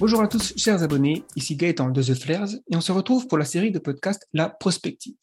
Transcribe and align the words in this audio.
Bonjour 0.00 0.22
à 0.22 0.28
tous, 0.28 0.52
chers 0.56 0.84
abonnés, 0.84 1.24
ici 1.34 1.56
Gaëtan 1.56 1.90
de 1.90 2.00
The 2.00 2.14
Flares 2.14 2.50
et 2.70 2.76
on 2.76 2.80
se 2.80 2.92
retrouve 2.92 3.26
pour 3.26 3.36
la 3.36 3.44
série 3.44 3.72
de 3.72 3.80
podcast 3.80 4.28
La 4.32 4.48
Prospective. 4.48 5.16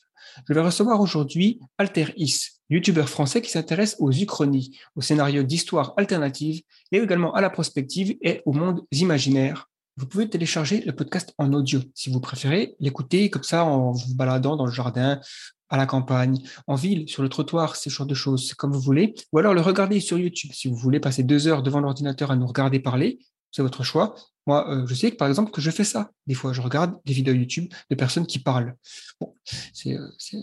Je 0.49 0.53
vais 0.53 0.59
recevoir 0.59 0.99
aujourd'hui 0.99 1.61
Alter 1.77 2.07
Is, 2.17 2.59
youtubeur 2.69 3.07
français 3.07 3.41
qui 3.41 3.49
s'intéresse 3.49 3.95
aux 3.99 4.11
uchronies, 4.11 4.77
aux 4.97 5.01
scénarios 5.01 5.43
d'histoire 5.43 5.93
alternative 5.95 6.61
et 6.91 6.97
également 6.97 7.33
à 7.33 7.39
la 7.39 7.49
prospective 7.49 8.17
et 8.21 8.41
aux 8.45 8.51
mondes 8.51 8.81
imaginaires. 8.91 9.69
Vous 9.95 10.07
pouvez 10.07 10.29
télécharger 10.29 10.81
le 10.81 10.91
podcast 10.91 11.33
en 11.37 11.53
audio 11.53 11.79
si 11.93 12.09
vous 12.09 12.19
préférez 12.19 12.75
l'écouter 12.81 13.29
comme 13.29 13.43
ça 13.43 13.63
en 13.63 13.93
vous 13.93 14.15
baladant 14.15 14.57
dans 14.57 14.65
le 14.65 14.73
jardin, 14.73 15.21
à 15.69 15.77
la 15.77 15.85
campagne, 15.85 16.37
en 16.67 16.75
ville, 16.75 17.07
sur 17.07 17.23
le 17.23 17.29
trottoir, 17.29 17.77
ce 17.77 17.89
genre 17.89 18.05
de 18.05 18.13
choses, 18.13 18.53
comme 18.53 18.73
vous 18.73 18.81
voulez, 18.81 19.15
ou 19.31 19.39
alors 19.39 19.53
le 19.53 19.61
regarder 19.61 20.01
sur 20.01 20.17
YouTube 20.17 20.51
si 20.53 20.67
vous 20.67 20.75
voulez 20.75 20.99
passer 20.99 21.23
deux 21.23 21.47
heures 21.47 21.63
devant 21.63 21.79
l'ordinateur 21.79 22.29
à 22.29 22.35
nous 22.35 22.45
regarder 22.45 22.79
parler, 22.79 23.19
c'est 23.55 23.61
votre 23.61 23.83
choix. 23.83 24.15
Moi, 24.47 24.69
euh, 24.69 24.85
je 24.85 24.93
sais 24.93 25.11
que 25.11 25.15
par 25.15 25.29
exemple 25.29 25.51
que 25.51 25.61
je 25.61 25.71
fais 25.71 25.85
ça. 25.85 26.11
Des 26.27 26.33
fois, 26.33 26.51
je 26.51 26.59
regarde 26.59 26.95
des 27.05 27.13
vidéos 27.13 27.33
YouTube 27.33 27.71
de 27.89 27.95
personnes 27.95 28.27
qui 28.27 28.39
parlent. 28.39 28.75
Bon, 29.21 29.33
c'est 29.73 29.93
euh, 29.93 30.09
euh, 30.33 30.39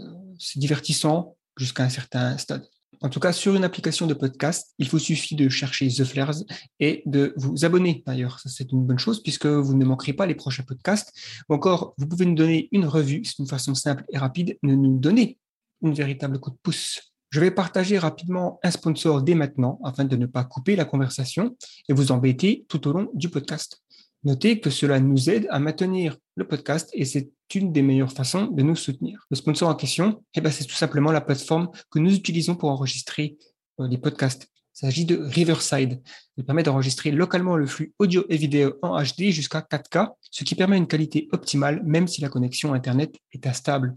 divertissant 0.56 1.36
jusqu'à 1.58 1.84
un 1.84 1.90
certain 1.90 2.38
stade. 2.38 2.66
En 3.02 3.10
tout 3.10 3.20
cas, 3.20 3.32
sur 3.32 3.54
une 3.54 3.64
application 3.64 4.06
de 4.06 4.14
podcast, 4.14 4.74
il 4.78 4.88
vous 4.88 4.98
suffit 4.98 5.34
de 5.34 5.48
chercher 5.50 5.88
The 5.88 6.04
Flares 6.04 6.44
et 6.80 7.02
de 7.04 7.34
vous 7.36 7.66
abonner. 7.66 8.02
D'ailleurs, 8.06 8.38
ça 8.38 8.48
c'est 8.48 8.72
une 8.72 8.86
bonne 8.86 8.98
chose 8.98 9.22
puisque 9.22 9.46
vous 9.46 9.76
ne 9.76 9.84
manquerez 9.84 10.14
pas 10.14 10.24
les 10.24 10.34
prochains 10.34 10.62
podcasts. 10.62 11.12
Ou 11.50 11.54
encore, 11.54 11.94
vous 11.98 12.06
pouvez 12.06 12.24
nous 12.24 12.34
donner 12.34 12.68
une 12.72 12.86
revue. 12.86 13.22
C'est 13.24 13.40
une 13.40 13.48
façon 13.48 13.74
simple 13.74 14.04
et 14.10 14.16
rapide 14.16 14.56
de 14.62 14.74
nous 14.74 14.98
donner 14.98 15.38
une 15.82 15.92
véritable 15.92 16.38
coup 16.40 16.50
de 16.50 16.58
pouce. 16.62 17.11
Je 17.32 17.40
vais 17.40 17.50
partager 17.50 17.96
rapidement 17.96 18.60
un 18.62 18.70
sponsor 18.70 19.22
dès 19.22 19.34
maintenant 19.34 19.80
afin 19.84 20.04
de 20.04 20.16
ne 20.16 20.26
pas 20.26 20.44
couper 20.44 20.76
la 20.76 20.84
conversation 20.84 21.56
et 21.88 21.94
vous 21.94 22.12
embêter 22.12 22.66
tout 22.68 22.86
au 22.86 22.92
long 22.92 23.08
du 23.14 23.30
podcast. 23.30 23.82
Notez 24.22 24.60
que 24.60 24.68
cela 24.68 25.00
nous 25.00 25.30
aide 25.30 25.46
à 25.48 25.58
maintenir 25.58 26.18
le 26.36 26.46
podcast 26.46 26.90
et 26.92 27.06
c'est 27.06 27.30
une 27.54 27.72
des 27.72 27.80
meilleures 27.80 28.12
façons 28.12 28.48
de 28.48 28.62
nous 28.62 28.76
soutenir. 28.76 29.26
Le 29.30 29.36
sponsor 29.36 29.70
en 29.70 29.74
question, 29.74 30.22
eh 30.34 30.42
ben, 30.42 30.52
c'est 30.52 30.66
tout 30.66 30.74
simplement 30.74 31.10
la 31.10 31.22
plateforme 31.22 31.70
que 31.90 31.98
nous 31.98 32.14
utilisons 32.14 32.54
pour 32.54 32.68
enregistrer 32.68 33.38
euh, 33.80 33.88
les 33.88 33.96
podcasts. 33.96 34.48
Il 34.74 34.80
s'agit 34.80 35.06
de 35.06 35.16
Riverside. 35.16 36.02
Il 36.36 36.44
permet 36.44 36.62
d'enregistrer 36.62 37.12
localement 37.12 37.56
le 37.56 37.64
flux 37.64 37.94
audio 37.98 38.26
et 38.28 38.36
vidéo 38.36 38.74
en 38.82 39.02
HD 39.02 39.30
jusqu'à 39.30 39.60
4K, 39.60 40.10
ce 40.30 40.44
qui 40.44 40.54
permet 40.54 40.76
une 40.76 40.86
qualité 40.86 41.28
optimale 41.32 41.82
même 41.82 42.08
si 42.08 42.20
la 42.20 42.28
connexion 42.28 42.74
Internet 42.74 43.16
est 43.32 43.46
instable. 43.46 43.94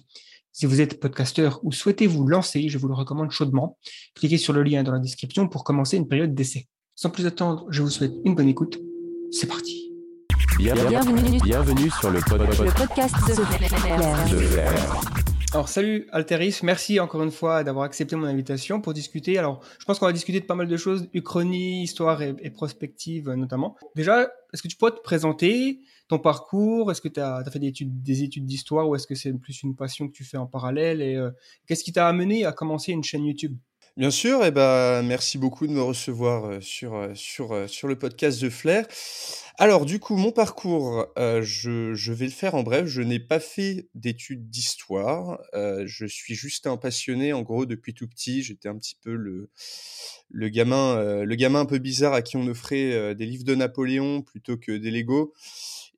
Si 0.57 0.65
vous 0.65 0.79
êtes 0.79 1.01
podcasteur 1.01 1.59
ou 1.63 1.73
souhaitez 1.73 2.07
vous 2.07 2.25
lancer, 2.25 2.69
je 2.69 2.77
vous 2.77 2.87
le 2.87 2.93
recommande 2.93 3.29
chaudement. 3.29 3.77
Cliquez 4.13 4.37
sur 4.37 4.53
le 4.53 4.63
lien 4.63 4.83
dans 4.83 4.93
la 4.93 4.99
description 4.99 5.49
pour 5.49 5.65
commencer 5.65 5.97
une 5.97 6.07
période 6.07 6.33
d'essai. 6.33 6.69
Sans 6.95 7.09
plus 7.09 7.25
attendre, 7.25 7.65
je 7.71 7.81
vous 7.81 7.89
souhaite 7.89 8.13
une 8.23 8.35
bonne 8.35 8.47
écoute. 8.47 8.79
C'est 9.31 9.47
parti. 9.47 9.91
Bienvenue, 10.57 11.41
bienvenue 11.43 11.89
sur 11.99 12.09
le, 12.09 12.21
podcast 12.21 13.15
de, 13.27 13.43
Alors 15.51 15.67
salut 15.67 16.07
Alteris, 16.13 16.57
merci 16.63 17.01
encore 17.01 17.21
une 17.21 17.31
fois 17.31 17.65
d'avoir 17.65 17.83
accepté 17.83 18.15
mon 18.15 18.25
invitation 18.25 18.79
pour 18.79 18.93
discuter. 18.93 19.37
Alors 19.37 19.59
je 19.77 19.83
pense 19.83 19.99
qu'on 19.99 20.05
va 20.05 20.13
discuter 20.13 20.39
de 20.39 20.45
pas 20.45 20.55
mal 20.55 20.69
de 20.69 20.77
choses, 20.77 21.09
uchronie, 21.13 21.83
histoire 21.83 22.21
et, 22.21 22.49
prospective 22.49 23.29
notamment. 23.31 23.75
Déjà, 23.93 24.21
est-ce 24.53 24.61
que 24.61 24.69
tu 24.69 24.77
pourrais 24.77 24.91
te 24.91 25.01
présenter 25.01 25.81
ton 26.07 26.19
parcours? 26.19 26.91
Est-ce 26.91 27.01
que 27.01 27.07
tu 27.07 27.19
as, 27.19 27.43
fait 27.51 27.59
des 27.59 27.67
études, 27.67 28.03
des 28.03 28.23
études 28.23 28.45
d'histoire 28.45 28.87
ou 28.87 28.95
est-ce 28.95 29.07
que 29.07 29.15
c'est 29.15 29.33
plus 29.33 29.63
une 29.63 29.75
passion 29.75 30.07
que 30.07 30.13
tu 30.13 30.23
fais 30.23 30.37
en 30.37 30.47
parallèle? 30.47 31.01
Et 31.01 31.15
euh, 31.15 31.31
qu'est-ce 31.67 31.83
qui 31.83 31.91
t'a 31.91 32.07
amené 32.07 32.45
à 32.45 32.51
commencer 32.51 32.91
une 32.91 33.03
chaîne 33.03 33.25
YouTube? 33.25 33.57
Bien 33.97 34.11
sûr, 34.11 34.43
et 34.43 34.47
eh 34.47 34.51
ben, 34.51 35.03
merci 35.03 35.37
beaucoup 35.37 35.67
de 35.67 35.71
me 35.71 35.81
recevoir 35.81 36.45
euh, 36.45 36.59
sur, 36.59 36.95
euh, 36.95 37.13
sur, 37.15 37.69
sur 37.69 37.87
le 37.87 37.97
podcast 37.97 38.41
de 38.41 38.49
Flair. 38.49 38.85
Alors, 39.57 39.85
du 39.85 39.99
coup, 39.99 40.17
mon 40.17 40.33
parcours, 40.33 41.07
je, 41.15 41.93
je 41.93 42.11
vais 42.11 42.25
le 42.25 42.31
faire 42.31 42.55
en 42.55 42.63
bref. 42.63 42.87
Je 42.87 43.01
n'ai 43.01 43.21
pas 43.21 43.39
fait 43.39 43.87
d'études 43.95 44.49
d'histoire. 44.49 45.39
je 45.53 46.05
suis 46.07 46.35
juste 46.35 46.67
un 46.67 46.75
passionné, 46.75 47.31
en 47.31 47.41
gros, 47.41 47.65
depuis 47.65 47.93
tout 47.93 48.05
petit. 48.05 48.43
J'étais 48.43 48.67
un 48.67 48.77
petit 48.77 48.97
peu 49.01 49.15
le, 49.15 49.49
le, 50.29 50.49
gamin, 50.49 51.23
le 51.23 51.35
gamin 51.35 51.61
un 51.61 51.65
peu 51.65 51.77
bizarre 51.77 52.11
à 52.11 52.21
qui 52.21 52.35
on 52.35 52.45
offrait 52.47 53.15
des 53.15 53.25
livres 53.25 53.45
de 53.45 53.55
Napoléon 53.55 54.23
plutôt 54.23 54.57
que 54.57 54.73
des 54.73 54.91
Lego. 54.91 55.31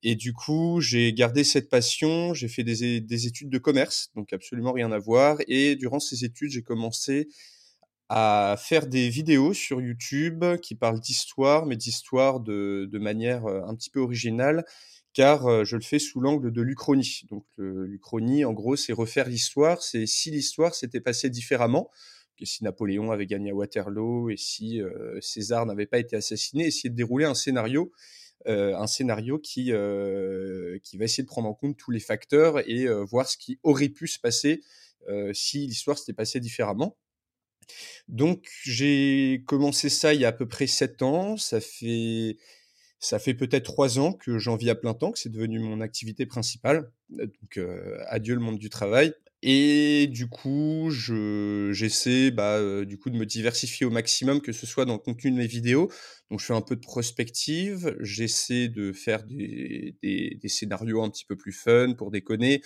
Et 0.04 0.16
du 0.16 0.34
coup, 0.34 0.80
j'ai 0.82 1.14
gardé 1.14 1.44
cette 1.44 1.70
passion. 1.70 2.34
J'ai 2.34 2.48
fait 2.48 2.64
des, 2.64 3.02
des 3.02 3.28
études 3.28 3.50
de 3.50 3.58
commerce, 3.58 4.12
donc 4.16 4.34
absolument 4.34 4.72
rien 4.72 4.92
à 4.92 5.00
voir. 5.00 5.38
Et 5.48 5.76
durant 5.76 6.00
ces 6.00 6.26
études, 6.26 6.52
j'ai 6.52 6.64
commencé 6.64 7.28
à 8.10 8.56
faire 8.58 8.88
des 8.88 9.10
vidéos 9.10 9.54
sur 9.54 9.82
YouTube 9.82 10.46
qui 10.62 10.76
parlent 10.76 11.00
d'histoire, 11.00 11.66
mais 11.66 11.76
d'histoire 11.76 12.40
de, 12.40 12.88
de, 12.90 13.00
manière 13.00 13.46
un 13.46 13.76
petit 13.76 13.90
peu 13.90 14.00
originale, 14.00 14.64
car 15.14 15.66
je 15.66 15.76
le 15.76 15.82
fais 15.82 16.00
sous 16.00 16.22
l'angle 16.22 16.52
de 16.52 16.62
l'Uchronie. 16.62 17.24
Donc 17.30 17.46
l'Uchronie, 17.58 18.46
en 18.46 18.54
gros, 18.54 18.78
c'est 18.78 18.94
refaire 18.94 19.28
l'histoire, 19.28 19.82
c'est 19.82 20.06
si 20.06 20.32
l'histoire 20.32 20.74
s'était 20.74 21.02
passée 21.02 21.30
différemment, 21.30 21.90
que 22.38 22.46
si 22.46 22.64
Napoléon 22.64 23.12
avait 23.12 23.26
gagné 23.26 23.50
à 23.50 23.56
Waterloo 23.56 24.30
et 24.30 24.38
si 24.38 24.80
César 25.20 25.66
n'avait 25.66 25.88
pas 25.88 26.00
été 26.00 26.16
assassiné, 26.16 26.68
essayer 26.68 26.90
de 26.90 26.96
dérouler 26.96 27.26
un 27.26 27.36
scénario. 27.36 27.92
Euh, 28.46 28.78
un 28.78 28.88
scénario 28.88 29.40
qui, 29.40 29.72
euh, 29.72 30.78
qui 30.84 30.98
va 30.98 31.06
essayer 31.06 31.24
de 31.24 31.28
prendre 31.28 31.50
en 31.50 31.54
compte 31.54 31.76
tous 31.76 31.92
les 31.92 32.00
facteurs 32.00 32.60
et 32.70 32.88
voir 33.06 33.28
ce 33.28 33.38
qui 33.38 33.60
aurait 33.64 33.90
pu 33.90 34.08
se 34.08 34.20
passer 34.20 34.62
si 35.34 35.66
l'histoire 35.68 35.98
s'était 35.98 36.14
passée 36.14 36.40
différemment. 36.40 36.98
Donc 38.08 38.48
j'ai 38.64 39.44
commencé 39.48 39.90
ça 39.90 40.14
il 40.14 40.22
y 40.22 40.26
a 40.26 40.30
à 40.30 40.32
peu 40.34 40.48
près 40.48 40.68
sept 40.68 41.02
ans. 41.02 41.38
Ça 41.38 41.60
fait 41.60 42.38
ça 43.00 43.20
fait 43.20 43.34
peut-être 43.34 43.66
trois 43.66 44.00
ans 44.00 44.14
que 44.14 44.38
j'en 44.38 44.56
vis 44.56 44.70
à 44.70 44.76
plein 44.76 44.94
temps, 44.94 45.12
que 45.12 45.20
c'est 45.20 45.32
devenu 45.32 45.60
mon 45.60 45.82
activité 45.82 46.26
principale. 46.26 46.92
Donc 47.10 47.60
adieu 48.08 48.36
le 48.36 48.42
monde 48.42 48.60
du 48.60 48.70
travail. 48.70 49.14
Et 49.44 50.08
du 50.08 50.28
coup, 50.28 50.90
je, 50.90 51.70
j'essaie 51.72 52.32
bah, 52.32 52.60
du 52.86 52.98
coup 52.98 53.10
de 53.12 53.18
me 53.18 53.26
diversifier 53.26 53.86
au 53.86 53.92
maximum, 53.92 54.42
que 54.42 54.52
ce 54.52 54.66
soit 54.66 54.86
dans 54.86 54.94
le 54.94 55.00
contenu 55.00 55.32
de 55.32 55.38
mes 55.38 55.48
vidéos. 55.48 55.92
Donc, 56.32 56.40
je 56.40 56.46
fais 56.46 56.54
un 56.56 56.62
peu 56.62 56.76
de 56.76 56.82
prospective. 56.82 57.96
J'essaie 58.02 58.68
de 58.68 58.92
faire 58.94 59.24
des, 59.24 59.96
des 60.02 60.50
scénarios 60.50 61.04
un 61.04 61.10
petit 61.10 61.26
peu 61.26 61.36
plus 61.36 61.52
fun 61.54 61.94
pour 61.94 62.10
déconner 62.12 62.62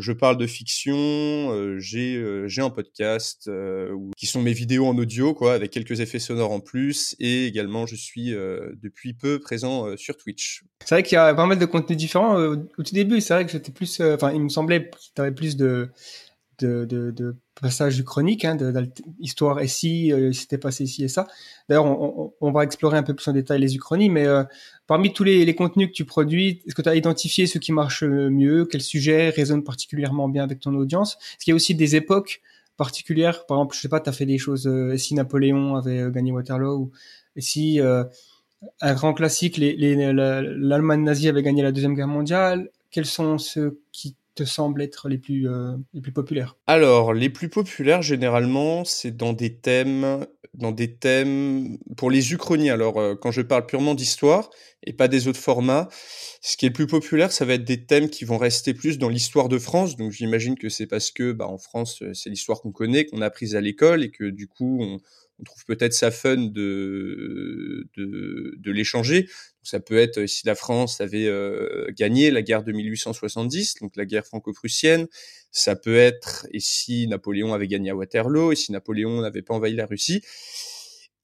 je 0.00 0.12
parle 0.12 0.36
de 0.36 0.46
fiction, 0.46 0.96
euh, 0.96 1.78
j'ai 1.78 2.16
euh, 2.16 2.48
j'ai 2.48 2.62
un 2.62 2.70
podcast 2.70 3.48
euh, 3.48 3.94
qui 4.16 4.26
sont 4.26 4.42
mes 4.42 4.52
vidéos 4.52 4.86
en 4.86 4.96
audio 4.96 5.34
quoi 5.34 5.54
avec 5.54 5.70
quelques 5.70 6.00
effets 6.00 6.18
sonores 6.18 6.52
en 6.52 6.60
plus 6.60 7.14
et 7.20 7.46
également 7.46 7.86
je 7.86 7.96
suis 7.96 8.30
depuis 8.30 9.14
peu 9.14 9.38
présent 9.38 9.96
sur 9.96 10.16
Twitch. 10.16 10.64
C'est 10.84 10.94
vrai 10.94 11.02
qu'il 11.02 11.16
y 11.16 11.18
a 11.18 11.34
pas 11.34 11.46
mal 11.46 11.58
de 11.58 11.66
contenus 11.66 11.98
différents 11.98 12.36
au 12.36 12.56
tout 12.56 12.94
début, 12.94 13.20
c'est 13.20 13.34
vrai 13.34 13.46
que 13.46 13.52
j'étais 13.52 13.72
plus 13.72 14.00
enfin 14.00 14.32
il 14.32 14.42
me 14.42 14.48
semblait 14.48 14.88
que 14.88 14.96
tu 15.14 15.20
avais 15.20 15.32
plus 15.32 15.56
de 15.56 15.90
de, 16.58 16.84
de, 16.84 17.10
de 17.10 17.36
passage 17.60 18.02
chronique, 18.04 18.44
hein, 18.44 18.56
d'histoire 19.18 19.60
et 19.60 19.68
si 19.68 20.12
euh, 20.12 20.32
c'était 20.32 20.58
passé 20.58 20.84
ici 20.84 21.04
et 21.04 21.08
ça. 21.08 21.26
D'ailleurs, 21.68 21.86
on, 21.86 22.32
on, 22.40 22.52
va 22.52 22.64
explorer 22.64 22.98
un 22.98 23.02
peu 23.02 23.14
plus 23.14 23.28
en 23.28 23.32
détail 23.32 23.60
les 23.60 23.76
uchronies, 23.76 24.10
mais 24.10 24.26
euh, 24.26 24.44
parmi 24.86 25.12
tous 25.12 25.24
les, 25.24 25.44
les, 25.44 25.54
contenus 25.54 25.88
que 25.88 25.92
tu 25.92 26.04
produis, 26.04 26.62
est-ce 26.66 26.74
que 26.74 26.82
tu 26.82 26.88
as 26.88 26.94
identifié 26.94 27.46
ceux 27.46 27.60
qui 27.60 27.72
marchent 27.72 28.04
mieux? 28.04 28.66
Quel 28.66 28.80
sujet 28.80 29.30
résonne 29.30 29.62
particulièrement 29.62 30.28
bien 30.28 30.42
avec 30.42 30.60
ton 30.60 30.74
audience? 30.74 31.14
Est-ce 31.14 31.44
qu'il 31.44 31.52
y 31.52 31.54
a 31.54 31.56
aussi 31.56 31.74
des 31.74 31.96
époques 31.96 32.40
particulières? 32.76 33.46
Par 33.46 33.58
exemple, 33.58 33.76
je 33.76 33.80
sais 33.80 33.88
pas, 33.88 34.00
tu 34.00 34.08
as 34.08 34.12
fait 34.12 34.26
des 34.26 34.38
choses, 34.38 34.66
euh, 34.66 34.96
si 34.96 35.14
Napoléon 35.14 35.76
avait 35.76 36.10
gagné 36.10 36.32
Waterloo, 36.32 36.76
ou 36.76 36.90
si 37.36 37.80
un 38.80 38.94
grand 38.94 39.14
classique, 39.14 39.56
l'Allemagne 39.58 41.02
nazie 41.02 41.28
avait 41.28 41.42
gagné 41.42 41.62
la 41.62 41.72
Deuxième 41.72 41.94
Guerre 41.94 42.08
mondiale, 42.08 42.70
quels 42.90 43.06
sont 43.06 43.38
ceux 43.38 43.80
qui 43.92 44.16
te 44.34 44.44
semblent 44.44 44.82
être 44.82 45.08
les 45.08 45.18
plus, 45.18 45.48
euh, 45.48 45.76
les 45.92 46.00
plus 46.00 46.12
populaires 46.12 46.56
Alors, 46.66 47.12
les 47.12 47.30
plus 47.30 47.48
populaires, 47.48 48.02
généralement, 48.02 48.84
c'est 48.84 49.16
dans 49.16 49.32
des 49.32 49.56
thèmes, 49.56 50.26
dans 50.54 50.72
des 50.72 50.96
thèmes 50.96 51.78
pour 51.96 52.10
les 52.10 52.32
uchronies. 52.32 52.70
Alors, 52.70 52.98
euh, 52.98 53.14
quand 53.14 53.30
je 53.30 53.42
parle 53.42 53.66
purement 53.66 53.94
d'histoire 53.94 54.50
et 54.84 54.92
pas 54.92 55.08
des 55.08 55.28
autres 55.28 55.40
formats, 55.40 55.88
ce 56.40 56.56
qui 56.56 56.66
est 56.66 56.70
le 56.70 56.74
plus 56.74 56.86
populaire, 56.86 57.32
ça 57.32 57.44
va 57.44 57.54
être 57.54 57.64
des 57.64 57.84
thèmes 57.84 58.08
qui 58.08 58.24
vont 58.24 58.38
rester 58.38 58.74
plus 58.74 58.98
dans 58.98 59.08
l'histoire 59.08 59.48
de 59.48 59.58
France. 59.58 59.96
Donc, 59.96 60.12
j'imagine 60.12 60.56
que 60.56 60.68
c'est 60.68 60.86
parce 60.86 61.10
que, 61.10 61.32
bah, 61.32 61.46
en 61.46 61.58
France, 61.58 62.02
euh, 62.02 62.14
c'est 62.14 62.30
l'histoire 62.30 62.60
qu'on 62.60 62.72
connaît, 62.72 63.06
qu'on 63.06 63.20
a 63.20 63.26
apprise 63.26 63.56
à 63.56 63.60
l'école 63.60 64.02
et 64.02 64.10
que 64.10 64.24
du 64.24 64.46
coup, 64.46 64.78
on, 64.82 65.00
on 65.40 65.44
trouve 65.44 65.64
peut-être 65.64 65.94
ça 65.94 66.10
fun 66.10 66.36
de, 66.36 67.88
l'échanger. 68.66 69.28
Ça 69.62 69.80
peut 69.80 69.98
être 69.98 70.26
si 70.26 70.46
la 70.46 70.54
France 70.54 71.00
avait 71.00 71.26
euh, 71.26 71.86
gagné 71.96 72.30
la 72.30 72.42
guerre 72.42 72.62
de 72.62 72.72
1870, 72.72 73.76
donc 73.80 73.96
la 73.96 74.04
guerre 74.04 74.26
franco-prussienne. 74.26 75.06
Ça 75.50 75.76
peut 75.76 75.96
être 75.96 76.46
et 76.52 76.60
si 76.60 77.06
Napoléon 77.08 77.52
avait 77.52 77.68
gagné 77.68 77.90
à 77.90 77.96
Waterloo 77.96 78.52
et 78.52 78.56
si 78.56 78.72
Napoléon 78.72 79.20
n'avait 79.20 79.42
pas 79.42 79.54
envahi 79.54 79.74
la 79.74 79.86
Russie. 79.86 80.22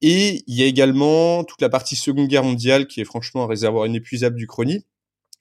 Et 0.03 0.43
il 0.47 0.55
y 0.55 0.63
a 0.63 0.67
également 0.67 1.45
toute 1.45 1.63
la 1.63 1.69
partie 1.69 1.97
Seconde 1.97 2.29
Guerre 2.29 2.45
mondiale 2.45 2.87
qui 2.87 3.01
est 3.01 3.05
franchement 3.05 3.45
un 3.45 3.47
réservoir 3.47 3.87
inépuisable 3.87 4.37
du 4.37 4.47
chrony. 4.47 4.85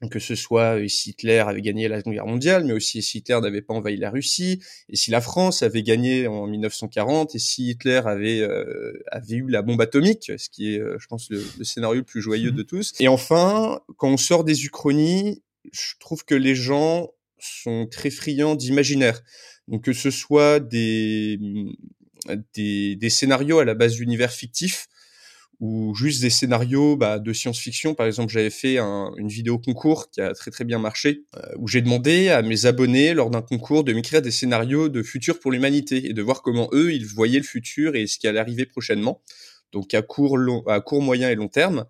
Que 0.09 0.19
ce 0.19 0.35
soit 0.35 0.79
euh, 0.79 0.87
si 0.87 1.11
Hitler 1.11 1.39
avait 1.39 1.61
gagné 1.61 1.87
la 1.87 1.99
Seconde 1.99 2.13
Guerre 2.13 2.25
mondiale, 2.25 2.65
mais 2.65 2.73
aussi 2.73 3.01
si 3.01 3.19
Hitler 3.19 3.39
n'avait 3.41 3.61
pas 3.61 3.73
envahi 3.73 3.97
la 3.97 4.09
Russie, 4.09 4.61
et 4.89 4.95
si 4.95 5.11
la 5.11 5.21
France 5.21 5.63
avait 5.63 5.83
gagné 5.83 6.27
en 6.27 6.47
1940, 6.47 7.35
et 7.35 7.39
si 7.39 7.69
Hitler 7.69 8.01
avait 8.05 8.41
euh, 8.41 8.93
avait 9.11 9.35
eu 9.35 9.49
la 9.49 9.61
bombe 9.61 9.81
atomique, 9.81 10.31
ce 10.37 10.49
qui 10.49 10.75
est, 10.75 10.79
euh, 10.79 10.97
je 10.99 11.07
pense, 11.07 11.29
le, 11.29 11.43
scénario 11.63 11.99
le 11.99 12.05
plus 12.05 12.21
joyeux 12.21 12.51
mmh. 12.51 12.55
de 12.55 12.63
tous. 12.63 12.93
Et 12.99 13.07
enfin, 13.07 13.81
quand 13.97 14.09
on 14.09 14.17
sort 14.17 14.43
des 14.43 14.65
uchronies, 14.65 15.43
je 15.71 15.93
trouve 15.99 16.25
que 16.25 16.35
les 16.35 16.55
gens 16.55 17.09
sont 17.39 17.87
très 17.89 18.09
friands 18.09 18.55
d'imaginaire. 18.55 19.21
Donc 19.67 19.83
que 19.83 19.93
ce 19.93 20.11
soit 20.11 20.59
des, 20.59 21.39
des, 22.53 22.95
des 22.95 23.09
scénarios 23.09 23.59
à 23.59 23.65
la 23.65 23.73
base 23.73 23.95
d'univers 23.95 24.31
fictifs, 24.31 24.87
ou 25.59 25.95
juste 25.95 26.21
des 26.21 26.29
scénarios 26.29 26.97
bah, 26.97 27.19
de 27.19 27.33
science-fiction. 27.33 27.95
Par 27.95 28.05
exemple, 28.05 28.31
j'avais 28.31 28.49
fait 28.49 28.77
un, 28.77 29.11
une 29.17 29.27
vidéo 29.27 29.57
concours 29.57 30.09
qui 30.09 30.21
a 30.21 30.33
très 30.33 30.51
très 30.51 30.65
bien 30.65 30.79
marché, 30.79 31.23
euh, 31.35 31.41
où 31.57 31.67
j'ai 31.67 31.81
demandé 31.81 32.29
à 32.29 32.41
mes 32.41 32.65
abonnés 32.65 33.13
lors 33.13 33.29
d'un 33.29 33.41
concours 33.41 33.83
de 33.83 33.93
m'écrire 33.93 34.21
des 34.21 34.31
scénarios 34.31 34.89
de 34.89 35.03
futur 35.03 35.39
pour 35.39 35.51
l'humanité 35.51 36.09
et 36.09 36.13
de 36.13 36.21
voir 36.21 36.41
comment 36.41 36.69
eux 36.73 36.93
ils 36.93 37.05
voyaient 37.05 37.39
le 37.39 37.45
futur 37.45 37.95
et 37.95 38.07
ce 38.07 38.17
qui 38.17 38.27
allait 38.27 38.39
arriver 38.39 38.65
prochainement. 38.65 39.21
Donc 39.71 39.93
à 39.93 40.01
court, 40.01 40.37
long, 40.37 40.65
à 40.67 40.79
court, 40.81 41.01
moyen 41.01 41.29
et 41.29 41.35
long 41.35 41.49
terme. 41.49 41.85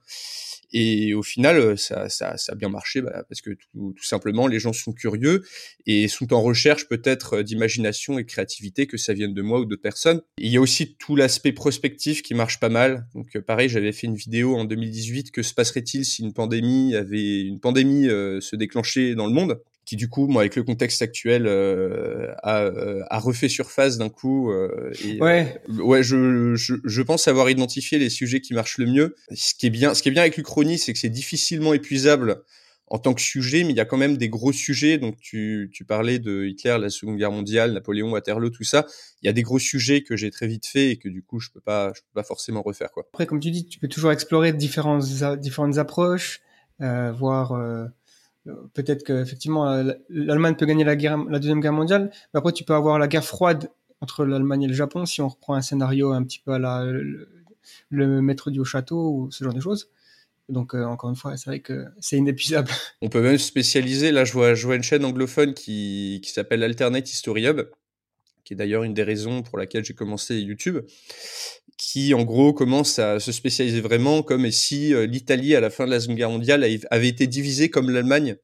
Et 0.71 1.13
au 1.13 1.23
final, 1.23 1.57
euh, 1.57 1.75
ça, 1.75 2.09
ça, 2.09 2.37
ça 2.37 2.53
a 2.53 2.55
bien 2.55 2.69
marché 2.69 3.01
bah, 3.01 3.23
parce 3.27 3.41
que 3.41 3.51
tout, 3.51 3.93
simplement, 4.01 4.47
les 4.47 4.59
gens 4.59 4.73
sont 4.73 4.93
curieux 4.93 5.43
et 5.85 6.07
sont 6.07 6.33
en 6.33 6.41
recherche 6.41 6.87
peut-être 6.87 7.37
euh, 7.37 7.43
d'imagination 7.43 8.19
et 8.19 8.23
de 8.23 8.27
créativité, 8.27 8.87
que 8.87 8.97
ça 8.97 9.13
vienne 9.13 9.33
de 9.33 9.41
moi 9.41 9.59
ou 9.59 9.65
d'autres 9.65 9.81
personnes. 9.81 10.21
il 10.37 10.51
y 10.51 10.57
a 10.57 10.61
aussi 10.61 10.95
tout 10.95 11.15
l'aspect 11.15 11.53
prospectif 11.53 12.21
qui 12.21 12.33
marche 12.33 12.59
pas 12.59 12.69
mal. 12.69 13.07
Donc 13.13 13.35
euh, 13.35 13.41
pareil, 13.41 13.69
j'avais 13.69 13.91
fait 13.91 14.07
une 14.07 14.15
vidéo 14.15 14.55
en 14.55 14.65
2018, 14.65 15.31
que 15.31 15.43
se 15.43 15.53
passerait-il 15.53 16.05
si 16.05 16.21
une 16.21 16.33
pandémie 16.33 16.95
avait 16.95 17.41
une 17.41 17.59
pandémie 17.59 18.05
se 18.05 18.55
déclenchait 18.55 19.15
dans 19.15 19.27
le 19.27 19.33
monde? 19.33 19.59
Qui 19.85 19.95
du 19.95 20.09
coup, 20.09 20.27
moi, 20.27 20.41
avec 20.41 20.55
le 20.55 20.63
contexte 20.63 21.01
actuel, 21.01 21.45
euh, 21.45 22.33
a, 22.41 22.63
euh, 22.63 23.03
a, 23.09 23.19
refait 23.19 23.47
surface 23.47 23.97
d'un 23.97 24.09
coup. 24.09 24.51
Euh, 24.51 24.91
et, 25.03 25.21
ouais. 25.21 25.61
ouais, 25.69 26.01
je, 26.01 26.55
je, 26.55 26.73
je, 26.83 27.01
pense 27.03 27.27
avoir 27.27 27.49
identifié 27.49 27.99
les 27.99 28.09
sujets 28.09 28.41
qui 28.41 28.55
marchent 28.55 28.79
le 28.79 28.87
mieux. 28.87 29.15
Ce 29.33 29.53
qui 29.53 29.67
est 29.67 29.69
bien, 29.69 29.93
ce 29.93 30.01
qui 30.01 30.09
est 30.09 30.11
bien 30.11 30.23
avec 30.23 30.37
l'Uchronie, 30.37 30.79
c'est 30.79 30.91
que 30.91 30.99
c'est 30.99 31.09
difficilement 31.09 31.73
épuisable 31.73 32.41
en 32.87 32.99
tant 32.99 33.13
que 33.13 33.21
sujet, 33.21 33.63
mais 33.63 33.71
il 33.71 33.75
y 33.75 33.79
a 33.79 33.85
quand 33.85 33.97
même 33.97 34.17
des 34.17 34.29
gros 34.29 34.51
sujets. 34.51 34.97
Donc, 34.97 35.17
tu, 35.19 35.69
tu 35.71 35.85
parlais 35.85 36.17
de 36.17 36.45
Hitler, 36.45 36.77
la 36.79 36.89
Seconde 36.89 37.17
Guerre 37.17 37.31
mondiale, 37.31 37.73
Napoléon, 37.73 38.11
Waterloo, 38.11 38.49
tout 38.49 38.63
ça. 38.63 38.87
Il 39.21 39.27
y 39.27 39.29
a 39.29 39.33
des 39.33 39.43
gros 39.43 39.59
sujets 39.59 40.01
que 40.01 40.15
j'ai 40.15 40.31
très 40.31 40.47
vite 40.47 40.65
fait 40.65 40.89
et 40.91 40.97
que 40.97 41.09
du 41.09 41.21
coup, 41.21 41.39
je 41.39 41.51
peux 41.51 41.61
pas, 41.61 41.93
je 41.95 42.01
peux 42.01 42.13
pas 42.15 42.23
forcément 42.23 42.63
refaire, 42.63 42.91
quoi. 42.91 43.05
Après, 43.13 43.27
comme 43.27 43.39
tu 43.39 43.51
dis, 43.51 43.67
tu 43.67 43.77
peux 43.77 43.87
toujours 43.87 44.11
explorer 44.11 44.51
différentes, 44.51 45.05
différentes 45.39 45.77
approches, 45.77 46.41
euh, 46.81 47.11
voir 47.11 47.53
peut-être 48.73 49.03
qu'effectivement 49.03 49.83
l'Allemagne 50.09 50.55
peut 50.55 50.65
gagner 50.65 50.83
la, 50.83 50.95
guerre, 50.95 51.17
la 51.17 51.39
deuxième 51.39 51.61
guerre 51.61 51.73
mondiale, 51.73 52.11
mais 52.33 52.37
après 52.37 52.51
tu 52.51 52.63
peux 52.63 52.73
avoir 52.73 52.99
la 52.99 53.07
guerre 53.07 53.25
froide 53.25 53.69
entre 54.01 54.25
l'Allemagne 54.25 54.63
et 54.63 54.67
le 54.67 54.73
Japon 54.73 55.05
si 55.05 55.21
on 55.21 55.27
reprend 55.27 55.55
un 55.55 55.61
scénario 55.61 56.11
un 56.11 56.23
petit 56.23 56.39
peu 56.39 56.51
à 56.51 56.59
la 56.59 56.85
le, 57.89 58.21
maître 58.21 58.51
du 58.51 58.59
haut 58.59 58.65
château 58.65 59.09
ou 59.09 59.31
ce 59.31 59.43
genre 59.43 59.53
de 59.53 59.59
choses. 59.59 59.89
Donc 60.47 60.75
euh, 60.75 60.83
encore 60.83 61.09
une 61.09 61.15
fois, 61.15 61.35
c'est 61.37 61.49
vrai 61.49 61.59
que 61.59 61.85
c'est 61.99 62.17
inépuisable. 62.17 62.69
On 63.01 63.09
peut 63.09 63.21
même 63.21 63.37
spécialiser. 63.37 64.11
Là, 64.11 64.25
je 64.25 64.33
vois, 64.33 64.53
je 64.53 64.67
une 64.67 64.83
chaîne 64.83 65.03
anglophone 65.03 65.53
qui, 65.53 66.21
qui 66.23 66.31
s'appelle 66.31 66.63
Alternate 66.63 67.09
History 67.09 67.47
Hub, 67.47 67.61
qui 68.43 68.53
est 68.53 68.55
d'ailleurs 68.55 68.83
une 68.83 68.93
des 68.93 69.03
raisons 69.03 69.41
pour 69.41 69.57
laquelle 69.57 69.83
j'ai 69.83 69.95
commencé 69.95 70.39
YouTube, 70.39 70.85
qui 71.77 72.13
en 72.13 72.23
gros 72.23 72.53
commence 72.53 72.99
à 72.99 73.19
se 73.19 73.31
spécialiser 73.31 73.81
vraiment 73.81 74.23
comme 74.23 74.49
si 74.51 74.93
euh, 74.93 75.05
l'Italie 75.05 75.55
à 75.55 75.59
la 75.59 75.69
fin 75.69 75.85
de 75.85 75.91
la 75.91 75.99
Seconde 75.99 76.17
Guerre 76.17 76.29
mondiale 76.29 76.65
avait 76.89 77.07
été 77.07 77.27
divisée 77.27 77.69
comme 77.69 77.89
l'Allemagne, 77.89 78.37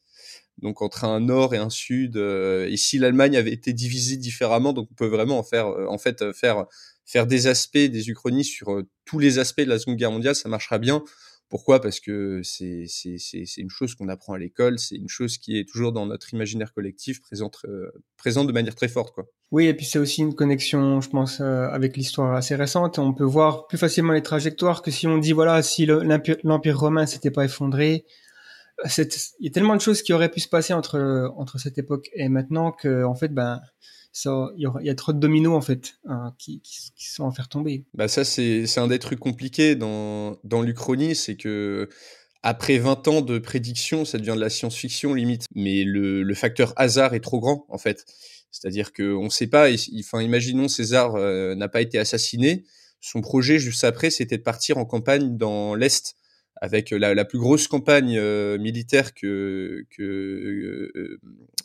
donc 0.61 0.81
entre 0.81 1.05
un 1.05 1.19
nord 1.21 1.55
et 1.55 1.57
un 1.57 1.69
sud, 1.69 2.17
euh, 2.17 2.67
et 2.69 2.77
si 2.77 2.97
l'Allemagne 2.97 3.37
avait 3.37 3.53
été 3.53 3.73
divisée 3.73 4.17
différemment, 4.17 4.73
donc 4.73 4.89
on 4.91 4.95
peut 4.95 5.07
vraiment 5.07 5.39
en 5.39 5.43
faire, 5.43 5.67
euh, 5.67 5.87
en 5.87 5.97
fait, 5.97 6.31
faire 6.33 6.65
faire 7.05 7.27
des 7.27 7.47
aspects 7.47 7.77
des 7.77 8.09
uchronies 8.09 8.45
sur 8.45 8.81
tous 9.05 9.19
les 9.19 9.39
aspects 9.39 9.61
de 9.61 9.69
la 9.69 9.79
Seconde 9.79 9.97
Guerre 9.97 10.11
mondiale, 10.11 10.35
ça 10.35 10.47
marchera 10.47 10.77
bien. 10.77 11.03
Pourquoi? 11.51 11.81
Parce 11.81 11.99
que 11.99 12.41
c'est 12.43 12.87
une 13.57 13.69
chose 13.69 13.93
qu'on 13.93 14.07
apprend 14.07 14.33
à 14.33 14.37
l'école, 14.37 14.79
c'est 14.79 14.95
une 14.95 15.09
chose 15.09 15.37
qui 15.37 15.59
est 15.59 15.67
toujours 15.67 15.91
dans 15.91 16.05
notre 16.05 16.33
imaginaire 16.33 16.73
collectif, 16.73 17.21
présente, 17.21 17.57
euh, 17.65 17.91
de 18.25 18.51
manière 18.53 18.73
très 18.73 18.87
forte. 18.87 19.13
Quoi. 19.13 19.25
Oui, 19.51 19.67
et 19.67 19.73
puis 19.73 19.85
c'est 19.85 19.99
aussi 19.99 20.21
une 20.21 20.33
connexion, 20.33 21.01
je 21.01 21.09
pense, 21.09 21.41
euh, 21.41 21.67
avec 21.67 21.97
l'histoire 21.97 22.33
assez 22.35 22.55
récente. 22.55 22.99
On 22.99 23.13
peut 23.13 23.25
voir 23.25 23.67
plus 23.67 23.77
facilement 23.77 24.13
les 24.13 24.23
trajectoires 24.23 24.81
que 24.81 24.91
si 24.91 25.07
on 25.07 25.17
dit, 25.17 25.33
voilà, 25.33 25.61
si 25.61 25.85
l'Empire 25.85 26.79
romain 26.79 27.05
s'était 27.05 27.31
pas 27.31 27.43
effondré. 27.43 28.05
Il 28.97 29.45
y 29.45 29.47
a 29.47 29.51
tellement 29.51 29.75
de 29.75 29.81
choses 29.81 30.01
qui 30.01 30.13
auraient 30.13 30.31
pu 30.31 30.39
se 30.39 30.47
passer 30.47 30.73
entre, 30.73 31.31
entre 31.37 31.59
cette 31.59 31.77
époque 31.77 32.09
et 32.13 32.29
maintenant 32.29 32.71
que, 32.71 33.03
en 33.03 33.15
fait, 33.15 33.33
ben, 33.33 33.61
il 34.57 34.69
y, 34.81 34.89
a 34.89 34.95
trop 34.95 35.13
de 35.13 35.19
dominos 35.19 35.55
en 35.55 35.61
fait 35.61 35.93
hein, 36.05 36.33
qui, 36.37 36.61
qui, 36.61 37.07
sont 37.07 37.27
à 37.27 37.31
faire 37.31 37.47
tomber. 37.47 37.85
Bah 37.93 38.09
ça 38.09 38.25
c'est 38.25 38.77
un 38.77 38.87
des 38.87 38.99
trucs 38.99 39.19
compliqués 39.19 39.75
dans 39.75 40.37
dans 40.43 40.61
l'Uchronie, 40.61 41.15
c'est 41.15 41.37
que 41.37 41.87
après 42.43 42.77
20 42.77 43.07
ans 43.07 43.21
de 43.21 43.39
prédiction, 43.39 44.03
ça 44.03 44.17
devient 44.17 44.33
de 44.35 44.41
la 44.41 44.49
science-fiction 44.49 45.13
limite. 45.13 45.45
Mais 45.55 45.83
le, 45.83 46.23
le, 46.23 46.33
facteur 46.33 46.73
hasard 46.75 47.13
est 47.13 47.19
trop 47.19 47.39
grand 47.39 47.65
en 47.69 47.77
fait. 47.77 48.05
C'est-à-dire 48.51 48.91
que 48.91 49.15
on 49.15 49.29
sait 49.29 49.47
pas. 49.47 49.69
Enfin, 49.99 50.21
imaginons 50.21 50.67
César 50.67 51.15
euh, 51.15 51.55
n'a 51.55 51.69
pas 51.69 51.81
été 51.81 51.97
assassiné. 51.97 52.65
Son 52.99 53.21
projet 53.21 53.59
juste 53.59 53.83
après, 53.83 54.09
c'était 54.09 54.37
de 54.37 54.43
partir 54.43 54.77
en 54.77 54.85
campagne 54.85 55.37
dans 55.37 55.73
l'est 55.73 56.15
avec 56.61 56.91
la, 56.91 57.13
la, 57.13 57.25
plus 57.25 57.39
grosse 57.39 57.67
campagne 57.67 58.17
euh, 58.17 58.57
militaire 58.57 59.13
que, 59.13 59.85
que 59.89 60.01
euh, 60.03 61.19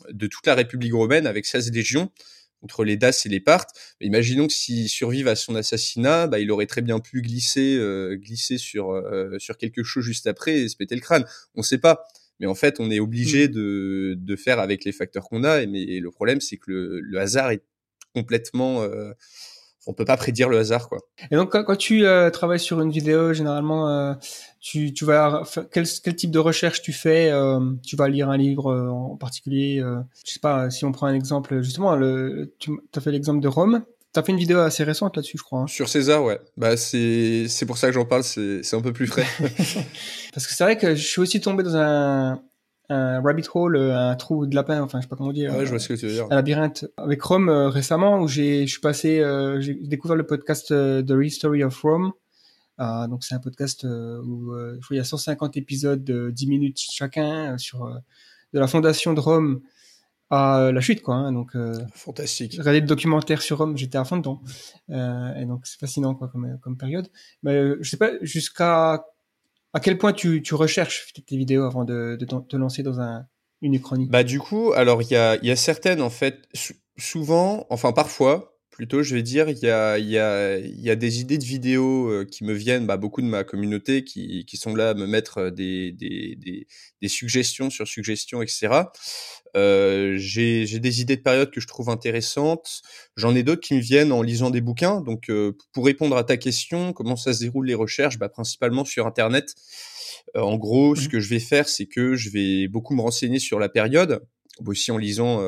de 0.09 0.27
toute 0.27 0.45
la 0.47 0.55
République 0.55 0.93
romaine, 0.93 1.27
avec 1.27 1.45
16 1.45 1.71
légions 1.71 2.11
contre 2.61 2.83
les 2.83 2.97
Daces 2.97 3.25
et 3.25 3.29
les 3.29 3.39
Parthes. 3.39 3.69
imaginons 4.01 4.47
que 4.47 4.53
s'il 4.53 4.89
survive 4.89 5.27
à 5.27 5.35
son 5.35 5.55
assassinat, 5.55 6.27
bah, 6.27 6.39
il 6.39 6.51
aurait 6.51 6.65
très 6.65 6.81
bien 6.81 6.99
pu 6.99 7.21
glisser, 7.21 7.77
euh, 7.77 8.15
glisser 8.15 8.57
sur, 8.57 8.91
euh, 8.91 9.37
sur 9.39 9.57
quelque 9.57 9.83
chose 9.83 10.03
juste 10.03 10.27
après 10.27 10.61
et 10.61 10.69
se 10.69 10.75
péter 10.75 10.95
le 10.95 11.01
crâne. 11.01 11.25
On 11.55 11.61
ne 11.61 11.65
sait 11.65 11.77
pas. 11.77 12.05
Mais 12.39 12.47
en 12.47 12.55
fait, 12.55 12.79
on 12.79 12.91
est 12.91 12.99
obligé 12.99 13.47
mmh. 13.47 13.51
de, 13.51 14.15
de 14.17 14.35
faire 14.35 14.59
avec 14.59 14.85
les 14.85 14.91
facteurs 14.91 15.23
qu'on 15.27 15.43
a. 15.43 15.61
Et, 15.61 15.67
mais 15.67 15.99
le 15.99 16.11
problème, 16.11 16.41
c'est 16.41 16.57
que 16.57 16.71
le, 16.71 16.99
le, 17.01 17.19
hasard 17.19 17.51
est 17.51 17.63
complètement 18.13 18.83
euh, 18.83 19.11
on 19.87 19.93
peut 19.93 20.05
pas 20.05 20.17
prédire 20.17 20.49
le 20.49 20.57
hasard 20.59 20.89
quoi. 20.89 20.99
Et 21.31 21.35
donc 21.35 21.51
quand, 21.51 21.75
tu 21.75 22.05
euh, 22.05 22.29
travailles 22.29 22.59
sur 22.59 22.81
une 22.81 22.91
vidéo, 22.91 23.33
généralement 23.33 23.89
euh, 23.89 24.13
tu, 24.59 24.93
tu 24.93 25.05
vas 25.05 25.43
quel, 25.71 25.85
quel 26.03 26.15
type 26.15 26.31
de 26.31 26.39
recherche 26.39 26.81
tu 26.81 26.93
fais 26.93 27.31
euh, 27.31 27.59
Tu 27.85 27.95
vas 27.95 28.07
lire 28.09 28.29
un 28.29 28.37
livre 28.37 28.75
en 28.75 29.15
particulier 29.15 29.83
Je 30.25 30.31
sais 30.31 30.39
pas 30.39 30.69
si 30.69 30.85
on 30.85 30.91
prend 30.91 31.07
un 31.07 31.13
exemple 31.13 31.61
justement, 31.61 31.95
le, 31.95 32.53
tu 32.59 32.71
as 32.95 33.01
fait 33.01 33.11
l'exemple 33.11 33.39
de 33.39 33.47
Rome. 33.47 33.83
Tu 34.13 34.19
as 34.19 34.23
fait 34.23 34.31
une 34.31 34.37
vidéo 34.37 34.59
assez 34.59 34.83
récente 34.83 35.15
là-dessus, 35.15 35.37
je 35.37 35.43
crois. 35.43 35.61
Hein. 35.61 35.67
Sur 35.67 35.89
César, 35.89 36.23
ouais. 36.23 36.39
Bah 36.55 36.77
c'est 36.77 37.47
c'est 37.49 37.65
pour 37.65 37.77
ça 37.77 37.87
que 37.87 37.93
j'en 37.93 38.05
parle, 38.05 38.23
c'est 38.23 38.63
c'est 38.63 38.75
un 38.75 38.81
peu 38.81 38.93
plus 38.93 39.07
frais. 39.07 39.25
Parce 40.33 40.47
que 40.47 40.53
c'est 40.53 40.63
vrai 40.63 40.77
que 40.77 40.95
je 40.95 41.05
suis 41.05 41.21
aussi 41.21 41.41
tombé 41.41 41.63
dans 41.63 41.75
un 41.75 42.41
un 42.89 43.21
rabbit 43.21 43.47
hole, 43.53 43.75
euh, 43.75 44.11
un 44.11 44.15
trou 44.15 44.45
de 44.45 44.55
lapin, 44.55 44.81
enfin 44.81 44.99
je 44.99 45.03
sais 45.03 45.09
pas 45.09 45.15
comment 45.15 45.33
dire. 45.33 45.53
Ouais, 45.53 45.65
je 45.65 45.69
vois 45.69 45.79
ce 45.79 45.89
que 45.89 45.93
tu 45.93 46.07
veux 46.07 46.13
dire. 46.13 46.27
Un 46.29 46.35
labyrinthe 46.35 46.85
avec 46.97 47.21
Rome 47.21 47.49
euh, 47.49 47.69
récemment 47.69 48.19
où 48.21 48.27
j'ai, 48.27 48.65
je 48.65 48.71
suis 48.71 48.81
passé, 48.81 49.19
euh, 49.19 49.59
j'ai 49.59 49.73
découvert 49.73 50.15
le 50.15 50.25
podcast 50.25 50.69
The 50.69 51.11
Restory 51.11 51.63
of 51.63 51.81
Rome. 51.81 52.13
donc 52.79 53.23
c'est 53.23 53.35
un 53.35 53.39
podcast 53.39 53.83
où 53.85 54.53
il 54.91 54.97
y 54.97 54.99
a 54.99 55.03
150 55.03 55.57
épisodes 55.57 56.03
de 56.03 56.31
10 56.31 56.47
minutes 56.47 56.79
chacun 56.79 57.57
sur 57.57 57.89
de 58.53 58.59
la 58.59 58.67
fondation 58.67 59.13
de 59.13 59.19
Rome 59.19 59.61
à 60.29 60.71
la 60.71 60.79
chute 60.79 61.01
quoi. 61.01 61.15
Hein, 61.15 61.33
donc 61.33 61.57
fantastique. 61.93 62.55
Regarder 62.57 62.81
le 62.81 62.87
documentaire 62.87 63.41
sur 63.41 63.57
Rome, 63.57 63.77
j'étais 63.77 63.97
à 63.97 64.05
fond 64.05 64.17
dedans. 64.17 64.41
et 64.89 65.45
donc 65.45 65.65
c'est 65.65 65.79
fascinant 65.79 66.15
quoi 66.15 66.29
comme, 66.29 66.57
comme 66.61 66.77
période. 66.77 67.09
Mais 67.43 67.73
je 67.81 67.89
sais 67.89 67.97
pas 67.97 68.11
jusqu'à 68.21 69.03
à 69.77 69.79
quel 69.79 69.99
point 69.99 70.11
tu, 70.11 70.41
recherches 70.53 71.13
tes 71.27 71.37
vidéos 71.37 71.63
avant 71.63 71.83
de, 71.83 72.17
te 72.17 72.55
lancer 72.55 72.81
dans 72.81 72.99
un, 72.99 73.27
une 73.61 73.75
uchronie 73.75 74.07
Bah 74.09 74.23
du 74.23 74.39
coup, 74.39 74.73
alors 74.73 75.03
il 75.03 75.11
y 75.11 75.15
a 75.51 75.55
certaines 75.55 76.01
en 76.01 76.09
fait, 76.09 76.49
souvent, 76.97 77.67
enfin 77.69 77.93
parfois, 77.93 78.56
plutôt, 78.77 79.01
je 79.01 79.15
vais 79.15 79.23
dire, 79.23 79.49
il 79.49 79.57
y 79.57 79.71
a, 79.71 79.97
y, 79.97 80.19
a, 80.19 80.59
y 80.59 80.91
a 80.91 80.95
des 80.95 81.19
idées 81.19 81.39
de 81.39 81.43
vidéos 81.43 82.11
euh, 82.11 82.25
qui 82.25 82.43
me 82.43 82.53
viennent, 82.53 82.85
bah, 82.85 82.97
beaucoup 82.97 83.23
de 83.23 83.25
ma 83.25 83.43
communauté 83.43 84.03
qui, 84.03 84.45
qui 84.45 84.55
sont 84.55 84.75
là 84.75 84.91
à 84.91 84.93
me 84.93 85.07
mettre 85.07 85.39
euh, 85.39 85.49
des, 85.49 85.91
des, 85.93 86.35
des, 86.35 86.67
des 87.01 87.07
suggestions 87.07 87.71
sur 87.71 87.87
suggestions, 87.87 88.43
etc. 88.43 88.83
Euh, 89.55 90.13
j'ai 90.17 90.77
des 90.77 91.01
idées 91.01 91.15
de 91.15 91.23
période 91.23 91.49
que 91.49 91.59
je 91.59 91.65
trouve 91.65 91.89
intéressantes. 91.89 92.83
J'en 93.15 93.33
ai 93.35 93.41
d'autres 93.41 93.61
qui 93.61 93.73
me 93.73 93.79
viennent 93.79 94.11
en 94.11 94.21
lisant 94.21 94.51
des 94.51 94.61
bouquins. 94.61 95.01
Donc, 95.01 95.31
euh, 95.31 95.57
pour 95.73 95.85
répondre 95.85 96.15
à 96.15 96.23
ta 96.23 96.37
question, 96.37 96.93
comment 96.93 97.15
ça 97.15 97.33
se 97.33 97.39
déroule 97.39 97.65
les 97.65 97.73
recherches? 97.73 98.19
Bah, 98.19 98.29
Principalement 98.29 98.85
sur 98.85 99.07
Internet. 99.07 99.55
Euh, 100.35 100.41
en 100.41 100.57
gros, 100.57 100.95
ce 100.95 101.05
mmh 101.05 101.07
que 101.09 101.19
je 101.19 101.29
vais 101.29 101.39
faire, 101.39 101.67
c'est 101.67 101.87
que 101.87 102.15
je 102.15 102.29
vais 102.29 102.67
beaucoup 102.67 102.93
me 102.93 103.01
renseigner 103.01 103.39
sur 103.39 103.57
la 103.59 103.69
période, 103.69 104.21
aussi 104.65 104.91
en 104.91 104.97
lisant 104.97 105.41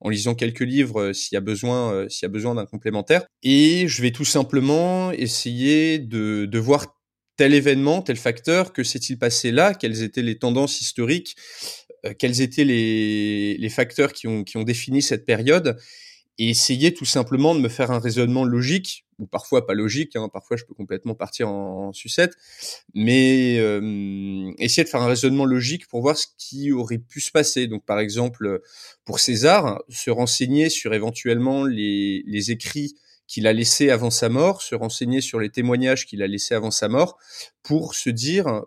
en 0.00 0.08
lisant 0.08 0.34
quelques 0.34 0.60
livres 0.60 1.12
s'il 1.12 1.34
y 1.34 1.38
a 1.38 1.40
besoin 1.40 2.08
s'il 2.08 2.26
y 2.26 2.26
a 2.26 2.32
besoin 2.32 2.54
d'un 2.54 2.66
complémentaire. 2.66 3.26
Et 3.42 3.88
je 3.88 4.02
vais 4.02 4.10
tout 4.10 4.24
simplement 4.24 5.12
essayer 5.12 5.98
de, 5.98 6.46
de 6.46 6.58
voir 6.58 6.96
tel 7.36 7.54
événement, 7.54 8.02
tel 8.02 8.16
facteur, 8.16 8.72
que 8.72 8.82
s'est-il 8.82 9.18
passé 9.18 9.50
là, 9.50 9.74
quelles 9.74 10.02
étaient 10.02 10.22
les 10.22 10.38
tendances 10.38 10.80
historiques, 10.80 11.36
quels 12.18 12.40
étaient 12.40 12.64
les, 12.64 13.56
les 13.58 13.68
facteurs 13.68 14.12
qui 14.12 14.26
ont, 14.26 14.44
qui 14.44 14.56
ont 14.56 14.62
défini 14.62 15.02
cette 15.02 15.26
période 15.26 15.76
et 16.38 16.50
essayer 16.50 16.92
tout 16.92 17.04
simplement 17.04 17.54
de 17.54 17.60
me 17.60 17.68
faire 17.68 17.90
un 17.90 17.98
raisonnement 17.98 18.44
logique 18.44 19.05
ou 19.18 19.26
parfois 19.26 19.66
pas 19.66 19.74
logique, 19.74 20.16
hein, 20.16 20.28
parfois 20.30 20.56
je 20.56 20.64
peux 20.64 20.74
complètement 20.74 21.14
partir 21.14 21.48
en, 21.48 21.92
sucette, 21.92 22.34
mais 22.94 23.58
euh, 23.58 24.52
essayer 24.58 24.84
de 24.84 24.88
faire 24.88 25.02
un 25.02 25.08
raisonnement 25.08 25.44
logique 25.44 25.86
pour 25.88 26.02
voir 26.02 26.16
ce 26.16 26.26
qui 26.36 26.72
aurait 26.72 26.98
pu 26.98 27.20
se 27.20 27.30
passer. 27.30 27.66
Donc 27.66 27.84
par 27.84 28.00
exemple, 28.00 28.60
pour 29.04 29.20
César, 29.20 29.82
se 29.88 30.10
renseigner 30.10 30.68
sur 30.68 30.94
éventuellement 30.94 31.64
les, 31.64 32.22
les 32.26 32.50
écrits 32.50 32.94
qu'il 33.26 33.46
a 33.46 33.52
laissés 33.52 33.90
avant 33.90 34.10
sa 34.10 34.28
mort, 34.28 34.62
se 34.62 34.74
renseigner 34.74 35.20
sur 35.20 35.40
les 35.40 35.50
témoignages 35.50 36.06
qu'il 36.06 36.22
a 36.22 36.26
laissés 36.26 36.54
avant 36.54 36.70
sa 36.70 36.88
mort, 36.88 37.18
pour 37.62 37.94
se 37.94 38.10
dire, 38.10 38.62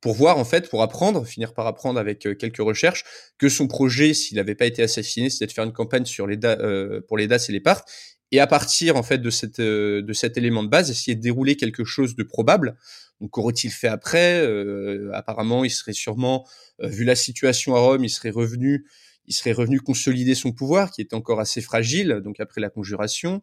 pour 0.00 0.14
voir 0.14 0.38
en 0.38 0.44
fait, 0.44 0.68
pour 0.68 0.82
apprendre, 0.82 1.24
finir 1.26 1.52
par 1.54 1.66
apprendre 1.66 1.98
avec 1.98 2.26
euh, 2.26 2.34
quelques 2.34 2.58
recherches, 2.58 3.04
que 3.38 3.48
son 3.48 3.66
projet, 3.66 4.14
s'il 4.14 4.36
n'avait 4.36 4.54
pas 4.54 4.66
été 4.66 4.82
assassiné, 4.82 5.30
c'était 5.30 5.46
de 5.46 5.52
faire 5.52 5.64
une 5.64 5.72
campagne 5.72 6.04
sur 6.04 6.26
les 6.26 6.38
euh, 6.44 7.00
pour 7.06 7.18
les 7.18 7.26
DAS 7.26 7.48
et 7.48 7.52
les 7.52 7.60
parts, 7.60 7.84
et 8.32 8.40
à 8.40 8.46
partir 8.46 8.96
en 8.96 9.02
fait 9.02 9.18
de 9.18 9.30
cette 9.30 9.60
euh, 9.60 10.02
de 10.02 10.12
cet 10.12 10.36
élément 10.36 10.62
de 10.62 10.68
base, 10.68 10.90
essayer 10.90 11.14
de 11.14 11.20
dérouler 11.20 11.56
quelque 11.56 11.84
chose 11.84 12.16
de 12.16 12.22
probable. 12.22 12.76
Donc 13.20 13.30
qu'aurait-il 13.30 13.70
fait 13.70 13.88
après? 13.88 14.42
Apparemment, 15.12 15.62
il 15.62 15.70
serait 15.70 15.92
sûrement, 15.92 16.48
vu 16.78 17.04
la 17.04 17.14
situation 17.14 17.76
à 17.76 17.78
Rome, 17.78 18.02
il 18.02 18.08
serait 18.08 18.30
revenu, 18.30 18.86
il 19.26 19.34
serait 19.34 19.52
revenu 19.52 19.78
consolider 19.78 20.34
son 20.34 20.52
pouvoir, 20.52 20.90
qui 20.90 21.02
était 21.02 21.14
encore 21.14 21.38
assez 21.38 21.60
fragile. 21.60 22.22
Donc 22.24 22.40
après 22.40 22.62
la 22.62 22.70
conjuration. 22.70 23.42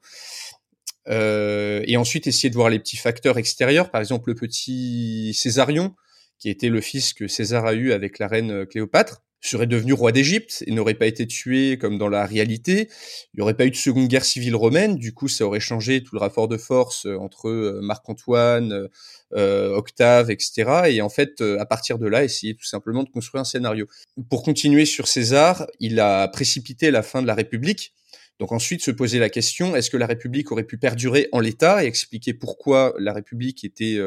et 1.07 1.95
ensuite 1.95 2.25
essayer 2.25 2.49
de 2.49 2.55
voir 2.55 2.71
les 2.71 2.79
petits 2.79 2.97
facteurs 2.97 3.37
extérieurs, 3.37 3.91
par 3.91 4.01
exemple 4.01 4.29
le 4.31 4.35
petit 4.35 5.35
Césarion, 5.35 5.93
qui 6.39 6.49
était 6.49 6.69
le 6.69 6.81
fils 6.81 7.13
que 7.13 7.27
César 7.27 7.65
a 7.65 7.73
eu 7.73 7.91
avec 7.91 8.19
la 8.19 8.27
reine 8.27 8.51
euh, 8.51 8.65
Cléopâtre, 8.65 9.23
serait 9.41 9.67
devenu 9.67 9.93
roi 9.93 10.11
d'Égypte 10.11 10.63
et 10.65 10.71
n'aurait 10.71 10.95
pas 10.95 11.05
été 11.05 11.27
tué 11.27 11.77
comme 11.77 11.97
dans 11.97 12.09
la 12.09 12.25
réalité. 12.25 12.89
Il 13.33 13.37
n'y 13.37 13.41
aurait 13.41 13.53
pas 13.53 13.65
eu 13.65 13.71
de 13.71 13.75
seconde 13.75 14.07
guerre 14.07 14.25
civile 14.25 14.55
romaine. 14.55 14.95
Du 14.97 15.13
coup, 15.13 15.27
ça 15.27 15.45
aurait 15.45 15.59
changé 15.59 16.03
tout 16.03 16.15
le 16.15 16.19
rapport 16.19 16.47
de 16.47 16.57
force 16.57 17.05
euh, 17.05 17.17
entre 17.17 17.49
euh, 17.49 17.79
Marc-Antoine, 17.81 18.87
Octave, 19.31 20.31
etc. 20.31 20.83
Et 20.87 21.01
en 21.01 21.09
fait, 21.09 21.41
à 21.41 21.65
partir 21.65 21.99
de 21.99 22.07
là, 22.07 22.23
essayer 22.23 22.55
tout 22.55 22.65
simplement 22.65 23.03
de 23.03 23.09
construire 23.09 23.41
un 23.41 23.45
scénario. 23.45 23.85
Pour 24.29 24.41
continuer 24.41 24.85
sur 24.85 25.07
César, 25.07 25.67
il 25.79 25.99
a 25.99 26.29
précipité 26.29 26.91
la 26.91 27.03
fin 27.03 27.21
de 27.21 27.27
la 27.27 27.35
République. 27.35 27.93
Donc 28.39 28.53
ensuite, 28.53 28.81
se 28.81 28.91
poser 28.91 29.19
la 29.19 29.29
question 29.29 29.75
est-ce 29.75 29.89
que 29.89 29.97
la 29.97 30.05
République 30.05 30.51
aurait 30.53 30.63
pu 30.63 30.77
perdurer 30.77 31.27
en 31.33 31.41
l'état 31.41 31.83
et 31.83 31.87
expliquer 31.87 32.33
pourquoi 32.33 32.93
la 32.99 33.11
République 33.11 33.65
était 33.65 33.99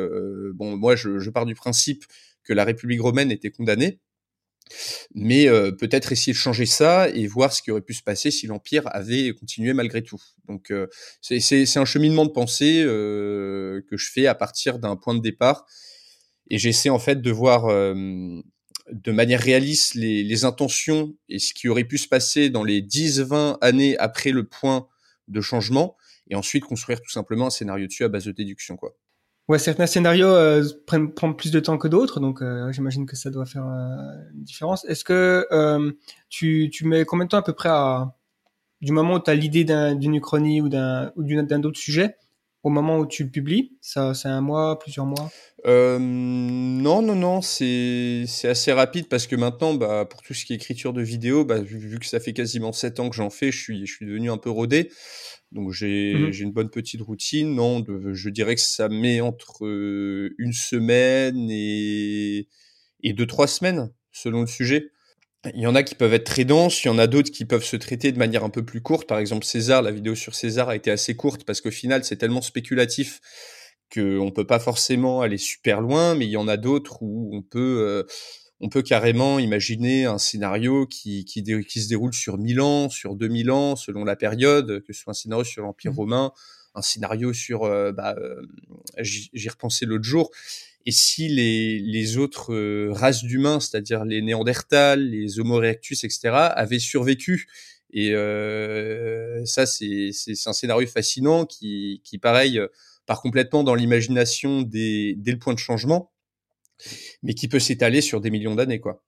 bon. 0.55 0.79
Moi, 0.79 0.97
je, 0.97 1.19
je 1.19 1.31
pars 1.31 1.45
du 1.45 1.55
principe 1.55 2.05
que 2.43 2.55
la 2.55 2.65
République 2.65 3.03
romaine 3.03 3.31
était 3.31 3.51
condamnée. 3.51 3.99
Mais 5.15 5.49
euh, 5.49 5.73
peut-être 5.73 6.13
essayer 6.13 6.33
de 6.33 6.39
changer 6.39 6.67
ça 6.67 7.09
et 7.11 7.27
voir 7.27 7.53
ce 7.53 7.63
qui 7.63 7.71
aurait 7.71 7.81
pu 7.81 7.95
se 7.95 8.03
passer 8.03 8.31
si 8.31 8.47
l'Empire 8.47 8.83
avait 8.87 9.33
continué 9.33 9.73
malgré 9.73 10.03
tout. 10.03 10.21
Donc 10.49 10.71
euh, 10.71 10.87
c'est 11.21 11.77
un 11.77 11.85
cheminement 11.85 12.27
de 12.27 12.31
pensée 12.31 12.83
euh, 12.85 13.83
que 13.89 13.97
je 13.97 14.11
fais 14.11 14.27
à 14.27 14.35
partir 14.35 14.79
d'un 14.79 14.97
point 14.97 15.15
de 15.15 15.21
départ. 15.21 15.67
Et 16.49 16.59
j'essaie 16.59 16.91
en 16.91 16.99
fait 16.99 17.23
de 17.23 17.31
voir 17.31 17.69
de 17.69 19.13
manière 19.13 19.41
réaliste 19.41 19.95
les, 19.95 20.45
intentions 20.45 21.15
et 21.29 21.39
ce 21.39 21.55
qui 21.55 21.69
aurait 21.69 21.85
pu 21.85 21.97
se 21.97 22.09
passer 22.09 22.51
dans 22.51 22.65
les 22.65 22.83
10-20 22.83 23.59
années 23.61 23.97
après 23.99 24.33
le 24.33 24.49
point 24.49 24.89
de 25.29 25.41
changement. 25.41 25.97
Et 26.29 26.35
ensuite 26.35 26.65
construire 26.65 27.01
tout 27.01 27.11
simplement 27.11 27.47
un 27.47 27.51
scénario 27.51 27.87
dessus 27.87 28.05
à 28.05 28.09
base 28.09 28.25
de 28.25 28.33
déduction. 28.33 28.77
Quoi. 28.77 28.97
Ouais, 29.51 29.59
certains 29.59 29.89
scénarios 29.89 30.29
euh, 30.29 30.63
prennent, 30.87 31.13
plus 31.13 31.51
de 31.51 31.59
temps 31.59 31.77
que 31.77 31.89
d'autres, 31.89 32.21
donc 32.21 32.41
euh, 32.41 32.71
j'imagine 32.71 33.05
que 33.05 33.17
ça 33.17 33.31
doit 33.31 33.47
faire 33.47 33.67
euh, 33.67 34.31
une 34.33 34.45
différence. 34.45 34.85
Est-ce 34.85 35.03
que 35.03 35.45
tu, 36.29 36.71
tu 36.73 36.87
mets 36.87 37.05
combien 37.05 37.25
de 37.25 37.31
temps 37.31 37.39
à 37.39 37.43
peu 37.43 37.53
près 37.53 37.69
à, 37.69 38.15
du 38.81 38.93
moment 38.93 39.15
où 39.15 39.19
tu 39.19 39.29
as 39.29 39.35
l'idée 39.35 39.65
d'une 39.65 40.15
uchronie 40.15 40.61
ou 40.61 40.69
d'un 40.69 41.11
ou 41.17 41.25
d'un 41.25 41.63
autre 41.65 41.81
sujet? 41.81 42.15
Au 42.63 42.71
moment 42.71 42.99
où 42.99 43.07
tu 43.07 43.25
le 43.25 43.31
publies 43.31 43.77
Ça, 43.81 44.15
c'est 44.15 44.29
un 44.29 44.41
mois, 44.41 44.79
plusieurs 44.79 45.07
mois? 45.07 45.31
Euh, 45.67 45.99
Non, 45.99 47.03
non, 47.03 47.15
non, 47.15 47.43
c'est 47.43 48.25
c'est 48.27 48.49
assez 48.49 48.73
rapide 48.73 49.09
parce 49.09 49.27
que 49.27 49.37
maintenant, 49.37 49.75
bah, 49.75 50.05
pour 50.05 50.23
tout 50.23 50.35
ce 50.35 50.45
qui 50.45 50.53
est 50.53 50.57
écriture 50.57 50.93
de 50.93 51.03
vidéo, 51.03 51.45
bah, 51.45 51.61
vu, 51.61 51.79
vu 51.79 51.99
que 51.99 52.07
ça 52.07 52.21
fait 52.21 52.33
quasiment 52.33 52.73
sept 52.73 53.01
ans 53.01 53.11
que 53.11 53.17
j'en 53.17 53.31
fais, 53.31 53.51
je 53.53 53.59
suis 53.61 53.87
je 53.87 53.93
suis 53.95 54.07
devenu 54.07 54.31
un 54.31 54.39
peu 54.39 54.51
rodé. 54.51 54.91
Donc 55.53 55.73
j'ai 55.73 56.15
mmh 56.15 56.33
j'ai 56.33 56.45
une 56.45 56.53
bonne 56.53 56.71
petite 56.71 57.03
routine. 57.03 57.55
Non, 57.55 57.81
de, 57.81 58.15
je 58.15 58.31
dirais 58.31 58.55
que 58.55 58.61
ça 58.61 58.89
met 58.89 59.21
entre 59.21 59.67
euh, 59.67 60.35
une 60.39 60.53
semaine 60.53 61.49
et, 61.51 62.49
et 63.03 63.13
deux, 63.13 63.27
trois 63.27 63.47
semaines, 63.49 63.91
selon 64.13 64.43
le 64.43 64.47
sujet. 64.47 64.91
Il 65.55 65.61
y 65.61 65.67
en 65.67 65.75
a 65.75 65.83
qui 65.83 65.95
peuvent 65.95 66.13
être 66.13 66.25
très 66.25 66.45
denses, 66.45 66.85
il 66.85 66.89
y 66.89 66.91
en 66.91 66.99
a 66.99 67.07
d'autres 67.07 67.31
qui 67.31 67.47
peuvent 67.47 67.65
se 67.65 67.77
traiter 67.77 68.13
de 68.13 68.19
manière 68.19 68.45
un 68.45 68.51
peu 68.51 68.63
plus 68.63 68.83
courte. 68.83 69.09
Par 69.09 69.19
exemple, 69.19 69.47
César, 69.47 69.81
la 69.81 69.91
vidéo 69.91 70.15
sur 70.15 70.35
César 70.35 70.69
a 70.69 70.77
été 70.77 70.91
assez 70.91 71.17
courte 71.17 71.45
parce 71.45 71.63
qu'au 71.63 71.71
final, 71.71 72.05
c'est 72.05 72.17
tellement 72.17 72.43
spéculatif 72.43 73.21
qu'on 73.93 74.31
peut 74.31 74.47
pas 74.47 74.61
forcément 74.61 75.23
aller 75.23 75.39
super 75.39 75.81
loin, 75.81 76.15
mais 76.15 76.27
il 76.27 76.31
y 76.31 76.37
en 76.37 76.47
a 76.47 76.59
d'autres 76.59 77.03
où 77.03 77.31
on 77.35 77.41
peut, 77.41 77.79
euh, 77.81 78.05
on 78.61 78.69
peut 78.69 78.83
carrément 78.83 79.39
imaginer 79.39 80.05
un 80.05 80.19
scénario 80.19 80.87
qui, 80.87 81.25
qui, 81.25 81.43
qui, 81.43 81.81
se 81.81 81.89
déroule 81.89 82.13
sur 82.13 82.37
1000 82.37 82.61
ans, 82.61 82.91
sur 82.91 83.17
2000 83.17 83.51
ans, 83.51 83.77
selon 83.77 84.05
la 84.05 84.17
période, 84.17 84.85
que 84.87 84.93
ce 84.93 85.01
soit 85.01 85.13
un 85.13 85.15
scénario 85.15 85.45
sur 85.45 85.63
l'Empire 85.63 85.93
mmh. 85.93 85.97
romain, 85.97 86.33
un 86.75 86.83
scénario 86.83 87.33
sur... 87.33 87.65
Euh, 87.65 87.93
bah, 87.93 88.15
euh, 88.19 88.43
J'y 88.99 89.49
repensé 89.49 89.87
l'autre 89.87 90.05
jour. 90.05 90.31
Et 90.87 90.93
si 90.93 91.29
les, 91.29 91.79
les 91.79 92.17
autres 92.17 92.55
euh, 92.55 92.91
races 92.93 93.23
d'humains, 93.23 93.61
c'est-à-dire 93.61 94.05
les 94.05 94.23
Néandertals, 94.23 95.03
les 95.03 95.39
Homo 95.39 95.59
erectus, 95.59 96.05
etc., 96.05 96.31
avaient 96.33 96.79
survécu 96.79 97.47
et 97.93 98.15
euh, 98.15 99.45
ça, 99.47 99.67
c'est 99.67 100.13
un 100.47 100.53
scénario 100.53 100.87
fascinant 100.87 101.45
qui, 101.45 102.01
qui 102.05 102.19
pareil, 102.19 102.61
part 103.05 103.21
complètement 103.21 103.65
dans 103.65 103.75
l'imagination 103.75 104.63
dès 104.63 105.17
le 105.27 105.39
point 105.39 105.55
de 105.55 105.59
changement 105.59 106.13
mais 107.23 107.35
qui 107.35 107.49
peut 107.49 107.59
s'étaler 107.59 108.01
sur 108.01 108.21
des 108.21 108.31
millions 108.31 108.55
d'années, 108.55 108.81
quoi. 108.81 109.03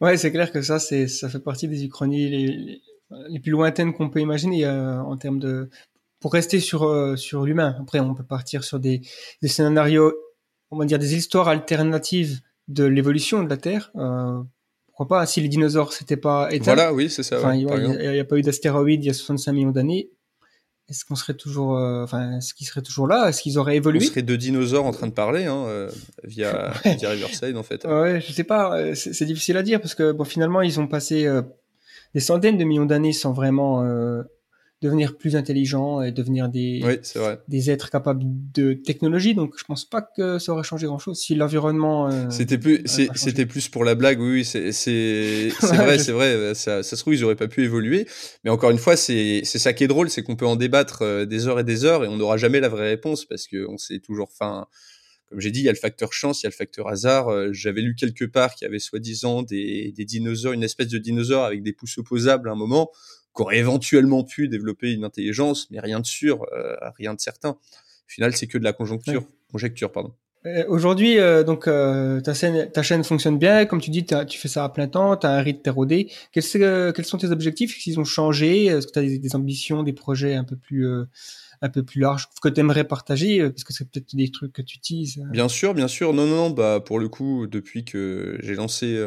Ouais, 0.00 0.16
c'est 0.16 0.30
clair 0.30 0.52
que 0.52 0.62
ça, 0.62 0.78
c'est, 0.78 1.08
ça 1.08 1.28
fait 1.28 1.40
partie 1.40 1.68
des 1.68 1.84
uchronies 1.84 2.28
les, 2.28 2.82
les, 3.28 3.40
plus 3.40 3.50
lointaines 3.50 3.94
qu'on 3.94 4.10
peut 4.10 4.20
imaginer 4.20 4.66
euh, 4.66 5.00
en 5.00 5.16
termes 5.16 5.38
de, 5.38 5.70
pour 6.20 6.32
rester 6.32 6.60
sur 6.60 6.84
euh, 6.84 7.16
sur 7.16 7.44
l'humain. 7.44 7.76
Après, 7.80 8.00
on 8.00 8.14
peut 8.14 8.24
partir 8.24 8.62
sur 8.62 8.78
des, 8.78 9.00
des 9.40 9.48
scénarios, 9.48 10.12
on 10.70 10.78
va 10.78 10.84
dire 10.84 10.98
des 10.98 11.14
histoires 11.14 11.48
alternatives 11.48 12.40
de 12.68 12.84
l'évolution 12.84 13.42
de 13.42 13.48
la 13.48 13.56
Terre. 13.56 13.90
Euh, 13.96 14.42
pourquoi 14.86 15.08
pas 15.08 15.26
Si 15.26 15.40
les 15.40 15.48
dinosaures 15.48 15.92
s'étaient 15.92 16.16
pas 16.16 16.48
éteints. 16.50 16.74
Voilà, 16.74 16.92
oui, 16.92 17.10
c'est 17.10 17.22
ça. 17.22 17.54
il 17.54 17.66
n'y 17.66 18.18
a, 18.18 18.24
pas 18.24 18.38
eu 18.38 18.42
d'astéroïdes 18.42 19.04
il 19.04 19.08
y 19.08 19.10
a 19.10 19.14
65 19.14 19.52
millions 19.52 19.70
d'années 19.70 20.10
est-ce 20.88 21.04
qu'on 21.04 21.16
serait 21.16 21.34
toujours, 21.34 21.76
euh, 21.76 22.04
enfin, 22.04 22.38
est-ce 22.38 22.54
qu'ils 22.54 22.66
seraient 22.66 22.82
toujours 22.82 23.08
là? 23.08 23.28
Est-ce 23.28 23.42
qu'ils 23.42 23.58
auraient 23.58 23.76
évolué? 23.76 24.00
On 24.00 24.08
serait 24.08 24.22
deux 24.22 24.36
dinosaures 24.36 24.84
en 24.84 24.92
train 24.92 25.08
de 25.08 25.12
parler, 25.12 25.44
hein, 25.44 25.64
euh, 25.66 25.90
via, 26.22 26.72
via 26.84 27.10
Riverside 27.10 27.56
en 27.56 27.64
fait. 27.64 27.84
Ouais, 27.84 28.20
je 28.20 28.32
sais 28.32 28.44
pas, 28.44 28.78
euh, 28.78 28.94
c'est 28.94 29.24
difficile 29.24 29.56
à 29.56 29.62
dire 29.62 29.80
parce 29.80 29.94
que 29.94 30.12
bon, 30.12 30.24
finalement, 30.24 30.62
ils 30.62 30.78
ont 30.78 30.86
passé 30.86 31.28
des 32.14 32.20
centaines 32.20 32.56
de 32.56 32.64
millions 32.64 32.86
d'années 32.86 33.12
sans 33.12 33.32
vraiment 33.32 33.82
devenir 34.82 35.16
plus 35.16 35.36
intelligents 35.36 36.02
et 36.02 36.12
devenir 36.12 36.48
des, 36.50 36.82
des 37.48 37.70
êtres 37.70 37.90
capables 37.90 38.22
de 38.24 38.74
technologie. 38.74 39.34
Donc, 39.34 39.54
je 39.56 39.64
pense 39.64 39.86
pas 39.86 40.02
que 40.02 40.38
ça 40.38 40.52
aurait 40.52 40.64
changé 40.64 40.86
grand 40.86 40.98
chose 40.98 41.18
si 41.18 41.34
l'environnement. 41.34 42.08
Euh, 42.10 42.28
c'était 42.28 42.58
plus, 42.58 42.82
c'était 42.86 43.46
plus 43.46 43.68
pour 43.68 43.84
la 43.84 43.94
blague. 43.94 44.20
Oui, 44.20 44.44
c'est, 44.44 44.72
c'est, 44.72 45.48
vrai, 45.62 45.98
c'est 45.98 46.12
vrai. 46.12 46.54
Ça, 46.54 46.82
ça 46.82 46.96
se 46.96 47.00
trouve, 47.00 47.14
ils 47.14 47.24
auraient 47.24 47.36
pas 47.36 47.48
pu 47.48 47.64
évoluer. 47.64 48.06
Mais 48.44 48.50
encore 48.50 48.70
une 48.70 48.78
fois, 48.78 48.96
c'est, 48.96 49.40
c'est 49.44 49.58
ça 49.58 49.72
qui 49.72 49.84
est 49.84 49.88
drôle, 49.88 50.10
c'est 50.10 50.22
qu'on 50.22 50.36
peut 50.36 50.46
en 50.46 50.56
débattre 50.56 51.02
euh, 51.02 51.24
des 51.24 51.46
heures 51.48 51.60
et 51.60 51.64
des 51.64 51.84
heures 51.84 52.04
et 52.04 52.08
on 52.08 52.16
n'aura 52.16 52.36
jamais 52.36 52.60
la 52.60 52.68
vraie 52.68 52.88
réponse 52.88 53.24
parce 53.24 53.46
que 53.46 53.66
on 53.68 53.78
sait 53.78 54.00
toujours, 54.00 54.28
enfin, 54.30 54.66
comme 55.30 55.40
j'ai 55.40 55.50
dit, 55.50 55.60
il 55.60 55.64
y 55.64 55.68
a 55.68 55.72
le 55.72 55.78
facteur 55.78 56.12
chance, 56.12 56.42
il 56.42 56.44
y 56.44 56.48
a 56.48 56.50
le 56.50 56.54
facteur 56.54 56.88
hasard. 56.88 57.28
Euh, 57.28 57.48
j'avais 57.52 57.80
lu 57.80 57.94
quelque 57.94 58.26
part 58.26 58.54
qu'il 58.54 58.66
y 58.66 58.68
avait 58.68 58.78
soi-disant 58.78 59.42
des, 59.42 59.92
des 59.96 60.04
dinosaures, 60.04 60.52
une 60.52 60.62
espèce 60.62 60.88
de 60.88 60.98
dinosaure 60.98 61.44
avec 61.44 61.62
des 61.62 61.72
pouces 61.72 61.96
opposables 61.96 62.48
à 62.50 62.52
un 62.52 62.56
moment 62.56 62.90
qu'aurait 63.36 63.58
éventuellement 63.58 64.24
pu 64.24 64.48
développer 64.48 64.92
une 64.92 65.04
intelligence, 65.04 65.70
mais 65.70 65.78
rien 65.78 66.00
de 66.00 66.06
sûr, 66.06 66.46
euh, 66.52 66.74
rien 66.96 67.14
de 67.14 67.20
certain. 67.20 67.50
Au 67.50 68.08
final, 68.08 68.34
c'est 68.34 68.46
que 68.46 68.56
de 68.56 68.64
la 68.64 68.72
conjoncture, 68.72 69.24
conjecture, 69.52 69.92
pardon. 69.92 70.12
Euh, 70.46 70.64
aujourd'hui, 70.68 71.18
euh, 71.18 71.44
donc 71.44 71.64
ta, 71.66 72.34
chaîne, 72.34 72.70
ta 72.70 72.82
chaîne 72.82 73.04
fonctionne 73.04 73.38
bien, 73.38 73.66
comme 73.66 73.80
tu 73.80 73.90
dis, 73.90 74.06
tu 74.06 74.38
fais 74.38 74.48
ça 74.48 74.64
à 74.64 74.68
plein 74.70 74.88
temps, 74.88 75.16
tu 75.16 75.26
as 75.26 75.30
un 75.30 75.42
rythme 75.42 75.70
rodé. 75.70 76.10
Quels, 76.32 76.44
quels 76.94 77.04
sont 77.04 77.18
tes 77.18 77.30
objectifs? 77.30 77.78
S'ils 77.78 78.00
ont 78.00 78.04
changé? 78.04 78.66
Est-ce 78.66 78.86
que 78.86 78.92
tu 78.92 78.98
as 79.00 79.02
des, 79.02 79.18
des, 79.18 79.36
ambitions, 79.36 79.82
des 79.82 79.92
projets 79.92 80.34
un 80.34 80.44
peu 80.44 80.56
plus 80.56 80.86
un 81.62 81.68
peu 81.68 81.82
plus 81.82 82.00
large 82.00 82.28
que 82.42 82.48
tu 82.48 82.60
aimerais 82.60 82.84
partager 82.84 83.40
parce 83.50 83.64
que 83.64 83.72
c'est 83.72 83.88
peut-être 83.90 84.14
des 84.14 84.30
trucs 84.30 84.52
que 84.52 84.62
tu 84.62 84.76
utilises 84.76 85.22
Bien 85.30 85.48
sûr, 85.48 85.74
bien 85.74 85.88
sûr. 85.88 86.12
Non, 86.12 86.26
non, 86.26 86.36
non. 86.36 86.50
Bah 86.50 86.80
pour 86.84 86.98
le 86.98 87.08
coup, 87.08 87.46
depuis 87.46 87.84
que 87.84 88.38
j'ai 88.42 88.54
lancé 88.54 88.98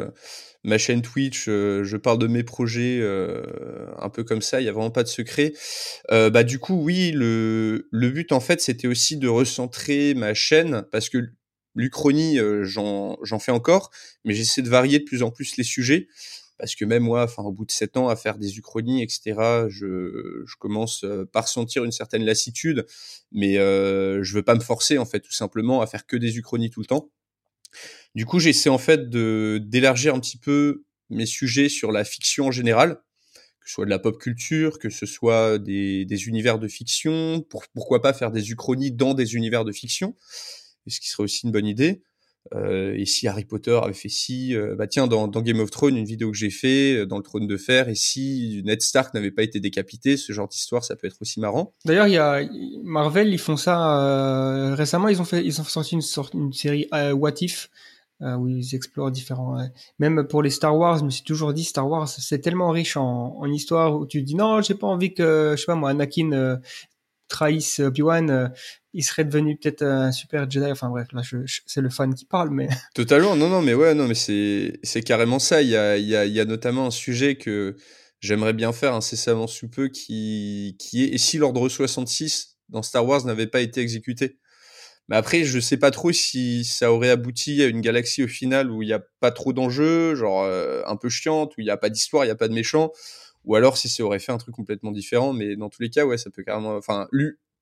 ma 0.64 0.78
chaîne 0.78 1.02
Twitch, 1.02 1.46
euh, 1.48 1.84
je 1.84 1.96
parle 1.96 2.18
de 2.18 2.26
mes 2.26 2.42
projets 2.42 2.98
euh, 3.00 3.86
un 3.98 4.10
peu 4.10 4.24
comme 4.24 4.42
ça, 4.42 4.60
il 4.60 4.64
y 4.64 4.68
a 4.68 4.72
vraiment 4.72 4.90
pas 4.90 5.02
de 5.02 5.08
secret. 5.08 5.52
Euh, 6.10 6.30
bah 6.30 6.44
du 6.44 6.58
coup 6.58 6.74
oui, 6.74 7.12
le, 7.12 7.88
le 7.90 8.10
but 8.10 8.32
en 8.32 8.40
fait 8.40 8.60
c'était 8.60 8.88
aussi 8.88 9.16
de 9.16 9.28
recentrer 9.28 10.14
ma 10.14 10.34
chaîne 10.34 10.84
parce 10.92 11.08
que 11.08 11.18
l'Uchronie 11.74 12.38
j'en 12.62 13.38
fais 13.38 13.52
encore, 13.52 13.90
mais 14.24 14.34
j'essaie 14.34 14.62
de 14.62 14.68
varier 14.68 14.98
de 14.98 15.04
plus 15.04 15.22
en 15.22 15.30
plus 15.30 15.56
les 15.56 15.64
sujets. 15.64 16.08
Parce 16.60 16.74
que 16.74 16.84
même 16.84 17.04
moi, 17.04 17.24
enfin, 17.24 17.42
au 17.42 17.52
bout 17.52 17.64
de 17.64 17.70
sept 17.70 17.96
ans 17.96 18.08
à 18.08 18.16
faire 18.16 18.36
des 18.36 18.58
uchronies, 18.58 19.02
etc., 19.02 19.66
je, 19.68 20.42
je 20.46 20.56
commence 20.58 21.04
euh, 21.04 21.24
par 21.24 21.48
sentir 21.48 21.84
une 21.84 21.90
certaine 21.90 22.22
lassitude, 22.22 22.86
mais 23.32 23.56
euh, 23.58 24.22
je 24.22 24.34
veux 24.34 24.42
pas 24.42 24.54
me 24.54 24.60
forcer 24.60 24.98
en 24.98 25.06
fait, 25.06 25.20
tout 25.20 25.32
simplement, 25.32 25.80
à 25.80 25.86
faire 25.86 26.06
que 26.06 26.16
des 26.18 26.36
uchronies 26.36 26.68
tout 26.68 26.80
le 26.80 26.86
temps. 26.86 27.10
Du 28.14 28.26
coup, 28.26 28.40
j'essaie 28.40 28.68
en 28.68 28.78
fait 28.78 29.08
de 29.08 29.58
d'élargir 29.64 30.14
un 30.14 30.20
petit 30.20 30.36
peu 30.36 30.84
mes 31.08 31.26
sujets 31.26 31.70
sur 31.70 31.92
la 31.92 32.04
fiction 32.04 32.48
en 32.48 32.50
général, 32.50 32.96
que 33.60 33.68
ce 33.68 33.74
soit 33.74 33.86
de 33.86 33.90
la 33.90 33.98
pop 33.98 34.18
culture, 34.18 34.78
que 34.78 34.90
ce 34.90 35.06
soit 35.06 35.58
des, 35.58 36.04
des 36.04 36.28
univers 36.28 36.58
de 36.58 36.68
fiction, 36.68 37.40
pour, 37.48 37.64
pourquoi 37.68 38.02
pas 38.02 38.12
faire 38.12 38.32
des 38.32 38.50
uchronies 38.50 38.92
dans 38.92 39.14
des 39.14 39.34
univers 39.34 39.64
de 39.64 39.72
fiction, 39.72 40.14
ce 40.86 41.00
qui 41.00 41.08
serait 41.08 41.22
aussi 41.22 41.46
une 41.46 41.52
bonne 41.52 41.66
idée. 41.66 42.02
Euh, 42.54 42.94
et 42.96 43.04
si 43.06 43.28
Harry 43.28 43.44
Potter 43.44 43.78
avait 43.82 43.92
fait 43.92 44.08
si, 44.08 44.56
euh, 44.56 44.74
bah 44.74 44.86
tiens, 44.86 45.06
dans, 45.06 45.28
Game 45.28 45.60
of 45.60 45.70
Thrones, 45.70 45.96
une 45.96 46.04
vidéo 46.04 46.30
que 46.30 46.36
j'ai 46.36 46.50
fait 46.50 46.96
euh, 46.96 47.06
dans 47.06 47.16
le 47.16 47.22
Trône 47.22 47.46
de 47.46 47.56
Fer, 47.56 47.88
et 47.88 47.94
si 47.94 48.62
Ned 48.64 48.82
Stark 48.82 49.14
n'avait 49.14 49.30
pas 49.30 49.42
été 49.42 49.60
décapité, 49.60 50.16
ce 50.16 50.32
genre 50.32 50.48
d'histoire, 50.48 50.84
ça 50.84 50.96
peut 50.96 51.06
être 51.06 51.20
aussi 51.20 51.40
marrant. 51.40 51.74
D'ailleurs, 51.84 52.08
il 52.08 52.14
y 52.14 52.18
a 52.18 52.42
Marvel, 52.82 53.32
ils 53.32 53.38
font 53.38 53.56
ça 53.56 54.74
récemment. 54.74 55.08
Ils 55.08 55.20
ont 55.20 55.24
fait, 55.24 55.44
ils 55.44 55.60
ont 55.60 55.64
sorti 55.64 55.94
une 55.94 56.02
sorte, 56.02 56.34
une 56.34 56.52
série 56.52 56.88
What 56.92 57.34
If. 57.40 57.70
où 58.20 58.48
ils 58.48 58.74
explorent 58.74 59.10
différents. 59.10 59.56
Même 59.98 60.26
pour 60.26 60.42
les 60.42 60.50
Star 60.50 60.76
Wars, 60.76 60.98
je 60.98 61.04
me 61.04 61.10
suis 61.10 61.24
toujours 61.24 61.52
dit 61.52 61.64
Star 61.64 61.88
Wars, 61.88 62.08
c'est 62.08 62.40
tellement 62.40 62.70
riche 62.70 62.96
en, 62.96 63.36
en 63.38 63.50
histoire 63.50 63.96
où 63.96 64.06
tu 64.06 64.22
dis 64.22 64.34
non, 64.34 64.60
j'ai 64.60 64.74
pas 64.74 64.86
envie 64.86 65.14
que, 65.14 65.54
je 65.56 65.60
sais 65.60 65.66
pas 65.66 65.74
moi, 65.74 65.90
Anakin 65.90 66.60
trahisse 67.28 67.80
Obi-Wan, 67.80 68.52
il 68.92 69.04
serait 69.04 69.24
devenu 69.24 69.56
peut-être 69.56 69.82
un 69.82 70.12
super 70.12 70.50
Jedi. 70.50 70.70
Enfin 70.70 70.88
bref, 70.88 71.08
là, 71.12 71.22
c'est 71.66 71.80
le 71.80 71.90
fan 71.90 72.14
qui 72.14 72.24
parle, 72.24 72.50
mais. 72.50 72.68
Totalement, 72.94 73.36
non, 73.36 73.48
non, 73.48 73.62
mais 73.62 73.74
ouais, 73.74 73.94
non, 73.94 74.08
mais 74.08 74.14
c'est, 74.14 75.02
carrément 75.04 75.38
ça. 75.38 75.62
Il 75.62 75.68
y 75.68 75.76
a, 75.76 75.96
y, 75.96 76.40
a, 76.40 76.44
notamment 76.44 76.86
un 76.86 76.90
sujet 76.90 77.36
que 77.36 77.76
j'aimerais 78.20 78.52
bien 78.52 78.72
faire 78.72 78.94
incessamment 78.94 79.46
sous 79.46 79.68
peu 79.68 79.88
qui, 79.88 80.76
qui 80.78 81.04
est 81.04 81.14
et 81.14 81.18
si 81.18 81.38
l'ordre 81.38 81.68
66 81.68 82.58
dans 82.68 82.82
Star 82.82 83.06
Wars 83.06 83.24
n'avait 83.24 83.46
pas 83.46 83.60
été 83.60 83.80
exécuté? 83.80 84.38
Mais 85.08 85.16
après, 85.16 85.42
je 85.42 85.58
sais 85.58 85.76
pas 85.76 85.90
trop 85.90 86.12
si 86.12 86.64
ça 86.64 86.92
aurait 86.92 87.10
abouti 87.10 87.62
à 87.62 87.66
une 87.66 87.80
galaxie 87.80 88.22
au 88.22 88.28
final 88.28 88.70
où 88.70 88.82
il 88.82 88.86
n'y 88.86 88.92
a 88.92 89.02
pas 89.18 89.32
trop 89.32 89.52
d'enjeux, 89.52 90.14
genre 90.14 90.44
euh, 90.44 90.82
un 90.86 90.94
peu 90.96 91.08
chiante, 91.08 91.56
où 91.56 91.60
il 91.60 91.64
n'y 91.64 91.70
a 91.70 91.76
pas 91.76 91.90
d'histoire, 91.90 92.24
il 92.24 92.28
n'y 92.28 92.32
a 92.32 92.36
pas 92.36 92.46
de 92.46 92.54
méchants, 92.54 92.92
ou 93.44 93.56
alors 93.56 93.76
si 93.76 93.88
ça 93.88 94.04
aurait 94.04 94.20
fait 94.20 94.30
un 94.30 94.38
truc 94.38 94.54
complètement 94.54 94.92
différent. 94.92 95.32
Mais 95.32 95.56
dans 95.56 95.68
tous 95.68 95.82
les 95.82 95.90
cas, 95.90 96.06
ouais, 96.06 96.16
ça 96.16 96.30
peut 96.30 96.44
carrément. 96.44 96.76
Enfin, 96.76 97.08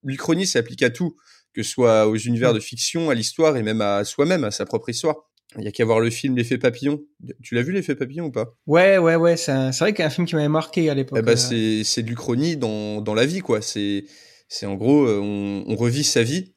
l'Uchronie 0.03 0.47
s'applique 0.47 0.83
à 0.83 0.91
tout, 0.91 1.17
que 1.55 1.63
ce 1.63 1.71
soit 1.71 2.07
aux 2.07 2.17
univers 2.17 2.55
de 2.55 2.61
fiction, 2.61 3.11
à 3.11 3.15
l'histoire 3.15 3.57
et 3.57 3.63
même 3.63 3.81
à 3.81 4.05
soi-même, 4.05 4.45
à 4.45 4.51
sa 4.51 4.65
propre 4.67 4.89
histoire. 4.89 5.17
Il 5.57 5.65
y 5.65 5.69
a 5.69 5.73
qu'à 5.73 5.85
voir 5.85 5.99
le 5.99 6.11
film 6.11 6.37
L'effet 6.37 6.59
papillon. 6.59 7.03
Tu 7.43 7.55
l'as 7.55 7.63
vu 7.63 7.73
l'effet 7.73 7.95
papillon 7.95 8.27
ou 8.27 8.31
pas? 8.31 8.55
Ouais, 8.67 8.99
ouais, 8.99 9.17
ouais. 9.17 9.37
C'est, 9.39 9.71
vrai 9.79 9.93
qu'il 9.95 10.01
y 10.01 10.03
a 10.03 10.07
un 10.07 10.11
film 10.11 10.27
qui 10.27 10.35
m'avait 10.35 10.49
marqué 10.49 10.91
à 10.91 10.95
l'époque. 10.95 11.19
Eh 11.21 11.23
ben, 11.23 11.37
c'est, 11.37 11.85
c'est 11.85 12.03
de 12.03 12.09
l'Uchronie 12.09 12.59
dans, 12.59 13.01
dans 13.01 13.15
la 13.15 13.25
vie, 13.25 13.41
quoi. 13.41 13.63
C'est, 13.63 14.05
c'est 14.49 14.67
en 14.67 14.75
gros, 14.75 15.07
euh, 15.07 15.19
on, 15.19 15.65
on 15.67 15.77
revit 15.77 16.05
sa 16.05 16.23
vie 16.23 16.53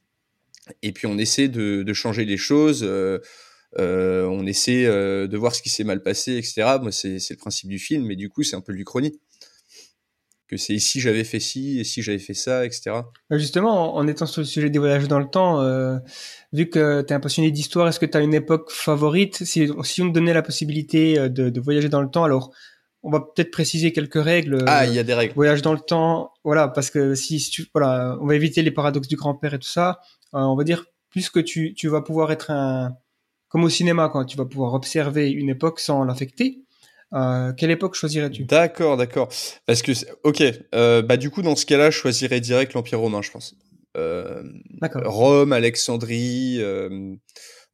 et 0.81 0.91
puis 0.91 1.07
on 1.07 1.17
essaie 1.17 1.47
de, 1.47 1.83
de 1.83 1.93
changer 1.93 2.25
les 2.25 2.37
choses. 2.37 2.83
Euh, 2.83 3.19
euh, 3.79 4.25
on 4.25 4.45
essaie 4.45 4.85
euh, 4.85 5.27
de 5.27 5.37
voir 5.37 5.55
ce 5.55 5.61
qui 5.61 5.69
s'est 5.69 5.83
mal 5.83 6.03
passé, 6.03 6.37
etc. 6.37 6.77
Moi, 6.81 6.91
c'est, 6.91 7.19
c'est 7.19 7.35
le 7.35 7.39
principe 7.39 7.69
du 7.69 7.79
film, 7.79 8.05
mais 8.05 8.15
du 8.15 8.29
coup, 8.29 8.43
c'est 8.43 8.55
un 8.55 8.61
peu 8.61 8.73
de 8.73 8.77
l'Uchronie 8.77 9.19
que 10.51 10.57
c'est 10.57 10.77
si 10.77 10.99
j'avais 10.99 11.23
fait 11.23 11.39
ci 11.39 11.79
et 11.79 11.83
si 11.85 12.01
j'avais 12.01 12.19
fait 12.19 12.33
ça, 12.33 12.65
etc. 12.65 12.91
Bah, 13.29 13.37
justement, 13.37 13.95
en 13.95 14.05
étant 14.07 14.25
sur 14.25 14.41
le 14.41 14.45
sujet 14.45 14.69
des 14.69 14.77
voyages 14.77 15.07
dans 15.07 15.19
le 15.19 15.29
temps, 15.29 15.61
euh, 15.61 15.97
vu 16.51 16.69
que 16.69 17.01
tu 17.01 17.07
es 17.07 17.15
un 17.15 17.19
passionné 17.21 17.49
d'histoire, 17.51 17.87
est-ce 17.87 17.99
que 17.99 18.05
tu 18.05 18.17
as 18.17 18.21
une 18.21 18.33
époque 18.33 18.69
favorite? 18.69 19.43
Si, 19.45 19.67
si 19.83 20.01
on 20.01 20.09
te 20.09 20.13
donnait 20.13 20.33
la 20.33 20.41
possibilité 20.41 21.17
euh, 21.17 21.29
de, 21.29 21.49
de 21.49 21.61
voyager 21.61 21.87
dans 21.87 22.01
le 22.01 22.09
temps, 22.09 22.25
alors 22.25 22.51
on 23.01 23.09
va 23.09 23.21
peut-être 23.21 23.49
préciser 23.49 23.93
quelques 23.93 24.21
règles. 24.21 24.63
Ah, 24.67 24.85
il 24.85 24.93
y 24.93 24.99
a 24.99 25.03
des 25.03 25.13
règles. 25.13 25.33
Voyage 25.33 25.61
dans 25.61 25.73
le 25.73 25.79
temps, 25.79 26.33
voilà, 26.43 26.67
parce 26.67 26.89
que 26.89 27.15
si, 27.15 27.39
tu, 27.49 27.65
voilà, 27.73 28.17
on 28.21 28.27
va 28.27 28.35
éviter 28.35 28.61
les 28.61 28.71
paradoxes 28.71 29.07
du 29.07 29.15
grand-père 29.15 29.53
et 29.53 29.59
tout 29.59 29.67
ça. 29.67 29.99
Euh, 30.35 30.39
on 30.39 30.55
va 30.55 30.63
dire 30.63 30.85
plus 31.09 31.29
que 31.29 31.39
tu, 31.39 31.73
tu 31.73 31.87
vas 31.87 32.01
pouvoir 32.01 32.31
être 32.31 32.51
un, 32.51 32.95
comme 33.47 33.63
au 33.63 33.69
cinéma, 33.69 34.09
quand 34.11 34.23
tu 34.25 34.37
vas 34.37 34.45
pouvoir 34.45 34.73
observer 34.73 35.29
une 35.29 35.49
époque 35.49 35.79
sans 35.79 36.03
l'affecter. 36.03 36.59
Euh, 37.13 37.51
quelle 37.53 37.71
époque 37.71 37.95
choisirais-tu? 37.95 38.45
D'accord, 38.45 38.97
d'accord. 38.97 39.29
Parce 39.65 39.81
que, 39.81 39.91
ok, 40.23 40.43
euh, 40.73 41.01
bah 41.01 41.17
du 41.17 41.29
coup 41.29 41.41
dans 41.41 41.55
ce 41.55 41.65
cas-là, 41.65 41.89
je 41.91 41.97
choisirais 41.97 42.39
direct 42.39 42.73
l'Empire 42.73 42.99
romain, 42.99 43.21
je 43.21 43.31
pense. 43.31 43.55
Euh, 43.97 44.43
Rome, 44.81 45.51
Alexandrie, 45.51 46.57
euh, 46.61 47.13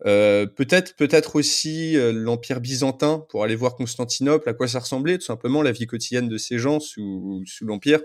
euh, 0.06 0.48
peut-être, 0.48 0.96
peut-être 0.96 1.36
aussi 1.36 1.96
euh, 1.98 2.12
l'Empire 2.12 2.62
byzantin 2.62 3.26
pour 3.30 3.44
aller 3.44 3.56
voir 3.56 3.76
Constantinople, 3.76 4.50
à 4.50 4.54
quoi 4.54 4.68
ça 4.68 4.80
ressemblait, 4.80 5.20
tout 5.20 5.26
simplement 5.26 5.62
la 5.62 5.72
vie 5.72 5.86
quotidienne 5.86 6.28
de 6.28 6.38
ces 6.38 6.58
gens 6.58 6.80
sous, 6.80 7.44
sous 7.46 7.66
l'Empire. 7.66 8.02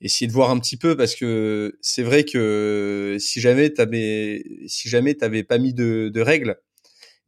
Essayer 0.00 0.26
de 0.26 0.32
voir 0.32 0.50
un 0.50 0.58
petit 0.58 0.78
peu 0.78 0.96
parce 0.96 1.14
que 1.14 1.78
c'est 1.82 2.02
vrai 2.02 2.24
que 2.24 3.16
si 3.20 3.40
jamais 3.40 3.70
t'avais, 3.70 4.42
si 4.66 4.88
jamais 4.88 5.14
t'avais 5.14 5.42
pas 5.44 5.58
mis 5.58 5.74
de, 5.74 6.08
de 6.12 6.20
règles, 6.22 6.56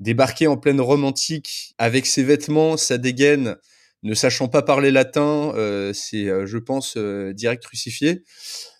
débarquer 0.03 0.47
en 0.47 0.57
pleine 0.57 0.81
Rome 0.81 1.05
antique 1.05 1.75
avec 1.79 2.07
ses 2.07 2.25
vêtements, 2.25 2.77
sa 2.77 2.99
dégaine, 2.99 3.57
ne 4.03 4.15
sachant 4.15 4.49
pas 4.49 4.63
parler 4.63 4.91
latin, 4.91 5.53
euh, 5.55 5.93
c'est, 5.93 6.29
euh, 6.29 6.45
je 6.45 6.59
pense, 6.59 6.95
euh, 6.97 7.33
direct 7.33 7.63
crucifié. 7.63 8.25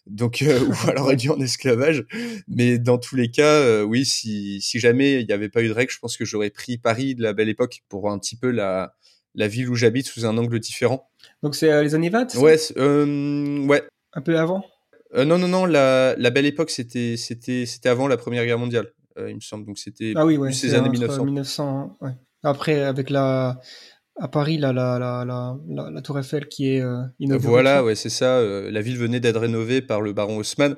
Donc, 0.07 0.43
euh, 0.43 0.59
ou 0.67 0.91
alors 0.91 1.07
réduit 1.07 1.31
en 1.31 1.41
esclavage. 1.41 2.05
Mais 2.49 2.79
dans 2.79 2.99
tous 2.99 3.15
les 3.15 3.31
cas, 3.31 3.83
oui, 3.85 4.05
si, 4.05 4.61
si 4.61 4.81
jamais 4.81 5.21
il 5.21 5.27
n'y 5.27 5.33
avait 5.33 5.49
pas 5.49 5.63
eu 5.63 5.69
de 5.69 5.73
règles, 5.73 5.93
je 5.93 5.99
pense 5.99 6.17
que 6.17 6.25
j'aurais 6.25 6.51
pris 6.51 6.77
Paris 6.77 7.15
de 7.15 7.23
la 7.23 7.33
belle 7.33 7.49
époque 7.49 7.83
pour 7.89 8.01
voir 8.01 8.13
un 8.13 8.19
petit 8.19 8.37
peu 8.37 8.51
la, 8.51 8.95
la 9.37 9.47
ville 9.47 9.69
où 9.69 9.77
j'habite 9.77 10.07
sous 10.07 10.27
un 10.27 10.37
angle 10.37 10.59
différent. 10.59 11.09
Donc 11.45 11.55
c'est 11.55 11.83
les 11.83 11.95
années 11.95 12.11
20 12.11 12.35
Ouais, 12.35 12.59
ouais. 12.77 13.83
Un 14.15 14.21
peu 14.21 14.37
avant? 14.39 14.65
Non, 15.15 15.39
non, 15.39 15.49
non, 15.49 15.67
la, 15.67 16.17
la 16.17 16.31
belle 16.31 16.47
époque, 16.47 16.71
c'était, 16.71 17.17
c'était, 17.17 17.67
c'était 17.67 17.91
avant 17.91 18.09
la 18.09 18.17
Première 18.17 18.45
Guerre 18.45 18.59
mondiale. 18.59 18.93
Euh, 19.19 19.31
il 19.31 19.37
me 19.37 19.41
semble. 19.41 19.67
Donc 19.67 19.79
c'était 19.79 20.13
ah 20.17 20.25
oui, 20.25 20.37
ouais, 20.37 20.53
ces 20.53 20.75
années 20.75 20.89
1900. 20.89 21.25
1900 21.25 21.97
ouais. 22.01 22.13
Après, 22.43 22.83
avec 22.83 23.11
la 23.11 23.61
à 24.17 24.29
Paris, 24.29 24.59
la, 24.59 24.73
la, 24.73 24.99
la, 24.99 25.25
la, 25.25 25.91
la 25.91 26.03
Tour 26.03 26.19
Eiffel 26.19 26.47
qui 26.47 26.69
est 26.69 26.81
euh, 26.81 27.03
inaugurée. 27.19 27.51
Voilà, 27.51 27.85
ouais, 27.85 27.95
c'est 27.95 28.11
ça. 28.11 28.39
Euh, 28.39 28.71
la 28.71 28.83
ville 28.83 28.99
venait 28.99 29.21
d'être 29.21 29.41
rénovée 29.41 29.81
par 29.81 30.01
le 30.01 30.13
baron 30.13 30.39
Haussmann, 30.39 30.77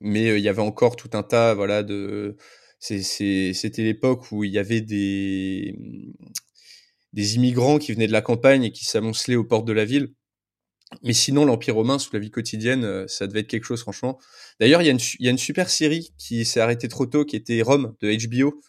mais 0.00 0.28
euh, 0.28 0.38
il 0.38 0.44
y 0.44 0.48
avait 0.48 0.62
encore 0.62 0.96
tout 0.96 1.10
un 1.14 1.22
tas, 1.22 1.54
voilà, 1.54 1.82
de. 1.82 2.36
C'était 2.78 3.82
l'époque 3.82 4.30
où 4.30 4.44
il 4.44 4.52
y 4.52 4.58
avait 4.58 4.82
des 4.82 5.76
des 7.14 7.36
immigrants 7.36 7.78
qui 7.78 7.94
venaient 7.94 8.06
de 8.06 8.12
la 8.12 8.20
campagne 8.20 8.64
et 8.64 8.72
qui 8.72 8.84
s'amoncelaient 8.84 9.36
aux 9.36 9.44
portes 9.44 9.66
de 9.66 9.72
la 9.72 9.86
ville. 9.86 10.12
Mais 11.02 11.12
sinon, 11.12 11.44
l'Empire 11.44 11.74
romain, 11.74 11.98
sous 11.98 12.10
la 12.12 12.20
vie 12.20 12.30
quotidienne, 12.30 12.84
euh, 12.84 13.06
ça 13.08 13.26
devait 13.26 13.40
être 13.40 13.48
quelque 13.48 13.64
chose, 13.64 13.80
franchement. 13.80 14.18
D'ailleurs, 14.60 14.82
il 14.82 14.86
y, 14.86 14.88
a 14.88 14.92
une, 14.92 15.00
y 15.18 15.28
a 15.28 15.30
une 15.30 15.38
super 15.38 15.68
série 15.68 16.12
qui 16.16 16.44
s'est 16.44 16.60
arrêtée 16.60 16.88
trop 16.88 17.06
tôt, 17.06 17.24
qui 17.24 17.36
était 17.36 17.60
Rome, 17.62 17.94
de 18.00 18.26
HBO, 18.26 18.60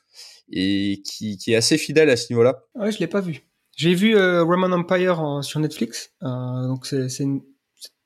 et 0.49 1.01
qui, 1.05 1.37
qui 1.37 1.53
est 1.53 1.55
assez 1.55 1.77
fidèle 1.77 2.09
à 2.09 2.17
ce 2.17 2.31
niveau-là. 2.31 2.63
Ouais, 2.75 2.91
je 2.91 2.99
l'ai 2.99 3.07
pas 3.07 3.21
vu. 3.21 3.43
J'ai 3.75 3.93
vu 3.93 4.15
euh, 4.15 4.43
Roman 4.43 4.71
Empire 4.71 5.21
en, 5.21 5.41
sur 5.43 5.59
Netflix. 5.59 6.11
Euh, 6.23 6.67
donc, 6.67 6.87
c'est 6.87 7.23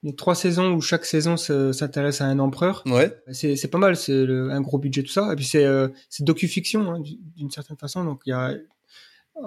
a 0.08 0.12
trois 0.17 0.36
saisons 0.36 0.74
où 0.74 0.82
chaque 0.82 1.06
saison 1.06 1.38
s'intéresse 1.38 2.21
à 2.21 2.26
un 2.26 2.39
empereur. 2.39 2.84
Ouais. 2.86 3.15
C'est 3.32 3.69
pas 3.69 3.78
mal, 3.78 3.95
c'est 3.95 4.28
un 4.28 4.62
gros 4.62 4.80
budget, 4.80 5.04
tout 5.04 5.12
ça. 5.12 5.32
Et 5.32 5.36
puis, 5.36 5.45
c'est 5.45 5.63
euh, 5.63 5.88
docu-fiction, 6.19 6.91
hein, 6.91 7.02
d'une 7.02 7.52
certaine 7.52 7.78
façon. 7.78 8.04
Donc, 8.04 8.21
il 8.26 8.32
y 8.32 8.34
a 8.34 8.56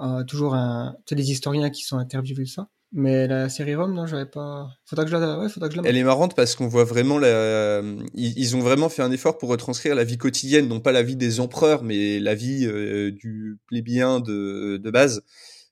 euh, 0.01 0.23
toujours 0.23 0.55
un, 0.55 0.95
des 1.11 1.31
historiens 1.31 1.69
qui 1.69 1.83
sont 1.83 1.97
interviewés, 1.97 2.45
ça. 2.45 2.69
Mais 2.91 3.27
la 3.27 3.49
série 3.49 3.75
Rome, 3.75 3.93
non, 3.93 4.05
j'avais 4.05 4.25
pas. 4.25 4.69
Faudra 4.85 5.03
que 5.03 5.11
je 5.11 5.17
la, 5.17 5.39
ouais, 5.39 5.49
faudra 5.49 5.67
que 5.67 5.75
je 5.75 5.81
la. 5.81 5.89
Elle 5.89 5.97
est 5.97 6.03
marrante 6.03 6.35
parce 6.35 6.55
qu'on 6.55 6.67
voit 6.67 6.85
vraiment 6.85 7.17
la. 7.17 7.81
Ils, 8.13 8.55
ont 8.55 8.61
vraiment 8.61 8.89
fait 8.89 9.01
un 9.01 9.11
effort 9.11 9.37
pour 9.37 9.49
retranscrire 9.49 9.95
la 9.95 10.03
vie 10.03 10.17
quotidienne, 10.17 10.67
non 10.67 10.79
pas 10.79 10.91
la 10.91 11.03
vie 11.03 11.17
des 11.17 11.39
empereurs, 11.39 11.83
mais 11.83 12.19
la 12.19 12.35
vie 12.35 12.65
euh, 12.65 13.11
du 13.11 13.57
plébéien 13.67 14.21
de, 14.21 14.77
de 14.77 14.91
base, 14.91 15.23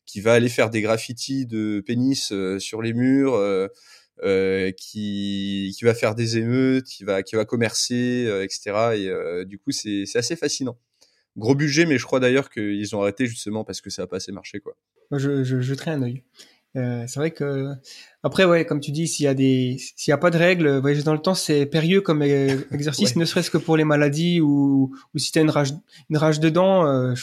qui 0.06 0.22
va 0.22 0.34
aller 0.34 0.50
faire 0.50 0.70
des 0.70 0.82
graffitis 0.82 1.46
de 1.46 1.82
pénis 1.86 2.32
euh, 2.32 2.60
sur 2.60 2.82
les 2.82 2.94
murs, 2.94 3.36
euh, 3.36 3.68
euh, 4.24 4.72
qui 4.72 5.74
qui 5.78 5.86
va 5.86 5.94
faire 5.94 6.16
des 6.16 6.38
émeutes, 6.38 6.86
qui 6.86 7.04
va 7.04 7.24
qui 7.24 7.36
va 7.36 7.46
commercer, 7.46 8.30
etc. 8.44 8.96
Et 8.96 9.46
du 9.46 9.60
coup, 9.60 9.72
c'est 9.72 10.06
c'est 10.06 10.20
assez 10.20 10.36
fascinant. 10.36 10.78
Gros 11.36 11.56
budget, 11.56 11.86
mais 11.86 11.98
je 11.98 12.06
crois 12.06 12.20
d'ailleurs 12.20 12.50
qu'ils 12.50 12.96
ont 12.96 13.02
arrêté 13.02 13.26
justement 13.26 13.64
parce 13.64 13.82
que 13.82 13.90
ça 13.90 14.04
a 14.04 14.08
pas 14.08 14.18
assez 14.18 14.32
marché, 14.32 14.60
quoi. 14.60 14.76
Je, 15.12 15.44
je 15.44 15.62
jeterai 15.62 15.92
un 15.92 16.04
œil. 16.04 16.24
Euh, 16.76 17.04
c'est 17.06 17.20
vrai 17.20 17.30
que 17.30 17.68
après 18.24 18.46
ouais 18.46 18.66
comme 18.66 18.80
tu 18.80 18.92
dis 18.92 19.08
s'il 19.08 19.26
y 19.26 19.28
a 19.28 19.36
des 19.36 19.78
s'il 19.96 20.10
y 20.10 20.14
a 20.14 20.18
pas 20.18 20.32
de 20.32 20.40
règles 20.40 20.80
voyager 20.80 21.04
dans 21.04 21.14
le 21.14 21.20
temps 21.20 21.36
c'est 21.36 21.68
périlleux 21.68 22.02
comme 22.02 22.24
euh, 22.24 22.62
exercice 22.72 23.14
ouais. 23.14 23.20
ne 23.20 23.26
serait-ce 23.26 23.52
que 23.52 23.60
pour 23.60 23.78
les 23.78 23.84
maladies 23.84 24.42
ou 24.42 24.92
ou 25.14 25.18
si 25.20 25.32
t'as 25.32 25.42
une 25.42 25.52
rage 25.52 25.74
une 26.10 26.18
rage 26.18 26.40
de 26.40 26.50
dents 26.50 26.88
euh, 26.88 27.14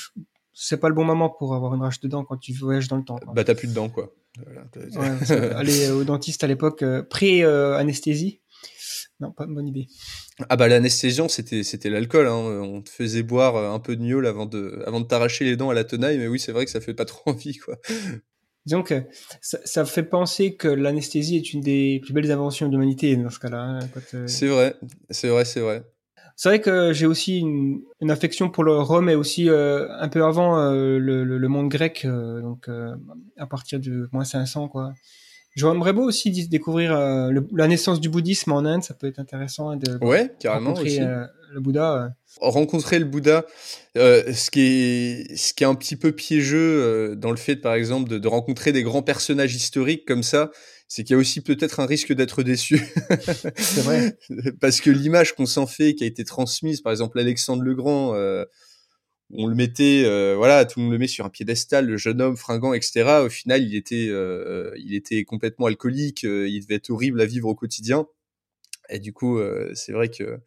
c'est 0.53 0.77
pas 0.77 0.89
le 0.89 0.95
bon 0.95 1.03
moment 1.03 1.29
pour 1.29 1.53
avoir 1.57 1.75
une 1.75 1.83
rage 1.83 1.99
de 1.99 2.07
dents 2.07 2.25
quand 2.25 2.37
tu 2.37 2.53
voyages 2.53 2.87
dans 2.87 2.97
le 2.97 3.03
temps 3.03 3.19
quoi. 3.19 3.33
bah 3.35 3.43
t'as 3.43 3.57
plus 3.57 3.67
de 3.67 3.75
dents 3.75 3.89
quoi 3.89 4.15
ouais, 4.39 5.31
aller 5.57 5.91
au 5.91 6.05
dentiste 6.05 6.45
à 6.45 6.47
l'époque 6.47 6.83
euh, 6.83 7.03
pré 7.03 7.43
anesthésie 7.43 8.41
non 9.19 9.33
pas 9.33 9.47
une 9.47 9.55
bonne 9.57 9.67
idée 9.67 9.89
ah 10.49 10.55
bah 10.55 10.69
l'anesthésion 10.69 11.29
c'était 11.29 11.65
c'était 11.65 11.91
l'alcool 11.91 12.29
hein. 12.29 12.37
on 12.37 12.83
te 12.83 12.91
faisait 12.91 13.25
boire 13.25 13.57
un 13.57 13.81
peu 13.81 13.97
de 13.97 14.03
mieux 14.03 14.25
avant 14.29 14.47
de 14.47 14.81
avant 14.87 15.01
de 15.01 15.07
t'arracher 15.07 15.45
les 15.45 15.57
dents 15.57 15.71
à 15.71 15.75
la 15.75 15.83
tenaille 15.83 16.19
mais 16.19 16.29
oui 16.29 16.39
c'est 16.39 16.53
vrai 16.53 16.67
que 16.67 16.71
ça 16.71 16.81
fait 16.81 16.95
pas 16.95 17.05
trop 17.05 17.23
envie 17.31 17.57
quoi 17.57 17.77
Disons 18.67 18.83
que 18.83 19.03
ça, 19.41 19.59
ça 19.65 19.85
fait 19.85 20.03
penser 20.03 20.55
que 20.57 20.69
l'anesthésie 20.69 21.37
est 21.37 21.53
une 21.53 21.61
des 21.61 22.01
plus 22.03 22.13
belles 22.13 22.31
inventions 22.31 22.67
de 22.67 22.73
l'humanité 22.73 23.17
dans 23.17 23.31
ce 23.31 23.39
cas-là. 23.39 23.59
hein, 23.63 23.79
euh, 24.15 24.27
C'est 24.27 24.49
vrai, 24.49 24.77
c'est 25.11 25.29
vrai, 25.29 25.45
c'est 25.45 25.61
vrai. 25.61 25.83
C'est 26.37 26.49
vrai 26.49 26.61
que 26.61 26.93
j'ai 26.93 27.07
aussi 27.07 27.39
une, 27.39 27.81
une 28.01 28.11
affection 28.11 28.49
pour 28.51 28.65
le 28.65 28.75
Rome 28.75 29.09
et 29.11 29.15
aussi 29.15 29.49
euh, 29.51 29.89
un 29.99 30.09
peu 30.09 30.25
avant 30.25 30.59
euh, 30.59 30.99
le, 30.99 31.25
le, 31.25 31.37
le 31.39 31.49
monde 31.49 31.69
grec, 31.69 32.07
donc 32.07 32.69
à 33.37 33.47
partir 33.47 33.79
de 33.81 34.09
moins 34.13 34.25
500 34.25 34.69
quoi. 34.69 34.93
J'aimerais 35.57 35.93
beau 35.93 36.03
aussi 36.05 36.31
découvrir 36.49 36.93
euh, 36.95 37.31
le- 37.31 37.47
la 37.57 37.67
naissance 37.67 38.01
du 38.01 38.09
bouddhisme 38.09 38.53
en 38.53 38.65
Inde, 38.65 38.83
ça 38.85 38.95
peut 38.95 39.07
être 39.09 39.19
intéressant 39.19 39.75
de 39.77 39.99
Ouais, 40.05 40.33
carrément 40.41 40.71
rencontrer 40.71 40.91
aussi. 40.93 41.03
euh, 41.03 41.25
le 41.53 41.61
Bouddha. 41.61 42.05
euh. 42.05 42.09
rencontrer 42.41 42.99
le 43.01 43.05
Bouddha, 43.05 43.45
euh, 43.99 44.33
ce 44.33 44.51
qui 44.51 44.61
est 44.61 45.37
ce 45.37 45.53
qui 45.53 45.65
est 45.65 45.67
un 45.67 45.75
petit 45.75 45.97
peu 45.97 46.13
piégeux 46.13 47.17
dans 47.17 47.31
le 47.33 47.37
fait, 47.37 47.57
par 47.57 47.75
exemple, 47.75 48.09
de, 48.09 48.19
de 48.19 48.29
rencontrer 48.29 48.71
des 48.73 48.83
grands 48.85 49.03
personnages 49.03 49.55
historiques 49.57 50.07
comme 50.07 50.23
ça, 50.23 50.51
c'est 50.87 51.03
qu'il 51.05 51.15
y 51.15 51.17
a 51.17 51.21
aussi 51.21 51.41
peut-être 51.41 51.81
un 51.81 51.87
risque 51.87 52.13
d'être 52.13 52.43
déçu, 52.45 52.81
C'est 53.57 53.83
vrai. 53.83 54.17
parce 54.61 54.81
que 54.81 54.91
l'image 54.91 55.35
qu'on 55.35 55.47
s'en 55.47 55.67
fait, 55.67 55.95
qui 55.95 56.05
a 56.05 56.07
été 56.07 56.25
transmise, 56.25 56.81
par 56.81 56.93
exemple, 56.93 57.19
Alexandre 57.19 57.63
le 57.63 57.75
Grand, 57.75 58.15
on 59.33 59.47
le 59.47 59.55
mettait, 59.55 60.03
euh, 60.05 60.35
voilà, 60.37 60.65
tout 60.65 60.79
le 60.81 60.85
monde 60.85 60.93
le 60.93 60.99
met 60.99 61.07
sur 61.07 61.25
un 61.25 61.31
piédestal, 61.31 61.87
le 61.87 61.97
jeune 61.97 62.21
homme 62.21 62.37
fringant, 62.37 62.73
etc. 62.75 63.23
Au 63.25 63.29
final, 63.29 63.63
il 63.63 63.75
était, 63.77 64.09
euh, 64.09 64.73
il 64.77 64.95
était 64.95 65.25
complètement 65.25 65.67
alcoolique, 65.67 66.25
euh, 66.25 66.49
il 66.49 66.61
devait 66.63 66.77
être 66.77 66.91
horrible 66.91 67.21
à 67.21 67.27
vivre 67.27 67.49
au 67.49 67.55
quotidien. 67.55 68.07
Et 68.89 68.99
du 68.99 69.13
coup, 69.13 69.39
euh, 69.39 69.71
c'est 69.75 69.93
vrai 69.93 70.09
que 70.09 70.39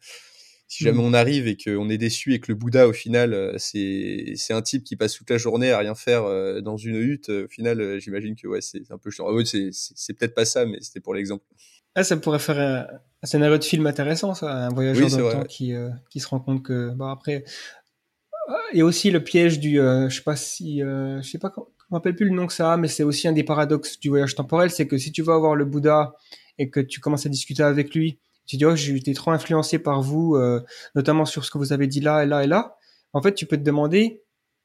si 0.68 0.84
jamais 0.84 0.98
Mm. 0.98 1.06
on 1.06 1.14
arrive 1.14 1.46
et 1.48 1.56
qu'on 1.56 1.88
est 1.88 1.98
déçu 1.98 2.34
et 2.34 2.40
que 2.40 2.50
le 2.52 2.56
Bouddha, 2.56 2.88
au 2.88 2.92
final, 2.92 3.32
euh, 3.32 3.54
c'est 3.58 4.32
c'est 4.36 4.52
un 4.52 4.60
type 4.62 4.84
qui 4.84 4.96
passe 4.96 5.14
toute 5.14 5.30
la 5.30 5.38
journée 5.38 5.70
à 5.70 5.78
rien 5.78 5.94
faire 5.94 6.24
euh, 6.24 6.60
dans 6.60 6.76
une 6.76 6.96
hutte, 6.96 7.30
euh, 7.30 7.44
au 7.46 7.48
final, 7.48 7.80
euh, 7.80 7.98
j'imagine 7.98 8.34
que 8.36 8.46
ouais, 8.48 8.60
c'est 8.60 8.90
un 8.90 8.98
peu 8.98 9.10
chiant. 9.10 9.26
Ah 9.28 9.32
ouais, 9.32 9.44
c'est 9.44 10.12
peut-être 10.14 10.34
pas 10.34 10.44
ça, 10.44 10.66
mais 10.66 10.78
c'était 10.80 11.00
pour 11.00 11.14
l'exemple. 11.14 11.44
Ah, 11.94 12.02
ça 12.02 12.16
pourrait 12.16 12.40
faire 12.40 12.58
un, 12.58 12.86
un 13.22 13.26
scénario 13.26 13.56
de 13.56 13.62
film 13.64 13.86
intéressant, 13.86 14.34
ça, 14.34 14.66
un 14.66 14.68
voyageur 14.70 15.04
Oui, 15.04 15.10
dans 15.12 15.16
le 15.18 15.22
vrai. 15.24 15.32
temps 15.34 15.44
qui, 15.44 15.72
euh, 15.74 15.90
qui 16.10 16.18
se 16.18 16.26
rend 16.26 16.40
compte 16.40 16.62
que, 16.64 16.90
bon, 16.90 17.06
après, 17.06 17.44
a 18.48 18.84
aussi 18.84 19.10
le 19.10 19.22
piège 19.22 19.58
du, 19.60 19.80
euh, 19.80 20.08
je 20.08 20.16
sais 20.16 20.22
pas 20.22 20.36
si, 20.36 20.82
euh, 20.82 21.20
je 21.22 21.28
sais 21.30 21.38
pas, 21.38 21.50
comment- 21.50 21.68
je 21.78 21.84
me 21.90 21.96
rappelle 21.96 22.16
plus 22.16 22.26
le 22.28 22.34
nom 22.34 22.46
que 22.46 22.52
ça 22.52 22.72
a, 22.72 22.76
mais 22.76 22.88
c'est 22.88 23.02
aussi 23.02 23.28
un 23.28 23.32
des 23.32 23.44
paradoxes 23.44 23.98
du 24.00 24.08
voyage 24.08 24.34
temporel, 24.34 24.70
c'est 24.70 24.86
que 24.86 24.98
si 24.98 25.12
tu 25.12 25.22
vas 25.22 25.38
voir 25.38 25.54
le 25.54 25.64
Bouddha 25.64 26.14
et 26.58 26.70
que 26.70 26.80
tu 26.80 27.00
commences 27.00 27.26
à 27.26 27.28
discuter 27.28 27.62
avec 27.62 27.94
lui, 27.94 28.18
tu 28.46 28.56
dis, 28.56 28.64
oh, 28.66 28.74
j'ai 28.76 28.94
été 28.96 29.14
trop 29.14 29.30
influencé 29.30 29.78
par 29.78 30.02
vous, 30.02 30.34
euh, 30.36 30.60
notamment 30.94 31.24
sur 31.24 31.44
ce 31.44 31.50
que 31.50 31.58
vous 31.58 31.72
avez 31.72 31.86
dit 31.86 32.00
là 32.00 32.24
et 32.24 32.26
là 32.26 32.44
et 32.44 32.46
là. 32.46 32.76
En 33.12 33.22
fait, 33.22 33.34
tu 33.34 33.46
peux 33.46 33.56
te 33.56 33.62
demander 33.62 34.22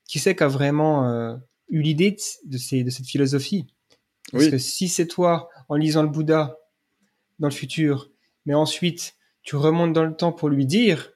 qui 0.07 0.19
c'est 0.19 0.35
qui 0.35 0.43
a 0.43 0.47
vraiment 0.47 1.07
euh, 1.09 1.35
eu 1.69 1.81
l'idée 1.81 2.11
de, 2.11 2.51
de 2.51 2.57
ces, 2.57 2.83
de 2.83 2.89
cette 2.89 3.05
philosophie. 3.05 3.67
Parce 4.31 4.45
Oui. 4.45 4.51
que 4.51 4.57
si 4.57 4.87
c'est 4.89 5.07
toi, 5.07 5.49
en 5.69 5.75
lisant 5.75 6.03
le 6.03 6.09
Bouddha 6.09 6.57
dans 7.39 7.47
le 7.47 7.53
futur, 7.53 8.09
mais 8.45 8.53
ensuite 8.53 9.13
tu 9.43 9.55
remontes 9.55 9.93
dans 9.93 10.03
le 10.05 10.15
temps 10.15 10.31
pour 10.33 10.49
lui 10.49 10.65
dire, 10.65 11.11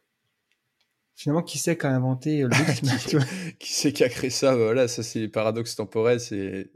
finalement, 1.16 1.44
qui 1.44 1.58
c'est 1.58 1.78
qui 1.78 1.86
a 1.86 1.90
inventé 1.92 2.44
euh, 2.44 2.48
le 2.50 3.08
tu 3.10 3.18
vois? 3.18 3.26
Qui 3.60 3.74
c'est 3.74 3.94
qui 3.94 4.04
a 4.04 4.10
créé 4.10 4.30
ça? 4.30 4.56
Voilà, 4.56 4.88
ça 4.88 5.04
c'est 5.04 5.28
paradoxe 5.28 5.76
temporel, 5.76 6.20
c'est 6.20 6.72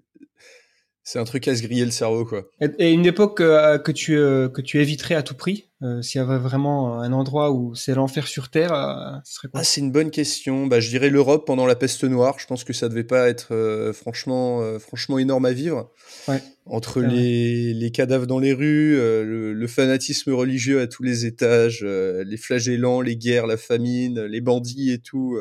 c'est 1.08 1.20
un 1.20 1.24
truc 1.24 1.48
à 1.48 1.56
se 1.56 1.62
griller 1.62 1.86
le 1.86 1.91
cerveau, 1.91 2.26
quoi. 2.26 2.50
et, 2.60 2.91
une 2.91 3.06
époque 3.06 3.39
euh, 3.39 3.78
que 3.78 3.93
tu 3.93 4.17
euh, 4.17 4.50
que 4.50 4.60
tu 4.60 4.82
éviterais 4.82 5.15
à 5.15 5.24
tout 5.24 5.36
prix, 5.36 5.70
euh, 5.82 6.02
s'il 6.02 6.20
y 6.20 6.22
avait 6.22 6.38
vraiment 6.38 7.00
un 7.00 7.13
endroit 7.13 7.54
où 7.54 7.76
c'est 7.76 7.96
l'enfer 7.96 8.28
sur 8.28 8.50
terre, 8.50 9.22
ce 9.24 9.36
serait 9.36 9.48
quoi? 9.48 9.62
Ah, 9.62 9.63
c'est 9.63 9.80
une 9.80 9.93
bonne 9.93 10.12
question. 10.12 10.67
Bah, 10.67 10.82
je 10.82 10.89
dirais 10.89 11.10
l'Europe 11.10 11.48
pendant 11.48 11.65
la 11.65 11.78
peste 11.78 12.04
noire. 12.04 12.36
Je 12.39 12.46
pense 12.46 12.65
que 12.65 12.74
ça 12.74 12.89
devait 12.89 13.06
pas 13.06 13.30
être 13.30 13.93
franchement, 13.93 14.62
franchement 14.80 15.17
énorme 15.17 15.46
à 15.46 15.54
vivre. 15.54 15.91
Ouais. 16.28 16.43
Entre 16.65 17.02
les, 17.02 17.74
les 17.74 17.91
cadavres 17.91 18.28
dans 18.28 18.39
les 18.39 18.52
rues, 18.52 18.98
le, 18.98 19.54
le 19.54 19.67
fanatisme 19.67 20.34
religieux 20.34 20.82
à 20.82 20.88
tous 20.88 21.04
les 21.04 21.26
étages, 21.26 21.86
les 21.86 22.38
flagellants, 22.38 23.00
les 23.00 23.15
guerres, 23.15 23.48
la 23.48 23.56
famine, 23.56 24.24
les 24.26 24.41
bandits 24.41 24.91
et 24.91 25.00
tout. 25.00 25.39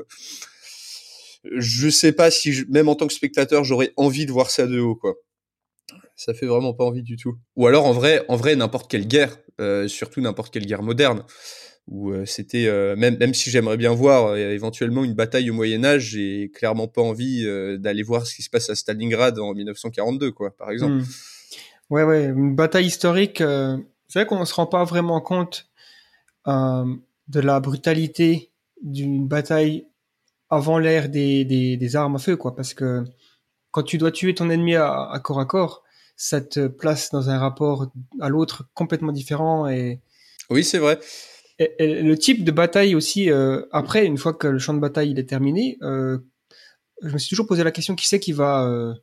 Je 1.57 1.89
sais 1.89 2.13
pas 2.13 2.31
si, 2.31 2.53
je- 2.53 2.67
même 2.69 2.89
en 2.89 2.95
tant 2.95 3.09
que 3.09 3.13
spectateur, 3.13 3.65
j'aurais 3.65 3.93
envie 3.97 4.27
de 4.27 4.33
voir 4.33 4.51
ça 4.51 4.69
de 4.69 4.79
haut, 4.79 4.95
quoi. 4.95 5.17
Ça 6.17 6.33
fait 6.33 6.47
vraiment 6.47 6.73
pas 6.73 6.85
envie 6.85 7.03
du 7.03 7.17
tout. 7.17 7.37
Ou 7.57 7.67
alors, 7.67 7.85
en 7.85 7.93
vrai, 7.93 8.25
en 8.29 8.37
vrai, 8.37 8.57
n'importe 8.57 8.91
quelle 8.91 9.07
guerre, 9.07 9.37
euh, 9.61 9.87
surtout 9.87 10.23
n'importe 10.23 10.51
quelle 10.53 10.65
guerre 10.65 10.83
moderne, 10.83 11.23
où 11.89 12.11
euh, 12.11 12.25
c'était 12.25 12.67
euh, 12.67 12.97
même 12.97 13.19
même 13.19 13.35
si 13.35 13.51
j'aimerais 13.51 13.77
bien 13.77 13.93
voir 13.93 14.35
éventuellement 14.35 15.05
une 15.05 15.13
bataille 15.13 15.51
au 15.51 15.55
Moyen 15.55 15.85
Âge, 15.85 16.13
j'ai 16.13 16.51
clairement 16.55 16.89
pas 16.89 17.03
envie 17.03 17.45
d'aller 17.79 18.03
voir 18.03 18.27
ce 18.27 18.35
qui 18.35 18.43
se 18.43 18.49
passe 18.49 18.71
à 18.71 18.75
Stalingrad 18.75 19.39
en 19.39 19.53
1942, 19.53 20.33
quoi, 20.33 20.57
par 20.57 20.71
exemple. 20.71 20.95
Hmm. 20.95 21.05
Ouais, 21.91 22.03
ouais, 22.03 22.25
une 22.25 22.57
bataille 22.57 22.87
historique. 22.87 23.39
c'est 24.09 24.19
vrai 24.19 24.27
qu'on 24.27 24.45
se 24.47 24.55
rend 24.55 24.67
pas 24.67 24.85
vraiment 24.85 25.21
compte 25.21 25.71
de 26.47 27.41
la 27.41 27.61
brutalité 27.61 28.53
d'une 28.83 29.29
bataille 29.29 29.87
avant 30.49 30.79
l'ère 30.79 31.11
des, 31.11 31.45
des, 31.45 31.97
armes 31.97 32.17
à 32.17 32.19
feu, 32.19 32.37
quoi. 32.37 32.57
Parce 32.57 32.73
que 32.73 33.05
quand 33.71 33.83
tu 33.83 33.99
dois 33.99 34.13
tuer 34.13 34.35
ton 34.35 34.49
ennemi 34.49 34.77
à 34.77 35.21
corps 35.23 35.41
à 35.41 35.45
corps, 35.45 35.83
ça 36.17 36.41
te 36.41 36.67
place 36.67 37.11
dans 37.11 37.29
un 37.31 37.39
rapport 37.39 37.91
à 38.21 38.29
l'autre 38.29 38.69
complètement 38.75 39.13
différent 39.13 39.69
et, 39.69 40.01
Oui, 40.51 40.65
c'est 40.65 40.79
vrai. 40.79 40.99
et- 41.59 41.73
et 41.79 42.03
le 42.03 42.17
type 42.19 42.43
de 42.45 42.51
bataille 42.51 42.95
aussi. 42.95 43.31
euh, 43.31 43.63
après, 43.71 44.05
une 44.07 44.19
fois 44.19 44.33
que 44.35 44.47
le 44.47 44.59
champ 44.59 44.75
de 44.75 44.81
bataille 44.81 45.11
il 45.11 45.19
est 45.19 45.29
terminé, 45.29 45.77
euh, 45.83 46.19
je 47.03 47.13
me 47.13 47.19
suis 47.19 47.29
toujours 47.29 47.47
posé 47.47 47.63
la 47.65 47.71
question 47.71 47.95
qui 47.95 48.09
c'est 48.09 48.21
qui 48.21 48.33
va 48.33 48.67
euh, 48.67 48.95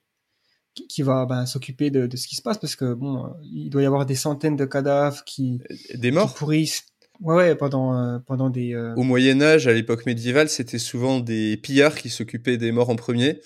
qui, 0.73 0.87
qui 0.87 1.01
va 1.03 1.25
ben, 1.27 1.45
s'occuper 1.45 1.91
de, 1.91 2.07
de 2.07 2.17
ce 2.17 2.27
qui 2.27 2.35
se 2.35 2.41
passe? 2.41 2.57
Parce 2.57 2.75
que 2.75 2.93
bon, 2.95 3.31
il 3.43 3.69
doit 3.69 3.83
y 3.83 3.85
avoir 3.85 4.05
des 4.07 4.15
centaines 4.15 4.55
de 4.55 4.65
cadavres 4.65 5.23
qui, 5.23 5.61
Des 5.93 6.09
qui 6.09 6.11
morts. 6.11 6.33
pourrissent. 6.33 6.83
Ouais, 7.21 7.35
ouais, 7.35 7.55
pendant 7.55 7.95
euh, 7.95 8.17
pendant 8.25 8.49
des. 8.49 8.73
euh, 8.73 8.95
Au 8.95 9.03
Moyen 9.03 9.39
Âge, 9.43 9.67
à 9.67 9.73
l'époque 9.73 10.07
médiévale, 10.07 10.49
c'était 10.49 10.79
souvent 10.79 11.19
des 11.19 11.57
pillards 11.57 11.95
qui 11.95 12.09
s'occupaient 12.09 12.57
des 12.57 12.71
morts 12.71 12.89
en 12.89 12.95
premier. 12.95 13.39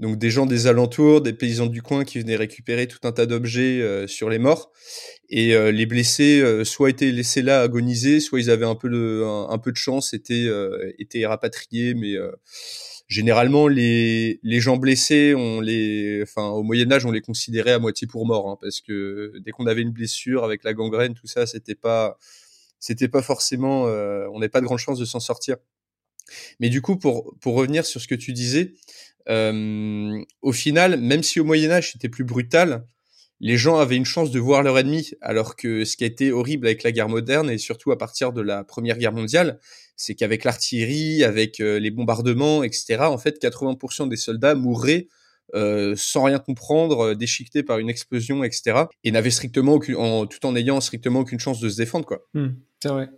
Donc 0.00 0.16
des 0.16 0.30
gens 0.30 0.46
des 0.46 0.66
alentours, 0.66 1.20
des 1.20 1.34
paysans 1.34 1.66
du 1.66 1.82
coin 1.82 2.04
qui 2.04 2.18
venaient 2.18 2.34
récupérer 2.34 2.88
tout 2.88 3.06
un 3.06 3.12
tas 3.12 3.26
d'objets 3.26 3.82
euh, 3.82 4.06
sur 4.06 4.30
les 4.30 4.38
morts. 4.38 4.72
Et 5.28 5.54
euh, 5.54 5.70
les 5.70 5.84
blessés, 5.84 6.40
euh, 6.40 6.64
soit 6.64 6.88
étaient 6.88 7.12
laissés 7.12 7.42
là 7.42 7.60
agoniser, 7.60 8.18
soit 8.20 8.40
ils 8.40 8.50
avaient 8.50 8.66
un 8.66 8.74
peu 8.74 8.88
de, 8.88 9.22
un, 9.50 9.58
peu 9.58 9.70
de 9.70 9.76
chance, 9.76 10.14
étaient, 10.14 10.46
euh, 10.46 10.90
étaient 10.98 11.26
rapatriés. 11.26 11.92
Mais 11.92 12.14
euh, 12.16 12.32
généralement, 13.08 13.68
les, 13.68 14.40
les 14.42 14.60
gens 14.60 14.78
blessés, 14.78 15.34
on 15.36 15.60
les, 15.60 16.20
enfin, 16.22 16.48
au 16.48 16.62
Moyen 16.62 16.90
Âge, 16.90 17.04
on 17.04 17.12
les 17.12 17.20
considérait 17.20 17.72
à 17.72 17.78
moitié 17.78 18.06
pour 18.06 18.24
morts, 18.24 18.48
hein, 18.48 18.56
parce 18.58 18.80
que 18.80 19.34
dès 19.44 19.50
qu'on 19.50 19.66
avait 19.66 19.82
une 19.82 19.92
blessure 19.92 20.44
avec 20.44 20.64
la 20.64 20.72
gangrène, 20.72 21.12
tout 21.12 21.26
ça, 21.26 21.46
c'était 21.46 21.74
pas, 21.74 22.16
c'était 22.78 23.08
pas 23.08 23.20
forcément, 23.20 23.86
euh, 23.86 24.26
on 24.32 24.38
n'avait 24.38 24.48
pas 24.48 24.62
de 24.62 24.66
grande 24.66 24.78
chance 24.78 24.98
de 24.98 25.04
s'en 25.04 25.20
sortir. 25.20 25.56
Mais 26.60 26.68
du 26.68 26.82
coup, 26.82 26.96
pour 26.96 27.34
pour 27.40 27.54
revenir 27.54 27.86
sur 27.86 28.00
ce 28.00 28.08
que 28.08 28.14
tu 28.14 28.32
disais, 28.32 28.74
euh, 29.28 30.22
au 30.42 30.52
final, 30.52 31.00
même 31.00 31.22
si 31.22 31.40
au 31.40 31.44
Moyen 31.44 31.70
Âge 31.70 31.92
c'était 31.92 32.08
plus 32.08 32.24
brutal, 32.24 32.84
les 33.40 33.56
gens 33.56 33.78
avaient 33.78 33.96
une 33.96 34.04
chance 34.04 34.30
de 34.30 34.38
voir 34.38 34.62
leur 34.62 34.78
ennemi, 34.78 35.12
alors 35.22 35.56
que 35.56 35.84
ce 35.84 35.96
qui 35.96 36.04
a 36.04 36.06
été 36.06 36.30
horrible 36.30 36.66
avec 36.66 36.82
la 36.82 36.92
guerre 36.92 37.08
moderne 37.08 37.50
et 37.50 37.58
surtout 37.58 37.90
à 37.90 37.98
partir 37.98 38.32
de 38.32 38.42
la 38.42 38.64
Première 38.64 38.98
Guerre 38.98 39.12
mondiale, 39.12 39.58
c'est 39.96 40.14
qu'avec 40.14 40.44
l'artillerie, 40.44 41.24
avec 41.24 41.60
euh, 41.60 41.78
les 41.78 41.90
bombardements, 41.90 42.62
etc., 42.62 42.98
en 43.00 43.18
fait, 43.18 43.40
80% 43.42 44.08
des 44.08 44.16
soldats 44.16 44.54
mourraient 44.54 45.08
euh, 45.54 45.94
sans 45.96 46.24
rien 46.24 46.38
comprendre, 46.38 47.14
déchiquetés 47.14 47.62
par 47.62 47.78
une 47.78 47.90
explosion, 47.90 48.44
etc., 48.44 48.84
et 49.04 49.10
n'avaient 49.10 49.30
strictement 49.30 49.74
aucune, 49.74 49.96
en, 49.96 50.26
tout 50.26 50.44
en 50.46 50.54
ayant 50.54 50.80
strictement 50.80 51.20
aucune 51.20 51.40
chance 51.40 51.60
de 51.60 51.68
se 51.68 51.76
défendre, 51.76 52.06
quoi. 52.06 52.20
hmm, 52.34 52.50
c'est 52.82 52.88
vrai. 52.88 53.08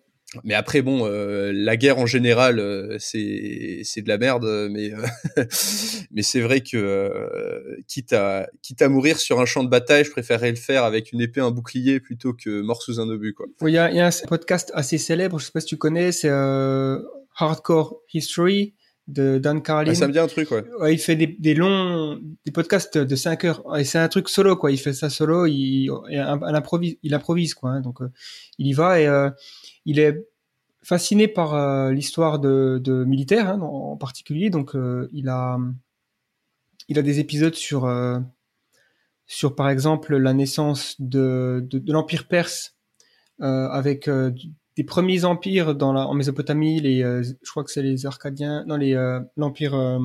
Mais 0.45 0.55
après, 0.55 0.83
bon, 0.83 1.07
euh, 1.07 1.53
la 1.55 1.77
guerre 1.77 1.99
en 1.99 2.07
général, 2.07 2.59
euh, 2.59 2.97
c'est 2.99 3.81
c'est 3.85 4.03
de 4.03 4.09
la 4.09 4.19
merde, 4.19 4.45
euh, 4.45 4.69
mais 4.71 4.93
euh, 4.93 5.45
mais 6.11 6.23
c'est 6.23 6.41
vrai 6.41 6.61
que 6.61 6.77
euh, 6.77 7.77
quitte 7.87 8.13
à 8.13 8.49
quitte 8.63 8.83
à 8.83 8.89
mourir 8.89 9.19
sur 9.19 9.41
un 9.41 9.45
champ 9.45 9.63
de 9.63 9.69
bataille, 9.69 10.05
je 10.05 10.11
préférerais 10.11 10.51
le 10.51 10.57
faire 10.57 10.85
avec 10.85 11.13
une 11.13 11.21
épée, 11.21 11.41
un 11.41 11.51
bouclier, 11.51 12.01
plutôt 12.01 12.33
que 12.33 12.63
mort 12.63 12.83
sous 12.83 13.01
un 13.01 13.09
obus, 13.09 13.35
quoi. 13.35 13.47
Il 13.63 13.69
y, 13.69 13.79
a, 13.79 13.91
y 13.93 14.01
a 14.01 14.07
un 14.07 14.27
podcast 14.27 14.71
assez 14.75 14.99
célèbre, 14.99 15.39
je 15.39 15.47
sais 15.47 15.53
pas 15.53 15.61
si 15.61 15.67
tu 15.67 15.77
connais, 15.77 16.13
c'est 16.13 16.31
euh, 16.31 16.99
Hardcore 17.37 18.01
History 18.13 18.75
de 19.09 19.39
Dan 19.39 19.63
Carlin. 19.63 19.93
Ah, 19.93 19.95
ça 19.95 20.07
me 20.07 20.13
dit 20.13 20.19
un 20.19 20.27
truc, 20.27 20.51
ouais. 20.51 20.65
Ouais, 20.79 20.95
il 20.95 20.99
fait 20.99 21.17
des, 21.17 21.27
des 21.27 21.55
longs 21.55 22.21
des 22.45 22.53
podcasts 22.53 22.99
de 22.99 23.17
5 23.17 23.45
heures 23.45 23.77
et 23.77 23.85
c'est 23.85 23.99
un 23.99 24.09
truc 24.09 24.29
solo 24.29 24.57
quoi 24.57 24.71
il 24.71 24.79
fait 24.79 24.93
ça 24.93 25.11
solo 25.11 25.47
il 25.47 25.91
improvise 26.21 26.97
il 27.03 27.15
improvise 27.15 27.55
quoi 27.55 27.71
hein. 27.71 27.81
donc 27.81 28.01
euh, 28.01 28.11
il 28.59 28.67
y 28.67 28.73
va 28.73 29.01
et 29.01 29.07
euh, 29.07 29.31
il 29.85 29.99
est 29.99 30.27
fasciné 30.83 31.29
par 31.29 31.55
euh, 31.55 31.93
l'histoire 31.93 32.39
de, 32.39 32.81
de 32.83 33.05
militaires 33.05 33.49
hein, 33.49 33.61
en 33.61 33.97
particulier 33.97 34.51
donc 34.51 34.77
il 35.13 35.29
a 35.29 35.59
il 36.89 36.99
a 36.99 37.03
des 37.03 37.21
épisodes 37.21 37.55
sur 37.55 37.91
sur 39.27 39.55
par 39.55 39.69
exemple 39.69 40.17
la 40.17 40.33
naissance 40.33 41.01
de 41.01 41.65
de, 41.69 41.79
de 41.79 41.93
l'empire 41.93 42.29
perse 42.29 42.77
avec 43.41 44.09
des 44.77 44.85
premiers 44.85 45.25
empires 45.25 45.75
dans 45.75 45.93
la, 45.93 46.07
en 46.07 46.15
Mésopotamie, 46.15 46.81
les, 46.81 47.03
euh, 47.03 47.23
je 47.23 47.51
crois 47.51 47.65
que 47.65 47.71
c'est 47.71 47.83
les 47.83 48.07
Arcadiens, 48.07 48.65
non 48.67 48.77
les 48.77 48.95
euh, 48.95 49.21
l'empire, 49.37 49.75
euh, 49.75 49.99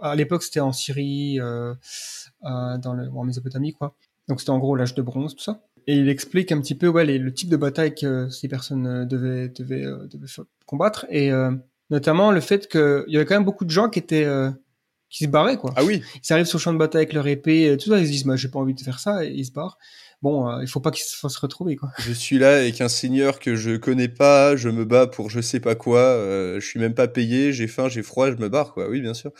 à 0.00 0.14
l'époque, 0.14 0.42
c'était 0.42 0.60
en 0.60 0.72
Syrie, 0.72 1.40
euh, 1.40 1.74
euh, 2.44 2.78
dans 2.78 2.94
le, 2.94 3.08
en 3.10 3.24
Mésopotamie, 3.24 3.72
quoi. 3.72 3.94
Donc 4.28 4.40
c'était 4.40 4.50
en 4.50 4.58
gros 4.58 4.74
l'âge 4.74 4.94
de 4.94 5.02
bronze, 5.02 5.34
tout 5.34 5.42
ça. 5.42 5.62
Et 5.86 5.96
il 5.96 6.08
explique 6.08 6.50
un 6.50 6.60
petit 6.60 6.74
peu 6.74 6.88
ouais, 6.88 7.04
les, 7.04 7.18
le 7.18 7.32
type 7.32 7.48
de 7.48 7.56
bataille 7.56 7.94
que 7.94 8.28
ces 8.28 8.48
personnes 8.48 8.86
euh, 8.86 9.04
devaient, 9.04 9.48
devaient, 9.48 9.84
euh, 9.84 10.06
devaient 10.08 10.26
combattre. 10.66 11.06
Et 11.10 11.30
euh, 11.30 11.52
notamment 11.90 12.32
le 12.32 12.40
fait 12.40 12.66
qu'il 12.68 13.04
y 13.06 13.16
avait 13.16 13.24
quand 13.24 13.36
même 13.36 13.44
beaucoup 13.44 13.64
de 13.64 13.70
gens 13.70 13.88
qui 13.88 14.00
étaient 14.00 14.24
euh, 14.24 14.50
qui 15.08 15.24
se 15.24 15.30
barraient 15.30 15.56
quoi. 15.56 15.72
Ah 15.76 15.84
oui. 15.84 16.02
Ils 16.28 16.32
arrivent 16.32 16.46
sur 16.46 16.58
le 16.58 16.62
champ 16.62 16.72
de 16.72 16.78
bataille 16.78 17.02
avec 17.02 17.12
leur 17.12 17.28
épée, 17.28 17.76
tout 17.80 17.90
ça, 17.90 18.00
ils 18.00 18.06
se 18.06 18.10
disent 18.10 18.24
moi 18.24 18.34
j'ai 18.34 18.48
pas 18.48 18.58
envie 18.58 18.74
de 18.74 18.80
faire 18.80 18.98
ça 18.98 19.24
et 19.24 19.30
ils 19.30 19.44
se 19.44 19.52
barrent. 19.52 19.78
Bon, 20.22 20.48
euh, 20.48 20.62
il 20.62 20.68
faut 20.68 20.80
pas 20.80 20.90
qu'ils 20.90 21.04
se 21.04 21.38
retrouver 21.40 21.76
quoi. 21.76 21.90
Je 21.98 22.12
suis 22.12 22.38
là 22.38 22.56
avec 22.58 22.80
un 22.80 22.88
seigneur 22.88 23.38
que 23.38 23.54
je 23.54 23.76
connais 23.76 24.08
pas, 24.08 24.56
je 24.56 24.68
me 24.70 24.84
bats 24.84 25.06
pour 25.06 25.28
je 25.30 25.40
sais 25.40 25.60
pas 25.60 25.74
quoi, 25.74 26.00
euh, 26.00 26.58
je 26.58 26.66
suis 26.66 26.80
même 26.80 26.94
pas 26.94 27.06
payé, 27.06 27.52
j'ai 27.52 27.66
faim, 27.66 27.88
j'ai 27.88 28.02
froid, 28.02 28.30
je 28.30 28.36
me 28.36 28.48
barre 28.48 28.72
quoi. 28.72 28.88
Oui, 28.88 29.00
bien 29.00 29.14
sûr. 29.14 29.30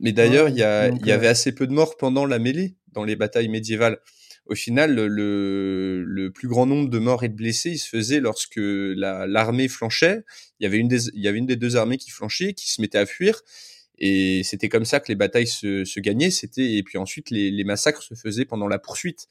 Mais 0.00 0.12
d'ailleurs, 0.12 0.48
il 0.48 0.56
y, 0.56 0.62
a, 0.62 0.90
donc, 0.90 1.00
il 1.00 1.06
y 1.08 1.12
avait 1.12 1.28
euh, 1.28 1.30
assez 1.30 1.52
peu 1.52 1.66
de 1.66 1.72
morts 1.72 1.96
pendant 1.96 2.26
la 2.26 2.38
mêlée 2.38 2.74
dans 2.92 3.04
les 3.04 3.16
batailles 3.16 3.48
médiévales. 3.48 3.98
Au 4.46 4.54
final, 4.54 4.94
le, 4.94 6.02
le 6.04 6.30
plus 6.30 6.48
grand 6.48 6.66
nombre 6.66 6.88
de 6.88 6.98
morts 6.98 7.24
et 7.24 7.28
de 7.28 7.34
blessés, 7.34 7.70
il 7.70 7.78
se 7.78 7.88
faisait 7.88 8.20
lorsque 8.20 8.58
la- 8.60 9.26
l'armée 9.26 9.68
flanchait. 9.68 10.22
Il 10.60 10.64
y 10.64 10.66
avait 10.66 10.78
une 10.78 10.88
des, 10.88 11.08
il 11.14 11.20
y 11.22 11.28
avait 11.28 11.38
une 11.38 11.46
des 11.46 11.56
deux 11.56 11.76
armées 11.76 11.98
qui 11.98 12.10
flanchait, 12.10 12.52
qui 12.54 12.70
se 12.70 12.80
mettait 12.80 12.98
à 12.98 13.06
fuir. 13.06 13.42
Et 13.98 14.42
c'était 14.44 14.68
comme 14.68 14.84
ça 14.84 15.00
que 15.00 15.08
les 15.08 15.14
batailles 15.14 15.46
se, 15.46 15.84
se 15.84 16.00
gagnaient. 16.00 16.30
C'était 16.30 16.74
et 16.74 16.82
puis 16.82 16.98
ensuite 16.98 17.30
les, 17.30 17.50
les 17.50 17.64
massacres 17.64 18.02
se 18.02 18.14
faisaient 18.14 18.44
pendant 18.44 18.68
la 18.68 18.78
poursuite. 18.78 19.26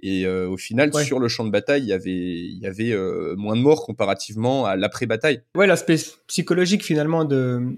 Et 0.00 0.24
euh, 0.26 0.48
au 0.48 0.56
final, 0.56 0.90
Ouais. 0.94 1.04
sur 1.04 1.18
le 1.18 1.28
champ 1.28 1.44
de 1.44 1.50
bataille, 1.50 1.82
il 1.82 1.88
y 1.88 1.92
avait, 1.92 2.12
il 2.12 2.58
y 2.58 2.66
avait 2.66 2.92
euh, 2.92 3.34
moins 3.36 3.56
de 3.56 3.60
morts 3.60 3.84
comparativement 3.84 4.64
à 4.64 4.76
l'après-bataille. 4.76 5.42
Ouais, 5.56 5.66
l'aspect 5.66 5.96
psychologique 6.28 6.84
finalement 6.84 7.24
de 7.24 7.76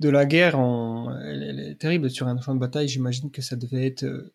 de 0.00 0.08
la 0.08 0.24
guerre, 0.26 0.56
en, 0.60 1.12
elle, 1.24 1.42
elle 1.42 1.58
est 1.58 1.74
terrible 1.74 2.08
sur 2.08 2.28
un 2.28 2.40
champ 2.40 2.54
de 2.54 2.60
bataille. 2.60 2.86
J'imagine 2.86 3.32
que 3.32 3.42
ça 3.42 3.56
devait 3.56 3.84
être, 3.84 4.04
euh, 4.04 4.32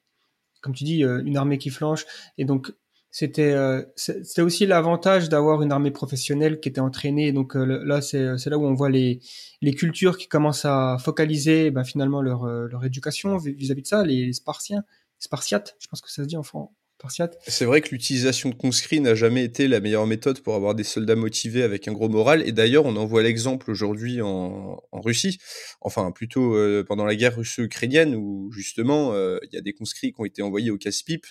comme 0.62 0.74
tu 0.76 0.84
dis, 0.84 1.04
une 1.04 1.38
armée 1.38 1.58
qui 1.58 1.70
flanche. 1.70 2.06
Et 2.38 2.44
donc 2.44 2.74
c'était 3.14 3.54
euh, 3.54 3.84
c'était 3.96 4.42
aussi 4.42 4.66
l'avantage 4.66 5.30
d'avoir 5.30 5.62
une 5.62 5.72
armée 5.72 5.92
professionnelle 5.92 6.60
qui 6.60 6.68
était 6.68 6.82
entraînée. 6.82 7.32
Donc 7.32 7.56
euh, 7.56 7.82
là, 7.86 8.02
c'est 8.02 8.38
c'est 8.38 8.50
là 8.50 8.58
où 8.58 8.66
on 8.66 8.74
voit 8.74 8.90
les 8.90 9.22
les 9.62 9.74
cultures 9.74 10.18
qui 10.18 10.28
commencent 10.28 10.66
à 10.66 10.98
focaliser 11.00 11.72
ben, 11.72 11.86
finalement 11.86 12.22
leur 12.22 12.44
euh, 12.44 12.68
leur 12.72 12.84
éducation 12.84 13.38
vis- 13.38 13.54
vis-à-vis 13.54 13.84
de 13.84 13.88
ça. 13.88 14.04
Les, 14.04 14.26
les 14.26 14.34
Spartiens, 14.34 14.84
Spartiates, 15.20 15.76
je 15.80 15.88
pense 15.88 16.02
que 16.02 16.12
ça 16.12 16.24
se 16.24 16.28
dit 16.28 16.38
en 16.38 16.44
français. 16.44 16.74
Spartiates. 17.00 17.38
C'est 17.48 17.66
vrai 17.66 17.82
que 17.82 17.90
l'utilisation 17.90 18.50
de 18.50 18.56
conscrits 18.56 19.02
n'a 19.02 19.14
jamais 19.14 19.44
été 19.44 19.68
la 19.68 19.82
meilleure 19.82 20.08
méthode 20.08 20.40
pour 20.40 20.56
avoir 20.56 20.74
des 20.74 20.86
soldats 20.86 21.18
motivés 21.18 21.62
avec 21.62 21.90
un 21.90 21.92
gros 21.92 22.08
moral. 22.08 22.48
Et 22.48 22.54
d'ailleurs, 22.54 22.86
on 22.86 22.96
en 22.96 23.06
voit 23.06 23.24
l'exemple 23.24 23.70
aujourd'hui 23.70 24.22
en, 24.22 24.82
en 24.90 25.02
Russie, 25.02 25.38
enfin 25.82 26.12
plutôt 26.12 26.56
euh, 26.56 26.86
pendant 26.88 27.04
la 27.04 27.16
guerre 27.16 27.36
russo-ukrainienne, 27.36 28.16
où 28.16 28.50
justement 28.54 29.12
euh, 29.12 29.38
il 29.44 29.54
y 29.54 29.58
a 29.58 29.62
des 29.62 29.74
conscrits 29.74 30.14
qui 30.14 30.22
ont 30.22 30.26
été 30.26 30.42
envoyés 30.42 30.72
au 30.72 30.78
casse-pipe. 30.78 31.26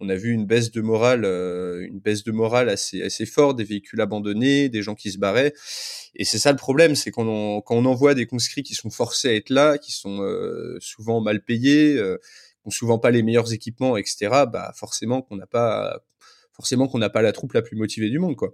On 0.00 0.08
a 0.08 0.16
vu 0.16 0.32
une 0.32 0.44
baisse 0.44 0.70
de 0.72 0.80
morale, 0.80 1.24
euh, 1.24 1.86
une 1.86 2.00
baisse 2.00 2.24
de 2.24 2.32
morale 2.32 2.68
assez 2.68 3.02
assez 3.02 3.26
forte, 3.26 3.56
des 3.56 3.64
véhicules 3.64 4.00
abandonnés, 4.00 4.68
des 4.68 4.82
gens 4.82 4.94
qui 4.94 5.12
se 5.12 5.18
barraient. 5.18 5.54
Et 6.16 6.24
c'est 6.24 6.38
ça 6.38 6.50
le 6.50 6.58
problème, 6.58 6.94
c'est 6.96 7.10
quand 7.10 7.26
on, 7.26 7.60
quand 7.60 7.76
on 7.76 7.84
envoie 7.84 8.14
des 8.14 8.26
conscrits 8.26 8.62
qui 8.62 8.74
sont 8.74 8.90
forcés 8.90 9.28
à 9.28 9.34
être 9.34 9.50
là, 9.50 9.78
qui 9.78 9.92
sont 9.92 10.20
euh, 10.22 10.76
souvent 10.80 11.20
mal 11.20 11.42
payés. 11.44 11.96
euh, 11.96 12.18
qui 12.62 12.68
ont 12.68 12.70
souvent 12.70 12.98
pas 12.98 13.10
les 13.10 13.22
meilleurs 13.22 13.52
équipements, 13.52 13.96
etc. 13.96 14.44
Bah 14.50 14.72
forcément 14.74 15.22
qu'on 15.22 15.36
n'a 15.36 15.46
pas, 15.46 16.02
forcément 16.52 16.88
qu'on 16.88 16.98
n'a 16.98 17.10
pas 17.10 17.22
la 17.22 17.32
troupe 17.32 17.52
la 17.52 17.62
plus 17.62 17.76
motivée 17.76 18.10
du 18.10 18.18
monde, 18.18 18.36
quoi. 18.36 18.52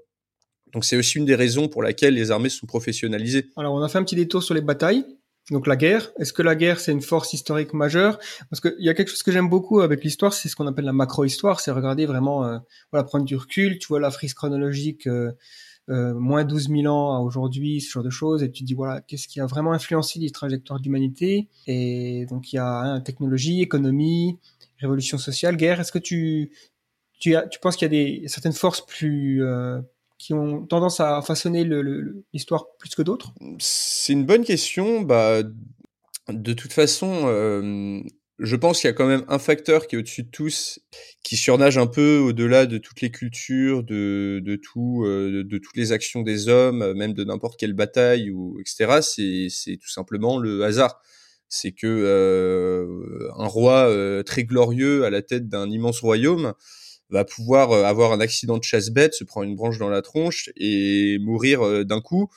Donc 0.73 0.85
c'est 0.85 0.97
aussi 0.97 1.19
une 1.19 1.25
des 1.25 1.35
raisons 1.35 1.69
pour 1.69 1.83
laquelle 1.83 2.15
les 2.15 2.31
armées 2.31 2.49
sont 2.49 2.67
professionnalisées. 2.67 3.47
Alors, 3.57 3.75
on 3.75 3.83
a 3.83 3.89
fait 3.89 3.99
un 3.99 4.05
petit 4.05 4.17
détour 4.17 4.43
sur 4.43 4.55
les 4.55 4.61
batailles. 4.61 5.05
Donc, 5.51 5.67
la 5.67 5.77
guerre. 5.77 6.13
Est-ce 6.19 6.33
que 6.33 6.43
la 6.43 6.55
guerre, 6.55 6.79
c'est 6.79 6.93
une 6.93 7.03
force 7.03 7.33
historique 7.33 7.75
majeure? 7.75 8.19
Parce 8.51 8.61
qu'il 8.61 8.75
y 8.79 8.89
a 8.89 8.95
quelque 8.95 9.09
chose 9.09 9.23
que 9.23 9.33
j'aime 9.33 9.49
beaucoup 9.49 9.81
avec 9.81 10.05
l'histoire, 10.05 10.33
c'est 10.33 10.49
ce 10.49 10.55
qu'on 10.55 10.67
appelle 10.67 10.85
la 10.85 10.93
macro-histoire. 10.93 11.61
C'est 11.61 11.73
regarder 11.73 12.07
vraiment, 12.07 12.45
euh, 12.45 12.59
voilà, 12.93 13.05
prendre 13.05 13.25
du 13.25 13.37
recul. 13.37 13.79
Tu 13.79 13.89
vois 13.89 14.01
la 14.01 14.11
frise 14.11 14.35
chronologique, 14.35 15.09
euh, 15.09 15.33
euh, 15.89 16.15
moins 16.15 16.45
12 16.45 16.69
000 16.69 16.87
ans 16.87 17.17
à 17.17 17.21
aujourd'hui, 17.21 17.81
ce 17.81 17.91
genre 17.91 18.05
de 18.05 18.11
choses. 18.11 18.45
Et 18.45 18.51
tu 18.53 18.63
dis, 18.63 18.75
voilà, 18.75 19.01
qu'est-ce 19.01 19.27
qui 19.27 19.41
a 19.41 19.47
vraiment 19.47 19.73
influencé 19.73 20.21
les 20.21 20.31
trajectoires 20.31 20.79
de 20.79 20.85
l'humanité 20.85 21.49
Et 21.67 22.27
donc, 22.27 22.53
il 22.53 22.57
y 22.57 22.59
a 22.61 22.81
hein, 22.83 23.01
technologie, 23.01 23.61
économie, 23.61 24.39
révolution 24.79 25.19
sociale, 25.19 25.57
guerre. 25.57 25.81
Est-ce 25.81 25.91
que 25.91 25.99
tu, 25.99 26.53
tu, 27.19 27.35
as, 27.35 27.49
tu 27.49 27.59
penses 27.59 27.77
qu'il 27.77 27.87
y 27.87 27.97
a 27.97 28.21
des, 28.21 28.29
certaines 28.29 28.53
forces 28.53 28.87
plus... 28.87 29.43
qui 30.21 30.35
ont 30.35 30.67
tendance 30.67 31.01
à 31.01 31.23
façonner 31.23 31.65
l'histoire 32.35 32.67
plus 32.79 32.95
que 32.95 33.01
d'autres? 33.01 33.33
C'est 33.59 34.13
une 34.13 34.27
bonne 34.27 34.45
question. 34.45 35.01
Bah, 35.01 35.43
de 36.29 36.53
toute 36.53 36.75
façon, 36.75 37.23
euh, 37.25 38.03
je 38.39 38.57
pense 38.57 38.81
qu'il 38.81 38.89
y 38.89 38.91
a 38.91 38.93
quand 38.93 39.07
même 39.07 39.25
un 39.29 39.39
facteur 39.39 39.87
qui 39.87 39.97
est 39.97 39.99
au-dessus 39.99 40.25
de 40.25 40.29
tous, 40.29 40.79
qui 41.25 41.39
surnage 41.39 41.79
un 41.79 41.87
peu 41.87 42.19
au-delà 42.19 42.67
de 42.67 42.77
toutes 42.77 43.01
les 43.01 43.11
cultures, 43.11 43.83
de, 43.83 44.61
tout, 44.63 45.05
euh, 45.07 45.43
de, 45.43 45.59
toutes 45.59 45.77
les 45.79 45.91
actions 45.91 46.21
des 46.21 46.49
hommes, 46.49 46.83
euh, 46.83 46.93
même 46.93 47.15
de 47.15 47.25
n'importe 47.25 47.59
quelle 47.59 47.73
bataille 47.73 48.31
ou 48.31 48.61
etc. 48.61 49.01
C'est, 49.49 49.79
tout 49.79 49.89
simplement 49.89 50.37
le 50.37 50.65
hasard. 50.65 51.01
C'est 51.49 51.73
que 51.73 52.87
un 53.37 53.47
roi 53.47 54.23
très 54.25 54.45
glorieux 54.45 55.05
à 55.05 55.11
la 55.11 55.21
tête 55.21 55.49
d'un 55.49 55.69
immense 55.69 55.99
royaume 55.99 56.53
va 57.11 57.25
pouvoir 57.25 57.73
euh, 57.73 57.85
avoir 57.85 58.13
un 58.13 58.21
accident 58.21 58.59
de 58.59 58.65
chasse-bête, 58.65 59.15
se 59.15 59.25
prendre 59.25 59.49
une 59.49 59.57
branche 59.57 59.79
dans 59.79 59.89
la 59.89 60.03
tronche 60.03 60.51
et 60.57 61.19
mourir 61.21 61.63
euh, 61.63 61.85
d'un 61.85 62.01
coup 62.01 62.31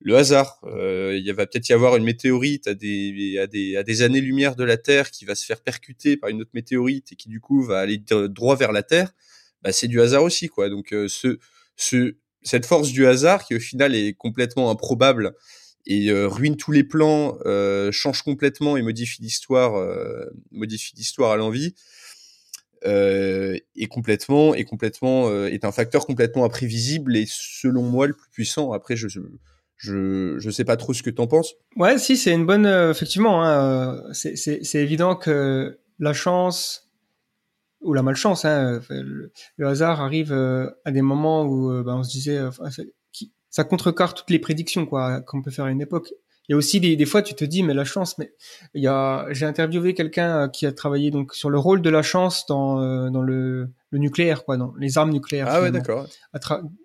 le 0.00 0.16
hasard. 0.16 0.60
Euh, 0.64 1.18
il 1.20 1.32
va 1.32 1.46
peut-être 1.46 1.68
y 1.68 1.72
avoir 1.72 1.96
une 1.96 2.04
météorite 2.04 2.68
à 2.68 2.74
des, 2.74 3.38
à 3.38 3.46
des, 3.46 3.76
à 3.76 3.82
des 3.82 4.02
années-lumière 4.02 4.54
de 4.54 4.64
la 4.64 4.76
Terre 4.76 5.10
qui 5.10 5.24
va 5.24 5.34
se 5.34 5.44
faire 5.46 5.62
percuter 5.62 6.16
par 6.16 6.30
une 6.30 6.42
autre 6.42 6.50
météorite 6.52 7.12
et 7.12 7.16
qui 7.16 7.28
du 7.28 7.40
coup 7.40 7.62
va 7.62 7.80
aller 7.80 7.98
droit 8.28 8.54
vers 8.54 8.70
la 8.72 8.82
Terre. 8.82 9.12
Bah, 9.62 9.72
c'est 9.72 9.88
du 9.88 10.00
hasard 10.00 10.22
aussi, 10.22 10.48
quoi. 10.48 10.68
Donc 10.68 10.92
euh, 10.92 11.08
ce, 11.08 11.38
ce, 11.76 12.16
cette 12.42 12.66
force 12.66 12.92
du 12.92 13.06
hasard 13.06 13.46
qui 13.46 13.54
au 13.56 13.60
final 13.60 13.94
est 13.94 14.12
complètement 14.12 14.70
improbable 14.70 15.32
et 15.86 16.10
euh, 16.10 16.28
ruine 16.28 16.56
tous 16.56 16.72
les 16.72 16.84
plans, 16.84 17.38
euh, 17.46 17.90
change 17.90 18.22
complètement 18.22 18.76
et 18.76 18.82
modifie 18.82 19.22
l'histoire, 19.22 19.74
modifie 20.50 20.94
l'histoire 20.96 21.32
à 21.32 21.36
l'envie. 21.36 21.74
Euh, 22.86 23.56
est 23.76 23.86
complètement 23.86 24.54
est 24.54 24.64
complètement 24.64 25.28
euh, 25.30 25.46
est 25.46 25.64
un 25.64 25.72
facteur 25.72 26.04
complètement 26.04 26.44
imprévisible 26.44 27.16
et 27.16 27.24
selon 27.26 27.82
moi 27.82 28.06
le 28.06 28.12
plus 28.12 28.28
puissant. 28.30 28.72
Après, 28.72 28.94
je 28.94 29.08
je 29.08 29.20
je, 29.76 30.50
sais 30.50 30.64
pas 30.64 30.76
trop 30.76 30.92
ce 30.92 31.02
que 31.02 31.10
t'en 31.10 31.26
penses. 31.26 31.54
Ouais, 31.76 31.98
si, 31.98 32.16
c'est 32.16 32.32
une 32.32 32.46
bonne. 32.46 32.66
euh, 32.66 32.90
effectivement, 32.90 33.42
hein, 33.42 34.02
euh, 34.08 34.12
c'est- 34.12 34.36
c'est 34.36 34.78
évident 34.82 35.16
que 35.16 35.78
la 35.98 36.12
chance 36.12 36.90
ou 37.80 37.92
la 37.92 38.02
malchance, 38.02 38.44
hein, 38.44 38.80
euh, 38.90 39.30
le, 39.56 39.66
hasard 39.66 40.00
arrive 40.00 40.32
euh, 40.32 40.70
à 40.84 40.90
des 40.90 41.02
moments 41.02 41.44
où 41.44 41.70
euh, 41.70 41.82
ben, 41.82 41.96
on 41.96 42.02
se 42.02 42.10
disait, 42.10 42.38
euh, 42.38 42.50
ça 43.50 43.62
contrecarre 43.64 44.14
toutes 44.14 44.30
les 44.30 44.38
prédictions 44.38 44.84
quoi 44.84 45.20
qu'on 45.20 45.40
peut 45.42 45.50
faire 45.50 45.66
à 45.66 45.70
une 45.70 45.80
époque. 45.80 46.12
Il 46.48 46.52
y 46.52 46.54
a 46.54 46.56
aussi 46.56 46.78
des, 46.80 46.94
des 46.96 47.06
fois, 47.06 47.22
tu 47.22 47.34
te 47.34 47.44
dis, 47.44 47.62
mais 47.62 47.72
la 47.74 47.84
chance, 47.84 48.18
mais 48.18 48.32
il 48.74 48.82
y 48.82 48.86
a, 48.86 49.26
j'ai 49.30 49.46
interviewé 49.46 49.94
quelqu'un 49.94 50.44
euh, 50.44 50.48
qui 50.48 50.66
a 50.66 50.72
travaillé 50.72 51.10
donc 51.10 51.34
sur 51.34 51.50
le 51.50 51.58
rôle 51.58 51.80
de 51.80 51.90
la 51.90 52.02
chance 52.02 52.46
dans 52.46 52.80
euh, 52.80 53.10
dans 53.10 53.22
le, 53.22 53.70
le 53.90 53.98
nucléaire, 53.98 54.44
quoi, 54.44 54.56
dans 54.56 54.74
les 54.78 54.98
armes 54.98 55.10
nucléaires. 55.10 55.46
Ah 55.48 55.62
ouais, 55.62 55.70
d'accord. 55.70 56.06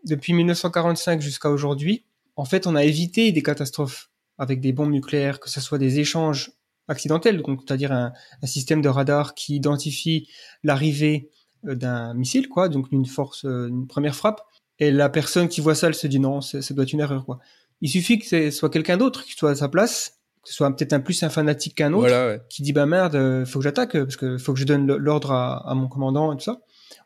depuis 0.05 0.33
1945 0.33 1.21
jusqu'à 1.21 1.49
aujourd'hui, 1.49 2.05
en 2.35 2.45
fait, 2.45 2.67
on 2.67 2.75
a 2.75 2.83
évité 2.83 3.31
des 3.31 3.43
catastrophes 3.43 4.09
avec 4.37 4.61
des 4.61 4.71
bombes 4.71 4.91
nucléaires, 4.91 5.39
que 5.39 5.49
ce 5.49 5.59
soit 5.59 5.77
des 5.77 5.99
échanges 5.99 6.51
accidentels, 6.87 7.41
donc 7.41 7.61
c'est-à-dire 7.65 7.91
un, 7.91 8.13
un 8.41 8.47
système 8.47 8.81
de 8.81 8.89
radar 8.89 9.35
qui 9.35 9.55
identifie 9.55 10.27
l'arrivée 10.63 11.29
euh, 11.67 11.75
d'un 11.75 12.13
missile, 12.13 12.47
quoi, 12.47 12.69
donc 12.69 12.87
une 12.91 13.05
force, 13.05 13.45
euh, 13.45 13.67
une 13.67 13.87
première 13.87 14.15
frappe, 14.15 14.41
et 14.79 14.91
la 14.91 15.09
personne 15.09 15.49
qui 15.49 15.59
voit 15.59 15.75
ça, 15.75 15.87
elle 15.87 15.93
se 15.93 16.07
dit 16.07 16.19
non, 16.19 16.39
ça 16.39 16.59
doit 16.73 16.83
être 16.83 16.93
une 16.93 17.01
erreur, 17.01 17.25
quoi. 17.25 17.39
Il 17.81 17.89
suffit 17.89 18.19
que 18.19 18.25
ce 18.25 18.51
soit 18.51 18.69
quelqu'un 18.69 18.97
d'autre 18.97 19.23
qui 19.23 19.33
soit 19.33 19.51
à 19.51 19.55
sa 19.55 19.69
place, 19.69 20.19
que 20.43 20.49
ce 20.49 20.55
soit 20.55 20.69
peut-être 20.75 20.93
un 20.93 20.99
plus 20.99 21.21
un 21.23 21.29
fanatique 21.29 21.75
qu'un 21.75 21.93
autre, 21.93 22.07
Voilà, 22.09 22.27
ouais. 22.27 22.41
qui 22.49 22.61
dit 22.61 22.73
bah 22.73 22.85
merde, 22.85 23.15
euh, 23.15 23.45
faut 23.45 23.59
que 23.59 23.63
j'attaque 23.63 23.93
parce 23.93 24.15
que 24.17 24.37
faut 24.37 24.53
que 24.53 24.59
je 24.59 24.65
donne 24.65 24.85
l'ordre 24.87 25.31
à, 25.31 25.69
à 25.69 25.75
mon 25.75 25.87
commandant 25.87 26.33
et 26.33 26.37
tout 26.37 26.43
ça. 26.43 26.59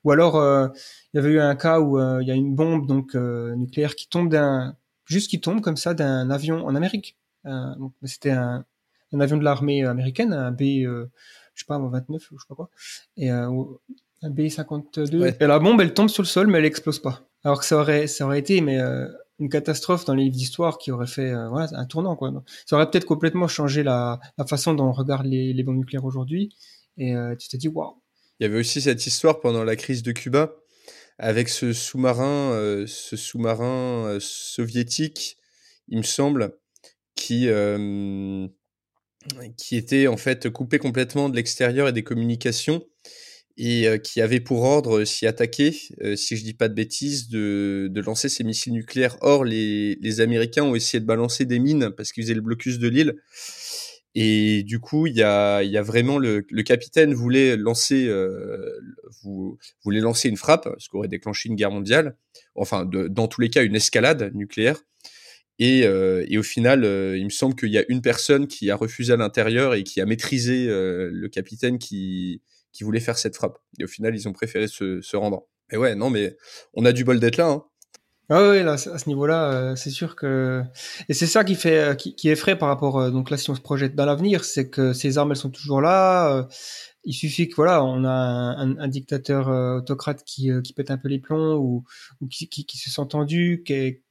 Ou 0.03 0.11
alors 0.11 0.35
euh, 0.37 0.67
il 1.13 1.17
y 1.17 1.19
avait 1.19 1.29
eu 1.33 1.39
un 1.39 1.55
cas 1.55 1.79
où 1.79 1.99
euh, 1.99 2.19
il 2.21 2.27
y 2.27 2.31
a 2.31 2.35
une 2.35 2.55
bombe 2.55 2.87
donc 2.87 3.15
euh, 3.15 3.55
nucléaire 3.55 3.95
qui 3.95 4.07
tombe 4.07 4.29
d'un 4.29 4.75
juste 5.05 5.29
qui 5.29 5.39
tombe 5.41 5.61
comme 5.61 5.77
ça 5.77 5.93
d'un 5.93 6.29
avion 6.29 6.65
en 6.65 6.75
Amérique. 6.75 7.17
Donc, 7.45 7.91
C'était 8.03 8.31
un, 8.31 8.63
un 9.11 9.19
avion 9.19 9.35
de 9.37 9.43
l'armée 9.43 9.83
américaine, 9.85 10.31
un 10.31 10.51
B, 10.51 10.61
je 10.61 11.05
sais 11.55 11.65
pas, 11.67 11.77
29 11.77 12.31
ou 12.31 12.37
je 12.37 12.43
sais 12.43 12.47
pas 12.47 12.55
quoi, 12.55 12.69
et 13.17 13.29
un 13.29 13.49
B52. 14.23 15.17
Ouais. 15.19 15.37
Et 15.39 15.45
la 15.47 15.59
bombe 15.59 15.81
elle 15.81 15.93
tombe 15.93 16.07
sur 16.09 16.23
le 16.23 16.27
sol 16.27 16.47
mais 16.47 16.59
elle 16.59 16.65
explose 16.65 16.99
pas. 16.99 17.21
Alors 17.43 17.59
que 17.59 17.65
ça 17.65 17.77
aurait 17.77 18.07
ça 18.07 18.25
aurait 18.25 18.39
été 18.39 18.61
mais 18.61 18.79
euh, 18.79 19.07
une 19.43 19.49
catastrophe 19.49 20.05
dans 20.05 20.15
les 20.15 20.23
livres 20.23 20.35
d'histoire 20.35 20.77
qui 20.77 20.91
aurait 20.91 21.07
fait 21.07 21.31
euh, 21.31 21.49
voilà, 21.49 21.67
un 21.73 21.85
tournant 21.85 22.15
quoi. 22.15 22.31
Ça 22.65 22.75
aurait 22.75 22.89
peut-être 22.89 23.05
complètement 23.05 23.47
changé 23.47 23.83
la, 23.83 24.19
la 24.37 24.45
façon 24.45 24.73
dont 24.73 24.85
on 24.85 24.91
regarde 24.91 25.25
les, 25.25 25.53
les 25.53 25.63
bombes 25.63 25.77
nucléaires 25.77 26.05
aujourd'hui. 26.05 26.55
Et 26.97 27.15
euh, 27.15 27.35
tu 27.35 27.49
te 27.49 27.57
dis 27.57 27.67
waouh. 27.67 28.01
Il 28.39 28.43
y 28.43 28.45
avait 28.45 28.59
aussi 28.59 28.81
cette 28.81 29.05
histoire 29.05 29.39
pendant 29.39 29.63
la 29.63 29.75
crise 29.75 30.01
de 30.01 30.11
Cuba 30.11 30.55
avec 31.19 31.49
ce 31.49 31.73
sous-marin, 31.73 32.51
euh, 32.53 32.87
sous-marin 32.87 34.17
soviétique, 34.19 35.37
il 35.87 35.99
me 35.99 36.03
semble, 36.03 36.57
qui 37.15 37.47
qui 39.57 39.77
était 39.77 40.07
en 40.07 40.17
fait 40.17 40.49
coupé 40.49 40.79
complètement 40.79 41.29
de 41.29 41.35
l'extérieur 41.35 41.87
et 41.87 41.93
des 41.93 42.03
communications 42.03 42.83
et 43.57 43.87
qui 44.03 44.19
avait 44.21 44.39
pour 44.39 44.63
ordre, 44.63 45.03
s'y 45.03 45.27
attaquer, 45.27 45.71
si 46.15 46.35
je 46.37 46.43
dis 46.43 46.53
pas 46.55 46.69
de 46.69 46.73
bêtises, 46.73 47.29
de, 47.29 47.87
de 47.91 48.01
lancer 48.01 48.27
ses 48.29 48.43
missiles 48.43 48.73
nucléaires. 48.73 49.17
Or, 49.21 49.45
les, 49.45 49.95
les 50.01 50.21
Américains 50.21 50.63
ont 50.63 50.75
essayé 50.75 50.99
de 50.99 51.05
balancer 51.05 51.45
des 51.45 51.59
mines 51.59 51.91
parce 51.95 52.11
qu'ils 52.11 52.23
faisaient 52.23 52.33
le 52.33 52.41
blocus 52.41 52.79
de 52.79 52.87
l'île. 52.87 53.15
Et 54.15 54.63
du 54.63 54.79
coup, 54.79 55.07
il 55.07 55.15
y 55.15 55.23
a, 55.23 55.63
y 55.63 55.77
a 55.77 55.81
vraiment 55.81 56.19
le, 56.19 56.45
le 56.49 56.63
capitaine 56.63 57.13
voulait 57.13 57.57
lancer, 57.57 58.07
euh, 58.07 58.79
voulait 59.83 60.01
lancer 60.01 60.29
une 60.29 60.37
frappe, 60.37 60.69
ce 60.77 60.87
qui 60.87 60.95
aurait 60.95 61.07
déclenché 61.07 61.49
une 61.49 61.55
guerre 61.55 61.71
mondiale. 61.71 62.15
Enfin, 62.55 62.85
de, 62.85 63.07
dans 63.07 63.27
tous 63.27 63.41
les 63.41 63.49
cas, 63.49 63.63
une 63.63 63.75
escalade 63.75 64.31
nucléaire. 64.35 64.79
Et, 65.59 65.85
euh, 65.85 66.25
et 66.27 66.37
au 66.37 66.43
final, 66.43 66.83
euh, 66.83 67.17
il 67.17 67.25
me 67.25 67.29
semble 67.29 67.55
qu'il 67.55 67.69
y 67.69 67.77
a 67.77 67.85
une 67.87 68.01
personne 68.01 68.47
qui 68.47 68.69
a 68.69 68.75
refusé 68.75 69.13
à 69.13 69.17
l'intérieur 69.17 69.73
et 69.73 69.83
qui 69.83 70.01
a 70.01 70.05
maîtrisé 70.05 70.67
euh, 70.67 71.09
le 71.11 71.29
capitaine 71.29 71.77
qui, 71.79 72.41
qui 72.73 72.83
voulait 72.83 72.99
faire 72.99 73.17
cette 73.17 73.35
frappe. 73.35 73.59
Et 73.79 73.85
au 73.85 73.87
final, 73.87 74.13
ils 74.15 74.27
ont 74.27 74.33
préféré 74.33 74.67
se, 74.67 75.15
rendre. 75.15 75.47
Mais 75.71 75.77
ouais, 75.77 75.95
non, 75.95 76.09
mais 76.09 76.35
on 76.73 76.83
a 76.85 76.91
du 76.91 77.05
bol 77.05 77.19
d'être 77.19 77.37
là. 77.37 77.47
Hein. 77.47 77.63
Ah 78.29 78.49
oui, 78.49 78.63
là, 78.63 78.73
à 78.73 78.77
ce 78.77 79.07
niveau-là, 79.09 79.51
euh, 79.51 79.75
c'est 79.75 79.89
sûr 79.89 80.15
que 80.15 80.63
et 81.09 81.13
c'est 81.13 81.27
ça 81.27 81.43
qui 81.43 81.55
fait 81.55 81.77
euh, 81.77 81.93
qui, 81.93 82.29
effraie 82.29 82.57
par 82.57 82.69
rapport 82.69 82.97
euh, 82.97 83.11
donc 83.11 83.29
là 83.29 83.35
si 83.35 83.49
on 83.49 83.55
se 83.55 83.61
projette 83.61 83.95
dans 83.95 84.05
l'avenir, 84.05 84.45
c'est 84.45 84.69
que 84.69 84.93
ces 84.93 85.17
armes 85.17 85.31
elles 85.31 85.37
sont 85.37 85.49
toujours 85.49 85.81
là. 85.81 86.47
il 87.03 87.13
suffit 87.13 87.49
que 87.49 87.55
voilà, 87.55 87.83
on 87.83 88.05
a 88.05 88.09
un, 88.11 88.87
dictateur 88.87 89.49
autocrate 89.77 90.23
qui, 90.23 90.49
qui 90.63 90.73
pète 90.73 90.89
un 90.89 90.97
peu 90.97 91.09
les 91.09 91.19
plombs 91.19 91.57
ou, 91.57 91.83
qui, 92.29 92.47
qui, 92.47 92.77
se 92.77 92.89
sent 92.89 93.07
tendu, 93.09 93.61
qui, 93.65 94.01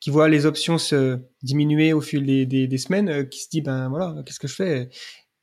qui 0.00 0.10
voit 0.10 0.28
les 0.28 0.44
options 0.46 0.78
se 0.78 1.18
diminuer 1.42 1.92
au 1.94 2.00
fil 2.02 2.26
des, 2.26 2.46
des 2.46 2.78
semaines, 2.78 3.28
qui 3.28 3.40
se 3.40 3.48
dit 3.48 3.62
ben 3.62 3.88
voilà, 3.88 4.16
qu'est-ce 4.26 4.40
que 4.40 4.48
je 4.48 4.54
fais? 4.54 4.90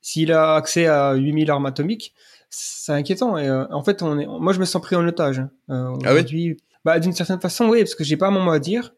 S'il 0.01 0.31
a 0.31 0.55
accès 0.55 0.86
à 0.88 1.15
8000 1.15 1.51
armes 1.51 1.65
atomiques, 1.65 2.13
c'est 2.49 2.93
inquiétant. 2.93 3.38
Et 3.38 3.49
en 3.49 3.83
fait, 3.83 4.01
on 4.01 4.19
est, 4.19 4.25
moi 4.25 4.53
je 4.53 4.60
me 4.60 4.65
sens 4.65 4.81
pris 4.81 4.95
en 4.95 5.07
otage. 5.07 5.39
Hein. 5.39 5.97
ah 6.05 6.13
oui 6.13 6.57
bah, 6.86 6.99
d'une 7.01 7.12
certaine 7.12 7.41
façon, 7.41 7.67
oui, 7.67 7.79
parce 7.79 7.95
que 7.95 8.05
j'ai 8.05 8.15
pas 8.15 8.29
mon 8.29 8.39
mot 8.39 8.51
à 8.51 8.60
dire. 8.60 8.93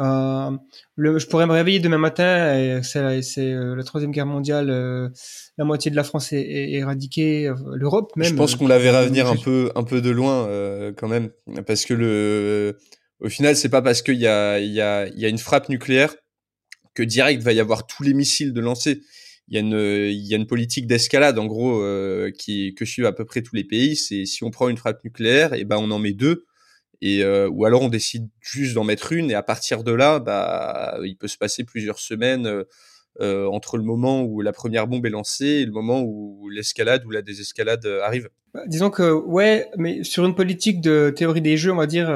Euh, 0.00 0.50
le, 0.96 1.18
je 1.18 1.26
pourrais 1.26 1.46
me 1.46 1.52
réveiller 1.52 1.78
demain 1.78 1.98
matin 1.98 2.56
et 2.56 2.82
c'est, 2.82 3.22
c'est 3.22 3.52
euh, 3.52 3.76
la 3.76 3.84
troisième 3.84 4.10
guerre 4.10 4.26
mondiale, 4.26 4.68
euh, 4.70 5.08
la 5.56 5.64
moitié 5.64 5.90
de 5.90 5.96
la 5.96 6.02
France 6.02 6.32
est, 6.32 6.40
est 6.40 6.72
éradiquée, 6.72 7.48
euh, 7.48 7.54
l'Europe 7.74 8.12
même. 8.16 8.30
Je 8.30 8.34
pense 8.34 8.56
qu'on 8.56 8.66
la 8.66 8.78
verra 8.78 9.04
venir 9.04 9.28
un 9.28 9.36
peu, 9.36 9.70
un 9.76 9.84
peu 9.84 10.00
de 10.00 10.10
loin 10.10 10.48
quand 10.96 11.08
même, 11.08 11.30
parce 11.66 11.84
que 11.84 11.94
le, 11.94 12.78
au 13.20 13.28
final, 13.28 13.56
c'est 13.56 13.68
pas 13.68 13.82
parce 13.82 14.02
qu'il 14.02 14.16
y 14.16 14.26
a, 14.26 14.58
il 14.58 14.72
y 14.72 14.80
a, 14.80 15.06
il 15.06 15.20
y 15.20 15.26
a 15.26 15.28
une 15.28 15.38
frappe 15.38 15.68
nucléaire 15.68 16.14
que 16.94 17.02
direct 17.02 17.42
va 17.42 17.52
y 17.52 17.60
avoir 17.60 17.86
tous 17.86 18.02
les 18.02 18.14
missiles 18.14 18.52
de 18.52 18.60
lancer. 18.60 19.02
Il 19.48 19.54
y 19.54 19.58
a 19.58 19.60
une, 19.60 20.08
il 20.10 20.26
y 20.26 20.34
a 20.34 20.38
une 20.38 20.46
politique 20.46 20.86
d'escalade 20.86 21.38
en 21.38 21.46
gros 21.46 21.84
qui 22.38 22.74
que 22.74 22.84
suivent 22.84 23.06
à 23.06 23.12
peu 23.12 23.24
près 23.24 23.42
tous 23.42 23.54
les 23.54 23.64
pays. 23.64 23.94
C'est 23.94 24.24
si 24.24 24.42
on 24.42 24.50
prend 24.50 24.68
une 24.68 24.78
frappe 24.78 25.04
nucléaire, 25.04 25.52
et 25.52 25.64
ben 25.64 25.76
on 25.78 25.90
en 25.90 25.98
met 25.98 26.14
deux 26.14 26.46
et 27.04 27.22
euh, 27.22 27.48
ou 27.50 27.66
alors 27.66 27.82
on 27.82 27.88
décide 27.88 28.28
juste 28.40 28.74
d'en 28.74 28.82
mettre 28.82 29.12
une 29.12 29.30
et 29.30 29.34
à 29.34 29.42
partir 29.42 29.84
de 29.84 29.92
là 29.92 30.18
bah 30.18 30.98
il 31.04 31.16
peut 31.16 31.28
se 31.28 31.36
passer 31.36 31.62
plusieurs 31.62 31.98
semaines 31.98 32.46
euh, 32.46 32.64
euh, 33.20 33.46
entre 33.46 33.76
le 33.76 33.84
moment 33.84 34.22
où 34.22 34.40
la 34.40 34.52
première 34.52 34.86
bombe 34.86 35.04
est 35.06 35.10
lancée 35.10 35.46
et 35.46 35.66
le 35.66 35.70
moment 35.70 36.02
où 36.02 36.48
l'escalade 36.48 37.04
ou 37.04 37.10
la 37.10 37.22
désescalade 37.22 37.86
arrive. 38.02 38.28
Bah, 38.52 38.62
disons 38.66 38.90
que 38.90 39.12
ouais, 39.12 39.70
mais 39.76 40.02
sur 40.02 40.24
une 40.24 40.34
politique 40.34 40.80
de 40.80 41.12
théorie 41.14 41.40
des 41.40 41.56
jeux, 41.56 41.70
on 41.70 41.76
va 41.76 41.86
dire 41.86 42.08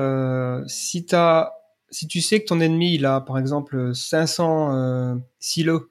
si 0.67 1.05
t'as 1.05 1.53
si 1.91 2.09
tu 2.09 2.21
sais 2.21 2.41
que 2.41 2.47
ton 2.47 2.61
ennemi 2.61 2.95
il 2.95 3.07
a 3.07 3.21
par 3.21 3.39
exemple 3.39 3.95
500 3.95 5.21
silos 5.39 5.89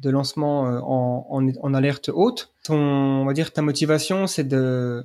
de 0.00 0.10
lancement 0.10 0.62
en, 0.62 1.26
en, 1.30 1.48
en 1.48 1.74
alerte 1.74 2.10
haute, 2.12 2.52
ton 2.64 2.76
on 2.76 3.24
va 3.24 3.32
dire 3.32 3.52
ta 3.52 3.62
motivation 3.62 4.26
c'est 4.26 4.44
de 4.44 5.04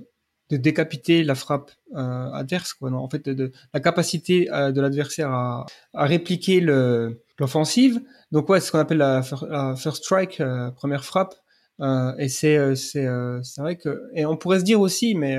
de 0.49 0.57
décapiter 0.57 1.23
la 1.23 1.35
frappe 1.35 1.71
euh, 1.95 2.31
adverse. 2.31 2.73
Quoi, 2.73 2.91
non 2.91 2.99
en 2.99 3.09
fait, 3.09 3.27
de, 3.27 3.51
la 3.73 3.79
capacité 3.79 4.51
euh, 4.51 4.71
de 4.71 4.81
l'adversaire 4.81 5.31
à, 5.31 5.65
à, 5.93 6.05
répliquer 6.05 6.61
l'offensive. 6.61 8.01
Donc 8.31 8.49
ouais, 8.49 8.59
c'est 8.59 8.67
ce 8.67 8.71
qu'on 8.71 8.79
appelle 8.79 8.99
la, 8.99 9.23
first 9.23 10.03
strike, 10.03 10.39
euh, 10.41 10.71
première 10.71 11.03
frappe. 11.03 11.35
Euh, 11.81 12.15
et 12.17 12.29
c'est 12.29 12.57
euh, 12.57 12.75
c'est 12.75 13.07
c'est 13.43 13.61
vrai 13.61 13.75
que 13.77 14.03
et 14.13 14.25
on 14.25 14.37
pourrait 14.37 14.59
se 14.59 14.63
dire 14.63 14.79
aussi, 14.79 15.15
mais 15.15 15.37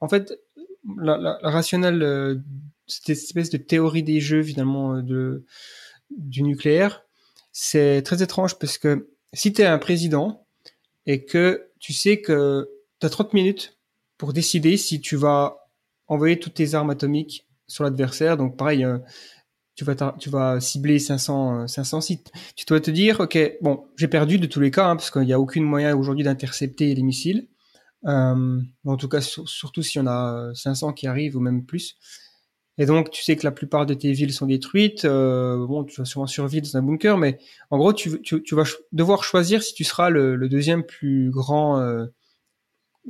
en 0.00 0.08
fait, 0.08 0.32
la, 0.98 1.16
la, 1.16 1.38
la 1.42 1.50
rationnelle 1.50 2.42
cette 2.86 3.10
espèce 3.10 3.50
de 3.50 3.56
théorie 3.56 4.02
des 4.02 4.20
jeux 4.20 4.42
finalement 4.42 5.00
de 5.00 5.44
du 6.10 6.42
nucléaire, 6.42 7.04
c'est 7.52 8.02
très 8.02 8.22
étrange 8.22 8.58
parce 8.58 8.78
que 8.78 9.10
si 9.32 9.52
tu 9.52 9.62
es 9.62 9.66
un 9.66 9.78
président 9.78 10.46
et 11.06 11.24
que 11.24 11.68
tu 11.78 11.92
sais 11.92 12.20
que 12.20 12.68
tu 13.00 13.06
as 13.06 13.10
30 13.10 13.32
minutes 13.32 13.78
pour 14.18 14.32
décider 14.32 14.76
si 14.76 15.00
tu 15.00 15.16
vas 15.16 15.56
envoyer 16.06 16.38
toutes 16.38 16.54
tes 16.54 16.74
armes 16.74 16.90
atomiques 16.90 17.46
sur 17.66 17.84
l'adversaire. 17.84 18.36
Donc 18.36 18.56
pareil, 18.56 18.84
euh, 18.84 18.98
tu 19.74 19.84
vas 19.84 19.94
tu 20.18 20.28
vas 20.28 20.60
cibler 20.60 20.98
500 20.98 21.68
500 21.68 22.00
sites. 22.00 22.32
Tu 22.56 22.66
dois 22.66 22.80
te 22.80 22.90
dire 22.90 23.20
OK, 23.20 23.38
bon, 23.62 23.84
j'ai 23.96 24.08
perdu 24.08 24.38
de 24.38 24.46
tous 24.46 24.60
les 24.60 24.70
cas 24.70 24.88
hein, 24.88 24.96
parce 24.96 25.10
qu'il 25.10 25.22
n'y 25.22 25.32
a 25.32 25.40
aucun 25.40 25.62
moyen 25.62 25.96
aujourd'hui 25.96 26.24
d'intercepter 26.24 26.94
les 26.94 27.02
missiles. 27.02 27.48
Euh, 28.06 28.60
en 28.84 28.96
tout 28.96 29.08
cas, 29.08 29.20
surtout 29.20 29.82
si 29.82 29.98
on 29.98 30.06
a 30.06 30.50
500 30.54 30.92
qui 30.92 31.06
arrivent 31.06 31.36
ou 31.36 31.40
même 31.40 31.64
plus. 31.64 31.96
Et 32.80 32.86
donc, 32.86 33.10
tu 33.10 33.22
sais 33.22 33.36
que 33.36 33.44
la 33.44 33.50
plupart 33.50 33.84
de 33.84 33.92
tes 33.92 34.10
villes 34.12 34.32
sont 34.32 34.46
détruites. 34.46 35.04
Euh, 35.04 35.66
bon, 35.66 35.84
tu 35.84 36.00
vas 36.00 36.06
sûrement 36.06 36.26
survivre 36.26 36.64
dans 36.64 36.78
un 36.78 36.82
bunker, 36.82 37.18
mais 37.18 37.38
en 37.68 37.76
gros, 37.76 37.92
tu, 37.92 38.22
tu, 38.22 38.42
tu 38.42 38.54
vas 38.54 38.64
devoir 38.92 39.22
choisir 39.22 39.62
si 39.62 39.74
tu 39.74 39.84
seras 39.84 40.08
le, 40.08 40.34
le 40.34 40.48
deuxième 40.48 40.82
plus 40.82 41.30
grand 41.30 41.78
euh, 41.78 42.06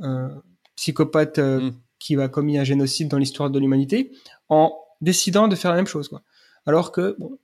euh, 0.03 0.27
psychopathe 0.75 1.39
mm. 1.39 1.71
qui 1.99 2.15
va 2.15 2.27
commis 2.27 2.57
un 2.57 2.65
génocide 2.65 3.07
dans 3.07 3.17
l'histoire 3.17 3.49
de 3.49 3.59
l'humanité 3.59 4.11
en 4.49 4.77
décidant 4.99 5.47
de 5.47 5.55
faire 5.55 5.71
la 5.71 5.77
même 5.77 5.87
chose 5.87 6.09
quoi. 6.09 6.21
Alors 6.65 6.91
que 6.91 7.15
bon, 7.17 7.39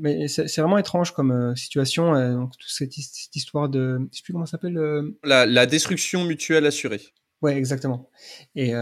mais 0.00 0.26
c'est 0.26 0.60
vraiment 0.60 0.76
étrange 0.76 1.12
comme 1.12 1.54
situation. 1.56 2.12
donc 2.32 2.50
toute 2.58 2.68
cette, 2.68 2.96
histoire 3.36 3.68
de, 3.68 4.00
je 4.10 4.16
sais 4.18 4.22
plus 4.24 4.32
comment 4.32 4.44
ça 4.44 4.52
s'appelle. 4.52 5.14
La, 5.22 5.46
la, 5.46 5.66
destruction 5.66 6.24
mutuelle 6.24 6.66
assurée. 6.66 7.00
Ouais, 7.40 7.56
exactement. 7.56 8.10
Et 8.54 8.74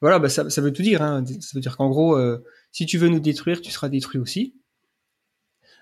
voilà, 0.00 0.18
bah, 0.18 0.28
ça, 0.28 0.50
ça, 0.50 0.60
veut 0.60 0.72
tout 0.72 0.82
dire. 0.82 1.02
Hein. 1.02 1.24
Ça 1.40 1.50
veut 1.54 1.60
dire 1.60 1.76
qu'en 1.76 1.88
gros, 1.88 2.18
si 2.72 2.86
tu 2.86 2.98
veux 2.98 3.08
nous 3.08 3.20
détruire, 3.20 3.60
tu 3.60 3.70
seras 3.70 3.88
détruit 3.88 4.20
aussi. 4.20 4.54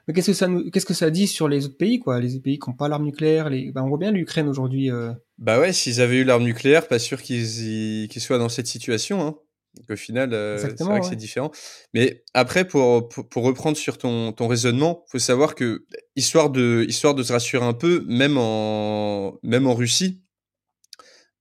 Mais 0.06 0.14
qu'est-ce 0.14 0.28
que 0.28 0.36
ça 0.36 0.48
nous, 0.48 0.70
qu'est-ce 0.70 0.86
que 0.86 0.94
ça 0.94 1.10
dit 1.10 1.28
sur 1.28 1.48
les 1.48 1.66
autres 1.66 1.76
pays, 1.76 2.00
quoi? 2.00 2.18
Les 2.20 2.40
pays 2.40 2.58
qui 2.58 2.68
n'ont 2.68 2.76
pas 2.76 2.88
l'arme 2.88 3.04
nucléaire, 3.04 3.50
les, 3.50 3.70
bah, 3.70 3.82
on 3.84 3.88
voit 3.88 3.98
bien 3.98 4.10
l'Ukraine 4.10 4.48
aujourd'hui. 4.48 4.90
Euh... 4.90 5.12
Bah 5.38 5.60
ouais, 5.60 5.72
s'ils 5.72 6.00
avaient 6.00 6.18
eu 6.18 6.24
l'arme 6.24 6.42
nucléaire, 6.42 6.88
pas 6.88 6.98
sûr 6.98 7.22
qu'ils 7.22 8.08
qu'ils 8.08 8.22
soient 8.22 8.38
dans 8.38 8.48
cette 8.48 8.66
situation. 8.66 9.24
Hein. 9.24 9.36
Donc 9.76 9.90
au 9.90 9.96
final, 9.96 10.34
euh, 10.34 10.58
c'est 10.58 10.78
vrai 10.80 10.94
ouais. 10.94 11.00
que 11.00 11.06
c'est 11.06 11.16
différent. 11.16 11.50
Mais 11.94 12.24
après, 12.34 12.66
pour, 12.66 13.08
pour, 13.08 13.28
pour, 13.28 13.44
reprendre 13.44 13.76
sur 13.76 13.96
ton, 13.96 14.32
ton 14.32 14.48
raisonnement, 14.48 15.04
faut 15.10 15.18
savoir 15.18 15.54
que 15.54 15.86
histoire 16.16 16.50
de 16.50 16.84
histoire 16.88 17.14
de 17.14 17.22
se 17.22 17.32
rassurer 17.32 17.64
un 17.64 17.72
peu, 17.72 18.04
même 18.06 18.36
en 18.38 19.38
même 19.42 19.66
en 19.66 19.74
Russie, 19.74 20.20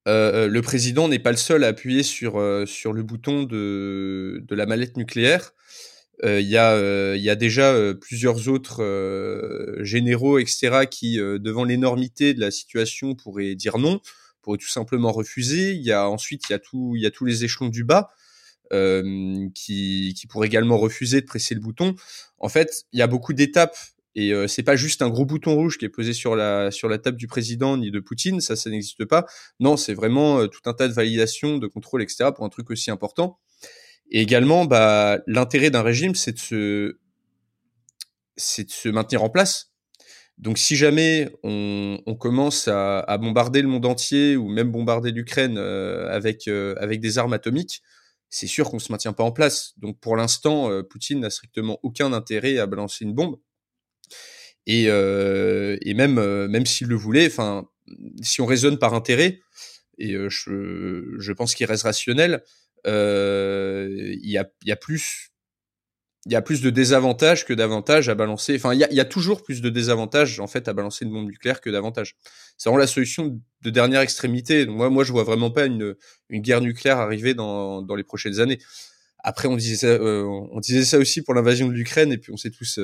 euh, 0.07 0.47
le 0.47 0.61
président 0.61 1.07
n'est 1.07 1.19
pas 1.19 1.31
le 1.31 1.37
seul 1.37 1.63
à 1.63 1.67
appuyer 1.67 2.03
sur 2.03 2.39
euh, 2.39 2.65
sur 2.65 2.93
le 2.93 3.03
bouton 3.03 3.43
de 3.43 4.43
de 4.47 4.55
la 4.55 4.65
mallette 4.65 4.97
nucléaire. 4.97 5.53
Euh, 6.23 6.39
il 6.39 6.47
y, 6.47 6.57
a, 6.57 7.15
y 7.15 7.29
a 7.31 7.35
déjà 7.35 7.75
plusieurs 7.99 8.47
autres 8.47 8.83
généraux, 9.81 10.37
etc., 10.37 10.85
qui, 10.89 11.17
devant 11.17 11.63
l'énormité 11.63 12.35
de 12.35 12.39
la 12.39 12.51
situation, 12.51 13.15
pourraient 13.15 13.55
dire 13.55 13.79
non, 13.79 14.01
pourraient 14.43 14.59
tout 14.59 14.67
simplement 14.67 15.11
refuser. 15.11 15.71
Il 15.71 15.81
y 15.81 15.91
a 15.91 16.07
ensuite, 16.07 16.43
il 16.49 16.53
y 16.53 16.55
a 16.55 16.59
y 16.59 17.05
a 17.07 17.11
tous 17.11 17.25
les 17.25 17.43
échelons 17.43 17.69
du 17.69 17.83
bas. 17.83 18.11
Euh, 18.73 19.49
qui, 19.53 20.13
qui 20.17 20.27
pourraient 20.27 20.47
également 20.47 20.77
refuser 20.77 21.19
de 21.19 21.25
presser 21.25 21.53
le 21.55 21.59
bouton. 21.59 21.93
En 22.39 22.47
fait, 22.47 22.85
il 22.93 22.99
y 22.99 23.01
a 23.01 23.07
beaucoup 23.07 23.33
d'étapes 23.33 23.75
et 24.15 24.33
euh, 24.33 24.47
c'est 24.47 24.63
pas 24.63 24.75
juste 24.75 25.01
un 25.01 25.09
gros 25.09 25.25
bouton 25.25 25.55
rouge 25.55 25.77
qui 25.77 25.85
est 25.85 25.89
posé 25.89 26.13
sur 26.13 26.35
la 26.35 26.71
sur 26.71 26.89
la 26.89 26.97
table 26.97 27.17
du 27.17 27.27
président 27.27 27.77
ni 27.77 27.91
de 27.91 27.99
Poutine, 27.99 28.41
ça 28.41 28.55
ça 28.55 28.69
n'existe 28.69 29.05
pas. 29.05 29.25
Non, 29.59 29.77
c'est 29.77 29.93
vraiment 29.93 30.47
tout 30.47 30.61
un 30.65 30.73
tas 30.73 30.87
de 30.87 30.93
validations, 30.93 31.57
de 31.57 31.67
contrôle, 31.67 32.01
etc. 32.01 32.31
pour 32.35 32.45
un 32.45 32.49
truc 32.49 32.69
aussi 32.69 32.91
important. 32.91 33.39
Et 34.11 34.21
également, 34.21 34.65
bah, 34.65 35.19
l'intérêt 35.25 35.69
d'un 35.69 35.81
régime, 35.81 36.15
c'est 36.15 36.33
de 36.33 36.39
se, 36.39 36.97
c'est 38.35 38.65
de 38.65 38.71
se 38.71 38.89
maintenir 38.89 39.23
en 39.23 39.29
place. 39.29 39.71
Donc, 40.37 40.57
si 40.57 40.75
jamais 40.75 41.29
on, 41.43 41.99
on 42.05 42.15
commence 42.15 42.67
à, 42.67 42.99
à, 42.99 43.17
bombarder 43.17 43.61
le 43.61 43.67
monde 43.69 43.85
entier 43.85 44.35
ou 44.35 44.49
même 44.49 44.71
bombarder 44.71 45.11
l'Ukraine 45.11 45.57
euh, 45.57 46.09
avec 46.11 46.47
euh, 46.47 46.75
avec 46.79 46.99
des 46.99 47.17
armes 47.17 47.33
atomiques, 47.33 47.81
c'est 48.29 48.47
sûr 48.47 48.69
qu'on 48.69 48.79
se 48.79 48.91
maintient 48.91 49.13
pas 49.13 49.23
en 49.23 49.31
place. 49.31 49.73
Donc, 49.77 49.99
pour 49.99 50.17
l'instant, 50.17 50.69
euh, 50.71 50.83
Poutine 50.83 51.21
n'a 51.21 51.29
strictement 51.29 51.79
aucun 51.83 52.11
intérêt 52.11 52.57
à 52.57 52.65
balancer 52.65 53.05
une 53.05 53.13
bombe. 53.13 53.37
Et, 54.67 54.87
même 55.93 56.47
même 56.47 56.65
s'il 56.65 56.87
le 56.87 56.95
voulait, 56.95 57.27
enfin, 57.27 57.67
si 58.21 58.41
on 58.41 58.45
raisonne 58.45 58.77
par 58.77 58.93
intérêt, 58.93 59.39
et 59.97 60.15
je, 60.29 61.15
je 61.19 61.31
pense 61.33 61.53
qu'il 61.55 61.65
reste 61.65 61.83
rationnel, 61.83 62.43
il 62.85 64.29
y, 64.29 64.37
a, 64.37 64.49
y 64.65 64.71
a 64.71 64.75
plus 64.75 65.31
il 66.27 66.31
y 66.31 66.35
a 66.35 66.41
plus 66.41 66.61
de 66.61 66.69
désavantages 66.69 67.45
que 67.45 67.53
d'avantages 67.53 68.07
à 68.07 68.15
balancer. 68.15 68.55
Enfin, 68.55 68.73
il 68.73 68.79
y, 68.79 68.99
a, 68.99 69.05
toujours 69.05 69.41
plus 69.41 69.61
de 69.61 69.69
désavantages 69.69 70.39
en 70.39 70.47
fait 70.47 70.67
à 70.67 70.73
balancer 70.73 71.03
une 71.05 71.11
bombe 71.11 71.27
nucléaire 71.27 71.61
que 71.61 71.69
d'avantages. 71.69 72.15
C'est 72.57 72.69
vraiment 72.69 72.79
la 72.79 72.87
solution 72.87 73.41
de 73.61 73.69
dernière 73.71 74.01
extrémité. 74.01 74.67
moi, 74.67 74.89
moi, 74.91 75.03
je 75.03 75.11
vois 75.11 75.23
vraiment 75.23 75.49
pas 75.49 75.65
une, 75.65 75.95
une 76.29 76.41
guerre 76.41 76.61
nucléaire 76.61 76.99
arriver 76.99 77.33
dans, 77.33 77.81
dans 77.81 77.95
les 77.95 78.03
prochaines 78.03 78.39
années. 78.39 78.59
Après, 79.23 79.47
on 79.47 79.55
disait 79.55 79.77
ça, 79.77 80.01
on 80.01 80.59
disait 80.59 80.85
ça 80.85 80.99
aussi 80.99 81.23
pour 81.23 81.33
l'invasion 81.33 81.67
de 81.67 81.73
l'Ukraine, 81.73 82.11
et 82.11 82.17
puis 82.17 82.31
on 82.31 82.37
s'est 82.37 82.49
tous, 82.51 82.79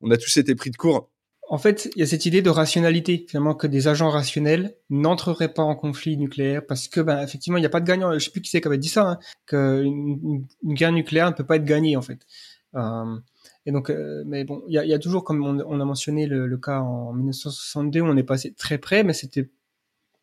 on 0.00 0.10
a 0.10 0.16
tous 0.16 0.36
été 0.36 0.54
pris 0.54 0.70
de 0.70 0.76
court. 0.76 1.10
En 1.48 1.58
fait, 1.58 1.90
il 1.94 2.00
y 2.00 2.02
a 2.02 2.06
cette 2.06 2.26
idée 2.26 2.42
de 2.42 2.50
rationalité, 2.50 3.24
finalement, 3.28 3.54
que 3.54 3.68
des 3.68 3.86
agents 3.86 4.10
rationnels 4.10 4.74
n'entreraient 4.90 5.52
pas 5.52 5.62
en 5.62 5.76
conflit 5.76 6.16
nucléaire 6.16 6.66
parce 6.66 6.88
que, 6.88 7.00
ben, 7.00 7.22
effectivement, 7.22 7.56
il 7.56 7.60
n'y 7.60 7.66
a 7.66 7.70
pas 7.70 7.80
de 7.80 7.86
gagnant. 7.86 8.12
Je 8.12 8.18
sais 8.18 8.30
plus 8.30 8.40
qui 8.40 8.50
c'est 8.50 8.60
qui 8.60 8.66
avait 8.66 8.78
dit 8.78 8.88
ça, 8.88 9.10
hein, 9.10 9.18
qu'une 9.46 10.44
une 10.64 10.74
guerre 10.74 10.92
nucléaire 10.92 11.30
ne 11.30 11.36
peut 11.36 11.46
pas 11.46 11.56
être 11.56 11.64
gagnée, 11.64 11.96
en 11.96 12.02
fait. 12.02 12.26
Euh, 12.74 13.16
et 13.64 13.72
donc, 13.72 13.90
euh, 13.90 14.24
mais 14.26 14.44
bon, 14.44 14.62
il 14.68 14.74
y 14.74 14.94
a, 14.94 14.98
toujours, 14.98 15.24
comme 15.24 15.44
on, 15.44 15.58
on 15.60 15.80
a 15.80 15.84
mentionné 15.84 16.26
le, 16.26 16.46
le, 16.46 16.58
cas 16.58 16.80
en 16.80 17.12
1962, 17.12 18.00
où 18.00 18.06
on 18.06 18.16
est 18.16 18.22
passé 18.24 18.52
très 18.52 18.78
près, 18.78 19.04
mais 19.04 19.12
c'était 19.12 19.48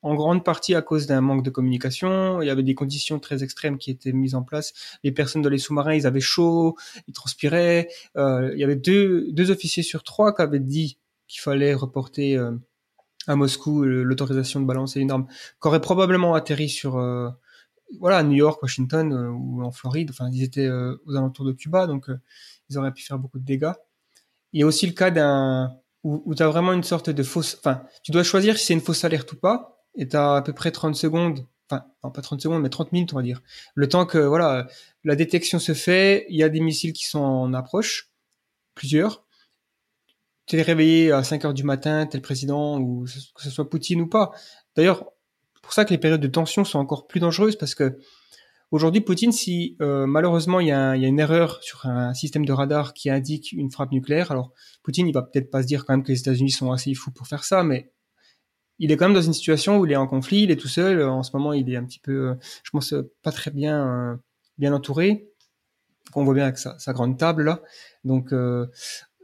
en 0.01 0.15
grande 0.15 0.43
partie 0.43 0.75
à 0.75 0.81
cause 0.81 1.07
d'un 1.07 1.21
manque 1.21 1.43
de 1.43 1.49
communication. 1.49 2.41
Il 2.41 2.47
y 2.47 2.51
avait 2.51 2.63
des 2.63 2.75
conditions 2.75 3.19
très 3.19 3.43
extrêmes 3.43 3.77
qui 3.77 3.89
étaient 3.89 4.11
mises 4.11 4.35
en 4.35 4.43
place. 4.43 4.73
Les 5.03 5.11
personnes 5.11 5.41
dans 5.41 5.49
les 5.49 5.57
sous-marins, 5.57 5.93
ils 5.93 6.05
avaient 6.05 6.19
chaud, 6.19 6.75
ils 7.07 7.13
transpiraient. 7.13 7.87
Euh, 8.17 8.51
il 8.53 8.59
y 8.59 8.63
avait 8.63 8.75
deux, 8.75 9.31
deux 9.31 9.49
officiers 9.49 9.83
sur 9.83 10.03
trois 10.03 10.35
qui 10.35 10.41
avaient 10.41 10.59
dit 10.59 10.97
qu'il 11.33 11.41
fallait 11.41 11.73
reporter 11.73 12.37
euh, 12.37 12.51
à 13.25 13.35
Moscou 13.35 13.83
l'autorisation 13.83 14.59
de 14.59 14.65
balancer 14.65 14.99
une 14.99 15.09
arme, 15.09 15.25
qui 15.27 15.67
aurait 15.67 15.81
probablement 15.81 16.35
atterri 16.35 16.69
sur 16.69 16.97
euh, 16.97 17.29
voilà 17.99 18.21
New 18.21 18.35
York, 18.35 18.61
Washington 18.61 19.11
euh, 19.11 19.29
ou 19.29 19.63
en 19.63 19.71
Floride. 19.71 20.11
Enfin, 20.11 20.29
ils 20.31 20.43
étaient 20.43 20.69
aux 20.69 21.15
alentours 21.15 21.45
de 21.45 21.53
Cuba, 21.53 21.87
donc 21.87 22.05
ils 22.69 22.77
auraient 22.77 22.93
pu 22.93 23.03
faire 23.03 23.17
beaucoup 23.17 23.39
de 23.39 23.45
dégâts. 23.45 23.73
Il 24.51 24.59
y 24.59 24.63
a 24.63 24.67
aussi 24.67 24.85
le 24.85 24.93
cas 24.93 25.09
d'un 25.09 25.75
où, 26.03 26.21
où 26.25 26.35
tu 26.35 26.43
as 26.43 26.47
vraiment 26.47 26.71
une 26.71 26.83
sorte 26.83 27.09
de 27.09 27.23
fausse. 27.23 27.57
Enfin, 27.57 27.81
tu 28.03 28.11
dois 28.11 28.23
choisir 28.23 28.55
si 28.57 28.67
c'est 28.67 28.73
une 28.73 28.81
fausse 28.81 29.03
alerte 29.03 29.31
ou 29.31 29.37
pas, 29.37 29.83
et 29.95 30.07
tu 30.07 30.15
as 30.15 30.35
à 30.35 30.41
peu 30.43 30.53
près 30.53 30.69
30 30.69 30.95
secondes. 30.95 31.47
Enfin, 31.67 31.85
non, 32.03 32.11
pas 32.11 32.21
30 32.21 32.41
secondes, 32.41 32.61
mais 32.61 32.69
30 32.69 32.91
minutes, 32.91 33.13
on 33.13 33.15
va 33.15 33.23
dire. 33.23 33.41
Le 33.73 33.89
temps 33.89 34.05
que 34.05 34.19
voilà, 34.19 34.67
la 35.03 35.15
détection 35.15 35.57
se 35.57 35.73
fait, 35.73 36.27
il 36.29 36.35
y 36.35 36.43
a 36.43 36.49
des 36.49 36.59
missiles 36.59 36.93
qui 36.93 37.07
sont 37.07 37.21
en 37.21 37.53
approche, 37.55 38.11
plusieurs. 38.75 39.23
Tu 40.45 40.57
es 40.57 40.61
réveillé 40.61 41.11
à 41.11 41.23
5 41.23 41.45
heures 41.45 41.53
du 41.53 41.63
matin, 41.63 42.05
tel 42.05 42.21
président, 42.21 42.79
ou 42.79 43.05
que 43.35 43.43
ce 43.43 43.49
soit 43.49 43.69
Poutine 43.69 44.01
ou 44.01 44.07
pas. 44.07 44.31
D'ailleurs, 44.75 45.05
pour 45.61 45.73
ça 45.73 45.85
que 45.85 45.91
les 45.91 45.97
périodes 45.97 46.21
de 46.21 46.27
tension 46.27 46.65
sont 46.65 46.77
encore 46.77 47.07
plus 47.07 47.19
dangereuses 47.19 47.55
parce 47.55 47.73
que 47.73 47.97
aujourd'hui, 48.71 49.01
Poutine, 49.01 49.31
si 49.31 49.77
euh, 49.81 50.05
malheureusement 50.05 50.59
il 50.59 50.67
y, 50.67 50.71
a, 50.71 50.95
une 50.95 51.19
erreur 51.19 51.63
sur 51.63 51.85
un 51.85 52.13
système 52.13 52.45
de 52.45 52.51
radar 52.51 52.93
qui 52.93 53.09
indique 53.09 53.53
une 53.53 53.71
frappe 53.71 53.91
nucléaire, 53.91 54.31
alors 54.31 54.51
Poutine, 54.83 55.07
il 55.07 55.13
va 55.13 55.23
peut-être 55.23 55.49
pas 55.49 55.63
se 55.63 55.67
dire 55.67 55.85
quand 55.85 55.93
même 55.93 56.03
que 56.03 56.11
les 56.11 56.19
États-Unis 56.19 56.51
sont 56.51 56.71
assez 56.71 56.93
fous 56.93 57.11
pour 57.11 57.27
faire 57.27 57.43
ça, 57.43 57.63
mais 57.63 57.91
il 58.79 58.91
est 58.91 58.97
quand 58.97 59.05
même 59.05 59.13
dans 59.13 59.21
une 59.21 59.33
situation 59.33 59.79
où 59.79 59.85
il 59.85 59.91
est 59.91 59.95
en 59.95 60.07
conflit, 60.07 60.43
il 60.43 60.51
est 60.51 60.57
tout 60.57 60.67
seul. 60.67 61.01
En 61.01 61.23
ce 61.23 61.31
moment, 61.33 61.53
il 61.53 61.71
est 61.71 61.77
un 61.77 61.85
petit 61.85 61.99
peu, 61.99 62.35
je 62.63 62.71
pense, 62.71 62.93
pas 63.21 63.31
très 63.31 63.51
bien, 63.51 64.19
bien 64.57 64.73
entouré. 64.73 65.29
On 66.15 66.23
voit 66.23 66.33
bien 66.33 66.43
avec 66.43 66.57
sa, 66.57 66.93
grande 66.93 67.17
table 67.17 67.43
là. 67.43 67.61
Donc, 68.03 68.33
euh, 68.33 68.67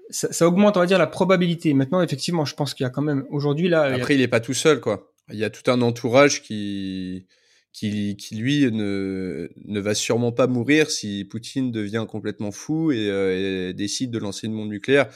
ça, 0.09 0.31
ça, 0.31 0.47
augmente, 0.47 0.77
on 0.77 0.79
va 0.79 0.85
dire, 0.85 0.97
la 0.97 1.07
probabilité. 1.07 1.73
Maintenant, 1.73 2.01
effectivement, 2.01 2.45
je 2.45 2.55
pense 2.55 2.73
qu'il 2.73 2.83
y 2.83 2.87
a 2.87 2.89
quand 2.89 3.01
même 3.01 3.25
aujourd'hui 3.29 3.69
là. 3.69 3.83
Après, 3.83 4.15
il, 4.15 4.21
est 4.21 4.27
pas 4.27 4.39
tout 4.39 4.53
seul, 4.53 4.79
quoi. 4.79 5.11
Il 5.31 5.37
y 5.37 5.43
a 5.43 5.49
tout 5.49 5.69
un 5.69 5.81
entourage 5.81 6.41
qui, 6.41 7.27
qui, 7.71 8.17
qui 8.17 8.35
lui 8.35 8.71
ne, 8.71 9.49
ne 9.65 9.79
va 9.79 9.93
sûrement 9.93 10.31
pas 10.31 10.47
mourir 10.47 10.89
si 10.89 11.25
Poutine 11.25 11.71
devient 11.71 12.05
complètement 12.07 12.51
fou 12.51 12.91
et, 12.91 13.09
euh, 13.09 13.73
décide 13.73 14.11
de 14.11 14.17
lancer 14.17 14.47
une 14.47 14.55
bombe 14.55 14.69
nucléaire. 14.69 15.09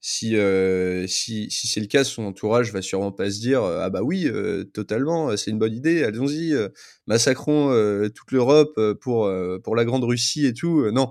Si, 0.00 0.36
euh, 0.36 1.08
si, 1.08 1.50
si 1.50 1.66
c'est 1.66 1.80
le 1.80 1.86
cas, 1.86 2.04
son 2.04 2.24
entourage 2.24 2.72
va 2.72 2.82
sûrement 2.82 3.10
pas 3.10 3.30
se 3.30 3.40
dire 3.40 3.62
ah 3.64 3.90
bah 3.90 4.02
oui, 4.02 4.26
euh, 4.26 4.64
totalement, 4.64 5.36
c'est 5.36 5.50
une 5.50 5.58
bonne 5.58 5.74
idée, 5.74 6.04
allons-y, 6.04 6.52
euh, 6.52 6.68
massacrons 7.06 7.72
euh, 7.72 8.08
toute 8.08 8.30
l'Europe 8.30 8.78
pour 9.00 9.30
pour 9.64 9.76
la 9.76 9.84
grande 9.84 10.04
Russie 10.04 10.46
et 10.46 10.54
tout. 10.54 10.88
non, 10.92 11.10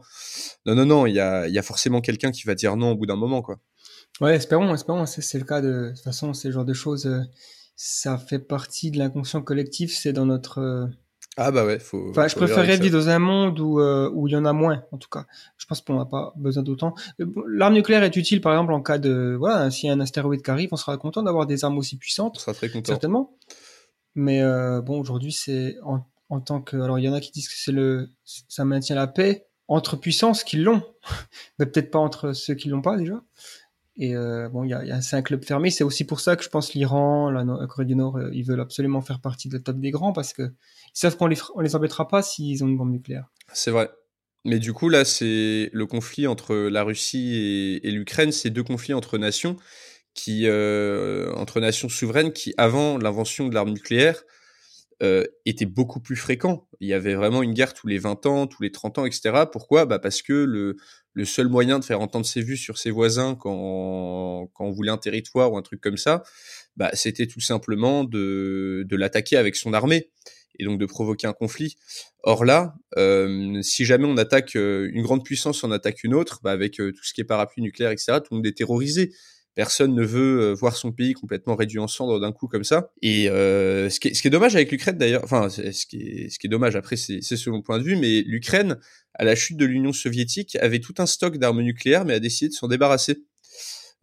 non, 0.65 0.75
non, 0.75 0.85
non, 0.85 1.05
il 1.05 1.15
y 1.15 1.19
a, 1.19 1.47
y 1.49 1.57
a 1.57 1.63
forcément 1.63 1.99
quelqu'un 1.99 2.31
qui 2.31 2.43
va 2.43 2.55
dire 2.55 2.77
non 2.77 2.91
au 2.91 2.95
bout 2.95 3.05
d'un 3.05 3.17
moment, 3.17 3.41
quoi. 3.41 3.59
Ouais, 4.21 4.35
espérons, 4.35 4.73
espérons. 4.73 5.05
C'est 5.05 5.37
le 5.37 5.45
cas 5.45 5.61
de, 5.61 5.89
de 5.89 5.89
toute 5.93 6.03
façon, 6.03 6.33
ces 6.33 6.51
genres 6.51 6.65
de 6.65 6.73
choses 6.73 7.09
ça 7.79 8.17
fait 8.17 8.39
partie 8.39 8.89
de 8.89 8.97
l'inconscient 8.97 9.41
collectif, 9.43 9.95
c'est 9.95 10.11
dans 10.11 10.25
notre. 10.25 10.89
Ah 11.39 11.51
bah 11.51 11.65
ouais, 11.65 11.77
faut. 11.77 12.09
Enfin, 12.09 12.27
je 12.27 12.35
préférerais 12.35 12.77
vivre 12.77 12.97
dans 12.97 13.09
un 13.09 13.19
monde 13.19 13.59
où 13.59 13.79
euh, 13.79 14.09
où 14.11 14.27
il 14.27 14.31
y 14.31 14.35
en 14.35 14.45
a 14.45 14.53
moins, 14.53 14.83
en 14.91 14.97
tout 14.97 15.09
cas. 15.09 15.25
Je 15.57 15.67
pense 15.67 15.81
qu'on 15.81 15.97
n'a 15.97 16.05
pas 16.05 16.33
besoin 16.35 16.63
d'autant. 16.63 16.95
L'arme 17.47 17.75
nucléaire 17.75 18.03
est 18.03 18.15
utile, 18.15 18.41
par 18.41 18.53
exemple, 18.53 18.73
en 18.73 18.81
cas 18.81 18.97
de 18.97 19.35
voilà, 19.37 19.69
s'il 19.69 19.87
y 19.87 19.91
a 19.91 19.93
un 19.93 19.99
astéroïde 19.99 20.41
qui 20.41 20.49
arrive, 20.49 20.69
on 20.71 20.77
sera 20.77 20.97
content 20.97 21.21
d'avoir 21.21 21.45
des 21.45 21.63
armes 21.63 21.77
aussi 21.77 21.97
puissantes. 21.97 22.33
On 22.37 22.39
sera 22.39 22.55
très 22.55 22.69
content. 22.69 22.91
Certainement. 22.91 23.37
Mais 24.15 24.41
euh, 24.41 24.81
bon, 24.81 24.99
aujourd'hui, 24.99 25.31
c'est 25.31 25.75
en, 25.83 26.03
en 26.29 26.41
tant 26.41 26.59
que. 26.59 26.75
Alors, 26.75 26.97
il 26.97 27.05
y 27.05 27.09
en 27.09 27.13
a 27.13 27.21
qui 27.21 27.31
disent 27.31 27.47
que 27.47 27.55
c'est 27.55 27.71
le, 27.71 28.09
ça 28.25 28.65
maintient 28.65 28.95
la 28.95 29.05
paix 29.05 29.47
entre 29.67 29.95
puissances 29.95 30.43
qui 30.43 30.57
l'ont, 30.57 30.81
mais 31.59 31.67
peut-être 31.67 31.91
pas 31.91 31.99
entre 31.99 32.33
ceux 32.33 32.55
qui 32.55 32.69
l'ont 32.69 32.81
pas 32.81 32.97
déjà. 32.97 33.21
Et 33.99 34.15
euh, 34.15 34.47
bon, 34.49 34.63
il 34.63 34.69
y 34.69 34.73
a, 34.73 34.85
y 34.85 34.91
a 34.91 35.01
c'est 35.01 35.15
un 35.15 35.21
club 35.21 35.43
fermé. 35.43 35.69
C'est 35.69 35.83
aussi 35.83 36.05
pour 36.05 36.19
ça 36.19 36.35
que 36.35 36.43
je 36.43 36.49
pense 36.49 36.73
l'Iran, 36.73 37.29
la, 37.31 37.43
Corée 37.67 37.85
du 37.85 37.95
Nord, 37.95 38.17
euh, 38.17 38.29
ils 38.33 38.43
veulent 38.43 38.61
absolument 38.61 39.01
faire 39.01 39.19
partie 39.19 39.49
de 39.49 39.55
la 39.55 39.59
top 39.59 39.79
des 39.79 39.91
grands 39.91 40.13
parce 40.13 40.33
que 40.33 40.43
ils 40.43 40.99
savent 40.99 41.17
qu'on 41.17 41.27
les, 41.27 41.37
les 41.61 41.75
embêtera 41.75 42.07
pas 42.07 42.21
s'ils 42.21 42.63
ont 42.63 42.67
une 42.67 42.77
bombe 42.77 42.91
nucléaire. 42.91 43.27
C'est 43.53 43.71
vrai. 43.71 43.89
Mais 44.45 44.59
du 44.59 44.71
coup, 44.71 44.89
là, 44.89 45.03
c'est 45.03 45.69
le 45.73 45.85
conflit 45.85 46.27
entre 46.27 46.55
la 46.55 46.83
Russie 46.83 47.35
et, 47.35 47.87
et 47.87 47.91
l'Ukraine. 47.91 48.31
C'est 48.31 48.49
deux 48.49 48.63
conflits 48.63 48.93
entre 48.93 49.17
nations 49.17 49.57
qui, 50.17 50.47
euh, 50.47 51.31
entre 51.35 51.61
nations 51.61 51.89
souveraines 51.89 52.33
qui, 52.33 52.53
avant 52.57 52.97
l'invention 52.97 53.47
de 53.47 53.53
l'arme 53.53 53.69
nucléaire, 53.69 54.23
euh, 55.03 55.25
était 55.45 55.67
beaucoup 55.67 55.99
plus 55.99 56.15
fréquent. 56.15 56.67
Il 56.79 56.87
y 56.87 56.93
avait 56.93 57.13
vraiment 57.13 57.43
une 57.43 57.53
guerre 57.53 57.75
tous 57.75 57.85
les 57.85 57.99
20 57.99 58.25
ans, 58.25 58.47
tous 58.47 58.63
les 58.63 58.71
30 58.71 58.97
ans, 58.97 59.05
etc. 59.05 59.43
Pourquoi? 59.51 59.85
Bah 59.85 59.99
Parce 59.99 60.23
que 60.23 60.33
le, 60.33 60.75
seul 61.25 61.49
moyen 61.49 61.77
de 61.77 61.85
faire 61.85 62.01
entendre 62.01 62.25
ses 62.25 62.41
vues 62.41 62.57
sur 62.57 62.79
ses 62.79 62.89
voisins 62.89 63.35
quand, 63.35 64.49
on 64.59 64.71
voulait 64.71 64.89
un 64.89 64.97
territoire 64.97 65.51
ou 65.53 65.57
un 65.57 65.61
truc 65.61 65.81
comme 65.81 65.97
ça, 65.97 66.23
bah, 66.77 66.89
c'était 66.93 67.27
tout 67.27 67.39
simplement 67.41 68.05
de, 68.05 68.87
l'attaquer 68.89 69.37
avec 69.37 69.55
son 69.55 69.73
armée 69.73 70.09
et 70.57 70.65
donc 70.65 70.79
de 70.79 70.85
provoquer 70.87 71.27
un 71.27 71.33
conflit. 71.33 71.77
Or 72.23 72.43
là, 72.43 72.73
euh, 72.97 73.61
si 73.61 73.85
jamais 73.85 74.05
on 74.05 74.17
attaque 74.17 74.55
euh, 74.55 74.89
une 74.91 75.03
grande 75.03 75.23
puissance, 75.23 75.63
on 75.63 75.69
attaque 75.69 76.03
une 76.03 76.15
autre, 76.15 76.39
bah 76.41 76.51
avec 76.51 76.77
tout 76.77 77.03
ce 77.03 77.13
qui 77.13 77.21
est 77.21 77.25
parapluie 77.25 77.61
nucléaire, 77.61 77.91
etc., 77.91 78.13
tout 78.17 78.29
le 78.33 78.37
monde 78.37 78.47
est 78.47 78.57
terrorisé. 78.57 79.11
Personne 79.57 79.95
ne 79.95 80.03
veut 80.03 80.39
euh, 80.39 80.53
voir 80.53 80.77
son 80.77 80.91
pays 80.91 81.13
complètement 81.13 81.55
réduit 81.55 81.79
en 81.79 81.87
cendres 81.87 82.19
d'un 82.19 82.31
coup 82.31 82.47
comme 82.47 82.63
ça. 82.63 82.91
Et 83.01 83.27
euh, 83.27 83.89
ce, 83.89 83.99
qui 83.99 84.09
est, 84.09 84.13
ce, 84.13 84.21
qui 84.21 84.27
est, 84.27 84.31
dommage 84.31 84.55
avec 84.55 84.71
l'Ukraine 84.71 84.99
d'ailleurs, 84.99 85.23
enfin 85.23 85.49
ce 85.49 85.87
qui 85.87 85.97
est, 85.97 86.29
ce 86.29 86.37
qui 86.37 86.45
est 86.45 86.49
dommage 86.49 86.75
après 86.75 86.95
c'est 86.95 87.21
selon 87.21 87.57
mon 87.57 87.61
point 87.63 87.79
de 87.79 87.83
vue, 87.83 87.95
mais 87.95 88.21
l'Ukraine 88.21 88.77
à 89.15 89.23
la 89.23 89.33
chute 89.33 89.57
de 89.57 89.65
l'Union 89.65 89.93
soviétique 89.93 90.55
avait 90.57 90.77
tout 90.77 90.93
un 90.99 91.07
stock 91.07 91.39
d'armes 91.39 91.63
nucléaires, 91.63 92.05
mais 92.05 92.13
a 92.13 92.19
décidé 92.19 92.49
de 92.49 92.53
s'en 92.53 92.67
débarrasser. 92.67 93.25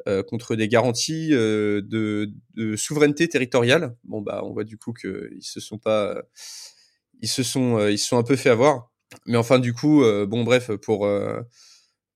Euh, 0.09 0.24
contre 0.24 0.57
des 0.57 0.66
garanties 0.66 1.28
euh, 1.32 1.80
de, 1.80 2.32
de, 2.55 2.74
souveraineté 2.74 3.28
territoriale. 3.28 3.94
Bon 4.02 4.22
bah 4.22 4.42
on 4.44 4.52
voit 4.52 4.64
du 4.64 4.76
coup 4.76 4.92
qu'ils 4.92 5.38
se 5.40 5.61
sont 5.61 5.78
pas, 5.78 6.20
ils 7.22 7.28
se 7.28 7.44
sont, 7.44 7.78
euh, 7.78 7.92
ils 7.92 7.98
se 7.98 8.09
sont 8.09 8.18
un 8.18 8.24
peu 8.24 8.34
fait 8.34 8.50
avoir. 8.50 8.90
Mais 9.24 9.36
enfin 9.36 9.61
du 9.61 9.72
coup, 9.72 10.02
bon 10.26 10.42
bref 10.42 10.72
pour 10.82 11.09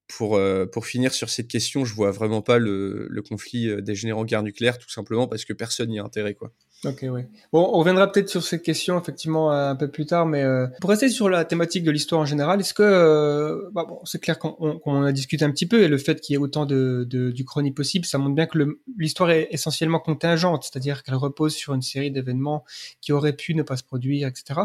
pour, 0.08 0.36
euh, 0.36 0.64
pour 0.66 0.86
finir 0.86 1.12
sur 1.12 1.28
cette 1.28 1.48
question, 1.48 1.84
je 1.84 1.94
vois 1.94 2.10
vraiment 2.10 2.40
pas 2.40 2.58
le, 2.58 3.22
conflit 3.28 3.68
euh, 3.68 3.82
dégénérant 3.82 4.22
en 4.22 4.24
guerre 4.24 4.42
nucléaire, 4.42 4.78
tout 4.78 4.88
simplement 4.88 5.28
parce 5.28 5.44
que 5.44 5.52
personne 5.52 5.90
n'y 5.90 5.98
a 5.98 6.04
intérêt, 6.04 6.34
quoi. 6.34 6.50
Ok, 6.84 7.04
oui. 7.10 7.22
Bon, 7.52 7.68
on 7.72 7.78
reviendra 7.78 8.10
peut-être 8.10 8.28
sur 8.28 8.40
cette 8.40 8.62
question 8.62 9.00
effectivement 9.00 9.50
un 9.50 9.74
peu 9.74 9.90
plus 9.90 10.06
tard, 10.06 10.26
mais 10.26 10.44
euh, 10.44 10.68
pour 10.80 10.90
rester 10.90 11.08
sur 11.08 11.28
la 11.28 11.44
thématique 11.44 11.82
de 11.82 11.90
l'histoire 11.90 12.20
en 12.20 12.24
général, 12.24 12.60
est-ce 12.60 12.72
que, 12.72 13.68
bah 13.72 13.84
bon, 13.86 13.98
c'est 14.04 14.20
clair 14.20 14.38
qu'on 14.38 14.78
qu 14.78 14.88
a 14.88 15.10
discuté 15.10 15.44
un 15.44 15.50
petit 15.50 15.66
peu 15.66 15.82
et 15.82 15.88
le 15.88 15.98
fait 15.98 16.20
qu'il 16.20 16.34
y 16.34 16.36
ait 16.36 16.40
autant 16.40 16.66
de, 16.66 17.04
de 17.10 17.32
du 17.32 17.44
chronique 17.44 17.74
possible, 17.74 18.04
ça 18.04 18.16
montre 18.18 18.36
bien 18.36 18.46
que 18.46 18.58
l'histoire 18.96 19.30
est 19.32 19.48
essentiellement 19.50 19.98
contingente, 19.98 20.62
c'est-à-dire 20.62 21.02
qu'elle 21.02 21.16
repose 21.16 21.52
sur 21.52 21.74
une 21.74 21.82
série 21.82 22.12
d'événements 22.12 22.64
qui 23.00 23.12
auraient 23.12 23.34
pu 23.34 23.56
ne 23.56 23.64
pas 23.64 23.76
se 23.76 23.82
produire, 23.82 24.28
etc. 24.28 24.60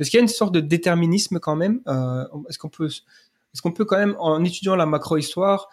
Est-ce 0.00 0.10
qu'il 0.10 0.18
y 0.18 0.20
a 0.20 0.22
une 0.22 0.28
sorte 0.28 0.52
de 0.52 0.60
déterminisme 0.60 1.38
quand 1.38 1.54
même 1.54 1.82
Est-ce 2.48 2.58
qu'on 2.58 2.68
peut 2.68 2.88
est-ce 3.54 3.62
qu'on 3.62 3.72
peut 3.72 3.84
quand 3.84 3.98
même, 3.98 4.16
en 4.18 4.42
étudiant 4.44 4.74
la 4.74 4.86
macro-histoire, 4.86 5.68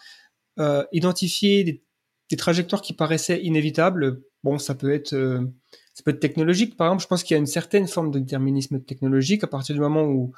euh, 0.59 0.85
identifier 0.91 1.63
des, 1.63 2.37
trajectoires 2.37 2.81
qui 2.81 2.93
paraissaient 2.93 3.41
inévitables 3.41 4.21
Bon, 4.43 4.57
ça 4.57 4.73
peut 4.73 4.93
être, 4.93 5.13
euh, 5.13 5.41
peut 6.05 6.11
être 6.11 6.19
technologique. 6.19 6.77
Par 6.77 6.87
exemple, 6.87 7.03
je 7.03 7.07
pense 7.07 7.23
qu'il 7.23 7.35
y 7.35 7.37
a 7.37 7.39
une 7.39 7.45
certaine 7.45 7.87
forme 7.87 8.09
de 8.11 8.19
déterminisme 8.19 8.81
technologique 8.81 9.43
à 9.43 9.47
partir 9.47 9.75
du 9.75 9.81
moment 9.81 10.03
où, 10.03 10.33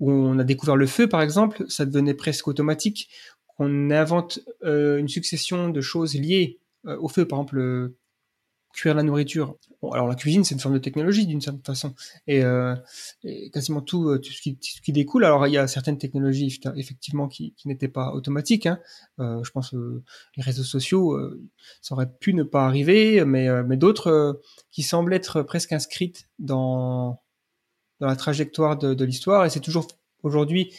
on 0.00 0.36
a 0.40 0.44
découvert 0.44 0.74
le 0.74 0.88
feu, 0.88 1.08
par 1.08 1.22
exemple, 1.22 1.64
ça 1.68 1.86
devenait 1.86 2.14
presque 2.14 2.48
automatique 2.48 3.08
qu'on 3.46 3.90
invente 3.92 4.40
euh, 4.64 4.98
une 4.98 5.06
succession 5.06 5.68
de 5.68 5.80
choses 5.80 6.16
liées 6.16 6.58
au 6.84 7.06
feu. 7.06 7.28
Par 7.28 7.38
exemple, 7.38 7.92
cuire 8.72 8.94
la 8.94 9.02
nourriture. 9.02 9.56
Bon, 9.80 9.90
alors 9.90 10.06
la 10.06 10.14
cuisine, 10.14 10.44
c'est 10.44 10.54
une 10.54 10.60
forme 10.60 10.74
de 10.74 10.80
technologie 10.80 11.26
d'une 11.26 11.40
certaine 11.40 11.64
façon, 11.64 11.94
et, 12.26 12.42
euh, 12.42 12.74
quasiment 13.52 13.80
tout, 13.80 14.08
euh, 14.08 14.18
tout, 14.18 14.32
ce 14.32 14.40
qui, 14.40 14.92
découle. 14.92 15.24
Alors 15.24 15.46
il 15.46 15.52
y 15.52 15.58
a 15.58 15.66
certaines 15.66 15.98
technologies 15.98 16.60
effectivement 16.76 17.28
qui, 17.28 17.54
n'étaient 17.64 17.88
pas 17.88 18.12
automatiques. 18.12 18.66
Hein. 18.66 18.78
Euh, 19.18 19.42
je 19.42 19.50
pense 19.50 19.74
euh, 19.74 20.02
les 20.36 20.42
réseaux 20.42 20.64
sociaux, 20.64 21.18
ça 21.80 21.94
aurait 21.94 22.10
pu 22.10 22.34
ne 22.34 22.42
pas 22.42 22.66
arriver, 22.66 23.24
mais, 23.24 23.48
mais 23.64 23.76
d'autres 23.76 24.40
qui 24.70 24.82
semblent 24.82 25.14
être 25.14 25.42
presque 25.42 25.72
inscrites 25.72 26.28
dans 26.38 27.20
dans 28.00 28.08
la 28.08 28.16
trajectoire 28.16 28.76
de 28.76 29.04
l'histoire. 29.04 29.44
Et 29.44 29.50
c'est 29.50 29.60
toujours 29.60 29.86
aujourd'hui 30.22 30.72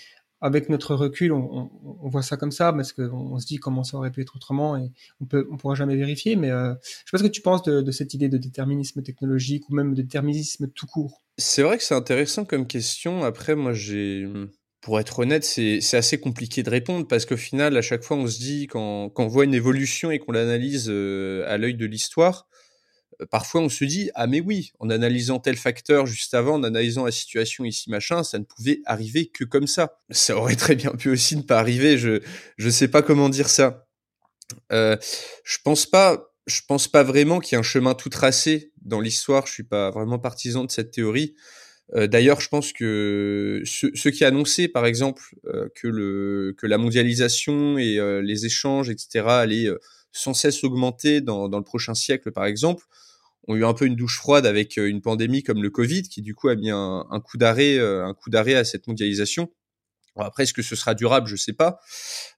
avec 0.44 0.68
notre 0.68 0.94
recul, 0.94 1.32
on, 1.32 1.70
voit 2.04 2.22
ça 2.22 2.36
comme 2.36 2.52
ça 2.52 2.74
parce 2.74 2.92
qu'on 2.92 3.10
on 3.14 3.40
se 3.40 3.46
dit 3.46 3.58
comment 3.58 3.86
ça 3.86 3.96
aurait 3.96 4.12
pu 4.12 4.22
être 4.22 4.36
autrement 4.36 4.76
et 4.76 4.92
on 5.22 5.28
on 5.50 5.56
pourra 5.56 5.74
jamais 5.74 5.96
vérifier. 5.96 6.36
Mais 6.36 6.52
euh, 6.52 6.74
je 6.84 6.90
sais 6.90 7.12
pas 7.14 7.18
ce 7.18 7.24
que 7.24 7.30
tu 7.30 7.42
penses 7.42 7.64
de, 7.64 7.92
cette 7.92 8.14
idée 8.14 8.28
de 8.28 8.38
déterminisme 8.38 9.02
technologique 9.02 9.70
ou 9.70 9.74
même 9.74 9.94
de 9.94 10.02
déterminisme 10.02 10.68
tout 10.68 10.86
court. 10.86 11.24
C'est 11.38 11.62
vrai 11.64 11.78
que 11.78 11.84
c'est 11.84 11.96
intéressant 11.96 12.44
comme 12.44 12.68
question. 12.68 13.24
Après, 13.24 13.56
moi, 13.56 13.72
pour 14.82 15.00
être 15.00 15.20
honnête, 15.20 15.46
c'est 15.46 15.96
assez 15.96 16.20
compliqué 16.20 16.62
de 16.62 16.70
répondre 16.70 17.08
parce 17.08 17.26
qu'au 17.26 17.38
final, 17.38 17.78
à 17.78 17.82
chaque 17.82 18.04
fois, 18.04 18.18
on 18.18 18.28
se 18.28 18.38
dit 18.38 18.68
quand, 18.68 19.10
quand 19.12 19.24
on 19.24 19.30
voit 19.30 19.46
une 19.46 19.54
évolution 19.54 20.12
et 20.12 20.20
qu'on 20.20 20.34
l'analyse 20.34 20.88
euh, 20.90 21.46
à 21.48 21.58
l'œil 21.58 21.76
de 21.76 21.86
l'histoire, 21.86 22.50
parfois 23.32 23.62
on 23.62 23.70
se 23.70 23.86
dit 23.86 24.10
ah 24.16 24.28
mais 24.28 24.42
oui 24.42 24.72
en 24.80 24.90
analysant 24.90 25.40
tel 25.40 25.58
facteur 25.58 26.06
juste 26.06 26.34
avant 26.34 26.56
en 26.56 26.64
analysant 26.64 27.06
la 27.06 27.12
situation 27.12 27.66
ici 27.66 27.90
machin 27.90 28.24
ça 28.24 28.40
ne 28.40 28.44
pouvait 28.44 28.82
arriver 28.86 29.28
que 29.28 29.44
comme 29.44 29.68
ça. 29.68 29.98
Ça 30.10 30.36
aurait 30.38 30.56
très 30.56 30.76
bien 30.76 30.92
pu 30.92 31.10
aussi 31.10 31.36
ne 31.36 31.42
pas 31.42 31.60
arriver 31.60 31.98
je 31.98 32.22
je 32.58 32.70
sais 32.70 32.88
pas 32.88 33.02
comment 33.02 33.30
dire 33.30 33.50
ça. 33.50 33.86
Euh, 34.72 34.98
je 35.44 35.58
pense 35.64 35.86
pas 35.86 36.34
je 36.46 36.62
pense 36.68 36.88
pas 36.88 37.04
vraiment 37.04 37.40
qu'il 37.40 37.56
y 37.56 37.56
ait 37.56 37.60
un 37.60 37.64
chemin 37.64 37.94
tout 37.94 38.10
tracé 38.10 38.74
dans 38.82 39.00
l'histoire. 39.00 39.48
Je 39.48 39.54
suis 39.54 39.64
pas 39.64 39.92
vraiment 39.92 40.20
partisan 40.20 40.66
de 40.66 40.72
cette 40.72 40.92
théorie 40.92 41.36
euh, 41.96 42.08
D'ailleurs, 42.08 42.42
je 42.42 42.50
pense 42.50 42.74
que 42.74 43.62
ceux, 43.66 44.12
qui 44.12 44.26
annonçaient, 44.26 44.68
par 44.68 44.86
exemple, 44.86 45.24
euh, 45.46 45.70
que, 45.76 46.66
la 46.66 46.78
mondialisation 46.78 47.78
et 47.78 48.00
euh, 48.00 48.22
les 48.22 48.46
échanges, 48.46 48.90
etc., 48.90 49.26
allaient 49.28 49.70
sans 50.12 50.34
cesse 50.34 50.64
augmenter 50.64 51.22
dans, 51.22 51.48
le 51.48 51.64
prochain 51.64 51.94
siècle, 51.94 52.32
par 52.32 52.46
exemple, 52.46 52.86
ont 53.48 53.56
eu 53.56 53.66
un 53.66 53.74
peu 53.74 53.86
une 53.86 53.96
douche 53.96 54.18
froide 54.18 54.46
avec 54.46 54.78
une 54.78 55.02
pandémie 55.02 55.44
comme 55.44 55.62
le 55.62 55.70
Covid, 55.70 56.04
qui 56.04 56.22
du 56.22 56.34
coup 56.34 56.50
a 56.50 56.56
mis 56.56 56.70
un, 56.72 57.22
coup 57.26 57.38
d'arrêt, 57.38 57.78
un 57.80 58.14
coup 58.14 58.30
d'arrêt 58.30 58.56
à 58.56 58.64
cette 58.64 58.88
mondialisation. 58.88 59.52
Après, 60.16 60.44
est-ce 60.44 60.54
que 60.54 60.62
ce 60.62 60.76
sera 60.76 60.94
durable? 60.94 61.28
Je 61.28 61.36
sais 61.36 61.54
pas. 61.54 61.80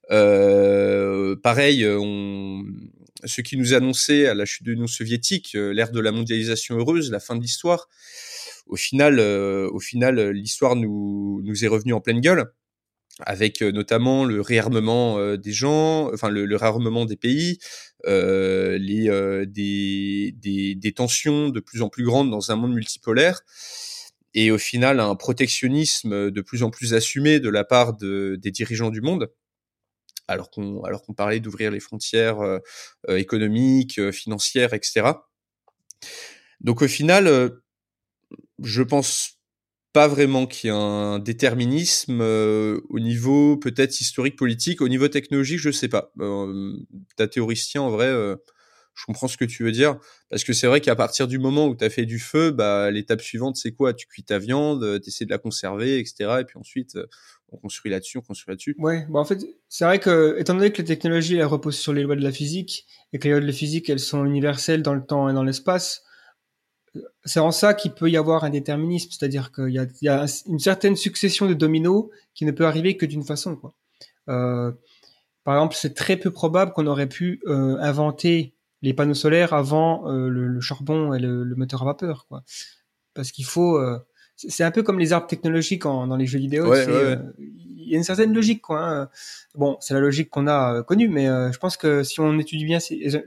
Pareil, 0.08 1.86
on... 1.86 2.64
ce 3.24 3.40
qui 3.42 3.56
nous 3.56 3.74
annonçait 3.74 4.26
à 4.26 4.34
la 4.34 4.46
chute 4.46 4.64
de 4.64 4.72
l'Union 4.72 4.88
soviétique, 4.88 5.52
l'ère 5.52 5.92
de 5.92 6.00
la 6.00 6.10
mondialisation 6.10 6.76
heureuse, 6.76 7.12
la 7.12 7.20
fin 7.20 7.36
de 7.36 7.42
l'histoire. 7.42 7.88
Au 8.66 8.76
final, 8.76 9.18
euh, 9.20 9.68
au 9.72 9.80
final, 9.80 10.30
l'histoire 10.30 10.76
nous, 10.76 11.40
nous 11.44 11.64
est 11.64 11.68
revenue 11.68 11.92
en 11.92 12.00
pleine 12.00 12.20
gueule 12.20 12.52
avec 13.20 13.62
euh, 13.62 13.72
notamment 13.72 14.24
le 14.24 14.40
réarmement 14.40 15.18
euh, 15.18 15.36
des 15.36 15.52
gens, 15.52 16.12
enfin 16.12 16.28
le, 16.28 16.44
le 16.44 16.56
réarmement 16.56 17.04
des 17.06 17.16
pays, 17.16 17.58
euh, 18.06 18.76
les, 18.78 19.08
euh, 19.08 19.46
des, 19.46 20.34
des, 20.36 20.74
des, 20.74 20.92
tensions 20.92 21.48
de 21.48 21.60
plus 21.60 21.82
en 21.82 21.88
plus 21.88 22.04
grandes 22.04 22.30
dans 22.30 22.50
un 22.52 22.56
monde 22.56 22.74
multipolaire, 22.74 23.40
et 24.34 24.50
au 24.50 24.58
final 24.58 25.00
un 25.00 25.14
protectionnisme 25.16 26.30
de 26.30 26.40
plus 26.42 26.62
en 26.62 26.70
plus 26.70 26.92
assumé 26.94 27.40
de 27.40 27.48
la 27.48 27.64
part 27.64 27.96
de, 27.96 28.36
des 28.40 28.50
dirigeants 28.50 28.90
du 28.90 29.00
monde, 29.00 29.30
alors 30.28 30.50
qu'on 30.50 30.82
alors 30.84 31.02
qu'on 31.02 31.14
parlait 31.14 31.40
d'ouvrir 31.40 31.70
les 31.70 31.80
frontières 31.80 32.40
euh, 32.40 32.58
économiques, 33.08 34.10
financières, 34.10 34.74
etc. 34.74 35.12
Donc 36.60 36.82
au 36.82 36.88
final, 36.88 37.52
je 38.62 38.82
pense 38.82 39.36
pas 39.96 40.08
vraiment 40.08 40.46
qu'il 40.46 40.68
y 40.68 40.72
ait 40.72 40.76
un 40.76 41.18
déterminisme 41.18 42.20
euh, 42.20 42.82
au 42.90 43.00
niveau 43.00 43.56
peut-être 43.56 43.98
historique 43.98 44.36
politique, 44.36 44.82
au 44.82 44.88
niveau 44.88 45.08
technologique, 45.08 45.58
je 45.58 45.70
sais 45.70 45.88
pas. 45.88 46.12
Euh, 46.20 46.76
ta 47.16 47.26
théoricien 47.28 47.80
en 47.80 47.88
vrai, 47.88 48.08
euh, 48.08 48.36
je 48.94 49.04
comprends 49.06 49.26
ce 49.26 49.38
que 49.38 49.46
tu 49.46 49.64
veux 49.64 49.72
dire 49.72 49.98
parce 50.28 50.44
que 50.44 50.52
c'est 50.52 50.66
vrai 50.66 50.82
qu'à 50.82 50.96
partir 50.96 51.26
du 51.28 51.38
moment 51.38 51.66
où 51.66 51.74
tu 51.74 51.82
as 51.82 51.88
fait 51.88 52.04
du 52.04 52.18
feu, 52.18 52.50
bah 52.50 52.90
l'étape 52.90 53.22
suivante 53.22 53.56
c'est 53.56 53.72
quoi? 53.72 53.94
Tu 53.94 54.06
cuis 54.06 54.22
ta 54.22 54.38
viande, 54.38 55.00
tu 55.00 55.08
essaies 55.08 55.24
de 55.24 55.30
la 55.30 55.38
conserver, 55.38 55.98
etc. 55.98 56.40
Et 56.40 56.44
puis 56.44 56.58
ensuite 56.58 56.98
on 57.48 57.56
construit 57.56 57.90
là-dessus, 57.90 58.18
on 58.18 58.22
construit 58.22 58.52
là-dessus. 58.52 58.74
Ouais, 58.78 59.06
bah 59.08 59.20
en 59.20 59.24
fait, 59.24 59.46
c'est 59.70 59.86
vrai 59.86 59.98
que 59.98 60.36
étant 60.38 60.54
donné 60.54 60.72
que 60.72 60.78
les 60.78 60.84
technologies 60.84 61.36
elles 61.36 61.46
reposent 61.46 61.78
sur 61.78 61.94
les 61.94 62.02
lois 62.02 62.16
de 62.16 62.22
la 62.22 62.32
physique 62.32 62.86
et 63.14 63.18
que 63.18 63.24
les 63.24 63.30
lois 63.30 63.40
de 63.40 63.46
la 63.46 63.52
physique 63.52 63.88
elles 63.88 63.98
sont 63.98 64.26
universelles 64.26 64.82
dans 64.82 64.94
le 64.94 65.06
temps 65.06 65.28
et 65.30 65.32
dans 65.32 65.44
l'espace, 65.44 66.02
c'est 67.24 67.40
en 67.40 67.50
ça 67.50 67.74
qu'il 67.74 67.92
peut 67.92 68.10
y 68.10 68.16
avoir 68.16 68.44
un 68.44 68.50
déterminisme, 68.50 69.10
c'est-à-dire 69.10 69.52
qu'il 69.52 69.70
y 69.70 70.08
a, 70.08 70.26
une 70.46 70.58
certaine 70.58 70.96
succession 70.96 71.46
de 71.46 71.54
dominos 71.54 72.06
qui 72.34 72.44
ne 72.44 72.50
peut 72.50 72.66
arriver 72.66 72.96
que 72.96 73.06
d'une 73.06 73.24
façon. 73.24 73.58
Euh, 74.28 74.72
par 75.44 75.54
exemple, 75.54 75.76
c'est 75.78 75.94
très 75.94 76.16
peu 76.16 76.30
probable 76.30 76.72
qu'on 76.72 76.86
aurait 76.86 77.08
pu 77.08 77.40
euh, 77.46 77.76
inventer 77.80 78.54
les 78.82 78.94
panneaux 78.94 79.14
solaires 79.14 79.52
avant 79.52 80.10
euh, 80.10 80.28
le, 80.28 80.60
charbon 80.60 81.14
et 81.14 81.18
le, 81.18 81.44
moteur 81.56 81.82
à 81.82 81.86
vapeur. 81.86 82.26
Parce 83.14 83.32
qu'il 83.32 83.46
faut, 83.46 83.80
c'est 84.36 84.64
un 84.64 84.70
peu 84.70 84.82
comme 84.82 84.98
les 84.98 85.12
arbres 85.12 85.26
technologiques 85.26 85.86
en, 85.86 86.06
dans 86.06 86.16
les 86.16 86.26
jeux 86.26 86.38
vidéo. 86.38 86.68
Ouais, 86.68 86.86
ouais. 86.86 86.92
Euh, 86.92 87.16
il 87.38 87.90
y 87.90 87.94
a 87.94 87.98
une 87.98 88.04
certaine 88.04 88.34
logique, 88.34 88.62
quoi. 88.62 88.80
Hein. 88.80 89.08
Bon, 89.54 89.76
c'est 89.80 89.94
la 89.94 90.00
logique 90.00 90.28
qu'on 90.30 90.46
a 90.46 90.82
connue, 90.82 91.08
mais 91.08 91.26
je 91.26 91.58
pense 91.58 91.76
que 91.76 92.02
si 92.02 92.20
on 92.20 92.38
étudie 92.38 92.64
bien, 92.64 92.78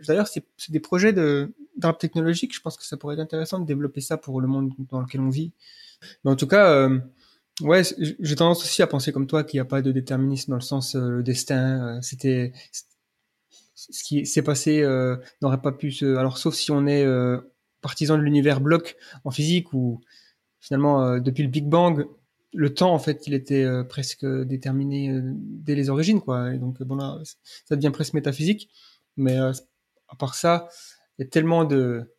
d'ailleurs, 0.05 0.27
c'est 0.27 0.43
des 0.69 0.79
projets 0.79 1.13
de 1.13 1.53
d'arbres 1.77 1.97
technologiques, 1.97 2.53
je 2.53 2.61
pense 2.61 2.75
que 2.77 2.83
ça 2.83 2.97
pourrait 2.97 3.15
être 3.15 3.21
intéressant 3.21 3.59
de 3.59 3.65
développer 3.65 4.01
ça 4.01 4.17
pour 4.17 4.41
le 4.41 4.47
monde 4.47 4.71
dans 4.91 4.99
lequel 4.99 5.21
on 5.21 5.29
vit. 5.29 5.53
Mais 6.23 6.31
en 6.31 6.35
tout 6.35 6.47
cas, 6.47 6.71
euh, 6.71 6.99
ouais, 7.61 7.83
j'ai 8.19 8.35
tendance 8.35 8.63
aussi 8.63 8.81
à 8.81 8.87
penser 8.87 9.11
comme 9.11 9.27
toi 9.27 9.43
qu'il 9.43 9.57
n'y 9.57 9.61
a 9.61 9.65
pas 9.65 9.81
de 9.81 9.91
déterminisme 9.91 10.51
dans 10.51 10.57
le 10.57 10.61
sens 10.61 10.95
euh, 10.95 11.09
le 11.09 11.23
destin. 11.23 11.97
Euh, 11.97 11.99
C'était 12.01 12.51
ce 13.75 14.03
qui 14.03 14.25
s'est 14.25 14.41
passé 14.41 14.81
euh, 14.81 15.15
n'aurait 15.41 15.61
pas 15.61 15.71
pu 15.71 15.91
se. 15.91 16.17
Alors 16.17 16.37
sauf 16.37 16.53
si 16.53 16.71
on 16.71 16.85
est 16.85 17.05
euh, 17.05 17.37
partisan 17.81 18.17
de 18.17 18.23
l'univers 18.23 18.59
bloc 18.59 18.97
en 19.23 19.31
physique 19.31 19.73
où 19.73 20.01
finalement 20.59 21.03
euh, 21.03 21.19
depuis 21.19 21.43
le 21.43 21.49
Big 21.49 21.65
Bang 21.65 22.05
le 22.53 22.73
temps 22.73 22.93
en 22.93 22.99
fait 22.99 23.27
il 23.27 23.33
était 23.33 23.67
presque 23.87 24.25
déterminé 24.25 25.19
dès 25.23 25.75
les 25.75 25.91
origines 25.91 26.19
quoi. 26.19 26.51
Et 26.51 26.57
donc 26.57 26.81
bon 26.81 26.95
là 26.95 27.19
ça 27.65 27.75
devient 27.75 27.91
presque 27.91 28.13
métaphysique. 28.13 28.69
Mais 29.17 29.37
à 29.37 30.15
part 30.17 30.33
ça, 30.33 30.67
il 31.17 31.23
y 31.23 31.25
a 31.25 31.29
tellement 31.29 31.63
de 31.63 32.11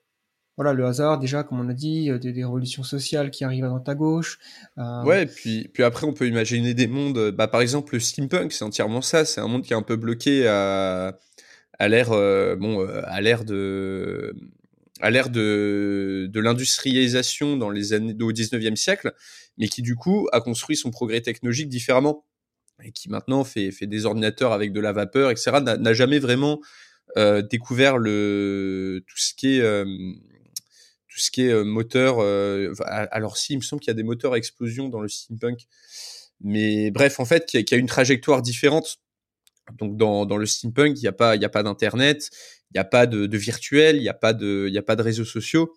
voilà 0.57 0.73
le 0.73 0.85
hasard 0.85 1.19
déjà 1.19 1.43
comme 1.43 1.59
on 1.59 1.69
a 1.69 1.73
dit 1.73 2.11
des, 2.21 2.33
révolutions 2.33 2.83
sociales 2.83 3.31
qui 3.31 3.45
arrivent 3.45 3.65
à 3.65 3.69
droite 3.69 3.89
à 3.89 3.95
gauche 3.95 4.39
euh... 4.77 5.03
ouais 5.05 5.25
puis 5.25 5.69
puis 5.73 5.83
après 5.83 6.07
on 6.07 6.13
peut 6.13 6.29
imaginer 6.29 6.75
des 6.75 6.87
mondes 6.87 7.31
bah 7.31 7.49
par 7.49 7.63
exemple 7.63 7.95
le 7.95 8.01
steampunk 8.01 8.53
c'est 8.53 8.65
entièrement 8.65 9.01
ça 9.01 9.25
c'est 9.25 9.41
un 9.41 9.47
monde 9.47 9.63
qui 9.63 9.73
est 9.73 9.77
un 9.77 9.83
peu 9.83 9.97
bloqué 9.97 10.47
à 10.47 11.19
à 11.79 11.89
l'ère 11.89 12.13
euh, 12.13 12.57
bon 12.57 12.87
à 12.87 13.21
l'ère 13.23 13.47
de 13.47 14.37
à 15.01 15.11
l'ère 15.11 15.31
de, 15.31 16.31
l'industrialisation 16.35 17.57
dans 17.57 17.71
les 17.71 17.93
années 17.93 18.17
au 18.21 18.33
19e 18.33 18.77
siècle 18.77 19.15
mais 19.59 19.69
qui 19.69 19.83
du 19.83 19.97
coup 19.97 20.29
a 20.33 20.41
construit 20.41 20.77
son 20.77 20.91
progrès 20.91 21.21
technologique 21.21 21.69
différemment 21.69 22.25
et 22.83 22.93
qui 22.93 23.11
maintenant 23.11 23.45
fait 23.45 23.73
des 23.83 24.07
ordinateurs 24.07 24.53
avec 24.53 24.73
de 24.73 24.81
la 24.81 24.93
vapeur 24.93 25.31
etc 25.31 25.53
n'a 25.61 25.93
jamais 25.93 26.19
vraiment 26.19 26.61
euh, 27.17 27.43
découvert 27.43 27.99
le 27.99 29.03
tout 29.07 29.19
ce 29.19 29.35
qui 29.35 29.57
est 29.57 29.61
euh, 29.61 29.85
tout 31.09 31.19
ce 31.19 31.31
qui 31.31 31.43
est 31.43 31.53
euh, 31.53 31.65
moteur. 31.65 32.21
Alors 32.89 33.37
si, 33.37 33.55
il 33.55 33.57
me 33.57 33.63
semble 33.63 33.81
qu'il 33.81 33.91
y 33.91 33.91
a 33.91 33.95
des 33.95 34.05
moteurs 34.05 34.35
à 34.35 34.39
explosion 34.39 34.89
dans 34.89 35.01
le 35.01 35.09
steampunk, 35.09 35.67
mais 36.41 36.91
bref, 36.91 37.21
en 37.21 37.25
fait, 37.25 37.47
qu'il 37.47 37.65
y, 37.69 37.75
a 37.75 37.77
une 37.77 37.87
trajectoire 37.87 38.43
différente. 38.43 38.99
Donc 39.79 39.97
dans, 39.97 40.37
le 40.37 40.47
steampunk, 40.47 40.99
il 40.99 41.03
n'y 41.03 41.09
a 41.09 41.13
pas 41.13 41.33
a 41.33 41.49
pas 41.49 41.63
d'internet, 41.63 42.31
il 42.71 42.75
n'y 42.77 42.81
a 42.81 42.85
pas 42.85 43.07
de, 43.07 43.27
de 43.27 43.39
virtuel, 43.39 43.97
il 43.97 44.03
n'y 44.03 44.09
a 44.09 44.15
pas 44.15 44.33
de 44.33 44.67
il 44.69 44.79
a 44.79 44.83
pas 44.83 44.97
de 44.97 45.03
réseaux 45.03 45.25
sociaux. 45.25 45.75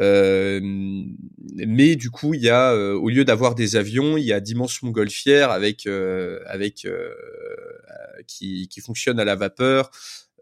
Euh, 0.00 0.60
mais 0.62 1.96
du 1.96 2.10
coup, 2.10 2.32
il 2.32 2.40
y 2.40 2.48
a, 2.48 2.72
euh, 2.72 2.94
au 2.94 3.10
lieu 3.10 3.26
d'avoir 3.26 3.54
des 3.54 3.76
avions, 3.76 4.16
il 4.16 4.24
y 4.24 4.32
a 4.32 4.40
d'immenses 4.40 4.80
montgolfières 4.82 5.50
avec, 5.50 5.86
euh, 5.86 6.40
avec 6.46 6.86
qui, 8.26 8.68
qui 8.68 8.80
fonctionnent 8.80 9.20
à 9.20 9.24
la 9.24 9.36
vapeur, 9.36 9.90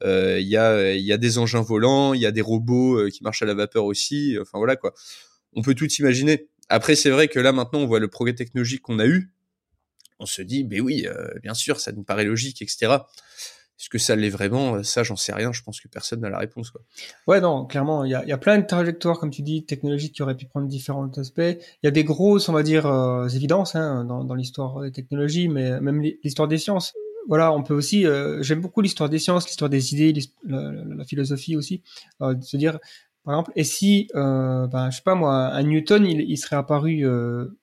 il 0.02 0.08
euh, 0.08 0.40
y 0.40 0.56
a 0.56 0.94
il 0.94 1.04
y 1.04 1.12
a 1.12 1.18
des 1.18 1.38
engins 1.38 1.60
volants, 1.60 2.14
il 2.14 2.20
y 2.20 2.26
a 2.26 2.30
des 2.30 2.40
robots 2.40 2.98
euh, 2.98 3.10
qui 3.10 3.22
marchent 3.22 3.42
à 3.42 3.46
la 3.46 3.54
vapeur 3.54 3.84
aussi. 3.84 4.36
Enfin 4.40 4.58
voilà 4.58 4.76
quoi. 4.76 4.94
On 5.52 5.62
peut 5.62 5.74
tout 5.74 5.90
imaginer. 5.94 6.48
Après 6.68 6.94
c'est 6.94 7.10
vrai 7.10 7.28
que 7.28 7.38
là 7.38 7.52
maintenant 7.52 7.80
on 7.80 7.86
voit 7.86 8.00
le 8.00 8.08
progrès 8.08 8.34
technologique 8.34 8.82
qu'on 8.82 8.98
a 8.98 9.06
eu. 9.06 9.30
On 10.18 10.26
se 10.26 10.42
dit 10.42 10.64
ben 10.64 10.80
oui 10.80 11.06
euh, 11.06 11.28
bien 11.42 11.54
sûr 11.54 11.80
ça 11.80 11.92
nous 11.92 12.02
paraît 12.02 12.24
logique 12.24 12.62
etc. 12.62 12.96
Est-ce 13.80 13.88
que 13.88 13.98
ça 13.98 14.14
l'est 14.14 14.28
vraiment? 14.28 14.82
Ça, 14.82 15.02
j'en 15.02 15.16
sais 15.16 15.32
rien. 15.32 15.52
Je 15.52 15.62
pense 15.62 15.80
que 15.80 15.88
personne 15.88 16.20
n'a 16.20 16.28
la 16.28 16.38
réponse. 16.38 16.70
Ouais, 17.26 17.40
non, 17.40 17.64
clairement, 17.64 18.04
il 18.04 18.10
y 18.10 18.14
a, 18.14 18.24
y 18.26 18.32
a, 18.32 18.38
plein 18.38 18.58
de 18.58 18.66
trajectoires, 18.66 19.18
comme 19.18 19.30
tu 19.30 19.40
dis, 19.40 19.64
technologiques 19.64 20.14
qui 20.14 20.22
auraient 20.22 20.36
pu 20.36 20.46
prendre 20.46 20.68
différents 20.68 21.10
aspects. 21.16 21.40
Il 21.40 21.84
y 21.84 21.88
a 21.88 21.90
des 21.90 22.04
grosses, 22.04 22.50
on 22.50 22.52
va 22.52 22.62
dire, 22.62 22.86
euh, 22.86 23.26
évidences 23.28 23.74
hein, 23.74 24.04
dans, 24.04 24.22
dans 24.22 24.34
l'histoire 24.34 24.82
des 24.82 24.92
technologies, 24.92 25.48
mais 25.48 25.80
même 25.80 26.02
l'histoire 26.22 26.46
des 26.46 26.58
sciences 26.58 26.92
voilà, 27.30 27.52
on 27.52 27.62
peut 27.62 27.74
aussi. 27.74 28.06
Euh, 28.06 28.42
J'aime 28.42 28.60
beaucoup 28.60 28.80
l'histoire 28.80 29.08
des 29.08 29.20
sciences, 29.20 29.46
l'histoire 29.46 29.70
des 29.70 29.94
idées, 29.94 30.20
la, 30.44 31.04
philosophie 31.04 31.56
aussi. 31.56 31.82
Euh, 32.22 32.34
se 32.40 32.56
dire, 32.56 32.78
par 33.24 33.34
exemple, 33.34 33.52
et 33.54 33.64
si, 33.64 34.08
euh, 34.16 34.66
ben, 34.66 34.90
je 34.90 34.96
sais 34.96 35.02
pas 35.02 35.14
moi, 35.14 35.32
un 35.32 35.62
Newton, 35.62 36.06
il, 36.06 36.36
serait 36.38 36.56
apparu 36.56 37.06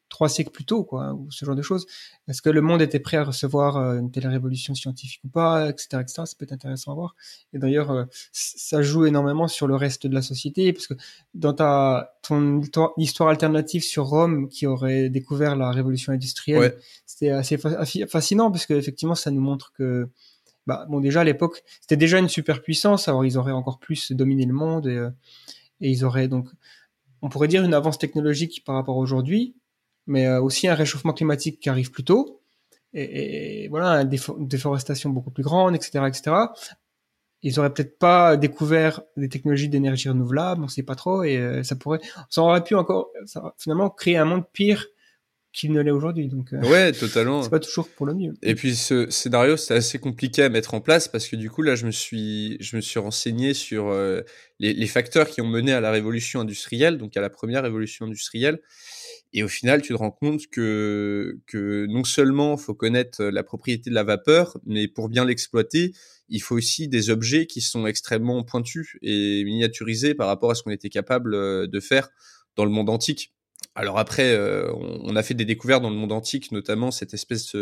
trois 0.10 0.30
siècles 0.30 0.52
plus 0.52 0.64
tôt, 0.66 0.84
quoi, 0.84 1.14
ou 1.14 1.30
ce 1.32 1.44
genre 1.46 1.56
de 1.56 1.62
choses. 1.62 1.86
Est-ce 2.28 2.42
que 2.42 2.50
le 2.50 2.62
monde 2.62 2.82
était 2.82 3.00
prêt 3.00 3.18
à 3.18 3.24
recevoir 3.26 3.76
euh, 3.78 4.00
une 4.00 4.10
telle 4.12 4.28
révolution 4.28 4.74
scientifique 4.74 5.22
ou 5.26 5.30
pas, 5.30 5.70
etc., 5.70 5.88
etc. 6.02 6.06
Ça 6.26 6.34
peut 6.38 6.44
être 6.46 6.54
intéressant 6.54 6.92
à 6.94 6.96
voir. 6.96 7.16
Et 7.54 7.60
d'ailleurs, 7.60 7.92
euh, 7.92 8.06
ça 8.32 8.82
joue 8.82 9.06
énormément 9.06 9.48
sur 9.48 9.68
le 9.68 9.76
reste 9.76 10.08
de 10.08 10.14
la 10.14 10.22
société, 10.22 10.72
parce 10.74 10.88
que 10.88 10.94
dans 11.34 11.54
ta 11.54 12.14
ton 12.22 12.62
histoire 12.98 13.30
alternative 13.30 13.84
sur 13.84 14.06
Rome, 14.06 14.48
qui 14.50 14.66
aurait 14.66 15.10
découvert 15.10 15.56
la 15.56 15.72
révolution 15.72 16.14
industrielle, 16.14 16.60
Ouais. 16.60 16.78
c'était 17.06 17.30
assez 17.30 17.58
fa- 17.58 17.84
fascinant, 18.10 18.52
parce 18.52 18.66
que 18.66 18.74
effectivement, 18.74 19.16
ça 19.16 19.32
nous 19.32 19.42
montre 19.42 19.72
que 19.74 20.10
bah, 20.66 20.86
bon, 20.90 21.00
déjà 21.00 21.22
à 21.22 21.24
l'époque, 21.24 21.64
c'était 21.82 21.96
déjà 21.96 22.20
une 22.20 22.28
superpuissance, 22.28 23.08
alors 23.08 23.24
ils 23.26 23.38
auraient 23.38 23.54
encore 23.54 23.80
plus 23.80 24.12
dominé 24.12 24.46
le 24.46 24.54
monde 24.54 24.88
et, 24.88 24.96
euh, 24.98 25.10
et 25.80 25.90
ils 25.90 26.04
auraient 26.04 26.28
donc, 26.28 26.50
on 27.22 27.30
pourrait 27.30 27.48
dire 27.48 27.64
une 27.64 27.74
avance 27.74 27.98
technologique 27.98 28.64
par 28.66 28.76
rapport 28.76 28.98
à 28.98 29.00
aujourd'hui, 29.00 29.56
mais 30.08 30.26
euh, 30.28 30.42
aussi 30.42 30.68
un 30.68 30.74
réchauffement 30.76 31.14
climatique 31.14 31.60
qui 31.60 31.70
arrive 31.70 31.92
plus 31.92 32.04
tôt 32.04 32.42
et, 32.94 33.64
et 33.64 33.68
voilà, 33.68 34.02
une 34.02 34.10
défo- 34.10 34.38
une 34.40 34.48
déforestation 34.48 35.10
beaucoup 35.12 35.32
plus 35.32 35.44
grande, 35.44 35.76
etc., 35.76 36.06
etc. 36.08 36.36
Ils 37.44 37.60
auraient 37.60 37.72
peut-être 37.74 38.00
pas 38.00 38.36
découvert 38.36 39.02
des 39.16 39.30
technologies 39.30 39.70
d'énergie 39.70 40.10
renouvelable, 40.10 40.64
on 40.64 40.68
sait 40.68 40.82
pas 40.84 40.96
trop, 40.96 41.24
et 41.24 41.38
euh, 41.38 41.62
ça 41.62 41.76
pourrait, 41.76 42.00
ça 42.30 42.42
aurait 42.42 42.64
pu 42.64 42.74
encore, 42.74 43.12
ça, 43.26 43.54
finalement, 43.60 43.90
créer 43.92 44.18
un 44.18 44.26
monde 44.26 44.44
pire 44.52 44.88
qu'il 45.54 45.72
ne 45.72 45.82
l'est 45.82 45.92
aujourd'hui. 45.92 46.28
Donc, 46.30 46.54
euh, 46.54 46.62
Ouais, 46.68 46.92
totalement. 46.92 47.44
c'est 47.44 47.50
pas 47.52 47.60
toujours 47.60 47.88
pour 47.90 48.06
le 48.08 48.16
mieux. 48.16 48.34
Et 48.42 48.56
puis 48.56 48.76
ce 48.76 49.10
scénario, 49.12 49.56
c'était 49.56 49.76
assez 49.76 50.00
compliqué 50.00 50.44
à 50.44 50.50
mettre 50.50 50.74
en 50.74 50.82
place 50.82 51.08
parce 51.08 51.28
que 51.28 51.36
du 51.36 51.50
coup, 51.52 51.62
là, 51.62 51.76
je 51.76 51.86
me 51.86 51.92
suis, 51.92 52.58
je 52.60 52.76
me 52.76 52.82
suis 52.82 53.00
renseigné 53.00 53.54
sur 53.54 53.88
euh, 53.90 54.22
les, 54.60 54.74
les 54.74 54.88
facteurs 54.88 55.28
qui 55.30 55.42
ont 55.42 55.48
mené 55.48 55.74
à 55.74 55.80
la 55.82 55.92
révolution 55.92 56.40
industrielle, 56.42 56.98
donc 56.98 57.18
à 57.18 57.22
la 57.22 57.30
première 57.30 57.64
révolution 57.64 58.06
industrielle. 58.08 58.60
Et 59.34 59.44
au 59.44 59.48
final, 59.48 59.82
tu 59.82 59.90
te 59.90 59.98
rends 59.98 60.12
compte 60.12 60.48
que, 60.48 61.38
non 61.90 62.04
seulement 62.04 62.58
faut 62.58 62.74
connaître 62.74 63.24
la 63.24 63.44
propriété 63.44 63.90
de 63.90 63.96
la 63.96 64.04
vapeur, 64.04 64.58
mais 64.66 64.88
pour 64.88 65.10
bien 65.10 65.26
l'exploiter, 65.26 65.94
il 66.30 66.42
faut 66.42 66.56
aussi 66.56 66.88
des 66.88 67.10
objets 67.10 67.46
qui 67.46 67.62
sont 67.62 67.88
extrêmement 67.88 68.44
pointus 68.44 68.98
et 69.02 69.44
miniaturisés 69.44 70.14
par 70.14 70.28
rapport 70.28 70.52
à 70.52 70.56
ce 70.56 70.64
qu'on 70.64 70.72
était 70.72 70.90
capable 70.90 71.34
euh, 71.34 71.68
de 71.68 71.80
faire 71.80 72.10
dans 72.56 72.66
le 72.66 72.72
monde 72.72 72.90
antique. 72.90 73.34
Alors 73.76 74.00
après, 74.00 74.34
euh, 74.34 74.72
on, 74.74 75.16
a 75.16 75.24
fait 75.24 75.36
des 75.36 75.46
découvertes 75.46 75.84
dans 75.84 75.90
le 75.90 75.96
monde 75.96 76.12
antique, 76.12 76.52
notamment 76.52 76.90
cette 76.90 77.14
espèce 77.14 77.56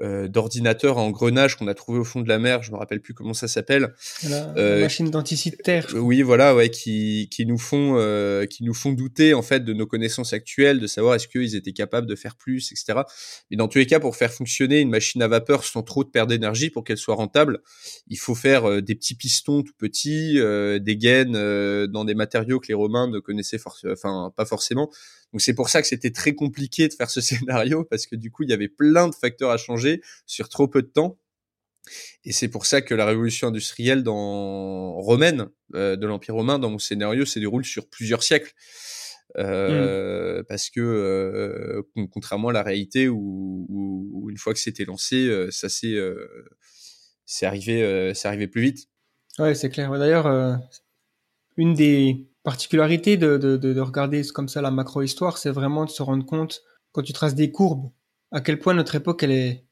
euh, 0.00 0.28
d'ordinateur 0.28 0.98
à 0.98 1.02
engrenage 1.02 1.56
qu'on 1.56 1.68
a 1.68 1.74
trouvé 1.74 1.98
au 1.98 2.04
fond 2.04 2.20
de 2.20 2.28
la 2.28 2.38
mer. 2.38 2.62
Je 2.62 2.70
me 2.72 2.76
rappelle 2.76 3.00
plus 3.00 3.14
comment 3.14 3.34
ça 3.34 3.48
s'appelle. 3.48 3.94
La, 4.28 4.52
Euh, 4.56 4.80
machine 4.80 5.10
d'anticitaire. 5.10 5.86
Euh, 5.94 5.98
Oui, 5.98 6.22
voilà, 6.22 6.54
ouais, 6.54 6.70
qui, 6.70 7.28
qui 7.30 7.46
nous 7.46 7.58
font, 7.58 7.94
euh, 7.98 8.46
qui 8.46 8.64
nous 8.64 8.74
font 8.74 8.92
douter 8.92 9.34
en 9.34 9.42
fait 9.42 9.60
de 9.60 9.72
nos 9.72 9.86
connaissances 9.86 10.32
actuelles, 10.32 10.80
de 10.80 10.86
savoir 10.86 11.14
est-ce 11.14 11.28
qu'ils 11.28 11.54
étaient 11.56 11.72
capables 11.72 12.06
de 12.06 12.14
faire 12.14 12.36
plus, 12.36 12.72
etc. 12.72 13.00
Mais 13.50 13.56
dans 13.56 13.68
tous 13.68 13.78
les 13.78 13.86
cas, 13.86 14.00
pour 14.00 14.16
faire 14.16 14.32
fonctionner 14.32 14.80
une 14.80 14.90
machine 14.90 15.22
à 15.22 15.28
vapeur 15.28 15.64
sans 15.64 15.82
trop 15.82 16.04
de 16.04 16.08
perte 16.10 16.28
d'énergie, 16.28 16.70
pour 16.70 16.84
qu'elle 16.84 16.98
soit 16.98 17.14
rentable, 17.14 17.60
il 18.08 18.18
faut 18.18 18.34
faire 18.34 18.68
euh, 18.68 18.80
des 18.82 18.94
petits 18.94 19.14
pistons 19.14 19.62
tout 19.62 19.72
petits, 19.78 20.38
euh, 20.38 20.78
des 20.78 20.96
gaines 20.96 21.34
euh, 21.36 21.86
dans 21.86 22.04
des 22.04 22.14
matériaux 22.14 22.60
que 22.60 22.68
les 22.68 22.74
Romains 22.74 23.08
ne 23.08 23.18
connaissaient, 23.18 23.58
for- 23.58 23.78
enfin 23.90 24.32
pas 24.36 24.44
forcément. 24.44 24.90
Donc 25.32 25.40
c'est 25.40 25.54
pour 25.54 25.68
ça 25.68 25.82
que 25.82 25.88
c'était 25.88 26.10
très 26.12 26.34
compliqué 26.34 26.88
de 26.88 26.94
faire 26.94 27.10
ce 27.10 27.20
scénario 27.28 27.84
parce 27.84 28.06
que 28.06 28.16
du 28.16 28.30
coup 28.30 28.42
il 28.44 28.50
y 28.50 28.52
avait 28.52 28.68
plein 28.68 29.08
de 29.08 29.14
facteurs 29.14 29.50
à 29.50 29.56
changer 29.58 30.00
sur 30.26 30.48
trop 30.48 30.68
peu 30.68 30.82
de 30.82 30.88
temps. 30.88 31.18
Et 32.24 32.32
c'est 32.32 32.48
pour 32.48 32.66
ça 32.66 32.82
que 32.82 32.94
la 32.94 33.06
révolution 33.06 33.46
industrielle 33.48 34.02
dans 34.02 34.92
romaine 34.94 35.46
euh, 35.74 35.94
de 35.94 36.04
l'Empire 36.06 36.34
romain, 36.34 36.58
dans 36.58 36.68
mon 36.70 36.80
scénario, 36.80 37.24
se 37.24 37.38
déroule 37.38 37.64
sur 37.64 37.88
plusieurs 37.88 38.24
siècles. 38.24 38.52
Euh, 39.38 40.42
Parce 40.48 40.70
que 40.70 40.80
euh, 40.80 41.82
con- 41.94 42.06
contrairement 42.08 42.48
à 42.48 42.52
la 42.52 42.62
réalité 42.64 43.08
où, 43.08 43.66
où- 43.68 44.10
où 44.14 44.30
une 44.30 44.36
fois 44.38 44.52
que 44.54 44.58
c'était 44.58 44.84
lancé, 44.84 45.26
euh, 45.28 45.50
ça 45.52 45.68
s'est 45.68 45.92
euh, 45.94 46.26
c'est 47.24 47.46
arrivé, 47.46 47.82
euh, 47.84 48.14
c'est 48.14 48.26
arrivé 48.28 48.48
plus 48.48 48.62
vite. 48.62 48.88
Ouais, 49.38 49.54
c'est 49.54 49.68
clair. 49.70 49.90
D'ailleurs, 49.98 50.26
une 51.56 51.74
des 51.74 52.26
particularités 52.46 53.16
de, 53.16 53.36
de, 53.38 53.56
de, 53.56 53.72
de 53.74 53.80
regarder 53.80 54.22
comme 54.32 54.48
ça 54.48 54.62
la 54.62 54.70
macro-histoire, 54.70 55.36
c'est 55.36 55.50
vraiment 55.50 55.84
de 55.84 55.90
se 55.90 56.00
rendre 56.00 56.24
compte, 56.24 56.62
quand 56.92 57.02
tu 57.02 57.12
traces 57.12 57.34
des 57.34 57.50
courbes, 57.50 57.90
à 58.30 58.40
quel 58.40 58.60
point 58.60 58.72
notre 58.72 58.94
époque, 58.94 59.24
elle 59.24 59.32
est... 59.32 59.64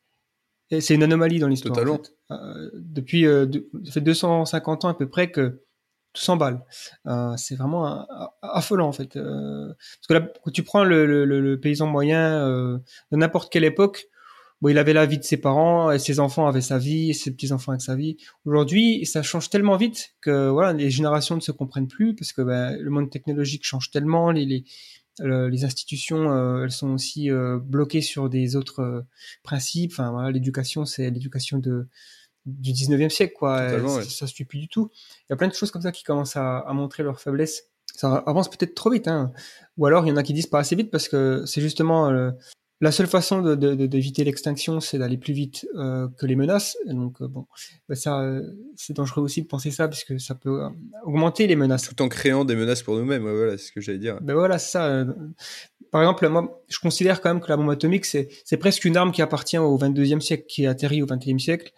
C'est 0.80 0.94
une 0.96 1.04
anomalie 1.04 1.38
dans 1.38 1.46
l'histoire. 1.46 1.72
Totalement. 1.76 2.00
En 2.00 2.02
fait. 2.02 2.12
Euh, 2.32 2.70
depuis 2.74 3.26
euh, 3.26 3.46
de- 3.46 3.70
ça 3.84 3.92
fait 3.92 4.00
250 4.00 4.84
ans 4.84 4.88
à 4.88 4.94
peu 4.94 5.08
près 5.08 5.30
que 5.30 5.62
tout 6.14 6.22
s'emballe. 6.22 6.64
Euh, 7.06 7.36
c'est 7.36 7.54
vraiment 7.54 7.86
un- 7.86 8.06
affolant 8.42 8.88
en 8.88 8.92
fait. 8.92 9.12
Parce 9.14 10.06
que 10.08 10.14
là, 10.14 10.20
quand 10.42 10.50
tu 10.50 10.64
prends 10.64 10.82
le, 10.82 11.06
le, 11.06 11.24
le- 11.26 11.40
le 11.40 11.60
paysan 11.60 11.86
moyen 11.86 12.40
de 13.12 13.16
n'importe 13.16 13.52
quelle 13.52 13.62
époque, 13.64 14.06
bon, 14.60 14.68
il 14.68 14.78
avait 14.78 14.92
la 14.92 15.06
vie 15.06 15.18
de 15.18 15.24
ses 15.24 15.36
parents, 15.36 15.90
et 15.90 15.98
ses 15.98 16.20
enfants 16.20 16.46
avaient 16.46 16.60
sa 16.60 16.78
vie, 16.78 17.10
et 17.10 17.12
ses 17.14 17.30
petits 17.32 17.52
enfants 17.52 17.72
avec 17.72 17.82
sa 17.82 17.94
vie. 17.96 18.16
Aujourd'hui, 18.44 19.04
ça 19.06 19.22
change 19.22 19.50
tellement 19.50 19.76
vite 19.76 20.14
que 20.20 20.48
voilà, 20.48 20.72
les 20.72 20.90
générations 20.90 21.36
ne 21.36 21.40
se 21.40 21.52
comprennent 21.52 21.88
plus 21.88 22.14
parce 22.14 22.32
que 22.32 22.42
ben, 22.42 22.76
le 22.80 22.90
monde 22.90 23.10
technologique 23.10 23.64
change 23.64 23.90
tellement, 23.90 24.30
les, 24.30 24.44
les, 24.46 24.64
le- 25.20 25.48
les 25.48 25.64
institutions, 25.64 26.32
euh, 26.32 26.64
elles 26.64 26.70
sont 26.72 26.90
aussi 26.90 27.30
euh, 27.30 27.58
bloquées 27.58 28.00
sur 28.02 28.28
des 28.28 28.56
autres 28.56 28.80
euh, 28.80 29.02
principes. 29.42 29.92
Enfin, 29.92 30.10
voilà, 30.10 30.30
l'éducation, 30.30 30.84
c'est 30.86 31.10
l'éducation 31.10 31.58
de 31.58 31.86
du 32.46 32.72
19e 32.72 33.08
siècle, 33.08 33.32
quoi. 33.38 33.56
Ouais. 33.74 34.02
Ça 34.02 34.26
se 34.26 34.34
suit 34.34 34.44
plus 34.44 34.58
du 34.58 34.68
tout. 34.68 34.90
Il 35.20 35.26
y 35.30 35.32
a 35.32 35.36
plein 35.36 35.48
de 35.48 35.54
choses 35.54 35.70
comme 35.70 35.80
ça 35.80 35.92
qui 35.92 36.02
commencent 36.02 36.36
à, 36.36 36.58
à 36.58 36.72
montrer 36.74 37.02
leur 37.02 37.18
faiblesse. 37.18 37.70
Ça 37.94 38.16
avance 38.26 38.50
peut-être 38.50 38.74
trop 38.74 38.90
vite, 38.90 39.08
hein. 39.08 39.32
Ou 39.78 39.86
alors, 39.86 40.04
il 40.04 40.10
y 40.10 40.12
en 40.12 40.16
a 40.18 40.22
qui 40.22 40.34
disent 40.34 40.48
pas 40.48 40.58
assez 40.58 40.76
vite 40.76 40.90
parce 40.90 41.08
que 41.08 41.44
c'est 41.46 41.62
justement 41.62 42.10
euh, 42.10 42.32
la 42.80 42.90
seule 42.90 43.06
façon 43.06 43.40
d'éviter 43.54 44.24
l'extinction, 44.24 44.80
c'est 44.80 44.98
d'aller 44.98 45.16
plus 45.16 45.32
vite 45.32 45.66
euh, 45.76 46.08
que 46.18 46.26
les 46.26 46.34
menaces. 46.34 46.76
Et 46.86 46.92
donc, 46.92 47.20
euh, 47.20 47.28
bon, 47.28 47.46
ben 47.88 47.94
ça, 47.94 48.20
euh, 48.20 48.42
c'est 48.76 48.94
dangereux 48.94 49.22
aussi 49.22 49.42
de 49.42 49.46
penser 49.46 49.70
ça 49.70 49.86
puisque 49.88 50.20
ça 50.20 50.34
peut 50.34 50.62
augmenter 51.04 51.46
les 51.46 51.56
menaces. 51.56 51.88
Tout 51.88 52.02
en 52.02 52.08
créant 52.08 52.44
des 52.44 52.56
menaces 52.56 52.82
pour 52.82 52.96
nous-mêmes, 52.96 53.24
ouais, 53.24 53.34
voilà, 53.34 53.58
c'est 53.58 53.68
ce 53.68 53.72
que 53.72 53.80
j'allais 53.80 53.98
dire. 53.98 54.18
Ben 54.20 54.34
voilà, 54.34 54.58
ça. 54.58 55.04
Par 55.92 56.02
exemple, 56.02 56.28
moi, 56.28 56.62
je 56.68 56.78
considère 56.80 57.20
quand 57.20 57.32
même 57.32 57.40
que 57.40 57.48
la 57.48 57.56
bombe 57.56 57.70
atomique, 57.70 58.04
c'est, 58.04 58.28
presque 58.58 58.84
une 58.84 58.96
arme 58.96 59.12
qui 59.12 59.22
appartient 59.22 59.58
au 59.58 59.78
22e 59.78 60.20
siècle, 60.20 60.44
qui 60.48 60.66
atterrit 60.66 61.02
au 61.02 61.06
21e 61.06 61.38
siècle, 61.38 61.72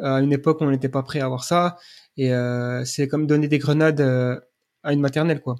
à 0.00 0.20
une 0.20 0.32
époque 0.32 0.60
où 0.60 0.64
on 0.64 0.70
n'était 0.70 0.88
pas 0.88 1.04
prêt 1.04 1.20
à 1.20 1.26
avoir 1.26 1.44
ça. 1.44 1.76
Et 2.16 2.32
c'est 2.84 3.06
comme 3.06 3.28
donner 3.28 3.46
des 3.46 3.58
grenades 3.58 4.00
à 4.82 4.92
une 4.92 5.00
maternelle, 5.00 5.40
quoi. 5.40 5.54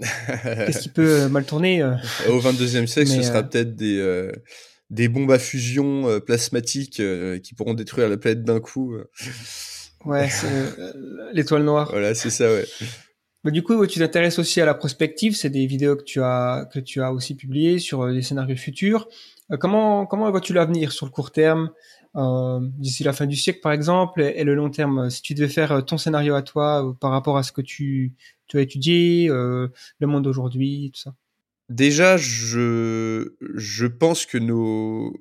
Qu'est-ce 0.00 0.80
qui 0.80 0.88
peut 0.88 1.22
euh, 1.22 1.28
mal 1.28 1.44
tourner 1.44 1.82
euh, 1.82 1.94
Au 2.28 2.40
22e 2.40 2.86
siècle, 2.86 3.10
Mais, 3.10 3.22
ce 3.22 3.22
sera 3.22 3.38
euh, 3.38 3.42
peut-être 3.42 3.74
des, 3.74 4.32
des 4.90 5.08
bombes 5.08 5.30
à 5.30 5.38
fusion 5.38 6.20
plasmatiques 6.20 7.02
qui 7.42 7.54
pourront 7.54 7.74
détruire 7.74 8.08
la 8.08 8.16
planète 8.16 8.44
d'un 8.44 8.60
coup. 8.60 8.96
Ouais, 10.04 10.28
c'est 10.30 10.48
l'étoile 11.32 11.64
noire. 11.64 11.88
Voilà, 11.90 12.14
c'est 12.14 12.30
ça, 12.30 12.50
ouais. 12.52 12.66
Mais 13.44 13.52
du 13.52 13.62
coup, 13.62 13.86
tu 13.86 14.00
t'intéresses 14.00 14.38
aussi 14.38 14.60
à 14.60 14.66
la 14.66 14.74
prospective. 14.74 15.36
C'est 15.36 15.50
des 15.50 15.66
vidéos 15.66 15.96
que 15.96 16.02
tu 16.02 16.20
as 16.20 16.68
que 16.72 16.80
tu 16.80 17.00
as 17.00 17.12
aussi 17.12 17.36
publiées 17.36 17.78
sur 17.78 18.12
des 18.12 18.22
scénarios 18.22 18.56
futurs. 18.56 19.08
Euh, 19.52 19.56
comment 19.56 20.06
comment 20.06 20.30
vois-tu 20.30 20.52
l'avenir 20.52 20.92
sur 20.92 21.06
le 21.06 21.10
court 21.10 21.30
terme, 21.30 21.70
euh, 22.16 22.60
d'ici 22.78 23.04
la 23.04 23.12
fin 23.12 23.26
du 23.26 23.36
siècle 23.36 23.60
par 23.62 23.72
exemple, 23.72 24.20
et, 24.22 24.40
et 24.40 24.44
le 24.44 24.54
long 24.54 24.70
terme? 24.70 25.10
Si 25.10 25.22
tu 25.22 25.34
devais 25.34 25.48
faire 25.48 25.84
ton 25.84 25.98
scénario 25.98 26.34
à 26.34 26.42
toi 26.42 26.86
euh, 26.86 26.92
par 26.92 27.10
rapport 27.10 27.36
à 27.38 27.42
ce 27.42 27.52
que 27.52 27.62
tu 27.62 28.14
tu 28.48 28.58
as 28.58 28.62
étudié, 28.62 29.28
euh, 29.28 29.68
le 30.00 30.06
monde 30.06 30.24
d'aujourd'hui, 30.24 30.90
tout 30.94 31.00
ça? 31.00 31.14
Déjà, 31.68 32.16
je, 32.16 33.34
je 33.54 33.86
pense 33.86 34.24
que 34.24 34.38
nos, 34.38 35.12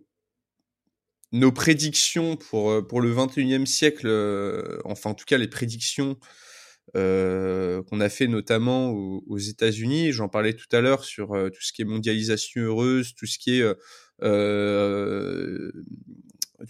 nos 1.34 1.52
prédictions 1.52 2.38
pour, 2.38 2.72
euh, 2.72 2.82
pour 2.82 3.02
le 3.02 3.14
21e 3.14 3.66
siècle, 3.66 4.08
euh, 4.08 4.80
enfin 4.86 5.10
en 5.10 5.14
tout 5.14 5.26
cas 5.26 5.38
les 5.38 5.50
prédictions 5.50 6.18
qu'on 6.94 8.00
a 8.00 8.10
fait 8.10 8.28
notamment 8.28 8.90
aux, 8.90 9.38
États-Unis, 9.38 10.14
j'en 10.14 10.30
parlais 10.30 10.54
tout 10.54 10.70
à 10.72 10.80
l'heure 10.80 11.04
sur 11.04 11.28
tout 11.28 11.62
ce 11.62 11.74
qui 11.74 11.82
est 11.82 11.86
mondialisation 11.86 12.62
heureuse, 12.62 13.14
tout 13.14 13.26
ce 13.28 13.38
qui 13.38 13.60
est 13.60 13.62
tout 13.62 13.76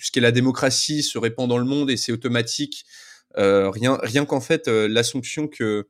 ce 0.04 0.12
qui 0.12 0.20
est 0.20 0.22
la 0.22 0.32
démocratie 0.32 1.04
se 1.04 1.20
répand 1.20 1.48
dans 1.48 1.60
le 1.60 1.66
monde 1.66 1.92
et 1.92 1.98
c'est 1.98 2.12
automatique. 2.12 2.84
Rien 3.36 4.00
rien 4.02 4.26
qu'en 4.26 4.42
fait 4.42 4.68
l'assumption 4.68 5.48
que 5.48 5.88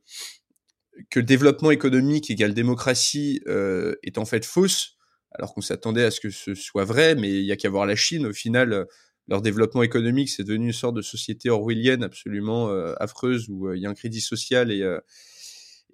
que 1.10 1.20
le 1.20 1.24
développement 1.24 1.70
économique 1.70 2.30
égale 2.30 2.54
démocratie 2.54 3.40
euh, 3.46 3.94
est 4.02 4.18
en 4.18 4.24
fait 4.24 4.44
fausse, 4.44 4.96
alors 5.32 5.54
qu'on 5.54 5.60
s'attendait 5.60 6.04
à 6.04 6.10
ce 6.10 6.20
que 6.20 6.30
ce 6.30 6.54
soit 6.54 6.84
vrai, 6.84 7.14
mais 7.14 7.30
il 7.30 7.44
y 7.44 7.52
a 7.52 7.56
qu'à 7.56 7.70
voir 7.70 7.86
la 7.86 7.96
Chine. 7.96 8.26
Au 8.26 8.32
final, 8.32 8.72
euh, 8.72 8.84
leur 9.28 9.42
développement 9.42 9.82
économique, 9.82 10.30
c'est 10.30 10.44
devenu 10.44 10.66
une 10.66 10.72
sorte 10.72 10.94
de 10.94 11.02
société 11.02 11.50
orwellienne 11.50 12.02
absolument 12.02 12.70
euh, 12.70 12.94
affreuse 12.98 13.48
où 13.48 13.72
il 13.74 13.82
y 13.82 13.86
a 13.86 13.90
un 13.90 13.94
crédit 13.94 14.20
social 14.20 14.72
et, 14.72 14.82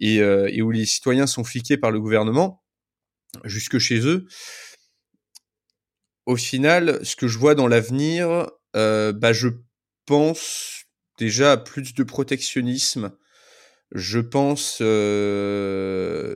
et, 0.00 0.62
où 0.62 0.70
les 0.70 0.86
citoyens 0.86 1.26
sont 1.26 1.42
fliqués 1.42 1.76
par 1.76 1.90
le 1.90 2.00
gouvernement 2.00 2.62
jusque 3.42 3.78
chez 3.78 4.06
eux. 4.06 4.26
Au 6.26 6.36
final, 6.36 7.04
ce 7.04 7.16
que 7.16 7.26
je 7.26 7.38
vois 7.38 7.56
dans 7.56 7.66
l'avenir, 7.66 8.48
bah, 8.72 9.32
je 9.32 9.48
pense 10.06 10.84
déjà 11.18 11.52
à 11.52 11.56
plus 11.56 11.94
de 11.94 12.02
protectionnisme, 12.04 13.12
je 13.92 14.18
pense. 14.20 14.76
je... 14.80 16.34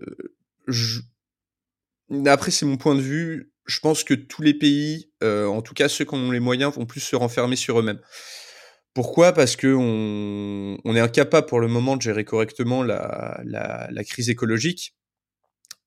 Après, 2.27 2.51
c'est 2.51 2.67
mon 2.67 2.77
point 2.77 2.95
de 2.95 3.01
vue. 3.01 3.53
Je 3.67 3.81
pense 3.81 4.03
que 4.03 4.15
tous 4.15 4.43
les 4.43 4.55
pays, 4.55 5.11
en 5.23 5.61
tout 5.63 5.75
cas 5.75 5.89
ceux 5.89 6.05
qui 6.05 6.15
ont 6.15 6.31
les 6.31 6.41
moyens, 6.41 6.75
vont 6.75 6.87
plus 6.87 7.01
se 7.01 7.17
renfermer 7.17 7.57
sur 7.57 7.79
eux-mêmes. 7.81 8.01
Pourquoi? 8.95 9.33
Parce 9.33 9.57
que 9.57 9.75
on, 9.75 10.97
est 10.97 11.01
incapable 11.01 11.47
pour 11.47 11.61
le 11.61 11.69
moment 11.69 11.97
de 11.97 12.03
gérer 12.03 12.25
correctement 12.25 12.83
la 12.83 14.05
crise 14.05 14.31
écologique, 14.31 14.95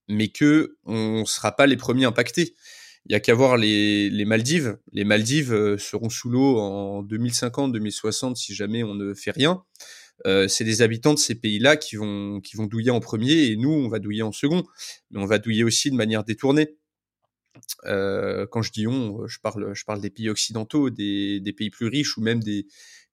mais 0.08 0.28
que 0.28 0.78
on 0.86 1.26
sera 1.26 1.56
pas 1.56 1.66
les 1.66 1.78
premiers 1.78 2.06
impactés. 2.06 2.56
Il 3.06 3.14
y 3.14 3.16
a 3.16 3.20
qu'à 3.20 3.34
voir 3.34 3.58
les, 3.58 4.10
les, 4.10 4.26
Maldives. 4.26 4.78
Les 4.92 5.04
Maldives 5.04 5.54
euh, 5.54 5.78
seront 5.78 6.10
sous 6.10 6.30
l'eau 6.30 6.60
en 6.60 7.02
2050, 7.02 7.72
2060 7.72 8.38
si 8.38 8.54
jamais 8.54 8.84
on 8.84 8.94
ne 8.94 9.14
fait 9.14 9.32
rien. 9.32 9.64
Euh, 10.28 10.48
c'est 10.48 10.64
des 10.64 10.82
habitants 10.82 11.14
de 11.14 11.20
ces 11.20 11.36
pays-là 11.36 11.78
qui 11.78 11.96
vont 11.96 12.42
qui 12.42 12.56
vont 12.56 12.66
douiller 12.66 12.92
en 12.92 13.00
premier 13.00 13.46
et 13.46 13.56
nous 13.56 13.72
on 13.72 13.88
va 13.90 14.00
douiller 14.00 14.22
en 14.24 14.32
second, 14.32 14.64
mais 15.10 15.20
on 15.20 15.26
va 15.26 15.40
douiller 15.40 15.64
aussi 15.64 15.92
de 15.92 15.96
manière 15.96 16.24
détournée. 16.24 16.76
Euh, 17.86 18.46
quand 18.50 18.62
je 18.62 18.72
dis 18.72 18.88
on, 18.88 19.28
je 19.28 19.40
parle, 19.40 19.74
je 19.74 19.84
parle 19.86 20.02
des 20.02 20.10
pays 20.10 20.30
occidentaux, 20.30 20.90
des, 20.90 21.40
des 21.40 21.54
pays 21.54 21.70
plus 21.70 21.88
riches 21.88 22.18
ou 22.18 22.22
même 22.22 22.42
des, 22.42 22.66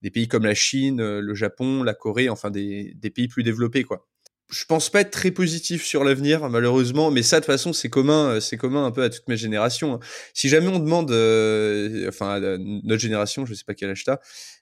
des, 0.03 0.11
pays 0.11 0.29
comme 0.29 0.45
la 0.45 0.55
Chine, 0.55 1.01
euh, 1.01 1.21
le 1.21 1.35
Japon, 1.35 1.83
la 1.83 1.95
Corée, 1.95 2.29
enfin 2.29 2.51
des, 2.51 2.95
des 2.95 3.11
pays 3.11 3.29
plus 3.29 3.43
développés, 3.43 3.85
quoi. 3.85 4.07
Je 4.51 4.65
pense 4.65 4.89
pas 4.89 5.03
être 5.03 5.11
très 5.11 5.31
positif 5.31 5.85
sur 5.85 6.05
l'avenir, 6.05 6.49
malheureusement, 6.49 7.11
mais 7.11 7.23
ça, 7.23 7.37
de 7.37 7.45
toute 7.45 7.53
façon, 7.53 7.75
c'est 7.75 7.91
commun, 7.91 8.31
euh, 8.31 8.41
c'est 8.41 8.57
commun 8.57 8.87
un 8.87 8.91
peu 8.91 9.03
à 9.03 9.11
toutes 9.11 9.29
mes 9.29 9.37
générations. 9.37 9.95
Hein. 9.95 10.01
Si 10.33 10.49
jamais 10.49 10.69
on 10.69 10.79
demande, 10.79 11.11
euh, 11.11 12.09
enfin, 12.09 12.41
notre 12.59 13.01
génération, 13.01 13.45
je 13.45 13.53
sais 13.53 13.65
pas 13.67 13.75
quel 13.75 13.91
âge 13.91 14.05
t'as, 14.05 14.19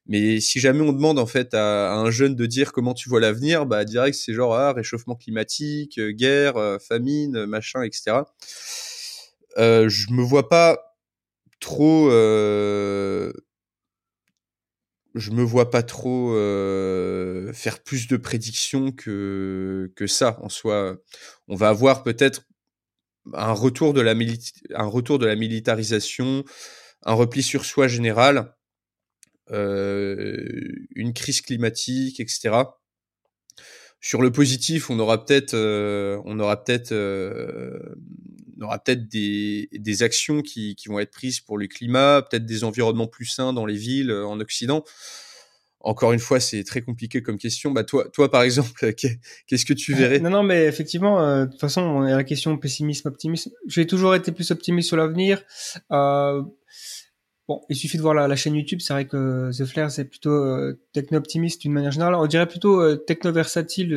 mais 0.06 0.40
si 0.40 0.58
jamais 0.58 0.80
on 0.80 0.92
demande, 0.92 1.20
en 1.20 1.26
fait, 1.26 1.54
à, 1.54 1.92
à 1.92 1.94
un 1.96 2.10
jeune 2.10 2.34
de 2.34 2.46
dire 2.46 2.72
comment 2.72 2.94
tu 2.94 3.08
vois 3.08 3.20
l'avenir, 3.20 3.64
bah, 3.64 3.84
direct, 3.84 4.18
c'est 4.18 4.32
genre, 4.34 4.56
ah, 4.56 4.72
réchauffement 4.72 5.14
climatique, 5.14 6.00
guerre, 6.00 6.78
famine, 6.80 7.46
machin, 7.46 7.82
etc. 7.82 8.22
Euh, 9.58 9.88
je 9.88 10.10
me 10.12 10.22
vois 10.22 10.48
pas 10.48 10.78
trop. 11.60 12.10
Euh, 12.10 13.32
je 15.16 15.30
me 15.30 15.42
vois 15.42 15.70
pas 15.70 15.82
trop 15.82 16.34
euh, 16.34 17.52
faire 17.52 17.82
plus 17.82 18.06
de 18.06 18.16
prédictions 18.16 18.92
que 18.92 19.92
que 19.96 20.06
ça 20.06 20.38
en 20.42 20.48
soi. 20.48 20.98
On 21.48 21.56
va 21.56 21.68
avoir 21.68 22.02
peut-être 22.02 22.42
un 23.34 23.52
retour 23.52 23.94
de 23.94 24.00
la 24.00 24.14
un 24.74 24.86
retour 24.86 25.18
de 25.18 25.26
la 25.26 25.34
militarisation, 25.34 26.44
un 27.04 27.14
repli 27.14 27.42
sur 27.42 27.64
soi 27.64 27.88
général, 27.88 28.54
euh, 29.52 30.44
une 30.94 31.12
crise 31.12 31.40
climatique, 31.40 32.20
etc. 32.20 32.50
Sur 34.00 34.22
le 34.22 34.30
positif, 34.30 34.90
on 34.90 34.98
aura 34.98 35.24
peut-être, 35.24 35.54
euh, 35.54 36.20
on 36.24 36.38
aura 36.38 36.62
peut-être 36.62 36.92
euh, 36.92 37.78
aura 38.62 38.78
peut-être 38.78 39.08
des, 39.08 39.68
des 39.72 40.02
actions 40.02 40.42
qui, 40.42 40.74
qui, 40.76 40.88
vont 40.88 40.98
être 40.98 41.10
prises 41.10 41.40
pour 41.40 41.58
le 41.58 41.66
climat, 41.66 42.22
peut-être 42.22 42.46
des 42.46 42.64
environnements 42.64 43.06
plus 43.06 43.26
sains 43.26 43.52
dans 43.52 43.66
les 43.66 43.76
villes 43.76 44.10
euh, 44.10 44.26
en 44.26 44.40
Occident. 44.40 44.84
Encore 45.80 46.12
une 46.12 46.18
fois, 46.18 46.40
c'est 46.40 46.64
très 46.64 46.82
compliqué 46.82 47.22
comme 47.22 47.38
question. 47.38 47.70
Bah 47.70 47.84
toi, 47.84 48.08
toi 48.12 48.30
par 48.30 48.42
exemple, 48.42 48.92
qu'est-ce 49.46 49.64
que 49.64 49.72
tu 49.72 49.94
verrais? 49.94 50.18
Non, 50.18 50.30
non, 50.30 50.42
mais 50.42 50.64
effectivement, 50.64 51.20
euh, 51.20 51.44
de 51.44 51.50
toute 51.50 51.60
façon, 51.60 51.82
on 51.82 52.02
a 52.02 52.16
la 52.16 52.24
question 52.24 52.56
pessimisme, 52.58 53.08
optimisme. 53.08 53.52
J'ai 53.68 53.86
toujours 53.86 54.14
été 54.14 54.32
plus 54.32 54.50
optimiste 54.50 54.88
sur 54.88 54.96
l'avenir. 54.96 55.42
Euh, 55.92 56.42
bon, 57.46 57.60
il 57.68 57.76
suffit 57.76 57.98
de 57.98 58.02
voir 58.02 58.14
la, 58.14 58.36
chaîne 58.36 58.56
YouTube. 58.56 58.80
C'est 58.80 58.94
vrai 58.94 59.06
que 59.06 59.50
The 59.56 59.64
Flair, 59.64 59.90
c'est 59.92 60.06
plutôt 60.06 60.72
techno-optimiste 60.92 61.62
d'une 61.62 61.72
manière 61.72 61.92
générale. 61.92 62.14
On 62.14 62.26
dirait 62.26 62.48
plutôt 62.48 62.96
techno-versatile 62.96 63.94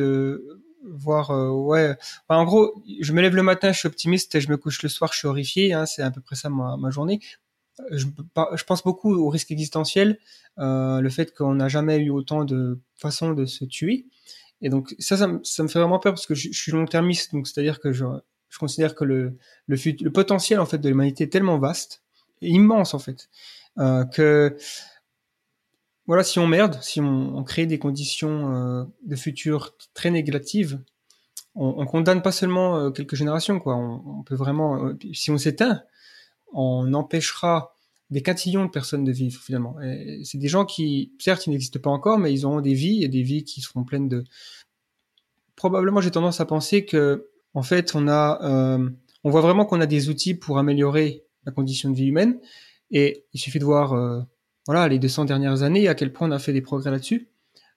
voir 0.82 1.30
euh, 1.30 1.50
ouais. 1.50 1.96
En 2.28 2.44
gros 2.44 2.82
je 3.00 3.12
me 3.12 3.20
lève 3.20 3.34
le 3.34 3.42
matin 3.42 3.72
je 3.72 3.78
suis 3.78 3.88
optimiste 3.88 4.34
et 4.34 4.40
je 4.40 4.50
me 4.50 4.56
couche 4.56 4.82
le 4.82 4.88
soir 4.88 5.12
je 5.12 5.18
suis 5.18 5.28
horrifié 5.28 5.72
hein, 5.72 5.86
c'est 5.86 6.02
à 6.02 6.10
peu 6.10 6.20
près 6.20 6.36
ça 6.36 6.48
ma, 6.50 6.90
journée. 6.90 7.20
Je, 7.90 8.06
je, 8.54 8.64
pense 8.64 8.82
beaucoup 8.82 9.14
au 9.14 9.30
risque 9.30 9.50
existentiel 9.50 10.18
euh, 10.58 11.00
le 11.00 11.08
fait 11.08 11.34
qu'on 11.34 11.54
n'a 11.54 11.68
jamais 11.68 11.96
eu 11.98 12.10
autant 12.10 12.44
de 12.44 12.78
façons 12.96 13.32
de 13.32 13.46
se 13.46 13.64
tuer. 13.64 14.06
Et 14.60 14.68
donc 14.68 14.94
ça 14.98 15.16
ça, 15.16 15.26
me 15.26 15.68
fait 15.68 15.78
vraiment 15.78 15.98
peur 15.98 16.12
parce 16.12 16.26
que 16.26 16.34
je, 16.34 16.50
suis 16.52 16.72
long-termiste 16.72 17.32
donc 17.32 17.48
c'est 17.48 17.60
à 17.60 17.62
dire 17.62 17.80
que 17.80 17.92
je, 17.92 18.04
je 18.48 18.58
considère 18.58 18.94
que 18.94 19.04
le 19.04 19.38
le, 19.66 19.76
le 20.02 20.12
potentiel 20.12 20.60
en 20.60 20.66
fait 20.66 20.78
de 20.78 20.88
l'humanité 20.88 21.24
est 21.24 21.32
tellement 21.32 21.58
vaste 21.58 22.02
immense 22.42 22.94
en 22.94 22.98
fait 22.98 23.28
euh, 23.78 24.04
que 24.04 24.56
voilà, 26.10 26.24
si 26.24 26.40
on 26.40 26.48
merde, 26.48 26.76
si 26.82 27.00
on, 27.00 27.44
crée 27.44 27.66
des 27.66 27.78
conditions 27.78 28.52
euh, 28.52 28.84
de 29.04 29.14
futur 29.14 29.76
très 29.94 30.10
négatives, 30.10 30.80
on, 31.54 31.72
on, 31.78 31.86
condamne 31.86 32.20
pas 32.20 32.32
seulement 32.32 32.78
euh, 32.78 32.90
quelques 32.90 33.14
générations, 33.14 33.60
quoi. 33.60 33.76
On, 33.76 34.24
peut 34.24 34.34
vraiment, 34.34 34.86
euh, 34.86 34.98
si 35.12 35.30
on 35.30 35.38
s'éteint, 35.38 35.82
on 36.52 36.94
empêchera 36.94 37.76
des 38.10 38.22
quintillons 38.22 38.64
de 38.64 38.70
personnes 38.70 39.04
de 39.04 39.12
vivre 39.12 39.40
finalement. 39.40 39.76
C'est 40.24 40.38
des 40.38 40.48
gens 40.48 40.64
qui, 40.64 41.12
certes, 41.20 41.46
ils 41.46 41.50
n'existent 41.50 41.78
pas 41.78 41.90
encore, 41.90 42.18
mais 42.18 42.32
ils 42.32 42.44
auront 42.44 42.60
des 42.60 42.74
vies 42.74 43.04
et 43.04 43.08
des 43.08 43.22
vies 43.22 43.44
qui 43.44 43.60
seront 43.60 43.84
pleines 43.84 44.08
de. 44.08 44.24
Probablement, 45.54 46.00
j'ai 46.00 46.10
tendance 46.10 46.40
à 46.40 46.44
penser 46.44 46.84
que, 46.84 47.28
en 47.54 47.62
fait, 47.62 47.94
on 47.94 48.08
a, 48.08 48.80
on 49.22 49.30
voit 49.30 49.42
vraiment 49.42 49.64
qu'on 49.64 49.80
a 49.80 49.86
des 49.86 50.08
outils 50.08 50.34
pour 50.34 50.58
améliorer 50.58 51.22
la 51.46 51.52
condition 51.52 51.88
de 51.88 51.94
vie 51.94 52.08
humaine, 52.08 52.40
et 52.90 53.26
il 53.32 53.38
suffit 53.38 53.60
de 53.60 53.64
voir 53.64 54.26
voilà, 54.70 54.86
les 54.86 55.00
200 55.00 55.24
dernières 55.24 55.64
années, 55.64 55.88
à 55.88 55.96
quel 55.96 56.12
point 56.12 56.28
on 56.28 56.30
a 56.30 56.38
fait 56.38 56.52
des 56.52 56.60
progrès 56.60 56.92
là-dessus. 56.92 57.28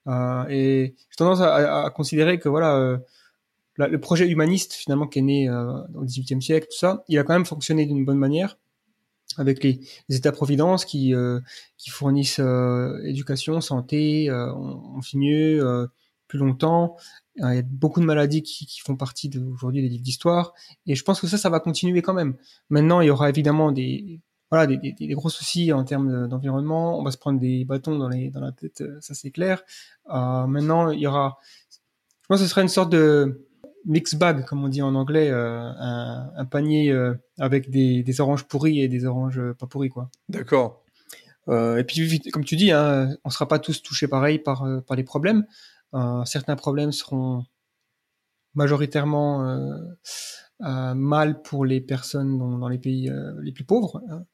Euh, 0.08 0.46
et 0.48 0.94
j'ai 1.10 1.16
tendance 1.16 1.42
à, 1.42 1.90
considérer 1.90 2.38
que 2.38 2.48
voilà, 2.50 2.76
euh, 2.76 3.00
le 3.78 4.00
projet 4.00 4.28
humaniste 4.30 4.74
finalement 4.74 5.08
qui 5.08 5.18
est 5.18 5.24
né 5.24 5.50
euh, 5.50 5.74
au 5.96 6.04
XVIIIe 6.04 6.40
siècle, 6.40 6.68
tout 6.70 6.78
ça, 6.78 7.04
il 7.08 7.18
a 7.18 7.24
quand 7.24 7.34
même 7.34 7.48
fonctionné 7.48 7.88
d'une 7.88 8.06
bonne 8.06 8.20
manière 8.20 8.60
avec 9.38 9.64
les, 9.64 9.80
États-providence 10.08 10.86
qui, 10.86 11.16
fournissent 11.90 12.40
éducation, 13.06 13.60
santé, 13.60 14.30
on, 14.32 14.98
on, 14.98 15.02
fait 15.02 15.18
mieux 15.18 15.90
plus 16.28 16.38
longtemps. 16.38 16.96
Il 17.38 17.56
y 17.56 17.58
a 17.58 17.64
beaucoup 17.64 18.02
de 18.02 18.06
maladies 18.06 18.44
qui 18.44 18.80
font 18.86 18.96
partie 18.96 19.32
aujourd'hui 19.52 19.82
des 19.82 19.90
livres 19.90 20.04
d'histoire, 20.04 20.54
et 20.86 20.94
je 20.94 21.04
pense 21.04 21.20
que 21.20 21.26
ça, 21.26 21.40
ça 21.40 21.50
va 21.50 21.60
continuer 21.60 22.04
quand 22.04 22.14
même. 22.14 22.36
Maintenant, 22.70 23.02
il 23.02 23.08
y 23.08 23.10
aura 23.10 23.30
évidemment 23.30 23.72
des 23.72 24.22
voilà, 24.54 24.68
des, 24.68 24.78
des, 24.78 24.92
des, 24.92 25.14
gros 25.16 25.30
soucis 25.30 25.74
en 25.74 25.84
termes 25.84 26.28
d'environnement. 26.28 27.00
On 27.00 27.04
va 27.04 27.10
se 27.10 27.18
prendre 27.18 27.40
des 27.40 27.66
bâtons 27.66 27.98
dans, 27.98 28.08
les, 28.08 28.30
dans 28.30 28.40
la 28.40 28.52
tête, 28.52 28.82
euh, 28.82 29.00
ça 29.02 29.16
c'est 29.16 29.32
clair. 29.32 29.64
Euh, 30.12 30.46
maintenant, 30.46 30.92
il 30.92 31.00
y 31.00 31.08
aura, 31.08 31.40
je 31.72 32.28
pense 32.28 32.38
que 32.38 32.46
ce 32.46 32.52
sera 32.52 32.62
une 32.62 32.68
sorte 32.68 32.92
de 32.92 33.48
mix 33.84 34.14
bag, 34.14 34.46
comme 34.46 34.64
on 34.64 34.68
dit 34.68 34.84
en 34.84 34.94
anglais, 34.94 35.32
euh, 35.32 35.58
un, 35.60 36.32
un, 36.38 36.46
panier 36.46 36.92
euh, 36.92 37.16
avec 37.40 37.72
des, 37.72 38.04
des, 38.04 38.22
oranges 38.22 38.44
pourries 38.44 38.80
et 38.80 38.88
des 38.88 39.06
oranges 39.06 39.42
pas 39.54 39.66
pourries, 39.66 39.90
quoi. 39.90 40.12
D'accord. 40.30 40.84
Et 41.50 41.84
puis, 41.88 42.20
comme 42.32 42.46
tu 42.46 42.56
dis, 42.56 42.72
hein, 42.72 43.18
on 43.24 43.32
sera 43.32 43.48
pas 43.48 43.58
tous 43.58 43.82
touchés 43.82 44.08
pareil 44.08 44.38
par, 44.38 44.68
par 44.86 44.96
les 44.96 45.04
problèmes. 45.04 45.48
certains 46.26 46.56
problèmes 46.56 46.92
seront 46.92 47.44
majoritairement 48.54 49.66
mal 50.64 51.42
pour 51.42 51.66
les 51.66 51.82
personnes 51.82 52.38
dans, 52.38 52.68
les 52.70 52.78
pays 52.78 53.10
euh, 53.10 53.34
les 53.42 53.52
plus 53.52 53.64
pauvres. 53.64 54.02
Hein. 54.10 54.26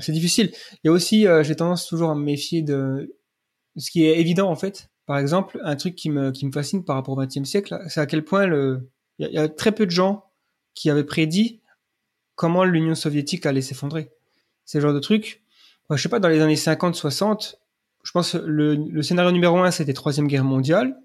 C'est 0.00 0.12
difficile. 0.12 0.50
Il 0.74 0.80
y 0.84 0.88
a 0.88 0.92
aussi, 0.92 1.26
euh, 1.26 1.42
j'ai 1.42 1.56
tendance 1.56 1.86
toujours 1.86 2.10
à 2.10 2.14
me 2.14 2.22
méfier 2.22 2.62
de 2.62 3.16
ce 3.76 3.90
qui 3.90 4.04
est 4.04 4.20
évident 4.20 4.50
en 4.50 4.56
fait. 4.56 4.90
Par 5.06 5.18
exemple, 5.18 5.60
un 5.62 5.76
truc 5.76 5.94
qui 5.94 6.10
me, 6.10 6.30
qui 6.32 6.44
me 6.46 6.52
fascine 6.52 6.84
par 6.84 6.96
rapport 6.96 7.16
au 7.16 7.20
XXe 7.24 7.44
siècle, 7.44 7.78
c'est 7.88 8.00
à 8.00 8.06
quel 8.06 8.24
point 8.24 8.44
il 9.18 9.28
y, 9.30 9.38
a, 9.38 9.48
très 9.48 9.72
peu 9.72 9.86
de 9.86 9.90
gens 9.90 10.24
qui 10.74 10.90
avaient 10.90 11.04
prédit 11.04 11.62
comment 12.34 12.64
l'Union 12.64 12.94
soviétique 12.94 13.46
allait 13.46 13.62
s'effondrer. 13.62 14.10
C'est 14.64 14.78
le 14.78 14.82
genre 14.82 14.94
de 14.94 14.98
truc. 14.98 15.42
Je 15.88 15.96
sais 15.96 16.08
pas, 16.08 16.18
dans 16.18 16.28
les 16.28 16.40
années 16.40 16.56
50, 16.56 16.96
60, 16.96 17.60
je 18.02 18.10
pense 18.10 18.34
le, 18.34 18.74
le 18.74 19.02
scénario 19.02 19.30
numéro 19.30 19.58
un, 19.58 19.70
c'était 19.70 19.92
Troisième 19.92 20.26
Guerre 20.26 20.44
mondiale. 20.44 20.98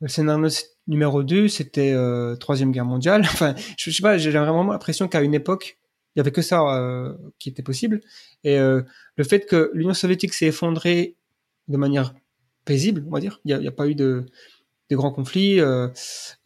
Le 0.00 0.08
scénario 0.08 0.48
numéro 0.90 1.22
2, 1.22 1.48
c'était 1.48 1.92
euh, 1.92 2.36
Troisième 2.36 2.72
Guerre 2.72 2.84
mondiale. 2.84 3.22
Enfin, 3.24 3.54
je, 3.78 3.90
je 3.90 3.96
sais 3.96 4.02
pas, 4.02 4.18
j'ai 4.18 4.30
vraiment 4.30 4.64
l'impression 4.64 5.08
qu'à 5.08 5.22
une 5.22 5.32
époque, 5.32 5.78
il 6.14 6.18
y 6.18 6.20
avait 6.20 6.32
que 6.32 6.42
ça 6.42 6.60
euh, 6.60 7.16
qui 7.38 7.48
était 7.48 7.62
possible. 7.62 8.00
Et 8.44 8.58
euh, 8.58 8.82
le 9.16 9.24
fait 9.24 9.46
que 9.46 9.70
l'Union 9.72 9.94
soviétique 9.94 10.34
s'est 10.34 10.46
effondrée 10.46 11.16
de 11.68 11.76
manière 11.76 12.14
paisible, 12.64 13.04
on 13.06 13.10
va 13.10 13.20
dire, 13.20 13.40
il 13.44 13.56
n'y 13.56 13.66
a, 13.66 13.70
a, 13.70 13.72
pas 13.72 13.86
eu 13.86 13.94
de, 13.94 14.26
de 14.90 14.96
grands 14.96 15.12
conflits. 15.12 15.60
Euh, 15.60 15.88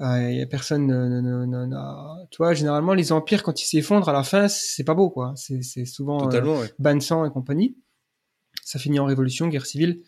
euh 0.03 0.31
y 0.31 0.43
a 0.43 0.47
personne, 0.47 0.87
ne, 0.87 1.21
ne, 1.21 1.47
ne, 1.47 2.27
tu 2.31 2.37
vois, 2.37 2.53
généralement 2.53 2.93
les 2.93 3.11
empires 3.11 3.43
quand 3.43 3.63
ils 3.63 3.67
s'effondrent 3.67 4.11
à 4.11 4.13
la 4.13 4.23
fin, 4.23 4.49
c'est 4.49 4.85
pas 4.85 4.95
beau, 4.95 5.09
quoi. 5.09 5.33
C'est 5.37 5.87
souvent 5.87 6.29
ouais. 6.29 6.71
bain 6.79 6.95
de 6.95 7.03
sang 7.03 7.25
et 7.25 7.31
compagnie. 7.31 7.77
Ça 8.63 8.79
finit 8.79 8.99
en 8.99 9.07
révolution, 9.07 9.49
guerre 9.49 9.67
civile. 9.67 10.03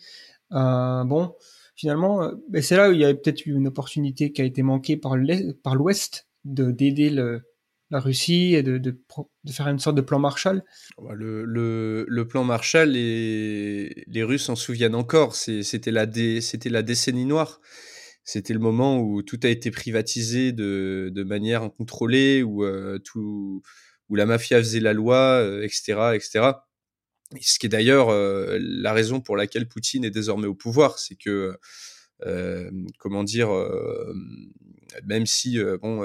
Bon, 0.51 1.33
finalement, 1.77 2.23
euh, 2.23 2.31
ben 2.49 2.61
c'est 2.61 2.75
là 2.75 2.89
où 2.89 2.91
il 2.91 2.99
y 2.99 3.05
a 3.05 3.13
peut-être 3.13 3.45
eu 3.45 3.55
une 3.55 3.67
opportunité 3.67 4.33
qui 4.33 4.41
a 4.41 4.45
été 4.45 4.63
manquée 4.63 4.97
par 4.97 5.15
l'Ouest 5.15 6.27
de 6.43 6.71
d'aider 6.71 7.09
la 7.89 7.99
Russie 7.99 8.55
et 8.55 8.63
de, 8.63 8.77
de, 8.77 8.97
faire 9.49 9.67
une 9.67 9.79
sorte 9.79 9.95
de 9.95 10.01
plan 10.01 10.19
Marshall. 10.19 10.63
Le, 11.13 12.23
plan 12.23 12.43
Marshall, 12.43 12.89
les, 12.89 14.23
Russes 14.23 14.45
s'en 14.45 14.55
souviennent 14.55 14.95
encore. 14.95 15.35
C'était 15.35 15.91
la, 15.91 16.05
dé, 16.05 16.39
la 16.65 16.81
décennie 16.81 17.25
noire. 17.25 17.61
c'était 18.23 18.53
le 18.53 18.59
moment 18.59 18.99
où 18.99 19.21
tout 19.21 19.39
a 19.43 19.47
été 19.47 19.71
privatisé 19.71 20.51
de, 20.51 21.11
de 21.13 21.23
manière 21.23 21.63
incontrôlée, 21.63 22.43
où 22.43 22.65
tout, 23.03 23.61
où 24.09 24.15
la 24.15 24.25
mafia 24.25 24.57
faisait 24.57 24.79
la 24.79 24.93
loi, 24.93 25.45
etc., 25.63 26.11
etc. 26.15 26.51
ce 27.41 27.59
qui 27.59 27.65
est 27.65 27.69
d'ailleurs 27.69 28.09
la 28.09 28.93
raison 28.93 29.19
pour 29.19 29.35
laquelle 29.37 29.67
Poutine 29.67 30.05
est 30.05 30.11
désormais 30.11 30.47
au 30.47 30.55
pouvoir, 30.55 30.97
c'est 30.99 31.15
que 31.15 31.57
euh, 32.25 32.71
comment 32.97 33.23
dire, 33.23 33.53
euh, 33.53 34.13
même 35.05 35.25
si 35.27 35.59
euh, 35.59 35.77
bon, 35.77 36.01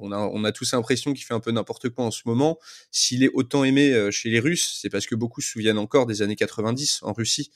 on 0.00 0.12
a 0.12 0.18
on 0.18 0.44
a 0.44 0.52
tous 0.52 0.72
l'impression 0.72 1.14
qu'il 1.14 1.24
fait 1.24 1.34
un 1.34 1.40
peu 1.40 1.50
n'importe 1.50 1.88
quoi 1.88 2.04
en 2.04 2.10
ce 2.10 2.22
moment. 2.26 2.58
S'il 2.90 3.22
est 3.22 3.30
autant 3.32 3.64
aimé 3.64 4.08
chez 4.10 4.30
les 4.30 4.40
Russes, 4.40 4.78
c'est 4.80 4.90
parce 4.90 5.06
que 5.06 5.14
beaucoup 5.14 5.40
se 5.40 5.50
souviennent 5.50 5.78
encore 5.78 6.06
des 6.06 6.22
années 6.22 6.36
90 6.36 7.00
en 7.02 7.12
Russie. 7.12 7.50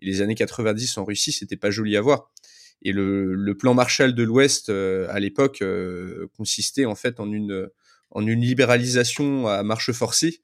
Et 0.00 0.06
les 0.06 0.20
années 0.22 0.34
90 0.34 0.98
en 0.98 1.04
Russie, 1.04 1.32
c'était 1.32 1.56
pas 1.56 1.70
joli 1.70 1.96
à 1.96 2.00
voir. 2.00 2.32
Et 2.82 2.92
le, 2.92 3.34
le 3.34 3.56
plan 3.56 3.74
Marshall 3.74 4.14
de 4.14 4.22
l'Ouest 4.22 4.70
à 4.70 5.20
l'époque 5.20 5.62
consistait 6.36 6.86
en 6.86 6.94
fait 6.94 7.20
en 7.20 7.30
une 7.30 7.68
en 8.14 8.26
une 8.26 8.42
libéralisation 8.42 9.46
à 9.48 9.62
marche 9.62 9.92
forcée 9.92 10.42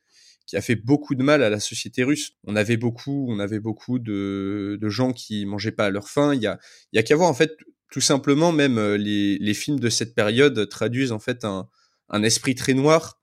qui 0.48 0.56
a 0.56 0.62
fait 0.62 0.76
beaucoup 0.76 1.14
de 1.14 1.22
mal 1.22 1.42
à 1.42 1.50
la 1.50 1.60
société 1.60 2.02
russe. 2.02 2.32
On 2.44 2.56
avait 2.56 2.78
beaucoup, 2.78 3.26
on 3.28 3.38
avait 3.38 3.60
beaucoup 3.60 3.98
de, 3.98 4.78
de 4.80 4.88
gens 4.88 5.12
qui 5.12 5.44
mangeaient 5.44 5.72
pas 5.72 5.84
à 5.86 5.90
leur 5.90 6.08
faim. 6.08 6.34
Il 6.34 6.40
y 6.40 6.46
a, 6.46 6.58
il 6.92 6.96
y 6.96 6.98
a 6.98 7.02
qu'à 7.02 7.14
voir 7.14 7.28
en 7.28 7.34
fait 7.34 7.54
tout 7.90 8.00
simplement 8.00 8.50
même 8.50 8.78
euh, 8.78 8.96
les, 8.96 9.36
les 9.38 9.54
films 9.54 9.78
de 9.78 9.90
cette 9.90 10.14
période 10.14 10.68
traduisent 10.70 11.12
en 11.12 11.18
fait 11.18 11.44
un, 11.44 11.68
un 12.08 12.22
esprit 12.22 12.54
très 12.54 12.72
noir, 12.72 13.20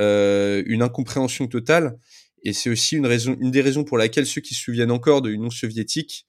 euh, 0.00 0.62
une 0.64 0.80
incompréhension 0.80 1.46
totale. 1.48 1.98
Et 2.44 2.54
c'est 2.54 2.70
aussi 2.70 2.96
une 2.96 3.06
raison, 3.06 3.36
une 3.40 3.50
des 3.50 3.60
raisons 3.60 3.84
pour 3.84 3.98
laquelle 3.98 4.26
ceux 4.26 4.40
qui 4.40 4.54
se 4.54 4.62
souviennent 4.62 4.90
encore 4.90 5.20
de 5.20 5.28
l'Union 5.28 5.50
soviétique 5.50 6.26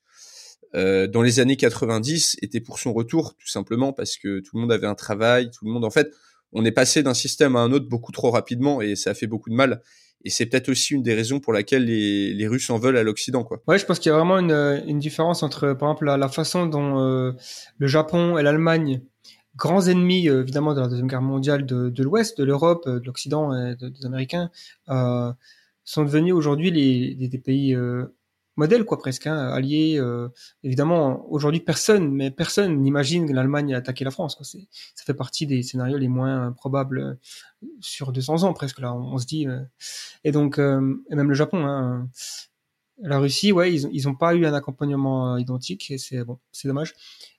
euh, 0.76 1.08
dans 1.08 1.22
les 1.22 1.40
années 1.40 1.56
90 1.56 2.38
étaient 2.42 2.60
pour 2.60 2.80
son 2.80 2.92
retour, 2.92 3.36
tout 3.38 3.48
simplement 3.48 3.94
parce 3.94 4.18
que 4.18 4.42
tout 4.42 4.58
le 4.58 4.62
monde 4.62 4.72
avait 4.74 4.88
un 4.88 4.96
travail, 4.96 5.50
tout 5.50 5.64
le 5.64 5.72
monde 5.72 5.86
en 5.86 5.90
fait, 5.90 6.12
on 6.52 6.66
est 6.66 6.74
passé 6.74 7.04
d'un 7.04 7.14
système 7.14 7.56
à 7.56 7.60
un 7.60 7.72
autre 7.72 7.88
beaucoup 7.88 8.12
trop 8.12 8.32
rapidement 8.32 8.82
et 8.82 8.98
ça 8.98 9.12
a 9.12 9.14
fait 9.14 9.28
beaucoup 9.28 9.50
de 9.50 9.56
mal. 9.56 9.82
Et 10.26 10.30
c'est 10.30 10.48
peut-être 10.48 10.70
aussi 10.70 10.94
une 10.94 11.04
des 11.04 11.14
raisons 11.14 11.40
pour 11.40 11.54
laquelle 11.54 11.86
les, 11.86 12.48
Russes 12.48 12.70
en 12.70 12.78
veulent 12.78 12.98
à 12.98 13.04
l'Occident. 13.04 13.44
Quoi. 13.44 13.62
Ouais, 13.68 13.80
je 13.80 13.86
pense 13.86 14.00
qu'il 14.00 14.10
y 14.10 14.14
a 14.14 14.18
vraiment 14.18 14.40
une, 14.40 14.84
une 14.88 15.00
différence 15.00 15.44
entre, 15.44 15.74
par 15.74 15.90
exemple, 15.90 16.06
la, 16.06 16.30
façon 16.30 16.66
dont 16.66 17.00
euh, 17.00 17.32
le 17.78 17.88
Japon 17.88 18.38
et 18.38 18.44
l'Allemagne, 18.44 19.02
grands 19.56 19.88
ennemis 19.88 20.30
euh, 20.30 20.42
évidemment 20.42 20.74
de 20.74 20.82
la 20.82 20.88
Deuxième 20.88 21.08
Guerre 21.08 21.22
mondiale 21.22 21.66
de, 21.66 22.04
l'Ouest, 22.04 22.38
de 22.38 22.44
l'Europe, 22.44 22.84
euh, 22.88 23.00
de 23.00 23.06
l'Occident 23.06 23.54
et 23.54 23.76
des 23.76 24.06
Américains, 24.06 24.50
euh, 24.90 25.32
sont 25.84 26.04
devenus 26.04 26.34
aujourd'hui 26.34 26.72
des 26.72 27.38
pays 27.38 27.78
modèle 28.56 28.86
quoi 28.86 28.98
presque 28.98 29.28
hein, 29.28 29.50
allié 29.50 29.98
euh, 30.00 30.30
évidemment 30.64 31.26
aujourd'hui 31.32 31.60
personne 31.60 32.12
mais 32.12 32.32
personne 32.32 32.82
n'imagine 32.82 33.28
que 33.28 33.34
l'Allemagne 33.34 33.74
attaquer 33.74 34.06
la 34.06 34.12
France 34.12 34.36
quoi 34.36 34.46
ça 34.46 34.58
fait 35.06 35.14
partie 35.14 35.48
des 35.48 35.62
scénarios 35.64 35.98
les 35.98 36.08
moins 36.08 36.52
probables 36.52 37.00
euh, 37.00 37.14
sur 37.80 38.12
200 38.12 38.44
ans 38.44 38.54
presque 38.54 38.80
là 38.80 38.94
on, 38.94 39.18
se 39.18 39.26
dit 39.26 39.48
euh. 39.48 39.60
et 40.24 40.32
donc 40.32 40.58
et 40.58 41.16
même 41.16 41.30
le 41.30 41.34
Japon 41.34 41.66
hein, 41.66 42.10
la 43.02 43.20
Russie 43.20 43.52
ouais 43.52 43.74
ils 43.74 43.90
ils 43.92 44.08
ont 44.08 44.16
pas 44.16 44.36
eu 44.36 44.46
un 44.46 44.54
accompagnement 44.54 45.38
identique 45.38 45.92
et 45.92 45.98
c'est 45.98 46.24
bon 46.24 46.40
c'est 46.52 46.68
dommage 46.68 46.94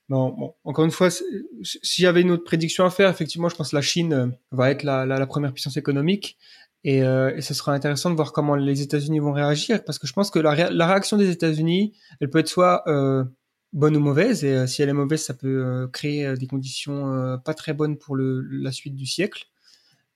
Bon, 0.09 0.29
bon, 0.29 0.55
encore 0.63 0.85
une 0.85 0.93
fois, 0.93 1.09
s'il 1.11 2.05
y 2.05 2.07
avait 2.07 2.21
une 2.21 2.31
autre 2.31 2.45
prédiction 2.45 2.85
à 2.85 2.91
faire, 2.91 3.11
effectivement, 3.11 3.49
je 3.49 3.57
pense 3.57 3.71
que 3.71 3.77
la 3.77 3.83
Chine 3.83 4.37
va 4.53 4.71
être 4.71 4.85
la, 4.85 5.05
la 5.05 5.27
première 5.27 5.53
puissance 5.53 5.77
économique. 5.77 6.39
Et, 6.87 7.03
euh, 7.03 7.35
et, 7.37 7.43
ce 7.43 7.53
sera 7.53 7.73
intéressant 7.73 8.11
de 8.11 8.15
voir 8.15 8.33
comment 8.33 8.55
les 8.55 8.81
États-Unis 8.81 9.19
vont 9.19 9.33
réagir, 9.33 9.83
parce 9.85 9.99
que 9.99 10.07
je 10.07 10.13
pense 10.13 10.31
que 10.31 10.39
la, 10.39 10.71
la 10.71 10.87
réaction 10.87 11.17
des 11.17 11.31
États-Unis, 11.31 11.93
elle 12.21 12.31
peut 12.31 12.39
être 12.39 12.49
soit 12.49 12.85
euh, 12.87 13.25
bonne 13.73 13.97
ou 13.97 14.01
mauvaise, 14.01 14.45
et 14.45 14.53
euh, 14.53 14.67
si 14.69 14.83
elle 14.83 14.89
est 14.89 14.93
mauvaise, 14.93 15.21
ça 15.21 15.35
peut 15.35 15.65
euh, 15.67 15.89
créer 15.89 16.33
des 16.35 16.47
conditions 16.47 17.41
pas 17.45 17.55
très 17.55 17.75
bonnes 17.75 17.99
pour 17.99 18.15
le, 18.15 18.41
la 18.43 18.71
suite 18.71 18.95
du 18.95 19.05
siècle, 19.05 19.47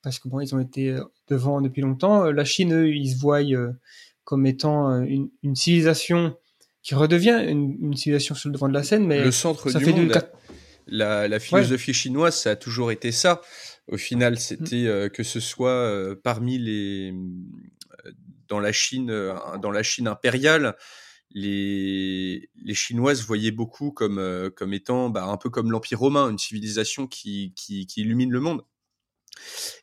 parce 0.03 0.21
que 0.21 0.29
bon, 0.29 0.39
ils 0.39 0.55
ont 0.55 0.61
été 0.61 0.97
devant 1.27 1.61
depuis 1.61 1.83
longtemps. 1.83 2.31
La 2.31 2.45
Chine, 2.45 2.73
eux, 2.73 2.89
ils 2.89 3.15
se 3.15 3.19
voient 3.19 3.41
comme 4.23 4.47
étant 4.47 5.03
une, 5.03 5.29
une, 5.43 5.57
civilisation 5.57 6.37
qui 6.85 6.95
redevient 6.95 7.47
une, 7.49 7.79
une, 7.83 7.97
civilisation 7.97 8.37
sur 8.37 8.49
le 8.49 8.53
devant 8.55 8.69
de 8.69 8.75
la 8.75 8.85
scène, 8.85 9.09
mais 9.09 9.25
le 9.25 9.33
centre 9.33 9.71
ça 9.71 9.81
du 9.81 9.87
fait 9.87 9.93
monde. 9.93 10.13
La, 10.87 11.27
la, 11.27 11.41
philosophie 11.41 11.91
ouais. 11.91 11.95
chinoise, 11.95 12.37
ça 12.37 12.53
a 12.53 12.57
toujours 12.57 12.93
été 12.93 13.13
ça. 13.13 13.41
Au 13.91 13.97
final, 13.97 14.35
mmh. 14.35 14.37
c'était 14.37 14.87
euh, 14.87 15.09
que 15.09 15.23
ce 15.23 15.41
soit 15.41 15.71
euh, 15.71 16.15
parmi 16.15 16.59
les 16.59 17.13
euh, 18.07 18.13
dans 18.49 18.61
la 18.61 18.73
Chine 18.73 19.07
dans 19.61 19.71
la 19.71 19.83
Chine 19.83 20.09
impériale, 20.09 20.77
les 21.31 22.51
les 22.57 22.75
Chinois 22.75 23.15
se 23.15 23.25
voyaient 23.25 23.51
beaucoup 23.51 23.93
comme 23.93 24.51
comme 24.57 24.73
étant 24.73 25.11
bah, 25.11 25.25
un 25.25 25.37
peu 25.37 25.51
comme 25.51 25.71
l'Empire 25.71 26.01
romain, 26.01 26.31
une 26.31 26.39
civilisation 26.39 27.07
qui 27.07 27.53
qui, 27.57 27.87
qui 27.87 28.01
illumine 28.03 28.33
le 28.33 28.41
monde. 28.41 28.65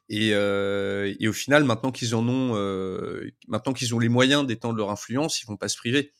Et, 0.09 0.31
euh, 0.33 1.13
et, 1.19 1.27
au 1.27 1.33
final, 1.33 1.63
maintenant 1.63 1.91
qu'ils 1.91 2.15
en 2.15 2.27
ont, 2.27 2.55
euh, 2.55 3.29
maintenant 3.47 3.73
qu'ils 3.73 3.93
ont 3.95 3.99
les 3.99 4.09
moyens 4.09 4.45
d'étendre 4.45 4.77
leur 4.77 4.89
influence, 4.89 5.41
ils 5.41 5.45
vont 5.45 5.57
pas 5.57 5.69
se 5.69 5.77
priver. 5.77 6.13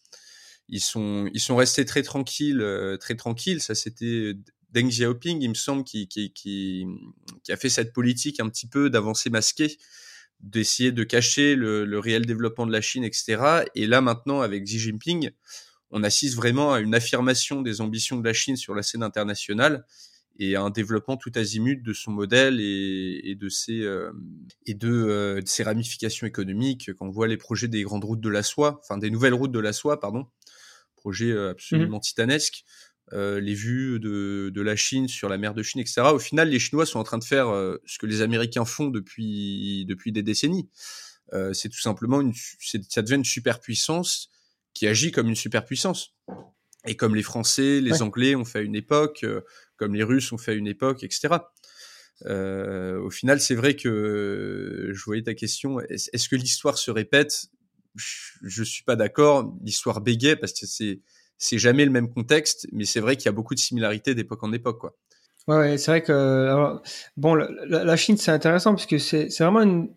Ils 0.70 0.82
sont, 0.82 1.30
ils 1.34 1.40
sont 1.40 1.56
restés 1.56 1.86
très 1.86 2.04
tranquilles, 2.04 2.62
euh, 2.62 2.98
très 2.98 3.16
tranquilles. 3.16 3.62
Ça, 3.62 3.76
c'était 3.76 4.34
Deng 4.72 4.90
Xiaoping, 4.90 5.42
il 5.42 5.50
me 5.50 5.54
semble, 5.54 5.84
qui, 5.84 6.08
qui, 6.08 6.32
qui, 6.34 6.86
qui, 7.44 7.52
a 7.52 7.58
fait 7.58 7.70
cette 7.70 7.94
politique 7.94 8.40
un 8.40 8.50
petit 8.50 8.68
peu 8.68 8.90
d'avancée 8.90 9.30
masquée, 9.30 9.78
d'essayer 10.40 10.92
de 10.92 11.04
cacher 11.04 11.56
le, 11.56 11.86
le, 11.86 12.00
réel 12.00 12.26
développement 12.26 12.66
de 12.68 12.72
la 12.72 12.82
Chine, 12.82 13.04
etc. 13.04 13.66
Et 13.76 13.88
là, 13.88 14.02
maintenant, 14.02 14.42
avec 14.42 14.64
Xi 14.66 14.80
Jinping, 14.80 15.32
on 15.92 16.04
assiste 16.04 16.36
vraiment 16.36 16.74
à 16.74 16.80
une 16.80 16.94
affirmation 16.94 17.62
des 17.62 17.82
ambitions 17.82 18.18
de 18.18 18.26
la 18.26 18.34
Chine 18.34 18.58
sur 18.58 18.76
la 18.76 18.84
scène 18.84 19.04
internationale 19.04 19.86
et 20.40 20.56
à 20.56 20.62
un 20.62 20.70
développement 20.70 21.18
tout 21.18 21.32
azimut 21.36 21.82
de 21.82 21.94
son 21.94 22.12
modèle 22.12 22.60
et, 22.60 23.22
et 23.24 23.36
de 23.36 23.50
ses 23.50 23.82
euh, 23.82 24.12
et 24.66 24.74
de, 24.74 24.90
euh, 24.90 25.42
de, 25.42 25.48
ses 25.48 25.64
ramifications 25.64 26.28
économiques. 26.28 26.92
Quand 26.94 27.08
on 27.08 27.12
voit 27.12 27.28
les 27.28 27.38
projets 27.38 27.68
des 27.68 27.84
grandes 27.84 28.04
routes 28.04 28.22
de 28.22 28.30
la 28.30 28.44
soie, 28.44 28.80
enfin 28.84 28.98
des 28.98 29.10
nouvelles 29.10 29.34
routes 29.34 29.52
de 29.52 29.60
la 29.60 29.74
soie, 29.74 30.00
pardon, 30.00 30.28
projet 30.96 31.32
euh, 31.32 31.52
absolument 31.52 31.98
mmh. 31.98 32.02
titanesque 32.02 32.66
euh, 33.14 33.40
les 33.40 33.54
vues 33.54 34.00
de, 34.00 34.52
de, 34.54 34.62
la 34.62 34.76
Chine 34.76 35.08
sur 35.08 35.30
la 35.30 35.38
mer 35.38 35.54
de 35.54 35.64
Chine, 35.64 35.80
etc. 35.80 36.02
Au 36.14 36.20
final, 36.20 36.50
les 36.50 36.60
Chinois 36.60 36.86
sont 36.86 37.00
en 37.00 37.04
train 37.04 37.18
de 37.18 37.24
faire 37.24 37.48
euh, 37.48 37.78
ce 37.86 37.98
que 37.98 38.06
les 38.06 38.22
Américains 38.22 38.66
font 38.66 38.88
depuis, 38.88 39.86
depuis 39.88 40.12
des 40.12 40.24
décennies. 40.24 40.70
Euh, 41.34 41.54
c'est 41.54 41.70
tout 41.70 41.80
simplement 41.80 42.22
une, 42.22 42.34
ça 42.90 43.02
devient 43.02 43.16
une 43.16 43.26
superpuissance 43.26 44.30
qui 44.74 44.88
agit 44.88 45.12
comme 45.12 45.28
une 45.28 45.36
superpuissance. 45.36 46.16
Et 46.86 46.96
comme 46.96 47.16
les 47.16 47.24
Français, 47.24 47.82
les 47.82 47.92
ouais. 47.92 48.02
Anglais 48.02 48.36
ont 48.36 48.46
fait 48.46 48.60
à 48.60 48.62
une 48.62 48.76
époque, 48.76 49.22
euh, 49.24 49.42
comme 49.76 49.94
les 49.94 50.04
Russes 50.04 50.32
ont 50.32 50.38
fait 50.38 50.52
à 50.52 50.56
une 50.56 50.68
époque, 50.68 51.04
etc. 51.04 51.36
Euh, 52.26 53.00
au 53.00 53.10
final, 53.10 53.42
c'est 53.42 53.56
vrai 53.56 53.76
que 53.76 54.92
je 54.94 55.04
voyais 55.04 55.24
ta 55.24 55.34
question. 55.34 55.82
Est-ce 55.82 56.10
est 56.14 56.28
que 56.28 56.36
l'histoire 56.36 56.78
se 56.78 56.92
répète? 56.92 57.48
Je 57.96 58.64
suis 58.64 58.84
pas 58.84 58.96
d'accord. 58.96 59.54
L'histoire 59.64 60.02
bégaye 60.02 60.36
parce 60.36 60.54
que 60.54 60.66
c'est 60.66 61.02
c'est 61.38 61.58
jamais 61.58 61.86
le 61.86 61.92
même 61.92 62.12
contexte, 62.12 62.68
mais 62.72 62.86
c'est 62.86 63.00
vrai 63.00 63.16
qu'il 63.16 63.26
y 63.26 63.30
a 63.30 63.34
beaucoup 63.34 63.56
de 63.56 63.60
similarités 63.60 64.16
d'époque 64.16 64.44
en 64.44 64.52
époque, 64.54 64.80
quoi. 64.80 64.96
Ouais, 65.48 65.78
c'est 65.78 65.92
vrai 65.92 66.04
que 66.04 66.80
bon, 67.16 67.34
la, 67.36 67.96
Chine 67.96 68.18
c'est 68.18 68.32
intéressant 68.32 68.74
parce 68.74 68.86
que 68.86 68.98
c'est 68.98 69.30
vraiment 69.40 69.62
une 69.62 69.90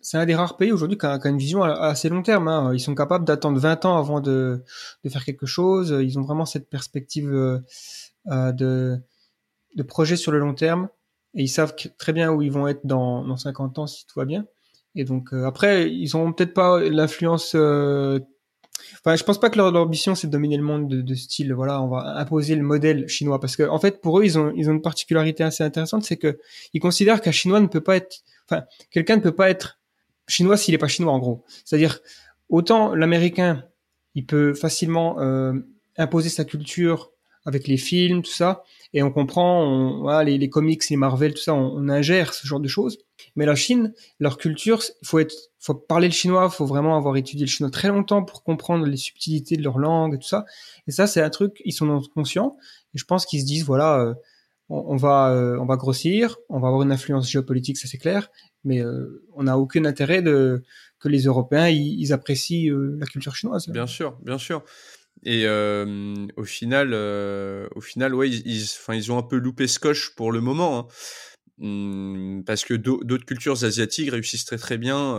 c'est 0.00 0.16
un 0.16 0.26
des 0.26 0.34
rares 0.34 0.56
pays 0.56 0.72
aujourd'hui 0.72 0.98
qui 0.98 1.06
a, 1.06 1.18
une 1.24 1.38
vision 1.38 1.62
assez 1.62 2.08
long 2.08 2.22
terme. 2.22 2.48
Hein. 2.48 2.72
Ils 2.72 2.80
sont 2.80 2.94
capables 2.94 3.24
d'attendre 3.24 3.58
20 3.58 3.84
ans 3.84 3.98
avant 3.98 4.20
de, 4.20 4.62
faire 5.08 5.24
quelque 5.24 5.46
chose. 5.46 5.94
Ils 6.02 6.18
ont 6.18 6.22
vraiment 6.22 6.46
cette 6.46 6.68
perspective 6.68 7.32
euh, 7.32 7.58
euh, 8.28 8.52
de, 8.52 8.98
de 9.76 9.82
projet 9.82 10.16
sur 10.16 10.32
le 10.32 10.38
long 10.38 10.54
terme. 10.54 10.88
Et 11.34 11.42
ils 11.42 11.48
savent 11.48 11.74
très 11.98 12.12
bien 12.12 12.30
où 12.30 12.42
ils 12.42 12.52
vont 12.52 12.68
être 12.68 12.86
dans, 12.86 13.24
dans 13.24 13.36
50 13.36 13.78
ans 13.78 13.86
si 13.86 14.06
tout 14.06 14.18
va 14.18 14.24
bien. 14.24 14.46
Et 14.94 15.04
donc 15.04 15.32
euh, 15.32 15.44
après, 15.44 15.90
ils 15.92 16.16
ont 16.16 16.32
peut-être 16.32 16.54
pas 16.54 16.80
l'influence 16.80 17.56
Enfin, 19.04 19.16
je 19.16 19.24
pense 19.24 19.38
pas 19.38 19.50
que 19.50 19.56
leur, 19.56 19.70
leur 19.70 19.82
ambition 19.82 20.14
c'est 20.14 20.26
de 20.26 20.32
dominer 20.32 20.56
le 20.56 20.62
monde 20.62 20.88
de, 20.88 21.00
de, 21.00 21.14
style. 21.14 21.52
Voilà, 21.52 21.80
on 21.82 21.88
va 21.88 22.18
imposer 22.18 22.56
le 22.56 22.62
modèle 22.62 23.08
chinois 23.08 23.40
parce 23.40 23.56
que 23.56 23.62
en 23.64 23.78
fait 23.78 24.00
pour 24.00 24.18
eux 24.18 24.24
ils 24.24 24.38
ont 24.38 24.52
ils 24.56 24.68
ont 24.68 24.72
une 24.72 24.82
particularité 24.82 25.44
assez 25.44 25.62
intéressante, 25.62 26.04
c'est 26.04 26.16
que 26.16 26.38
ils 26.72 26.80
considèrent 26.80 27.20
qu'un 27.20 27.32
chinois 27.32 27.60
ne 27.60 27.66
peut 27.66 27.80
pas 27.80 27.96
être, 27.96 28.22
enfin 28.48 28.64
quelqu'un 28.90 29.16
ne 29.16 29.20
peut 29.20 29.34
pas 29.34 29.50
être 29.50 29.78
chinois 30.26 30.56
s'il 30.56 30.74
est 30.74 30.78
pas 30.78 30.88
chinois 30.88 31.12
en 31.12 31.18
gros. 31.18 31.44
C'est-à-dire 31.64 32.00
autant 32.48 32.94
l'américain 32.94 33.64
il 34.14 34.26
peut 34.26 34.54
facilement 34.54 35.20
euh, 35.20 35.52
imposer 35.96 36.28
sa 36.28 36.44
culture 36.44 37.13
avec 37.44 37.68
les 37.68 37.76
films 37.76 38.22
tout 38.22 38.32
ça 38.32 38.62
et 38.92 39.02
on 39.02 39.10
comprend 39.10 40.22
les, 40.22 40.48
comics 40.48 40.88
les 40.88 40.96
Marvel 40.96 41.34
tout 41.34 41.42
ça 41.42 41.54
on, 41.54 41.88
ingère 41.88 42.34
ce 42.34 42.46
genre 42.46 42.60
de 42.60 42.68
choses 42.68 42.98
mais 43.36 43.46
la 43.46 43.54
Chine, 43.54 43.94
leur 44.20 44.38
culture, 44.38 44.82
il 45.02 45.26
faut 45.58 45.74
parler 45.74 46.08
le 46.08 46.12
chinois, 46.12 46.50
faut 46.50 46.66
vraiment 46.66 46.96
avoir 46.96 47.16
étudié 47.16 47.46
le 47.46 47.50
chinois 47.50 47.70
très 47.70 47.88
longtemps 47.88 48.24
pour 48.24 48.42
comprendre 48.42 48.86
les 48.86 48.96
subtilités 48.96 49.56
de 49.56 49.62
leur 49.62 49.78
langue 49.78 50.14
et 50.14 50.18
tout 50.18 50.28
ça. 50.28 50.44
Et 50.86 50.92
ça, 50.92 51.06
c'est 51.06 51.20
un 51.20 51.30
truc, 51.30 51.60
ils 51.64 51.72
sont 51.72 52.00
conscients. 52.14 52.56
Et 52.94 52.98
je 52.98 53.04
pense 53.04 53.26
qu'ils 53.26 53.40
se 53.40 53.46
disent, 53.46 53.64
voilà, 53.64 54.00
euh, 54.00 54.14
on, 54.68 54.96
va, 54.96 55.30
euh, 55.30 55.58
on 55.58 55.66
va 55.66 55.76
grossir, 55.76 56.36
on 56.48 56.60
va 56.60 56.68
avoir 56.68 56.82
une 56.82 56.92
influence 56.92 57.28
géopolitique, 57.30 57.76
ça 57.76 57.88
c'est 57.88 57.98
clair, 57.98 58.30
mais 58.62 58.80
euh, 58.80 59.24
on 59.34 59.44
n'a 59.44 59.58
aucun 59.58 59.84
intérêt 59.84 60.22
que 60.22 61.08
les 61.08 61.22
Européens 61.22 61.68
ils, 61.68 62.12
apprécient 62.12 62.72
la 62.98 63.06
culture 63.06 63.34
chinoise. 63.34 63.68
Bien 63.68 63.86
sûr, 63.86 64.16
bien 64.22 64.38
sûr. 64.38 64.64
Et 65.24 65.46
au 66.36 66.44
final, 66.44 66.94
au 67.74 67.80
final, 67.80 68.14
ouais, 68.14 68.30
ils, 68.30 68.64
enfin, 68.64 68.94
ils 68.94 69.10
ont 69.12 69.18
un 69.18 69.22
peu 69.22 69.36
loupé 69.36 69.66
scotch 69.66 70.14
pour 70.14 70.32
le 70.32 70.40
moment. 70.40 70.78
Hein. 70.78 70.86
Mmh, 71.58 72.42
parce 72.44 72.64
que 72.64 72.74
d'autres 72.74 73.26
cultures 73.26 73.62
asiatiques 73.64 74.10
réussissent 74.10 74.44
très 74.44 74.58
très 74.58 74.76
bien 74.78 75.16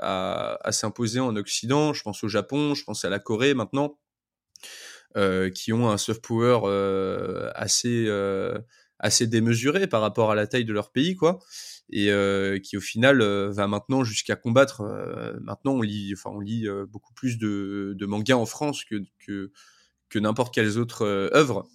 à, 0.00 0.58
à 0.62 0.72
s'imposer 0.72 1.20
en 1.20 1.34
Occident. 1.36 1.92
Je 1.92 2.02
pense 2.02 2.22
au 2.24 2.28
Japon, 2.28 2.74
je 2.74 2.84
pense 2.84 3.04
à 3.04 3.10
la 3.10 3.18
Corée 3.18 3.54
maintenant, 3.54 3.98
qui 5.54 5.72
ont 5.72 5.90
un 5.90 5.98
soft 5.98 6.22
power 6.24 6.60
assez 7.54 8.08
assez 9.02 9.26
démesuré 9.26 9.86
par 9.86 10.00
rapport 10.00 10.30
à 10.30 10.34
la 10.34 10.46
taille 10.46 10.64
de 10.64 10.72
leur 10.72 10.90
pays, 10.90 11.16
quoi 11.16 11.40
et 11.92 12.10
euh, 12.10 12.58
qui 12.58 12.76
au 12.76 12.80
final 12.80 13.20
euh, 13.20 13.50
va 13.50 13.68
maintenant 13.68 14.02
jusqu'à 14.02 14.34
combattre. 14.34 14.80
Euh, 14.80 15.38
maintenant, 15.42 15.74
on 15.74 15.82
lit, 15.82 16.12
enfin, 16.14 16.30
on 16.30 16.40
lit 16.40 16.66
beaucoup 16.90 17.12
plus 17.12 17.38
de, 17.38 17.94
de 17.96 18.06
mangas 18.06 18.36
en 18.36 18.46
France 18.46 18.84
que 18.84 18.96
que, 19.24 19.52
que 20.08 20.18
n'importe 20.18 20.54
quelles 20.54 20.78
autres 20.78 21.04
œuvres, 21.06 21.68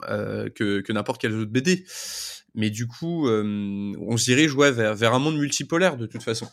que, 0.00 0.80
que 0.80 0.92
n'importe 0.92 1.20
quelle 1.20 1.34
autre 1.34 1.50
BD. 1.50 1.84
Mais 2.54 2.70
du 2.70 2.86
coup, 2.86 3.28
on 3.28 4.16
se 4.16 4.24
dirige 4.24 4.54
ouais, 4.54 4.70
vers, 4.70 4.94
vers 4.94 5.12
un 5.12 5.18
monde 5.18 5.36
multipolaire 5.36 5.96
de 5.96 6.06
toute 6.06 6.22
façon. 6.22 6.48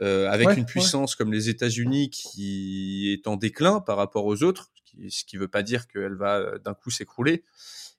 Euh, 0.00 0.28
avec 0.30 0.56
une 0.56 0.64
puissance 0.64 1.14
comme 1.14 1.32
les 1.32 1.48
États-Unis 1.48 2.10
qui 2.10 3.12
est 3.12 3.28
en 3.28 3.36
déclin 3.36 3.80
par 3.80 3.96
rapport 3.96 4.24
aux 4.24 4.42
autres, 4.42 4.70
ce 5.08 5.24
qui 5.24 5.36
ne 5.36 5.42
veut 5.42 5.48
pas 5.48 5.62
dire 5.62 5.86
qu'elle 5.86 6.14
va 6.14 6.58
d'un 6.58 6.74
coup 6.74 6.90
s'écrouler, 6.90 7.44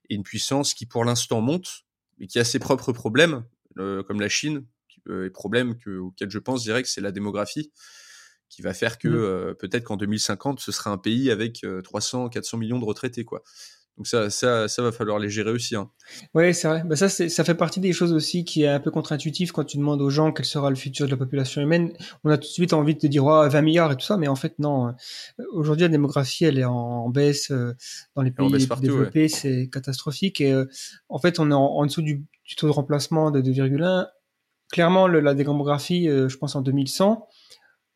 et 0.09 0.15
une 0.15 0.23
puissance 0.23 0.73
qui 0.73 0.85
pour 0.85 1.05
l'instant 1.05 1.41
monte, 1.41 1.85
mais 2.19 2.27
qui 2.27 2.39
a 2.39 2.43
ses 2.43 2.59
propres 2.59 2.91
problèmes, 2.91 3.43
euh, 3.77 4.03
comme 4.03 4.19
la 4.19 4.29
Chine, 4.29 4.65
euh, 5.09 5.25
et 5.25 5.29
problème 5.29 5.77
que, 5.77 5.97
auquel 5.97 6.29
je 6.29 6.39
pense 6.39 6.63
direct, 6.63 6.87
c'est 6.87 7.01
la 7.01 7.11
démographie, 7.11 7.71
qui 8.49 8.61
va 8.61 8.73
faire 8.73 8.97
que 8.97 9.07
mmh. 9.07 9.15
euh, 9.15 9.53
peut-être 9.53 9.83
qu'en 9.83 9.97
2050, 9.97 10.59
ce 10.59 10.71
sera 10.71 10.91
un 10.91 10.97
pays 10.97 11.31
avec 11.31 11.65
300, 11.83 12.29
400 12.29 12.57
millions 12.57 12.79
de 12.79 12.85
retraités, 12.85 13.25
quoi. 13.25 13.43
Donc 13.97 14.07
ça, 14.07 14.29
ça, 14.29 14.67
ça 14.67 14.81
va 14.81 14.91
falloir 14.91 15.19
les 15.19 15.29
gérer 15.29 15.51
aussi. 15.51 15.75
Hein. 15.75 15.89
Oui, 16.33 16.53
c'est 16.53 16.67
vrai. 16.67 16.83
Bah 16.83 16.95
ça, 16.95 17.09
ça 17.09 17.43
fait 17.43 17.53
partie 17.53 17.79
des 17.79 17.93
choses 17.93 18.11
aussi 18.11 18.43
qui 18.43 18.63
est 18.63 18.67
un 18.67 18.79
peu 18.79 18.89
contre-intuitif 18.89 19.51
quand 19.51 19.63
tu 19.63 19.77
demandes 19.77 20.01
aux 20.01 20.09
gens 20.09 20.31
quel 20.31 20.45
sera 20.45 20.69
le 20.69 20.75
futur 20.75 21.05
de 21.05 21.11
la 21.11 21.17
population 21.17 21.61
humaine. 21.61 21.93
On 22.23 22.31
a 22.31 22.37
tout 22.37 22.47
de 22.47 22.53
suite 22.53 22.73
envie 22.73 22.95
de 22.95 22.99
te 22.99 23.07
dire 23.07 23.23
20 23.23 23.61
milliards 23.61 23.91
et 23.91 23.95
tout 23.95 24.05
ça, 24.05 24.17
mais 24.17 24.27
en 24.27 24.35
fait 24.35 24.57
non. 24.57 24.93
Aujourd'hui, 25.51 25.83
la 25.83 25.89
démographie, 25.89 26.45
elle 26.45 26.57
est 26.57 26.65
en, 26.65 27.09
baisse 27.09 27.51
dans 28.15 28.23
les 28.23 28.31
pays 28.31 28.67
développés, 28.81 29.27
c'est 29.27 29.69
catastrophique. 29.71 30.41
Et 30.41 30.53
en 31.09 31.19
fait, 31.19 31.39
on 31.39 31.51
est 31.51 31.55
en 31.55 31.85
dessous 31.85 32.01
du, 32.01 32.25
du 32.45 32.55
taux 32.55 32.67
de 32.67 32.71
remplacement 32.71 33.31
de 33.31 33.41
2,1. 33.41 34.07
Clairement, 34.71 35.07
le, 35.07 35.19
la 35.19 35.33
démographie, 35.33 36.09
euh, 36.09 36.29
je 36.29 36.37
pense 36.37 36.55
en 36.55 36.61
2100. 36.61 37.27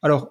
Alors, 0.02 0.30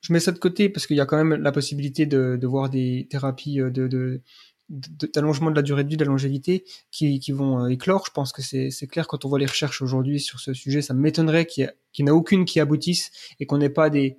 je 0.00 0.12
mets 0.12 0.20
ça 0.20 0.32
de 0.32 0.38
côté 0.38 0.68
parce 0.68 0.86
qu'il 0.86 0.96
y 0.96 1.00
a 1.00 1.06
quand 1.06 1.16
même 1.16 1.40
la 1.40 1.52
possibilité 1.52 2.04
de, 2.04 2.36
de 2.40 2.46
voir 2.46 2.68
des 2.68 3.06
thérapies 3.10 3.60
euh, 3.60 3.70
de, 3.70 4.20
d'allongement 4.68 5.50
de, 5.50 5.56
la 5.56 5.62
durée 5.62 5.84
de 5.84 5.88
vie, 5.88 5.96
de 5.96 6.04
la 6.04 6.10
longévité 6.10 6.64
qui, 6.90 7.20
qui 7.20 7.32
vont 7.32 7.64
euh, 7.64 7.68
éclore. 7.68 8.04
Je 8.06 8.12
pense 8.12 8.32
que 8.32 8.42
c'est, 8.42 8.70
clair 8.86 9.06
quand 9.06 9.24
on 9.24 9.28
voit 9.28 9.38
les 9.38 9.46
recherches 9.46 9.82
aujourd'hui 9.82 10.20
sur 10.20 10.40
ce 10.40 10.54
sujet. 10.54 10.82
Ça 10.82 10.94
m'étonnerait 10.94 11.46
qu'il 11.46 11.72
n'y 12.00 12.08
ait 12.08 12.10
aucune 12.10 12.44
qui 12.44 12.60
aboutisse 12.60 13.10
et 13.40 13.46
qu'on 13.46 13.58
n'ait 13.58 13.68
pas 13.68 13.90
des, 13.90 14.16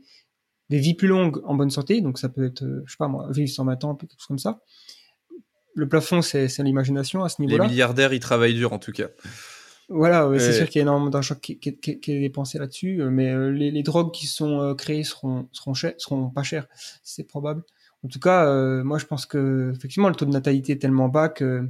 des 0.70 0.80
vies 0.80 0.94
plus 0.94 1.08
longues 1.08 1.42
en 1.46 1.56
bonne 1.56 1.72
santé. 1.72 2.02
Donc 2.02 2.20
ça 2.20 2.30
peut 2.30 2.46
être, 2.46 2.64
je 2.86 2.92
sais 2.92 2.98
pas 2.98 3.08
moi, 3.08 3.28
vivre 3.32 3.50
120 3.50 3.84
ans, 3.84 3.96
quelque 3.96 4.12
chose 4.12 4.28
comme 4.28 4.40
ça 4.40 4.62
le 5.76 5.90
plafond, 5.90 6.22
c'est 6.22 6.48
l'imagination 6.60 7.24
à 7.24 7.30
ce 7.30 7.42
niveau-là. 7.42 7.66
Les 7.66 7.70
milliardaires, 7.70 8.14
ils 8.14 8.20
travaillent 8.20 8.54
dur 8.54 8.74
en 8.74 8.80
tout 8.80 8.94
cas. 8.94 9.10
Voilà, 9.90 10.28
c'est 10.40 10.54
sûr 10.54 10.68
qu'il 10.68 10.80
y 10.80 10.82
a 10.82 10.84
énormément 10.84 11.12
d'argent 11.12 11.36
qui, 11.36 11.60
qui, 11.60 11.78
qui, 11.78 12.12
est 12.12 12.20
dépensé 12.20 12.58
là-dessus, 12.58 13.02
euh, 13.02 13.12
mais 13.12 13.30
euh, 13.30 13.52
les, 13.52 13.70
les, 13.70 13.84
drogues 13.84 14.12
qui 14.12 14.26
sont 14.26 14.60
euh, 14.60 14.74
créées 14.74 15.04
seront, 15.04 15.48
seront, 15.52 15.76
seront 15.76 16.30
pas 16.32 16.42
chères, 16.42 16.68
c'est 17.04 17.24
probable. 17.24 17.64
En 18.06 18.08
tout 18.08 18.20
cas, 18.20 18.46
moi 18.84 19.00
je 19.00 19.06
pense 19.06 19.26
que 19.26 19.74
effectivement 19.76 20.10
le 20.10 20.16
taux 20.16 20.26
de 20.26 20.32
natalité 20.32 20.74
est 20.74 20.82
tellement 20.82 21.10
bas 21.10 21.28
que 21.28 21.68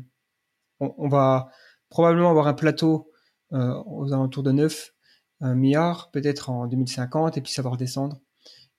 on, 0.79 1.07
va 1.07 1.47
probablement 1.89 2.29
avoir 2.29 2.47
un 2.47 2.53
plateau 2.53 3.09
aux 3.51 4.11
alentours 4.11 4.43
de 4.43 4.51
9 4.51 4.93
milliards, 5.41 6.11
peut-être 6.11 6.49
en 6.49 6.67
2050, 6.67 7.37
et 7.37 7.41
puis 7.41 7.53
ça 7.53 7.61
va 7.61 7.69
redescendre. 7.69 8.19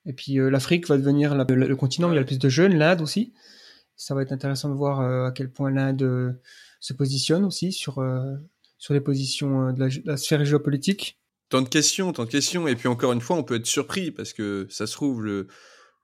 Et 0.05 0.13
puis 0.13 0.35
l'Afrique 0.35 0.87
va 0.87 0.99
devenir 0.99 1.35
le 1.35 1.75
continent 1.75 2.09
où 2.09 2.13
il 2.13 2.17
y 2.17 2.19
a 2.19 2.21
le 2.21 2.27
plus 2.27 2.39
de 2.39 2.49
jeunes, 2.51 2.75
l'Inde 2.75 3.01
aussi 3.01 3.33
ça 3.97 4.15
va 4.15 4.23
être 4.23 4.33
intéressant 4.33 4.69
de 4.69 4.75
voir 4.75 5.01
euh, 5.01 5.27
à 5.27 5.33
quel 5.33 5.51
point 5.51 5.71
l'Inde 5.71 6.03
euh, 6.03 6.33
se 6.81 6.93
positionne 6.93 7.45
aussi 7.45 7.73
sur, 7.73 7.99
euh, 7.99 8.37
sur 8.79 8.95
les 8.95 9.01
positions 9.01 9.73
de 9.73 9.89
la, 10.05 10.17
sphère 10.17 10.45
géopolitique. 10.45 11.19
Tant 11.49 11.63
de 11.63 11.69
questions, 11.69 12.13
tant 12.13 12.25
de 12.25 12.31
questions. 12.31 12.69
Et 12.69 12.77
puis 12.77 12.89
encore 12.89 13.13
une 13.13 13.21
fois, 13.21 13.37
on 13.37 13.43
peut 13.43 13.57
être 13.57 13.67
surpris 13.67 14.11
parce 14.11 14.33
que 14.33 14.67
ça 14.69 14.87
se 14.87 14.93
trouve, 14.93 15.25
le, 15.25 15.49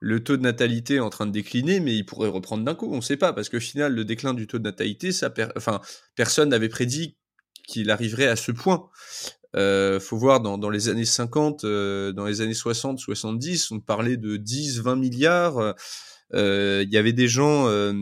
le 0.05 0.25
taux 0.25 0.37
de 0.37 0.43
natalité 0.43 0.97
est 0.97 1.01
en 1.01 1.11
train 1.11 1.27
de 1.27 1.31
décliner, 1.31 1.79
mais 1.79 1.95
il 1.95 2.05
pourrait 2.05 2.29
reprendre 2.29 2.65
d'un 2.65 2.75
coup. 2.75 2.89
On 2.91 2.97
ne 2.97 3.01
sait 3.01 3.17
pas 3.17 3.33
parce 3.33 3.49
qu'au 3.49 3.61
final, 3.61 3.95
le 3.95 4.05
déclin 4.05 4.35
du 4.35 4.49
taux 4.49 4.59
de 4.59 4.65
natalité, 4.65 5.13
ça 5.13 5.33
enfin, 5.57 5.81
personne 6.17 6.49
n'avait 6.49 6.69
prédit 6.69 7.17
qu'il 7.69 7.89
arriverait 7.91 8.27
à 8.27 8.35
ce 8.35 8.51
point. 8.51 8.89
Euh, 9.55 10.01
faut 10.01 10.17
voir 10.17 10.41
dans, 10.41 10.71
les 10.71 10.89
années 10.89 11.05
50, 11.05 11.65
dans 11.65 12.27
les 12.27 12.41
années 12.41 12.53
60, 12.53 12.99
70, 12.99 13.71
on 13.71 13.81
parlait 13.81 14.17
de 14.17 14.37
10, 14.37 14.81
20 14.81 14.97
milliards. 14.97 15.75
Euh, 16.35 16.83
il 16.87 16.93
y 16.93 16.97
avait 16.97 17.13
des 17.13 17.29
gens 17.29 17.69
euh, 17.69 17.93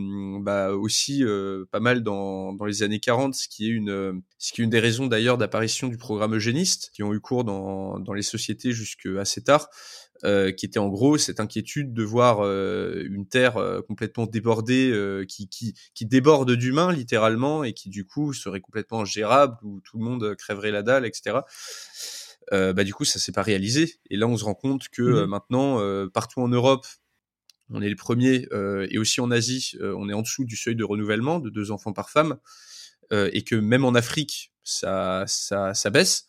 bah, 0.41 0.71
aussi 0.73 1.25
euh, 1.25 1.65
pas 1.73 1.81
mal 1.81 2.03
dans, 2.03 2.53
dans 2.53 2.65
les 2.65 2.83
années 2.83 3.01
40, 3.01 3.35
ce 3.35 3.49
qui 3.49 3.67
est 3.67 3.71
une, 3.71 4.23
ce 4.39 4.53
qui 4.53 4.61
est 4.61 4.65
une 4.65 4.71
des 4.71 4.79
raisons 4.79 5.07
d'ailleurs 5.07 5.37
d'apparition 5.37 5.89
du 5.89 5.99
programme 5.99 6.35
eugéniste, 6.35 6.91
qui 6.95 7.03
ont 7.03 7.13
eu 7.13 7.21
cours 7.21 7.45
dans, 7.45 7.99
dans 7.99 8.13
les 8.13 8.23
sociétés 8.23 8.73
jusqu'à 8.73 9.21
assez 9.21 9.43
tard. 9.43 9.69
Euh, 10.25 10.53
qui 10.53 10.67
était 10.67 10.79
en 10.79 10.89
gros 10.89 11.17
cette 11.17 11.41
inquiétude 11.41 11.95
de 11.95 12.03
voir 12.03 12.41
euh, 12.41 13.07
une 13.09 13.27
terre 13.27 13.57
euh, 13.57 13.81
complètement 13.81 14.27
débordée, 14.27 14.93
qui, 15.27 15.49
qui, 15.49 15.75
qui 15.95 16.05
déborde 16.05 16.51
d'humains 16.53 16.93
littéralement 16.93 17.65
et 17.65 17.73
qui 17.73 17.89
du 17.89 18.05
coup 18.05 18.35
serait 18.35 18.61
complètement 18.61 19.05
gérable 19.05 19.57
où 19.63 19.81
tout 19.81 19.97
le 19.99 20.05
monde 20.05 20.35
crèverait 20.37 20.73
la 20.73 20.83
dalle, 20.83 21.07
etc. 21.07 21.39
bah 22.51 22.85
du 22.85 22.93
coup 22.93 23.05
ça 23.05 23.19
s'est 23.19 23.33
pas 23.33 23.43
réalisé 23.43 23.95
et 24.11 24.17
là 24.17 24.27
on 24.27 24.37
se 24.37 24.45
rend 24.45 24.55
compte 24.55 24.89
que 24.89 25.03
mmh 25.03 25.27
maintenant 25.27 26.09
partout 26.13 26.41
en 26.41 26.49
Europe 26.49 26.87
on 27.73 27.83
est 27.83 27.89
le 27.89 27.97
premier, 27.97 28.47
euh, 28.53 28.87
et 28.91 28.99
aussi 28.99 29.21
en 29.21 29.31
Asie, 29.31 29.73
euh, 29.81 29.95
on 29.97 30.09
est 30.09 30.13
en 30.13 30.23
dessous 30.23 30.45
du 30.45 30.57
seuil 30.57 30.75
de 30.75 30.85
renouvellement 30.85 31.39
de 31.39 31.51
deux 31.51 31.71
enfants 31.71 31.93
par 31.93 32.11
femme, 32.11 32.39
euh, 33.13 33.31
et 33.33 33.43
que 33.43 33.55
même 33.55 33.85
en 33.85 33.95
Afrique, 33.95 34.53
ça, 34.65 35.25
ça, 35.27 35.75
ça 35.75 35.91
baisse. 35.91 36.27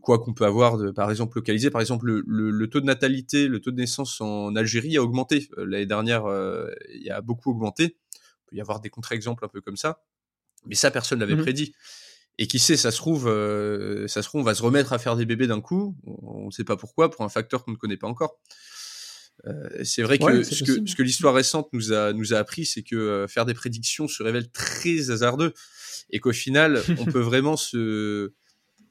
Quoi 0.00 0.18
qu'on 0.18 0.34
peut 0.34 0.44
avoir, 0.44 0.78
de, 0.78 0.90
par 0.90 1.10
exemple, 1.10 1.38
localisé. 1.38 1.70
Par 1.70 1.80
exemple, 1.80 2.06
le, 2.06 2.22
le, 2.50 2.70
taux 2.70 2.80
de 2.80 2.86
natalité, 2.86 3.48
le 3.48 3.60
taux 3.60 3.70
de 3.70 3.76
naissance 3.76 4.20
en 4.20 4.54
Algérie 4.56 4.96
a 4.96 5.02
augmenté. 5.02 5.48
L'année 5.56 5.86
dernière, 5.86 6.24
il 6.94 7.10
a 7.10 7.20
beaucoup 7.20 7.50
augmenté. 7.50 7.96
Il 8.14 8.50
peut 8.50 8.56
y 8.56 8.60
avoir 8.60 8.80
des 8.80 8.90
contre-exemples 8.90 9.44
un 9.44 9.48
peu 9.48 9.60
comme 9.60 9.76
ça. 9.76 10.02
Mais 10.66 10.74
ça, 10.74 10.90
personne 10.90 11.20
l'avait 11.20 11.36
mmh 11.36 11.42
prédit. 11.42 11.74
Et 12.38 12.46
qui 12.46 12.58
sait, 12.58 12.76
ça 12.76 12.90
se 12.90 12.96
trouve, 12.96 13.24
ça 14.06 14.22
se 14.22 14.28
trouve, 14.28 14.40
on 14.40 14.44
va 14.44 14.54
se 14.54 14.62
remettre 14.62 14.92
à 14.92 14.98
faire 14.98 15.16
des 15.16 15.26
bébés 15.26 15.46
d'un 15.46 15.60
coup. 15.60 15.96
On 16.04 16.46
ne 16.46 16.50
sait 16.50 16.64
pas 16.64 16.76
pourquoi, 16.76 17.10
pour 17.10 17.24
un 17.24 17.28
facteur 17.28 17.64
qu'on 17.64 17.72
ne 17.72 17.76
connaît 17.76 17.96
pas 17.96 18.06
encore. 18.06 18.38
Euh, 19.46 19.84
c'est 19.84 20.02
vrai 20.02 20.18
que, 20.18 20.42
ce 20.42 20.64
que, 20.64 20.86
ce 20.86 20.96
que 20.96 21.02
l'histoire 21.02 21.34
récente 21.34 21.68
nous 21.72 21.92
a, 21.92 22.12
nous 22.12 22.34
a 22.34 22.38
appris, 22.38 22.66
c'est 22.66 22.82
que 22.82 22.96
euh, 22.96 23.28
faire 23.28 23.46
des 23.46 23.54
prédictions 23.54 24.08
se 24.08 24.22
révèle 24.22 24.50
très 24.50 25.10
hasardeux 25.10 25.52
et 26.10 26.20
qu'au 26.20 26.32
final, 26.32 26.82
on 26.98 27.04
peut 27.04 27.20
vraiment 27.20 27.56
se, 27.56 28.32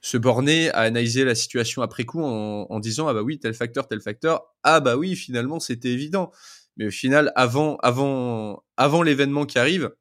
se 0.02 0.18
borner 0.18 0.70
à 0.72 0.80
analyser 0.80 1.24
la 1.26 1.36
situation 1.36 1.82
après 1.82 2.06
coup 2.06 2.22
en, 2.22 2.68
en, 2.70 2.80
disant 2.80 3.08
ah 3.08 3.14
bah 3.14 3.22
oui 3.22 3.40
tel 3.40 3.54
facteur 3.54 3.88
tel 3.88 4.02
facteur 4.02 4.54
ah 4.64 4.80
bah 4.80 4.96
oui 4.96 5.16
finalement 5.16 5.60
c'était 5.60 5.90
évident 5.90 6.32
mais 6.78 6.88
au 6.88 6.92
final 6.92 7.32
avant 7.36 7.78
avant 7.78 8.64
avant 8.78 9.02
l'événement 9.02 9.46
qui 9.46 9.60
arrive 9.60 9.92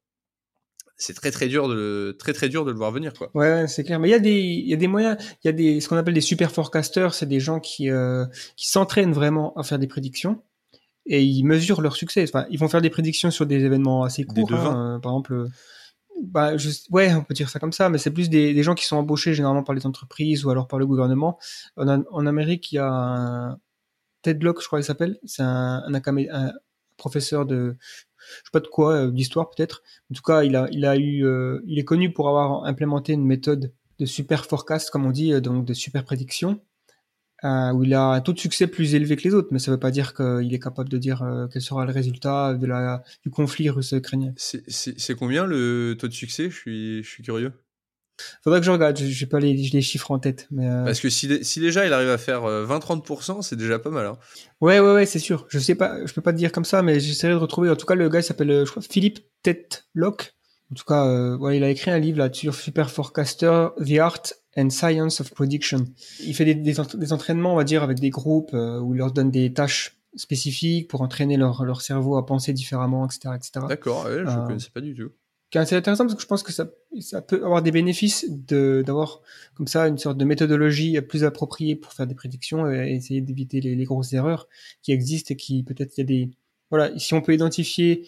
c'est 0.96 1.14
très 1.14 1.30
très 1.30 1.48
dur 1.48 1.68
de 1.68 2.16
très 2.18 2.32
très 2.32 2.48
dur 2.48 2.64
de 2.64 2.70
le 2.70 2.76
voir 2.76 2.90
venir 2.90 3.12
quoi. 3.12 3.30
Ouais, 3.34 3.68
c'est 3.68 3.84
clair. 3.84 4.00
Mais 4.00 4.08
il 4.08 4.12
y 4.12 4.14
a 4.14 4.18
des 4.18 4.40
il 4.40 4.68
y 4.68 4.72
a 4.72 4.78
des 4.78 4.88
moyens, 4.88 5.16
il 5.44 5.46
y 5.46 5.50
a 5.50 5.52
des 5.52 5.80
ce 5.80 5.88
qu'on 5.88 5.96
appelle 5.96 6.14
des 6.14 6.20
super 6.22 6.50
forecasters, 6.50 7.12
c'est 7.14 7.26
des 7.26 7.40
gens 7.40 7.60
qui 7.60 7.90
euh, 7.90 8.24
qui 8.56 8.68
s'entraînent 8.68 9.12
vraiment 9.12 9.54
à 9.56 9.62
faire 9.62 9.78
des 9.78 9.86
prédictions 9.86 10.42
et 11.06 11.22
ils 11.22 11.44
mesurent 11.44 11.80
leur 11.80 11.96
succès. 11.96 12.24
Enfin, 12.28 12.46
ils 12.50 12.58
vont 12.58 12.68
faire 12.68 12.80
des 12.80 12.90
prédictions 12.90 13.30
sur 13.30 13.46
des 13.46 13.64
événements 13.64 14.04
assez 14.04 14.24
courts, 14.24 14.52
hein, 14.52 14.98
par 15.02 15.12
exemple. 15.12 15.46
Bah, 16.22 16.52
ouais, 16.90 17.14
on 17.14 17.22
peut 17.22 17.34
dire 17.34 17.48
ça 17.48 17.58
comme 17.58 17.72
ça, 17.72 17.88
mais 17.88 17.98
c'est 17.98 18.10
plus 18.10 18.30
des, 18.30 18.62
gens 18.62 18.74
qui 18.74 18.86
sont 18.86 18.96
embauchés 18.96 19.34
généralement 19.34 19.62
par 19.62 19.74
les 19.74 19.86
entreprises 19.86 20.44
ou 20.44 20.50
alors 20.50 20.66
par 20.66 20.78
le 20.78 20.86
gouvernement. 20.86 21.38
En, 21.76 22.26
Amérique, 22.26 22.72
il 22.72 22.76
y 22.76 22.78
a 22.78 22.88
un 22.88 23.58
Ted 24.22 24.44
Locke, 24.44 24.60
je 24.62 24.66
crois 24.66 24.78
qu'il 24.78 24.86
s'appelle. 24.86 25.18
C'est 25.24 25.42
un, 25.42 25.82
professeur 26.96 27.44
de 27.44 27.76
je 28.18 28.46
sais 28.46 28.50
pas 28.52 28.60
de 28.60 28.66
quoi, 28.66 28.94
euh, 28.94 29.10
d'histoire 29.10 29.50
peut-être. 29.50 29.82
En 30.10 30.14
tout 30.14 30.22
cas, 30.22 30.42
il 30.42 30.56
a, 30.56 30.66
il 30.72 30.84
a 30.84 30.96
eu, 30.96 31.24
euh, 31.24 31.60
il 31.66 31.78
est 31.78 31.84
connu 31.84 32.12
pour 32.12 32.28
avoir 32.28 32.64
implémenté 32.64 33.12
une 33.12 33.24
méthode 33.24 33.72
de 33.98 34.06
super 34.06 34.46
forecast, 34.46 34.90
comme 34.90 35.06
on 35.06 35.10
dit, 35.10 35.32
euh, 35.32 35.40
donc 35.40 35.64
de 35.64 35.74
super 35.74 36.04
prédiction, 36.04 36.60
où 37.42 37.84
il 37.84 37.94
a 37.94 38.02
un 38.02 38.20
taux 38.20 38.32
de 38.32 38.38
succès 38.38 38.66
plus 38.66 38.94
élevé 38.94 39.16
que 39.16 39.22
les 39.22 39.34
autres, 39.34 39.48
mais 39.50 39.58
ça 39.58 39.70
veut 39.70 39.78
pas 39.78 39.90
dire 39.90 40.14
qu'il 40.14 40.52
est 40.52 40.58
capable 40.58 40.88
de 40.88 40.98
dire 40.98 41.24
quel 41.52 41.62
sera 41.62 41.84
le 41.84 41.92
résultat 41.92 42.54
de 42.54 42.66
la, 42.66 43.02
du 43.22 43.30
conflit 43.30 43.70
russo-ukrainien. 43.70 44.32
C'est 44.36 45.14
combien 45.16 45.46
le 45.46 45.96
taux 45.98 46.08
de 46.08 46.12
succès? 46.12 46.50
Je 46.50 46.56
suis, 46.56 47.02
je 47.02 47.08
suis 47.08 47.22
curieux. 47.22 47.52
Faudrait 48.42 48.60
que 48.60 48.66
je 48.66 48.70
regarde, 48.70 48.98
je 48.98 49.04
j'ai 49.04 49.26
pas 49.26 49.40
les, 49.40 49.54
les 49.54 49.82
chiffres 49.82 50.10
en 50.10 50.18
tête. 50.18 50.46
Mais 50.50 50.68
euh, 50.68 50.84
Parce 50.84 51.00
que 51.00 51.10
si, 51.10 51.44
si 51.44 51.60
déjà 51.60 51.86
il 51.86 51.92
arrive 51.92 52.08
à 52.08 52.18
faire 52.18 52.44
euh, 52.44 52.66
20-30%, 52.66 53.42
c'est 53.42 53.56
déjà 53.56 53.78
pas 53.78 53.90
mal. 53.90 54.06
Hein. 54.06 54.18
Ouais, 54.60 54.80
ouais, 54.80 54.92
ouais, 54.94 55.06
c'est 55.06 55.18
sûr. 55.18 55.46
Je 55.48 55.58
sais 55.58 55.74
pas, 55.74 56.04
je 56.04 56.12
peux 56.12 56.22
pas 56.22 56.32
te 56.32 56.38
dire 56.38 56.52
comme 56.52 56.64
ça, 56.64 56.82
mais 56.82 56.98
j'essaierai 57.00 57.34
de 57.34 57.38
retrouver. 57.38 57.70
En 57.70 57.76
tout 57.76 57.86
cas, 57.86 57.94
le 57.94 58.08
gars 58.08 58.22
s'appelle, 58.22 58.50
euh, 58.50 58.64
je 58.64 58.70
crois, 58.70 58.82
Philippe 58.82 59.20
Tetlock. 59.42 60.35
En 60.70 60.74
tout 60.74 60.84
cas, 60.84 61.06
euh, 61.06 61.54
il 61.54 61.62
a 61.62 61.70
écrit 61.70 61.90
un 61.90 61.98
livre 61.98 62.18
là 62.18 62.32
sur 62.32 62.54
Super 62.54 62.90
Forecaster, 62.90 63.68
The 63.84 63.98
Art 63.98 64.22
and 64.56 64.70
Science 64.70 65.20
of 65.20 65.32
Prediction. 65.32 65.84
Il 66.24 66.34
fait 66.34 66.44
des, 66.44 66.54
des, 66.54 66.80
ent- 66.80 66.96
des 66.96 67.12
entraînements, 67.12 67.52
on 67.52 67.56
va 67.56 67.64
dire, 67.64 67.82
avec 67.82 68.00
des 68.00 68.10
groupes 68.10 68.52
euh, 68.54 68.80
où 68.80 68.94
il 68.94 68.98
leur 68.98 69.12
donne 69.12 69.30
des 69.30 69.52
tâches 69.52 69.96
spécifiques 70.16 70.88
pour 70.88 71.02
entraîner 71.02 71.36
leur, 71.36 71.64
leur 71.64 71.82
cerveau 71.82 72.16
à 72.16 72.26
penser 72.26 72.52
différemment, 72.52 73.04
etc., 73.06 73.34
etc. 73.36 73.66
D'accord, 73.68 74.06
ouais, 74.06 74.22
je 74.24 74.30
Euh, 74.30 74.46
connaissais 74.46 74.70
pas 74.70 74.80
du 74.80 74.94
tout. 74.94 75.10
C'est 75.52 75.76
intéressant 75.76 76.04
parce 76.04 76.16
que 76.16 76.20
je 76.22 76.26
pense 76.26 76.42
que 76.42 76.52
ça, 76.52 76.68
ça 77.00 77.22
peut 77.22 77.42
avoir 77.44 77.62
des 77.62 77.70
bénéfices 77.70 78.26
de 78.28 78.82
d'avoir 78.84 79.20
comme 79.54 79.68
ça 79.68 79.86
une 79.88 79.96
sorte 79.96 80.18
de 80.18 80.24
méthodologie 80.26 81.00
plus 81.00 81.24
appropriée 81.24 81.76
pour 81.76 81.92
faire 81.94 82.06
des 82.06 82.14
prédictions 82.16 82.70
et 82.70 82.92
essayer 82.92 83.22
d'éviter 83.22 83.60
les, 83.62 83.74
les 83.74 83.84
grosses 83.84 84.12
erreurs 84.12 84.48
qui 84.82 84.92
existent 84.92 85.32
et 85.32 85.36
qui 85.36 85.62
peut-être 85.62 85.96
il 85.96 86.00
y 86.00 86.02
a 86.02 86.04
des 86.04 86.30
voilà 86.68 86.98
si 86.98 87.14
on 87.14 87.22
peut 87.22 87.32
identifier 87.32 88.06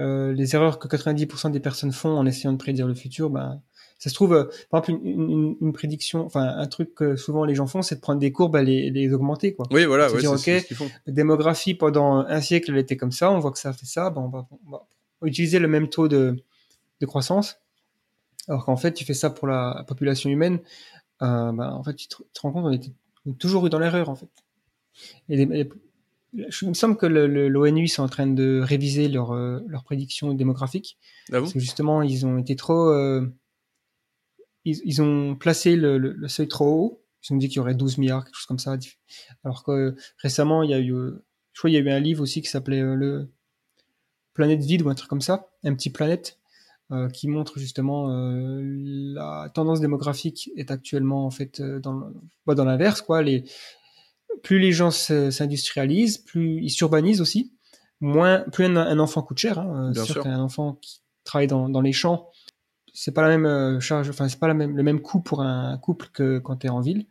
euh, 0.00 0.32
les 0.32 0.54
erreurs 0.54 0.78
que 0.78 0.88
90% 0.88 1.50
des 1.50 1.60
personnes 1.60 1.92
font 1.92 2.10
en 2.16 2.26
essayant 2.26 2.52
de 2.52 2.58
prédire 2.58 2.86
le 2.86 2.94
futur 2.94 3.30
ben 3.30 3.62
ça 3.98 4.10
se 4.10 4.14
trouve 4.14 4.34
euh, 4.34 4.44
par 4.70 4.82
exemple 4.84 5.00
une, 5.06 5.30
une, 5.30 5.56
une 5.60 5.72
prédiction 5.72 6.24
enfin 6.26 6.42
un 6.56 6.66
truc 6.66 6.94
que 6.94 7.16
souvent 7.16 7.44
les 7.44 7.54
gens 7.54 7.66
font 7.66 7.80
c'est 7.82 7.94
de 7.96 8.00
prendre 8.00 8.20
des 8.20 8.30
courbes 8.32 8.56
et 8.56 8.64
les, 8.64 8.90
les 8.90 9.12
augmenter 9.12 9.54
quoi 9.54 9.66
Oui, 9.70 9.84
voilà, 9.86 10.10
ouais, 10.12 10.20
dire, 10.20 10.38
c'est 10.38 10.58
ok, 10.58 10.66
ce 10.68 10.74
font. 10.74 10.90
démographie 11.06 11.74
pendant 11.74 12.16
un 12.18 12.40
siècle 12.40 12.70
elle 12.72 12.78
était 12.78 12.96
comme 12.98 13.12
ça 13.12 13.30
on 13.32 13.38
voit 13.38 13.52
que 13.52 13.58
ça 13.58 13.72
fait 13.72 13.86
ça 13.86 14.10
ben 14.10 14.20
on 14.22 14.28
va, 14.28 14.46
on 14.66 14.70
va 14.70 14.86
utiliser 15.22 15.58
le 15.58 15.68
même 15.68 15.88
taux 15.88 16.08
de 16.08 16.36
de 17.00 17.06
croissance. 17.06 17.58
Alors 18.48 18.64
qu'en 18.64 18.76
fait, 18.76 18.92
tu 18.94 19.04
fais 19.04 19.12
ça 19.12 19.28
pour 19.28 19.48
la 19.48 19.84
population 19.88 20.30
humaine, 20.30 20.60
euh, 21.20 21.52
ben, 21.52 21.68
en 21.72 21.82
fait, 21.82 21.94
tu 21.94 22.06
te, 22.08 22.16
rends 22.40 22.52
compte 22.52 22.72
était 22.74 22.92
on 23.26 23.32
est 23.32 23.34
toujours 23.38 23.66
eu 23.66 23.70
dans 23.70 23.78
l'erreur, 23.80 24.08
en 24.08 24.14
fait. 24.14 24.28
Et 25.28 25.44
les- 25.44 25.68
il 26.36 26.68
me 26.68 26.74
semble 26.74 26.96
que 26.96 27.06
l'ONU 27.06 27.88
sont 27.88 28.02
en 28.02 28.08
train 28.08 28.26
de 28.26 28.60
réviser 28.62 29.08
leurs 29.08 29.32
euh, 29.32 29.60
leurs 29.68 29.84
prédictions 29.84 30.34
démographiques, 30.34 30.98
Ah 31.30 31.32
bon? 31.36 31.40
Parce 31.42 31.52
que 31.54 31.60
justement, 31.60 32.02
ils 32.02 32.26
ont 32.26 32.38
été 32.38 32.56
trop... 32.56 32.88
euh, 32.90 33.26
ils, 34.64 34.80
ils 34.84 35.02
ont 35.02 35.34
placé 35.36 35.76
le, 35.76 35.98
le- 35.98 36.12
le 36.12 36.28
seuil 36.28 36.48
trop 36.48 36.66
haut. 36.68 37.02
Ils 37.28 37.32
ont 37.34 37.36
dit 37.36 37.48
qu'il 37.48 37.56
y 37.56 37.60
aurait 37.60 37.74
12 37.74 37.98
milliards, 37.98 38.24
quelque 38.24 38.36
chose 38.36 38.46
comme 38.46 38.58
ça. 38.58 38.76
Alors 39.44 39.64
que 39.64 39.70
euh, 39.72 39.96
récemment, 40.18 40.62
il 40.62 40.70
y 40.70 40.74
a 40.74 40.78
eu... 40.78 40.92
euh, 40.92 41.24
je 41.52 41.60
crois 41.60 41.70
qu'il 41.70 41.78
y 41.78 41.82
a 41.82 41.84
eu 41.84 41.90
un 41.94 42.00
livre 42.00 42.22
aussi 42.22 42.42
qui 42.42 42.48
s'appelait 42.48 42.82
euh, 42.82 42.94
le 42.94 43.30
Planète 44.34 44.60
vide 44.60 44.82
ou 44.82 44.90
un 44.90 44.94
truc 44.94 45.08
comme 45.08 45.22
ça, 45.22 45.48
un 45.64 45.74
petit 45.74 45.88
planète, 45.90 46.38
euh, 46.92 47.08
qui 47.08 47.26
montre 47.26 47.58
justement 47.58 48.10
euh, 48.10 48.60
la 48.62 49.50
tendance 49.54 49.80
démographique 49.80 50.50
est 50.56 50.70
actuellement 50.70 51.24
en 51.26 51.30
fait 51.30 51.60
euh, 51.60 51.80
dans, 51.80 52.10
bah, 52.44 52.54
dans 52.54 52.64
l'inverse 52.66 53.00
quoi. 53.00 53.22
Les 53.22 53.44
plus 54.42 54.58
les 54.58 54.72
gens 54.72 54.90
se- 54.90 55.30
s'industrialisent, 55.30 56.18
plus 56.18 56.62
ils 56.62 56.70
s'urbanisent 56.70 57.20
aussi. 57.20 57.52
Moins, 58.00 58.40
plus 58.52 58.64
un, 58.66 58.76
un 58.76 58.98
enfant 58.98 59.22
coûte 59.22 59.38
cher. 59.38 59.58
Hein. 59.58 59.90
Bien 59.92 60.04
C'est 60.04 60.12
sûr 60.12 60.22
qu'un 60.22 60.40
enfant 60.40 60.74
qui 60.82 61.00
travaille 61.24 61.46
dans, 61.46 61.68
dans 61.68 61.80
les 61.80 61.92
champs, 61.92 62.28
c'est 62.98 63.12
pas 63.12 63.20
la 63.20 63.28
même 63.28 63.44
euh, 63.44 63.78
charge, 63.78 64.08
enfin 64.08 64.26
c'est 64.26 64.38
pas 64.38 64.48
la 64.48 64.54
même, 64.54 64.74
le 64.74 64.82
même 64.82 65.00
coût 65.00 65.20
pour 65.20 65.42
un 65.42 65.76
couple 65.76 66.08
que 66.14 66.38
quand 66.38 66.56
tu 66.56 66.66
es 66.66 66.70
en 66.70 66.80
ville. 66.80 67.04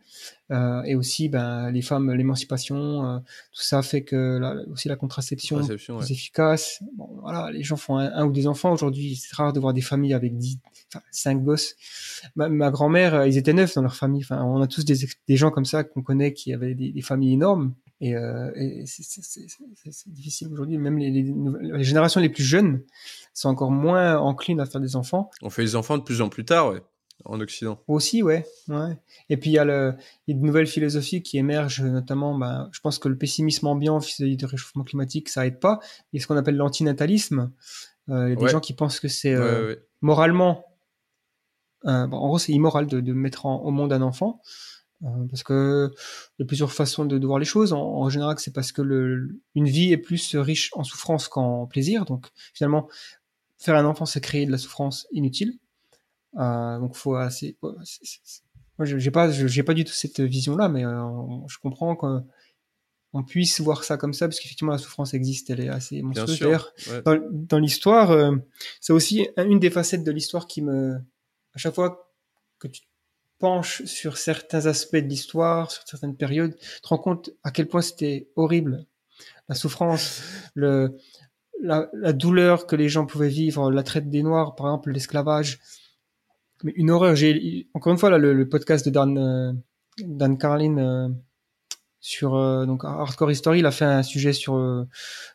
Euh, 0.50 0.82
et 0.82 0.96
aussi, 0.96 1.28
ben 1.28 1.70
les 1.70 1.80
femmes, 1.80 2.12
l'émancipation, 2.12 3.06
euh, 3.06 3.18
tout 3.52 3.62
ça 3.62 3.82
fait 3.82 4.02
que 4.02 4.38
la, 4.38 4.56
aussi 4.72 4.88
la 4.88 4.96
contraception 4.96 5.58
ouais. 5.58 5.76
plus 5.76 6.10
efficace. 6.10 6.82
Bon, 6.96 7.08
voilà, 7.20 7.52
les 7.52 7.62
gens 7.62 7.76
font 7.76 7.98
un, 7.98 8.12
un 8.12 8.26
ou 8.26 8.32
deux 8.32 8.48
enfants 8.48 8.72
aujourd'hui. 8.72 9.14
C'est 9.14 9.36
rare 9.36 9.52
de 9.52 9.60
voir 9.60 9.72
des 9.72 9.80
familles 9.80 10.14
avec 10.14 10.36
dix, 10.36 10.58
enfin, 10.88 11.04
cinq 11.12 11.44
gosses. 11.44 11.76
Ma, 12.34 12.48
ma 12.48 12.72
grand-mère, 12.72 13.24
ils 13.24 13.38
étaient 13.38 13.52
neuf 13.52 13.76
dans 13.76 13.82
leur 13.82 13.94
famille. 13.94 14.22
Enfin, 14.24 14.42
on 14.42 14.60
a 14.60 14.66
tous 14.66 14.84
des, 14.84 14.96
des 15.28 15.36
gens 15.36 15.52
comme 15.52 15.64
ça 15.64 15.84
qu'on 15.84 16.02
connaît 16.02 16.32
qui 16.32 16.52
avaient 16.52 16.74
des, 16.74 16.90
des 16.90 17.02
familles 17.02 17.34
énormes. 17.34 17.74
Et, 18.00 18.14
euh, 18.14 18.50
et 18.56 18.84
c'est- 18.86 19.22
difficile 20.10 20.48
aujourd'hui. 20.52 20.76
Même 20.76 20.98
les, 20.98 21.10
les, 21.10 21.22
nouvelles- 21.22 21.72
les 21.72 21.84
générations 21.84 22.20
les 22.20 22.28
plus 22.28 22.44
jeunes 22.44 22.82
sont 23.32 23.48
encore 23.48 23.70
moins 23.70 24.18
enclines 24.18 24.60
à 24.60 24.66
faire 24.66 24.80
des 24.82 24.96
enfants. 24.96 25.30
On 25.42 25.48
fait 25.50 25.62
les 25.62 25.76
enfants 25.76 25.96
de 25.96 26.02
plus 26.02 26.20
en 26.20 26.28
plus 26.28 26.44
tard, 26.44 26.72
ouais, 26.72 26.82
en 27.24 27.40
Occident. 27.40 27.80
Aussi, 27.88 28.22
ouais, 28.22 28.44
ouais. 28.68 28.98
Et 29.30 29.38
puis 29.38 29.48
il 29.50 29.54
y 29.54 29.58
a 29.58 29.96
y 30.26 30.34
de 30.34 30.40
nouvelles 30.44 30.66
philosophies 30.66 31.22
qui 31.22 31.38
émergent, 31.38 31.82
notamment, 31.82 32.36
ben, 32.36 32.68
je 32.72 32.80
pense 32.80 32.98
que 32.98 33.08
le 33.08 33.16
pessimisme 33.16 33.66
ambiant 33.66 33.96
vis-à-vis 33.98 34.36
du 34.36 34.44
réchauffement 34.44 34.84
climatique, 34.84 35.30
ça 35.30 35.46
aide 35.46 35.58
pas. 35.58 35.78
Il 36.12 36.16
y 36.16 36.20
a 36.20 36.22
ce 36.22 36.26
qu'on 36.26 36.36
appelle 36.36 36.56
l'antinatalisme. 36.56 37.50
Euh, 38.10 38.26
il 38.26 38.30
y 38.30 38.32
a 38.32 38.36
des 38.36 38.42
Ouais. 38.42 38.50
gens 38.50 38.60
qui 38.60 38.74
pensent 38.74 39.00
que 39.00 39.08
c'est 39.08 39.34
euh, 39.34 39.74
moralement, 40.02 40.66
bon, 41.82 42.16
en 42.16 42.26
gros, 42.28 42.38
c'est 42.38 42.52
immoral 42.52 42.86
de, 42.88 43.00
de 43.00 43.12
mettre 43.14 43.46
en- 43.46 43.62
au 43.62 43.70
monde 43.70 43.92
un 43.92 44.02
enfant. 44.02 44.42
Euh, 45.04 45.08
parce 45.30 45.42
que 45.42 45.90
il 46.38 46.42
y 46.42 46.44
a 46.44 46.46
plusieurs 46.46 46.72
façons 46.72 47.04
de, 47.04 47.18
de 47.18 47.26
voir 47.26 47.38
les 47.38 47.44
choses. 47.44 47.72
En, 47.72 47.80
en 47.82 48.08
général, 48.08 48.38
c'est 48.38 48.52
parce 48.52 48.72
que 48.72 48.82
le, 48.82 49.40
une 49.54 49.66
vie 49.68 49.92
est 49.92 49.98
plus 49.98 50.34
riche 50.36 50.70
en 50.74 50.84
souffrance 50.84 51.28
qu'en 51.28 51.66
plaisir. 51.66 52.04
Donc, 52.06 52.28
finalement, 52.54 52.88
faire 53.58 53.76
un 53.76 53.84
enfant, 53.84 54.06
c'est 54.06 54.20
créer 54.20 54.46
de 54.46 54.52
la 54.52 54.58
souffrance 54.58 55.06
inutile. 55.12 55.58
Euh, 56.38 56.78
donc, 56.78 56.94
faut 56.96 57.14
assez. 57.14 57.56
ouais, 57.62 57.72
Moi, 58.78 58.84
je- 58.86 58.98
j'ai 58.98 59.10
pas, 59.10 59.30
j'ai 59.30 59.62
pas 59.62 59.74
du 59.74 59.84
tout 59.84 59.92
cette 59.92 60.20
vision-là, 60.20 60.68
mais 60.68 60.84
euh, 60.84 61.00
je 61.48 61.56
comprends 61.62 61.96
qu'on 61.96 62.26
on 63.12 63.22
puisse 63.22 63.60
voir 63.62 63.84
ça 63.84 63.96
comme 63.96 64.12
ça, 64.12 64.28
parce 64.28 64.38
qu'effectivement, 64.40 64.72
la 64.72 64.78
souffrance 64.78 65.14
existe, 65.14 65.48
elle 65.48 65.60
est 65.60 65.68
assez 65.70 66.02
monstrueuse. 66.02 66.36
sûr. 66.36 66.46
D'ailleurs, 66.46 66.72
ouais. 66.90 67.02
dans, 67.02 67.18
dans 67.30 67.58
l'histoire, 67.58 68.10
euh, 68.10 68.36
c'est 68.80 68.92
aussi 68.92 69.26
un- 69.38 69.48
une 69.48 69.58
des 69.60 69.70
facettes 69.70 70.04
de 70.04 70.10
l'histoire 70.12 70.46
qui 70.46 70.60
me, 70.60 70.96
à 71.54 71.58
chaque 71.58 71.74
fois 71.74 72.12
que 72.58 72.68
tu 72.68 72.82
te 72.82 72.86
penches 73.38 73.84
sur 73.84 74.18
certains 74.18 74.66
aspects 74.66 74.96
de 74.96 75.08
l'histoire, 75.08 75.70
sur 75.70 75.86
certaines 75.86 76.16
périodes, 76.16 76.56
tu 76.56 76.80
te 76.80 76.88
rends 76.88 76.98
compte 76.98 77.30
à 77.44 77.50
quel 77.50 77.68
point 77.68 77.82
c'était 77.82 78.28
horrible. 78.36 78.86
La 79.48 79.54
souffrance, 79.54 80.22
le, 80.54 80.96
la, 81.60 82.12
douleur 82.12 82.66
que 82.66 82.76
les 82.76 82.88
gens 82.88 83.06
pouvaient 83.06 83.28
vivre, 83.28 83.70
la 83.70 83.82
traite 83.82 84.10
des 84.10 84.22
Noirs, 84.22 84.54
par 84.54 84.66
exemple, 84.66 84.90
l'esclavage. 84.90 85.60
Mais 86.62 86.72
une 86.76 86.90
horreur. 86.90 87.14
J'ai 87.14 87.68
encore 87.74 87.92
une 87.92 87.98
fois 87.98 88.10
là 88.10 88.18
le, 88.18 88.32
le 88.32 88.48
podcast 88.48 88.84
de 88.86 88.90
Dan, 88.90 89.18
euh, 89.18 89.52
Dan 89.98 90.38
Carlin 90.38 90.78
euh, 90.78 91.08
sur 92.00 92.34
euh, 92.34 92.64
donc 92.66 92.84
Hardcore 92.84 93.30
History, 93.30 93.58
il 93.58 93.66
a 93.66 93.70
fait 93.70 93.84
un 93.84 94.02
sujet 94.02 94.32
sur 94.32 94.86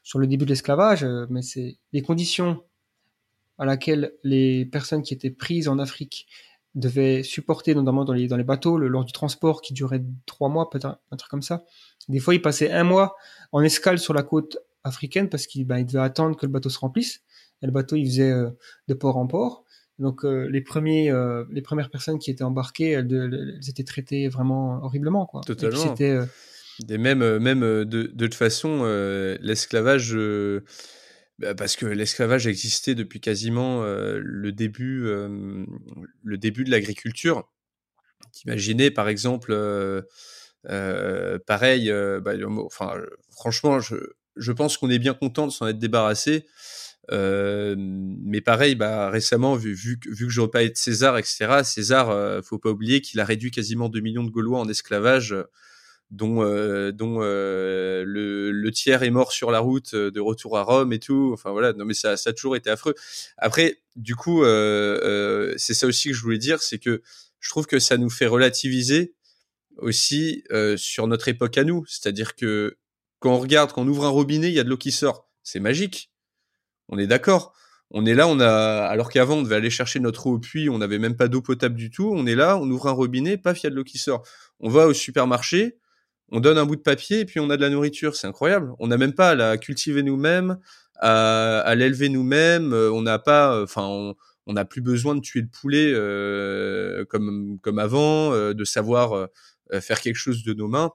sur 0.04 0.20
le 0.20 0.28
début 0.28 0.45
de 0.45 0.49
l'esclavage, 0.49 1.06
mais 1.30 1.41
c'est 1.41 1.78
les 1.93 2.02
conditions 2.02 2.64
à 3.60 3.66
laquelle 3.66 4.14
les 4.24 4.66
personnes 4.66 5.04
qui 5.04 5.14
étaient 5.14 5.30
prises 5.30 5.68
en 5.68 5.78
Afrique 5.78 6.28
devaient 6.76 7.24
supporter, 7.24 7.76
notamment 7.76 8.05
dans 8.05 8.13
les, 8.13 8.28
dans 8.28 8.38
les 8.38 8.43
bateaux, 8.43 8.78
le, 8.78 8.88
lors 8.88 9.03
du 9.03 9.11
transport 9.11 9.61
qui 9.61 9.74
durait 9.74 10.03
trois 10.26 10.49
mois, 10.49 10.69
peut-être 10.69 10.99
un 11.11 11.17
truc 11.17 11.30
comme 11.30 11.41
ça. 11.41 11.65
Des 12.07 12.19
fois, 12.19 12.34
ils 12.34 12.41
passaient 12.41 12.72
un 12.72 12.84
mois 12.84 13.15
en 13.51 13.61
escale 13.61 13.99
sur 13.99 14.13
la 14.13 14.24
côte 14.24 14.57
africaine 14.84 15.30
parce 15.30 15.47
qu'ils 15.47 15.65
ben, 15.65 15.78
ils 15.78 15.86
devaient 15.86 15.99
attendre 15.99 16.38
que 16.38 16.45
le 16.45 16.51
bateau 16.51 16.69
se 16.69 16.80
remplisse. 16.80 17.22
Et 17.61 17.65
le 17.65 17.72
bateau, 17.72 17.95
il 17.95 18.05
faisait 18.05 18.32
euh, 18.32 18.49
de 18.88 18.93
port 18.93 19.17
en 19.17 19.28
port. 19.28 19.65
Donc, 19.99 20.26
euh, 20.26 20.47
les, 20.49 20.61
premiers, 20.61 21.11
euh, 21.11 21.43
les 21.51 21.61
premières 21.61 21.91
personnes 21.91 22.17
qui 22.17 22.32
étaient 22.32 22.43
embarquées, 22.43 22.91
elles, 22.91 23.13
elles, 23.13 23.55
elles 23.57 23.69
étaient 23.69 23.84
traitées 23.84 24.28
vraiment 24.30 24.84
horriblement. 24.84 25.28
Quoi. 25.28 25.41
Et 25.41 25.45
puis, 25.45 25.55
Totalement. 25.55 25.89
c'était, 25.89 26.09
euh, 26.09 26.26
Des 26.80 26.97
même, 26.97 27.38
même 27.38 27.61
de, 27.61 27.84
de 27.84 28.26
toute 28.26 28.34
façon, 28.34 28.84
l'esclavage, 29.41 30.17
parce 31.58 31.76
que 31.76 31.86
l'esclavage 31.86 32.48
existait 32.48 32.96
depuis 32.96 33.20
quasiment 33.20 33.84
le 33.84 34.52
début, 34.52 35.04
le 36.24 36.38
début 36.38 36.64
de 36.64 36.72
l'agriculture. 36.72 37.50
Imaginez 38.45 38.91
par 38.91 39.10
exemple, 39.10 39.53
pareil, 40.65 41.91
bah, 42.22 42.34
enfin, 42.65 42.94
franchement, 43.32 43.80
je, 43.80 44.52
pense 44.52 44.78
qu'on 44.78 44.90
est 44.90 44.99
bien 44.99 45.14
content 45.14 45.48
de 45.48 45.52
s'en 45.52 45.68
être 45.68 45.80
débarrassé. 45.80 46.45
Mais 47.11 48.41
pareil, 48.41 48.76
bah, 48.76 49.10
récemment, 49.10 49.56
vu, 49.56 49.74
vu, 49.74 49.99
que- 49.99 50.10
vu 50.10 50.28
que 50.28 50.32
je 50.32 50.41
repas 50.41 50.64
de 50.68 50.72
César, 50.76 51.18
etc., 51.18 51.64
César, 51.64 52.44
faut 52.44 52.60
pas 52.60 52.70
oublier 52.70 53.02
qu'il 53.02 53.20
a 53.20 53.26
réduit 53.26 53.52
quasiment 53.52 53.90
2 53.90 54.02
millions 54.02 54.24
de 54.24 54.32
Gaulois 54.32 54.60
en 54.60 54.70
esclavage, 54.70 55.36
dont, 56.12 56.44
euh, 56.44 56.92
dont 56.92 57.20
euh, 57.22 58.04
le, 58.06 58.52
le 58.52 58.72
tiers 58.72 59.02
est 59.04 59.10
mort 59.10 59.32
sur 59.32 59.50
la 59.50 59.60
route 59.60 59.94
euh, 59.94 60.12
de 60.12 60.20
retour 60.20 60.58
à 60.58 60.64
Rome 60.64 60.94
et 60.94 61.00
tout. 61.00 61.32
Enfin 61.34 61.52
voilà, 61.52 61.74
non 61.74 61.86
mais 61.86 61.94
ça, 61.94 62.18
ça 62.18 62.30
a 62.30 62.34
toujours 62.34 62.56
été 62.56 62.70
affreux. 62.70 62.94
Après, 63.38 63.80
du 63.96 64.16
coup, 64.16 64.44
euh, 64.44 65.00
euh, 65.04 65.54
c'est 65.58 65.74
ça 65.74 65.88
aussi 65.88 66.10
que 66.10 66.16
je 66.16 66.22
voulais 66.22 66.38
dire, 66.38 66.62
c'est 66.62 66.78
que 66.78 67.02
je 67.40 67.50
trouve 67.50 67.66
que 67.66 67.80
ça 67.80 67.98
nous 67.98 68.10
fait 68.10 68.28
relativiser 68.28 69.14
aussi 69.78 70.44
euh, 70.52 70.78
sur 70.78 71.08
notre 71.08 71.28
époque 71.30 71.58
à 71.58 71.64
nous. 71.64 71.86
C'est-à-dire 71.88 72.36
que 72.36 72.78
quand 73.20 73.34
on 73.34 73.40
regarde, 73.40 73.72
quand 73.72 73.84
on 73.84 73.88
ouvre 73.88 74.06
un 74.06 74.10
robinet, 74.10 74.50
il 74.50 74.54
y 74.54 74.60
a 74.60 74.64
de 74.64 74.70
l'eau 74.70 74.78
qui 74.78 74.92
sort. 74.92 75.30
C'est 75.44 75.60
magique. 75.60 76.12
On 76.90 76.98
est 77.00 77.08
d'accord. 77.08 77.54
On 77.90 78.06
est 78.06 78.14
là, 78.14 78.28
on 78.28 78.40
a, 78.40 78.86
alors 78.86 79.10
qu'avant 79.10 79.38
on 79.38 79.42
devait 79.42 79.56
aller 79.56 79.70
chercher 79.70 80.00
notre 80.00 80.28
eau 80.28 80.36
au 80.36 80.40
puits, 80.40 80.70
on 80.70 80.78
n'avait 80.78 81.00
même 81.00 81.18
pas 81.18 81.28
d'eau 81.28 81.42
potable 81.42 81.76
du 81.76 81.90
tout. 81.90 82.10
On 82.14 82.26
est 82.26 82.36
là, 82.36 82.58
on 82.58 82.70
ouvre 82.70 82.88
un 82.88 82.92
robinet, 82.92 83.38
paf, 83.38 83.62
il 83.62 83.66
y 83.66 83.68
a 83.68 83.70
de 83.70 83.76
l'eau 83.76 83.84
qui 83.84 83.98
sort. 83.98 84.26
On 84.62 84.70
va 84.70 84.88
au 84.88 84.94
supermarché, 84.94 85.78
on 86.32 86.40
donne 86.40 86.58
un 86.58 86.66
bout 86.66 86.76
de 86.76 86.82
papier 86.82 87.20
et 87.22 87.26
puis 87.26 87.40
on 87.40 87.49
a 87.49 87.58
de 87.58 87.62
la 87.62 87.70
nourriture. 87.70 88.16
C'est 88.16 88.28
incroyable. 88.28 88.74
On 88.80 88.88
n'a 88.88 88.98
même 88.98 89.14
pas 89.14 89.30
à 89.32 89.36
la 89.36 89.58
cultiver 89.58 90.03
nous-mêmes, 90.03 90.58
à, 90.99 91.60
à 91.60 91.76
l'élever 91.76 92.10
nous-mêmes. 92.10 92.74
euh, 92.74 92.91
On 92.91 93.02
n'a 93.02 93.20
pas, 93.20 93.62
enfin, 93.64 93.84
on, 93.86 94.16
on 94.48 94.53
n'a 94.53 94.66
plus 94.66 94.82
besoin 94.82 95.16
de 95.16 95.22
tuer 95.22 95.41
le 95.41 95.48
poulet 95.48 95.91
euh, 95.94 97.06
comme 97.06 97.60
comme 97.62 97.80
avant, 97.80 98.34
euh, 98.34 98.53
de 98.53 98.64
savoir 98.66 99.14
euh, 99.14 99.28
faire 99.82 100.02
quelque 100.02 100.16
chose 100.18 100.44
de 100.44 100.53
nos 100.53 100.68
mains. 100.68 100.91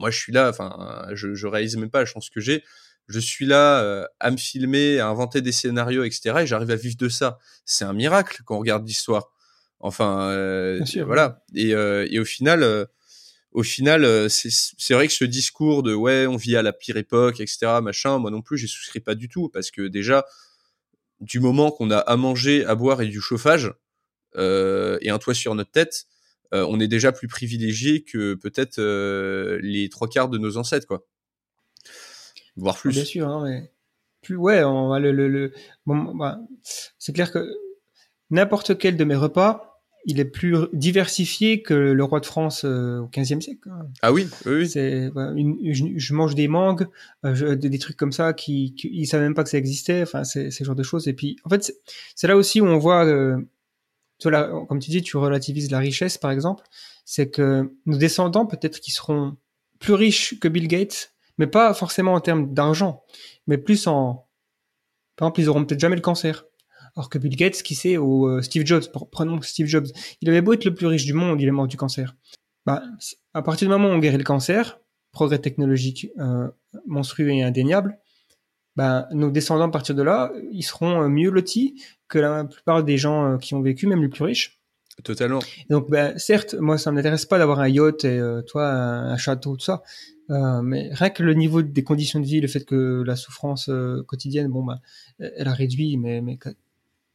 Moi, 0.00 0.10
je 0.10 0.18
suis 0.18 0.32
là, 0.32 0.48
enfin, 0.48 1.06
je, 1.12 1.34
je 1.34 1.46
réalise 1.46 1.76
même 1.76 1.90
pas 1.90 2.00
la 2.00 2.04
chance 2.06 2.30
que 2.30 2.40
j'ai. 2.40 2.62
Je 3.08 3.18
suis 3.18 3.46
là 3.46 4.06
à 4.20 4.30
me 4.30 4.36
filmer, 4.36 5.00
à 5.00 5.08
inventer 5.08 5.40
des 5.40 5.50
scénarios, 5.52 6.04
etc. 6.04 6.40
Et 6.40 6.46
j'arrive 6.46 6.70
à 6.70 6.76
vivre 6.76 6.96
de 6.96 7.08
ça. 7.08 7.38
C'est 7.64 7.84
un 7.84 7.94
miracle 7.94 8.42
quand 8.44 8.56
on 8.56 8.58
regarde 8.60 8.86
l'histoire. 8.86 9.32
Enfin, 9.80 10.28
voilà. 11.06 11.42
Et, 11.54 11.70
et, 11.70 12.18
au 12.20 12.24
final, 12.24 12.86
au 13.52 13.62
final, 13.62 14.28
c'est 14.30 14.94
vrai 14.94 15.06
que 15.06 15.12
ce 15.12 15.24
discours 15.24 15.82
de 15.82 15.94
ouais, 15.94 16.26
on 16.26 16.36
vit 16.36 16.56
à 16.56 16.62
la 16.62 16.72
pire 16.72 16.96
époque, 16.96 17.40
etc. 17.40 17.78
Machin, 17.82 18.18
moi 18.18 18.30
non 18.30 18.42
plus, 18.42 18.58
j'y 18.58 18.68
souscris 18.68 19.00
pas 19.00 19.14
du 19.14 19.28
tout 19.28 19.48
parce 19.48 19.70
que 19.70 19.82
déjà, 19.88 20.26
du 21.20 21.40
moment 21.40 21.70
qu'on 21.70 21.90
a 21.90 21.98
à 21.98 22.16
manger, 22.16 22.64
à 22.64 22.74
boire 22.74 23.02
et 23.02 23.08
du 23.08 23.20
chauffage 23.20 23.72
euh, 24.36 24.98
et 25.00 25.10
un 25.10 25.18
toit 25.18 25.34
sur 25.34 25.54
notre 25.54 25.70
tête, 25.70 26.06
euh, 26.54 26.66
on 26.68 26.80
est 26.80 26.88
déjà 26.88 27.12
plus 27.12 27.28
privilégié 27.28 28.04
que 28.04 28.34
peut-être 28.34 28.78
euh, 28.78 29.58
les 29.62 29.88
trois 29.88 30.08
quarts 30.08 30.28
de 30.28 30.38
nos 30.38 30.56
ancêtres, 30.56 30.86
quoi. 30.86 31.06
Voire 32.56 32.76
plus. 32.76 32.90
Bien 32.90 33.04
sûr, 33.04 33.28
hein, 33.28 33.44
mais 33.44 33.72
plus 34.22 34.36
ouais, 34.36 34.64
on 34.64 34.96
le, 34.98 35.12
le, 35.12 35.28
le... 35.28 35.52
Bon, 35.86 36.14
bah, 36.14 36.40
c'est 36.98 37.12
clair 37.12 37.30
que 37.30 37.46
n'importe 38.30 38.78
quel 38.78 38.96
de 38.96 39.04
mes 39.04 39.14
repas, 39.14 39.67
il 40.04 40.20
est 40.20 40.24
plus 40.24 40.56
diversifié 40.72 41.62
que 41.62 41.74
le 41.74 42.04
roi 42.04 42.20
de 42.20 42.26
France 42.26 42.64
euh, 42.64 43.00
au 43.00 43.08
XVe 43.08 43.40
siècle. 43.40 43.68
Ah 44.02 44.12
oui, 44.12 44.28
oui. 44.46 44.68
C'est, 44.68 45.10
je, 45.10 46.14
mange 46.14 46.34
des 46.34 46.48
mangues, 46.48 46.86
euh, 47.24 47.56
des, 47.56 47.78
trucs 47.78 47.96
comme 47.96 48.12
ça 48.12 48.32
qui, 48.32 48.74
qui 48.74 48.90
ils 48.92 49.06
savaient 49.06 49.24
même 49.24 49.34
pas 49.34 49.44
que 49.44 49.50
ça 49.50 49.58
existait. 49.58 50.02
Enfin, 50.02 50.24
c'est 50.24 50.50
ce 50.50 50.64
genre 50.64 50.74
de 50.74 50.82
choses. 50.82 51.08
Et 51.08 51.12
puis, 51.12 51.36
en 51.44 51.50
fait, 51.50 51.72
c'est 52.14 52.28
là 52.28 52.36
aussi 52.36 52.60
où 52.60 52.66
on 52.66 52.78
voit, 52.78 53.04
euh, 53.04 53.36
comme 54.22 54.78
tu 54.78 54.90
dis, 54.90 55.02
tu 55.02 55.16
relativises 55.16 55.70
la 55.70 55.78
richesse, 55.78 56.18
par 56.18 56.30
exemple. 56.30 56.64
C'est 57.04 57.30
que 57.30 57.72
nos 57.86 57.98
descendants, 57.98 58.46
peut-être 58.46 58.80
qu'ils 58.80 58.94
seront 58.94 59.36
plus 59.78 59.94
riches 59.94 60.38
que 60.40 60.48
Bill 60.48 60.68
Gates, 60.68 61.12
mais 61.38 61.46
pas 61.46 61.72
forcément 61.74 62.14
en 62.14 62.20
termes 62.20 62.52
d'argent, 62.52 63.02
mais 63.46 63.58
plus 63.58 63.86
en, 63.86 64.28
par 65.16 65.26
exemple, 65.26 65.40
ils 65.40 65.48
auront 65.48 65.64
peut-être 65.64 65.80
jamais 65.80 65.96
le 65.96 66.02
cancer. 66.02 66.44
Alors 66.98 67.08
que 67.08 67.18
Bill 67.18 67.36
Gates, 67.36 67.62
qui 67.62 67.76
sait, 67.76 67.96
ou 67.96 68.26
euh, 68.26 68.42
Steve 68.42 68.66
Jobs, 68.66 68.82
prenons 69.12 69.40
Steve 69.40 69.66
Jobs, 69.68 69.86
il 70.20 70.28
avait 70.28 70.40
beau 70.40 70.54
être 70.54 70.64
le 70.64 70.74
plus 70.74 70.88
riche 70.88 71.04
du 71.04 71.12
monde, 71.12 71.40
il 71.40 71.46
est 71.46 71.52
mort 71.52 71.68
du 71.68 71.76
cancer. 71.76 72.16
Bah, 72.66 72.82
à 73.34 73.42
partir 73.42 73.68
du 73.68 73.70
moment 73.70 73.88
où 73.88 73.92
on 73.92 73.98
guérit 73.98 74.18
le 74.18 74.24
cancer, 74.24 74.80
progrès 75.12 75.38
technologique 75.38 76.08
euh, 76.18 76.48
monstrueux 76.86 77.28
et 77.28 77.44
indéniable, 77.44 78.00
bah, 78.74 79.06
nos 79.12 79.30
descendants 79.30 79.68
à 79.68 79.70
partir 79.70 79.94
de 79.94 80.02
là, 80.02 80.32
ils 80.50 80.64
seront 80.64 81.04
euh, 81.04 81.08
mieux 81.08 81.30
lotis 81.30 81.80
que 82.08 82.18
la 82.18 82.44
plupart 82.44 82.82
des 82.82 82.98
gens 82.98 83.38
qui 83.38 83.54
ont 83.54 83.62
vécu, 83.62 83.86
même 83.86 84.02
les 84.02 84.08
plus 84.08 84.24
riches. 84.24 84.60
Totalement. 85.04 85.38
donc, 85.70 85.88
bah, 85.88 86.18
certes, 86.18 86.54
moi, 86.54 86.78
ça 86.78 86.90
ne 86.90 86.96
m'intéresse 86.96 87.26
pas 87.26 87.38
d'avoir 87.38 87.60
un 87.60 87.68
yacht 87.68 88.04
et 88.04 88.20
toi, 88.48 88.68
un, 88.72 89.16
château, 89.16 89.56
tout 89.56 89.64
ça. 89.64 89.84
mais 90.28 90.90
rien 90.90 91.10
que 91.10 91.22
le 91.22 91.34
niveau 91.34 91.62
des 91.62 91.84
conditions 91.84 92.18
de 92.18 92.26
vie, 92.26 92.40
le 92.40 92.48
fait 92.48 92.64
que 92.64 93.04
la 93.06 93.14
souffrance 93.14 93.70
quotidienne, 94.08 94.48
bon, 94.48 94.64
bah, 94.64 94.80
elle 95.20 95.46
a 95.46 95.52
réduit, 95.52 95.96
mais, 95.96 96.20
mais 96.22 96.36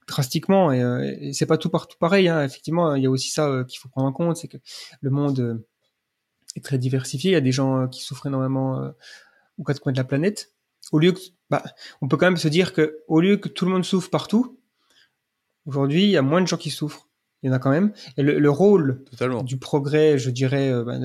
drastiquement 0.08 0.72
euh, 0.72 1.02
et, 1.02 1.34
c'est 1.34 1.46
pas 1.46 1.58
tout 1.58 1.70
partout 1.70 1.98
pareil 1.98 2.28
hein. 2.28 2.44
effectivement 2.44 2.96
il 2.96 3.04
y 3.04 3.06
a 3.06 3.10
aussi 3.10 3.30
ça 3.30 3.48
euh, 3.48 3.64
qu'il 3.64 3.80
faut 3.80 3.90
prendre 3.90 4.08
en 4.08 4.14
compte 4.14 4.38
c'est 4.38 4.48
que 4.48 4.58
le 5.02 5.10
monde 5.10 5.40
euh, 5.40 5.66
est 6.56 6.64
très 6.64 6.78
diversifié. 6.78 7.32
Il 7.32 7.34
y 7.34 7.38
a 7.38 7.42
des 7.42 7.52
gens 7.52 7.88
qui 7.88 8.04
souffrent 8.04 8.28
énormément 8.28 8.94
aux 9.58 9.64
quatre 9.64 9.80
coins 9.80 9.92
de 9.92 9.98
la 9.98 10.04
planète. 10.04 10.54
Au 10.92 11.00
lieu 11.00 11.12
que 11.12 11.20
bah, 11.50 11.64
on 12.00 12.08
peut 12.08 12.16
quand 12.16 12.28
même 12.28 12.38
se 12.38 12.48
dire 12.48 12.74
que 12.74 13.00
au 13.08 13.22
lieu 13.22 13.38
que 13.38 13.50
tout 13.50 13.66
le 13.66 13.72
monde 13.72 13.84
souffre 13.84 14.12
partout 14.12 14.60
aujourd'hui 15.66 16.04
il 16.04 16.10
y 16.10 16.18
a 16.18 16.22
moins 16.22 16.42
de 16.42 16.48
gens 16.48 16.58
qui 16.58 16.70
souffrent 16.70 17.08
il 17.44 17.48
y 17.48 17.50
en 17.50 17.54
a 17.54 17.60
quand 17.60 17.70
même. 17.70 17.92
Et 18.18 18.24
le, 18.24 18.50
rôle 18.50 19.04
du 19.44 19.58
progrès, 19.58 20.18
je 20.18 20.30
dirais, 20.30 20.72
euh, 20.72 20.86
bah, 20.86 20.98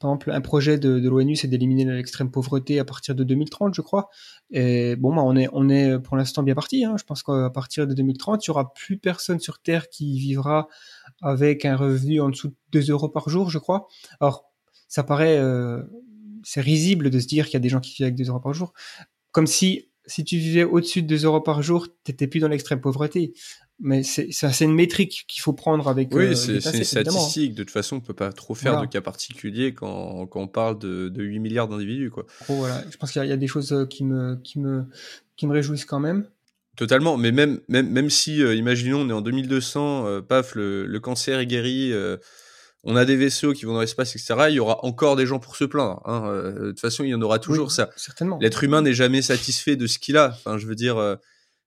par 0.00 0.10
exemple, 0.10 0.30
un 0.30 0.40
projet 0.40 0.78
de, 0.78 0.98
de 0.98 1.08
l'ONU, 1.08 1.36
c'est 1.36 1.48
d'éliminer 1.48 1.84
l'extrême 1.84 2.30
pauvreté 2.30 2.78
à 2.78 2.84
partir 2.84 3.14
de 3.14 3.24
2030, 3.24 3.74
je 3.74 3.82
crois. 3.82 4.08
Et 4.50 4.96
bon, 4.96 5.14
bah, 5.14 5.22
on 5.22 5.36
est, 5.36 5.48
on 5.52 5.68
est 5.68 5.98
pour 5.98 6.16
l'instant 6.16 6.42
bien 6.42 6.54
parti. 6.54 6.84
Hein. 6.84 6.96
Je 6.98 7.04
pense 7.04 7.22
qu'à 7.22 7.50
partir 7.50 7.86
de 7.86 7.92
2030, 7.92 8.46
il 8.46 8.48
y 8.48 8.50
aura 8.50 8.72
plus 8.72 8.96
personne 8.96 9.38
sur 9.38 9.58
Terre 9.60 9.90
qui 9.90 10.18
vivra 10.18 10.68
avec 11.20 11.66
un 11.66 11.76
revenu 11.76 12.20
en 12.20 12.30
dessous 12.30 12.48
de 12.48 12.80
2 12.80 12.90
euros 12.90 13.10
par 13.10 13.28
jour, 13.28 13.50
je 13.50 13.58
crois. 13.58 13.86
Alors, 14.20 14.46
ça 14.88 15.02
paraît, 15.02 15.38
euh, 15.38 15.82
c'est 16.42 16.62
risible 16.62 17.10
de 17.10 17.18
se 17.18 17.26
dire 17.26 17.44
qu'il 17.46 17.54
y 17.54 17.56
a 17.56 17.60
des 17.60 17.68
gens 17.68 17.80
qui 17.80 17.94
vivent 17.94 18.04
avec 18.04 18.16
2 18.16 18.28
euros 18.28 18.40
par 18.40 18.54
jour, 18.54 18.72
comme 19.30 19.46
si 19.46 19.88
si 20.06 20.24
tu 20.24 20.36
vivais 20.36 20.64
au-dessus 20.64 21.02
de 21.02 21.06
2 21.06 21.24
euros 21.26 21.40
par 21.40 21.62
jour, 21.62 21.86
t'étais 22.04 22.26
plus 22.26 22.40
dans 22.40 22.48
l'extrême 22.48 22.80
pauvreté 22.80 23.34
mais 23.84 24.04
c'est 24.04 24.60
une 24.60 24.74
métrique 24.74 25.24
qu'il 25.26 25.42
faut 25.42 25.52
prendre 25.52 25.88
avec. 25.88 26.14
Oui, 26.14 26.26
euh, 26.26 26.34
c'est 26.36 26.54
une 26.54 26.84
statistique. 26.84 27.54
De 27.54 27.64
toute 27.64 27.72
façon, 27.72 27.96
on 27.96 28.00
peut 28.00 28.14
pas 28.14 28.32
trop 28.32 28.54
faire 28.54 28.80
de 28.80 28.86
cas 28.86 29.00
particuliers 29.00 29.74
quand, 29.74 30.26
quand 30.26 30.40
on 30.40 30.46
parle 30.46 30.78
de, 30.78 31.08
de 31.08 31.22
8 31.22 31.40
milliards 31.40 31.66
d'individus. 31.66 32.10
Quoi. 32.10 32.24
voilà. 32.48 32.80
Je 32.90 32.96
pense 32.96 33.10
qu'il 33.10 33.24
y, 33.24 33.32
a 33.32 33.36
des 33.36 33.48
choses 33.48 33.72
euh, 33.72 33.84
qui 33.84 34.04
me, 34.04 34.36
qui, 34.36 34.60
me, 34.60 34.84
qui 35.36 35.48
me 35.48 35.52
réjouissent 35.52 35.84
quand 35.84 35.98
même. 35.98 36.28
Totalement, 36.76 37.16
mais 37.16 37.32
même, 37.32 37.58
même, 37.66 37.90
même 37.90 38.08
si, 38.08 38.40
euh, 38.40 38.54
imaginons, 38.54 39.00
on 39.00 39.08
est 39.10 39.12
en 39.12 39.20
2200, 39.20 40.22
paf, 40.22 40.54
le, 40.54 40.86
le, 40.86 41.00
cancer 41.00 41.40
est 41.40 41.46
guéri, 41.46 41.92
on 42.84 42.94
a 42.94 43.04
des 43.04 43.16
vaisseaux 43.16 43.52
qui 43.52 43.64
vont 43.64 43.74
dans 43.74 43.80
l'espace, 43.80 44.14
etc., 44.14 44.34
il 44.48 44.54
y 44.54 44.60
aura 44.60 44.84
encore 44.84 45.16
des 45.16 45.26
gens 45.26 45.40
pour 45.40 45.56
se 45.56 45.64
plaindre. 45.64 46.00
Hein, 46.04 46.54
de 46.60 46.70
toute 46.70 46.80
façon, 46.80 47.02
il 47.02 47.10
y 47.10 47.14
en 47.14 47.20
aura 47.20 47.40
toujours 47.40 47.72
ça. 47.72 47.90
Certainement. 47.96 48.38
L'être 48.40 48.62
humain 48.62 48.80
n'est 48.80 48.94
jamais 48.94 49.22
satisfait 49.22 49.74
de 49.74 49.88
ce 49.88 49.98
qu'il 49.98 50.16
a. 50.16 50.28
Enfin, 50.28 50.56
je 50.56 50.66
veux 50.66 50.76
dire 50.76 51.18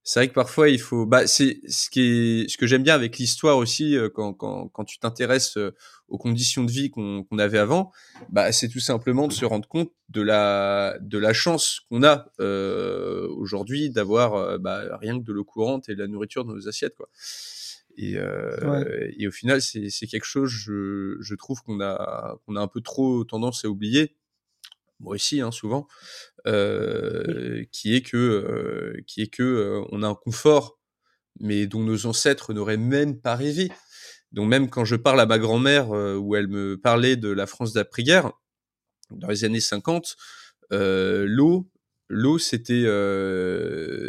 c'est 0.08 0.20
vrai 0.20 0.30
que 0.30 0.34
parfois 0.34 0.70
il 0.70 0.80
faut 0.80 1.08
bah 1.08 1.26
c'est 1.26 1.60
ce 1.68 1.90
qui 1.90 2.02
est 2.02 2.48
ce 2.48 2.58
que 2.58 2.68
j'aime 2.68 2.84
bien 2.84 2.94
avec 2.94 3.18
l'histoire 3.18 3.58
aussi 3.58 3.98
euh, 3.98 4.08
quand 4.08 4.34
quand 4.34 4.70
quand 4.70 4.86
tu 4.86 5.00
t'intéresses 5.00 5.58
euh, 5.58 5.74
aux 6.08 6.20
conditions 6.20 6.64
de 6.64 6.72
vie 6.72 6.92
qu'on 6.92 7.24
qu'on 7.24 7.40
avait 7.40 7.58
avant 7.58 7.92
bah 8.30 8.52
c'est 8.52 8.70
tout 8.70 8.80
simplement 8.80 9.28
de 9.28 9.34
se 9.34 9.46
rendre 9.46 9.68
compte 9.68 9.92
de 10.10 10.22
la 10.22 10.96
de 11.02 11.18
la 11.18 11.34
chance 11.34 11.82
qu'on 11.90 12.04
a 12.04 12.32
euh, 12.40 13.28
aujourd'hui 13.30 13.90
d'avoir 13.90 14.36
euh, 14.36 14.58
bah, 14.60 14.96
rien 15.02 15.20
que 15.20 15.24
de 15.24 15.34
l'eau 15.34 15.44
courante 15.44 15.90
et 15.90 15.96
de 15.96 16.00
la 16.00 16.08
nourriture 16.08 16.46
dans 16.46 16.54
nos 16.54 16.68
assiettes 16.68 16.96
quoi. 16.96 17.10
Et 17.98 18.18
euh, 18.18 19.10
et 19.18 19.28
au 19.28 19.32
final 19.32 19.60
c'est 19.60 19.90
c'est 19.90 20.06
quelque 20.06 20.26
chose 20.26 20.52
je 20.52 21.18
je 21.20 21.36
trouve 21.36 21.64
qu'on 21.64 21.82
a 21.82 22.38
qu'on 22.46 22.56
a 22.58 22.62
un 22.62 22.68
peu 22.68 22.82
trop 22.82 23.24
tendance 23.24 23.66
à 23.66 23.70
oublier 23.70 24.16
moi 25.00 25.16
aussi 25.16 25.42
hein, 25.42 25.52
souvent, 25.52 25.88
euh, 26.48 27.64
qui 27.72 27.96
est 27.96 28.02
que, 28.02 28.18
euh, 28.18 29.02
qui 29.08 29.22
est 29.22 29.28
que 29.28 29.44
euh, 29.44 29.86
on 29.92 30.04
a 30.04 30.08
un 30.08 30.16
confort, 30.16 30.80
mais 31.40 31.68
dont 31.68 31.82
nos 31.82 32.06
ancêtres 32.06 32.54
n'auraient 32.54 32.78
même 32.78 33.20
pas 33.20 33.36
rêvé. 33.36 33.72
Donc 34.32 34.50
même 34.50 34.70
quand 34.70 34.86
je 34.86 34.96
parle 34.96 35.22
à 35.22 35.26
ma 35.26 35.40
grand-mère, 35.40 35.90
où 35.90 36.36
elle 36.36 36.48
me 36.48 36.78
parlait 36.78 37.16
de 37.16 37.30
la 37.30 37.46
France 37.46 37.74
d'après-guerre, 37.74 38.32
dans 39.12 39.30
les 39.30 39.46
années 39.46 39.60
50, 39.60 40.16
l'eau, 40.72 41.70
l'eau 42.10 42.38
c'était, 42.38 42.86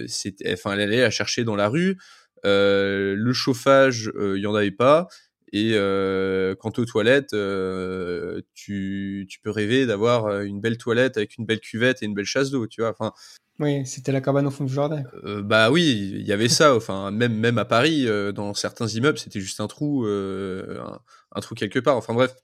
c'était, 0.09 0.53
enfin 0.53 0.73
elle 0.73 0.81
allait 0.81 1.01
la 1.01 1.11
chercher 1.11 1.45
dans 1.45 1.55
la 1.55 1.69
rue. 1.69 1.97
le 2.45 3.33
chauffage, 3.33 4.11
il 4.19 4.41
y 4.41 4.47
en 4.47 4.55
avait 4.55 4.73
pas. 4.73 5.07
Et 5.53 5.73
euh, 5.75 6.55
quant 6.57 6.73
aux 6.77 6.85
toilettes, 6.85 7.33
euh, 7.33 8.41
tu, 8.55 9.27
tu 9.29 9.41
peux 9.41 9.51
rêver 9.51 9.87
d'avoir 9.87 10.43
une 10.43 10.61
belle 10.61 10.77
toilette 10.77 11.17
avec 11.17 11.39
une 11.39 11.47
belle 11.47 11.61
cuvette 11.61 12.03
et 12.03 12.07
une 12.07 12.15
belle 12.15 12.25
chasse 12.25 12.51
d'eau, 12.51 12.67
tu 12.67 12.81
vois. 12.81 12.91
Enfin, 12.91 13.13
oui, 13.59 13.87
c'était 13.87 14.13
la 14.13 14.21
cabane 14.21 14.47
au 14.47 14.51
fond 14.51 14.65
du 14.65 14.73
jardin. 14.73 15.05
Euh, 15.25 15.43
bah 15.43 15.71
oui, 15.71 16.15
il 16.15 16.27
y 16.27 16.33
avait 16.33 16.49
ça. 16.49 16.75
Enfin, 16.75 17.11
même 17.11 17.35
même 17.35 17.59
à 17.59 17.65
Paris, 17.65 18.07
dans 18.35 18.55
certains 18.55 18.89
immeubles, 18.89 19.19
c'était 19.19 19.41
juste 19.41 19.61
un 19.61 19.69
trou, 19.69 20.05
un, 20.05 21.01
un, 21.33 21.41
trou 21.41 21.55
quelque 21.55 21.79
part. 21.79 21.97
Enfin 21.97 22.13
bref. 22.13 22.35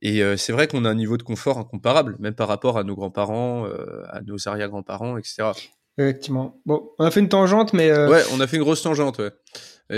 Et 0.00 0.22
c'est 0.36 0.52
vrai 0.52 0.66
qu'on 0.66 0.84
a 0.84 0.90
un 0.90 0.94
niveau 0.94 1.16
de 1.16 1.22
confort 1.22 1.58
incomparable, 1.58 2.16
même 2.18 2.34
par 2.34 2.48
rapport 2.48 2.78
à 2.78 2.84
nos 2.84 2.94
grands-parents, 2.94 3.66
à 4.08 4.20
nos 4.22 4.48
arrière-grands-parents, 4.48 5.16
etc. 5.16 5.50
Effectivement. 5.96 6.60
Bon, 6.66 6.90
on 6.98 7.04
a 7.04 7.10
fait 7.10 7.20
une 7.20 7.28
tangente, 7.28 7.72
mais. 7.72 7.92
Ouais, 7.92 8.22
on 8.32 8.40
a 8.40 8.46
fait 8.46 8.56
une 8.56 8.64
grosse 8.64 8.82
tangente, 8.82 9.18
ouais. 9.18 9.30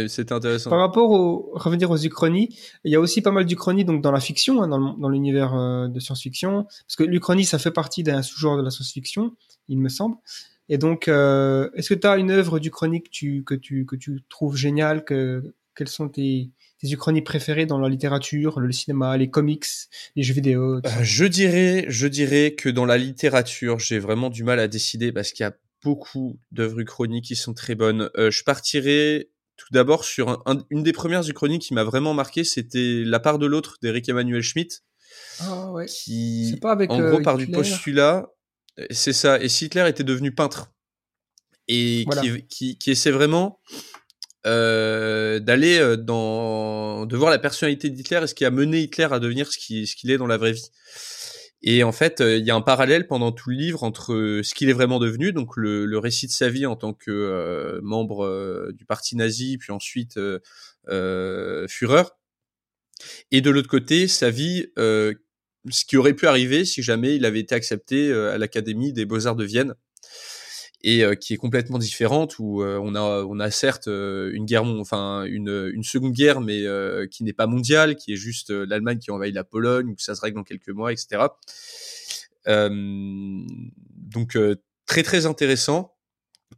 C'était 0.09 0.33
intéressant. 0.33 0.71
Par 0.71 0.81
rapport 0.81 1.11
au 1.11 1.53
revenir 1.55 1.91
aux 1.91 1.97
uchronies, 1.97 2.49
il 2.85 2.91
y 2.91 2.97
a 2.97 3.01
aussi 3.01 3.23
pas 3.23 3.31
mal 3.31 3.45
d'uchronies 3.45 3.85
donc 3.85 4.03
dans 4.03 4.11
la 4.11 4.21
fiction, 4.21 4.63
hein, 4.63 4.69
dans 4.69 5.09
l'univers 5.09 5.55
euh, 5.55 5.87
de 5.87 6.01
science-fiction, 6.01 6.65
parce 6.65 6.97
que 6.97 7.05
l'uchronie 7.05 7.45
ça 7.45 7.59
fait 7.59 7.71
partie 7.71 8.03
d'un 8.03 8.23
sous-genre 8.23 8.57
de 8.57 8.63
la 8.63 8.71
science-fiction, 8.71 9.37
il 9.69 9.79
me 9.79 9.89
semble. 9.89 10.17
Et 10.69 10.79
donc, 10.79 11.07
euh, 11.07 11.71
est-ce 11.75 11.95
que 11.95 12.01
tu 12.01 12.07
as 12.07 12.17
une 12.17 12.33
œuvre 12.33 12.59
d'uchronie 12.59 13.03
que 13.03 13.11
tu 13.11 13.45
que 13.45 13.55
tu 13.55 13.87
que 13.87 13.95
tu 13.95 14.25
trouves 14.29 14.57
géniale 14.57 15.05
que 15.05 15.55
quelles 15.77 15.89
sont 15.89 16.09
tes 16.09 16.51
tes 16.81 16.89
uchronies 16.91 17.23
préférées 17.23 17.67
dans 17.67 17.79
la 17.79 17.89
littérature, 17.89 18.61
le 18.61 18.73
cinéma, 18.73 19.17
les 19.17 19.31
comics, 19.31 19.65
les 20.15 20.23
jeux 20.23 20.35
vidéo 20.35 20.77
euh, 20.77 20.81
Je 21.03 21.25
dirais, 21.25 21.87
je 21.89 22.07
dirais 22.07 22.55
que 22.55 22.69
dans 22.69 22.85
la 22.85 22.99
littérature, 22.99 23.79
j'ai 23.79 23.99
vraiment 23.99 24.31
du 24.31 24.45
mal 24.45 24.59
à 24.59 24.69
décider 24.69 25.13
parce 25.13 25.33
qu'il 25.33 25.45
y 25.45 25.47
a 25.47 25.57
beaucoup 25.83 26.39
d'œuvres 26.51 26.81
uchroniques 26.81 27.27
qui 27.27 27.37
sont 27.37 27.55
très 27.55 27.75
bonnes. 27.75 28.11
Euh, 28.17 28.31
je 28.31 28.43
partirais 28.43 29.29
tout 29.57 29.69
d'abord, 29.73 30.05
sur 30.05 30.43
une 30.70 30.83
des 30.83 30.93
premières 30.93 31.28
uchroniques 31.28 31.62
qui 31.62 31.74
m'a 31.74 31.85
vraiment 31.85 32.15
marqué, 32.15 32.45
c'était 32.45 33.03
La 33.05 33.20
part 33.20 33.39
de 33.39 33.47
l'autre 33.47 33.77
d'Eric 33.83 34.09
Emmanuel 34.09 34.43
Schmitt. 34.43 34.85
Ah 35.41 35.70
ouais. 35.70 35.87
Qui, 35.87 36.59
pas 36.61 36.73
avec, 36.73 36.91
en 36.91 37.01
gros, 37.01 37.20
par 37.20 37.37
du 37.37 37.47
postulat, 37.47 38.28
c'est 38.91 39.12
ça. 39.12 39.41
Et 39.41 39.49
si 39.49 39.66
Hitler 39.66 39.89
était 39.89 40.05
devenu 40.05 40.35
peintre 40.35 40.73
et 41.69 42.05
qui, 42.23 42.47
qui, 42.47 42.78
qui, 42.78 42.91
essaie 42.91 43.11
vraiment 43.11 43.61
euh, 44.47 45.41
d'aller 45.41 45.78
euh, 45.78 45.97
dans, 45.97 47.07
de 47.07 47.16
voir 47.16 47.31
la 47.31 47.39
personnalité 47.39 47.91
d'Hitler 47.91 48.20
et 48.23 48.27
ce 48.27 48.35
qui 48.35 48.45
a 48.45 48.51
mené 48.51 48.81
Hitler 48.81 49.09
à 49.11 49.19
devenir 49.19 49.51
ce 49.51 49.59
qu'il 49.59 49.89
ce 49.89 49.97
qu'il 49.97 50.11
est 50.11 50.19
dans 50.19 50.27
la 50.27 50.37
vraie 50.37 50.53
vie. 50.53 50.70
Et 51.69 51.83
en 51.83 51.91
fait, 51.91 52.21
euh, 52.21 52.37
il 52.39 52.47
y 52.47 52.51
a 52.53 52.55
un 52.55 52.61
parallèle 52.61 53.09
pendant 53.09 53.33
tout 53.33 53.51
le 53.51 53.57
livre 53.57 53.83
entre 53.83 54.41
ce 54.43 54.55
qu'il 54.55 54.71
est 54.71 54.73
vraiment 54.73 55.01
devenu, 55.01 55.33
donc 55.33 55.57
le, 55.57 55.85
le, 55.85 55.99
récit 55.99 56.29
de 56.29 56.33
sa 56.33 56.49
vie 56.49 56.65
en 56.65 56.77
tant 56.77 56.95
que 56.95 57.81
membre 57.83 58.71
du 58.73 58.85
parti 58.85 59.17
nazi, 59.17 59.59
puis 59.59 59.73
ensuite 59.73 60.17
euh, 60.89 61.67
Führer, 61.69 62.05
et 63.33 63.41
de 63.41 63.51
l'autre 63.51 63.69
côté, 63.69 64.07
sa 64.07 64.31
vie, 64.31 64.69
ce 64.77 65.85
qui 65.87 65.97
aurait 65.97 66.15
pu 66.15 66.27
arriver 66.27 66.65
si 66.65 66.83
jamais 66.83 67.17
il 67.17 67.25
avait 67.25 67.41
été 67.41 67.55
accepté 67.55 68.13
à 68.13 68.39
l'Académie 68.39 68.93
des 68.93 69.05
Beaux-Arts 69.05 69.37
de 69.37 69.45
Vienne 69.45 69.75
et 70.87 71.03
euh, 71.03 71.17
qui 71.17 71.35
est 71.35 71.37
complètement 71.37 71.79
différente 71.79 72.39
où 72.39 72.63
euh, 72.63 72.79
on 72.81 72.95
a 72.95 73.25
on 73.25 73.41
a 73.41 73.51
certes 73.51 73.89
euh, 73.89 74.31
une 74.33 74.47
guerre 74.47 74.63
enfin 74.63 75.25
une 75.25 75.71
une 75.75 75.83
seconde 75.83 76.13
guerre 76.13 76.41
mais 76.41 76.65
qui 77.11 77.25
n'est 77.25 77.35
pas 77.35 77.49
mondiale 77.49 77.97
qui 77.97 78.13
est 78.13 78.17
juste 78.17 78.51
l'Allemagne 78.51 78.99
qui 78.99 79.11
envahit 79.11 79.35
la 79.35 79.45
Pologne 79.45 79.91
où 79.91 79.99
ça 79.99 80.15
se 80.15 80.21
règle 80.23 80.37
dans 80.37 80.45
quelques 80.45 80.71
mois 80.71 80.93
etc 80.93 81.27
donc 82.47 84.39
très 84.87 85.03
très 85.03 85.27
intéressant 85.27 85.97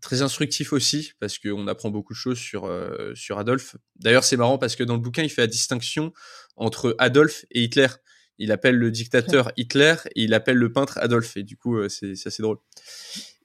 très 0.02 0.20
instructif 0.20 0.74
aussi 0.74 1.12
parce 1.18 1.38
qu'on 1.38 1.66
apprend 1.66 1.88
beaucoup 1.90 2.12
de 2.12 2.18
choses 2.18 2.38
sur 2.38 2.70
sur 3.14 3.38
Adolphe. 3.38 3.76
D'ailleurs 3.96 4.24
c'est 4.24 4.36
marrant 4.36 4.58
parce 4.58 4.76
que 4.76 4.84
dans 4.84 4.94
le 4.94 5.00
bouquin 5.00 5.22
il 5.22 5.30
fait 5.30 5.40
la 5.40 5.46
distinction 5.46 6.12
entre 6.56 6.94
Adolphe 6.98 7.46
et 7.50 7.62
Hitler. 7.62 7.88
Il 8.36 8.52
appelle 8.52 8.76
le 8.76 8.90
dictateur 8.90 9.50
Hitler 9.56 9.94
et 10.14 10.24
il 10.24 10.34
appelle 10.34 10.58
le 10.58 10.70
peintre 10.70 10.98
Adolphe 10.98 11.38
et 11.38 11.42
du 11.42 11.56
coup 11.56 11.88
c'est 11.88 12.12
assez 12.26 12.42
drôle 12.42 12.58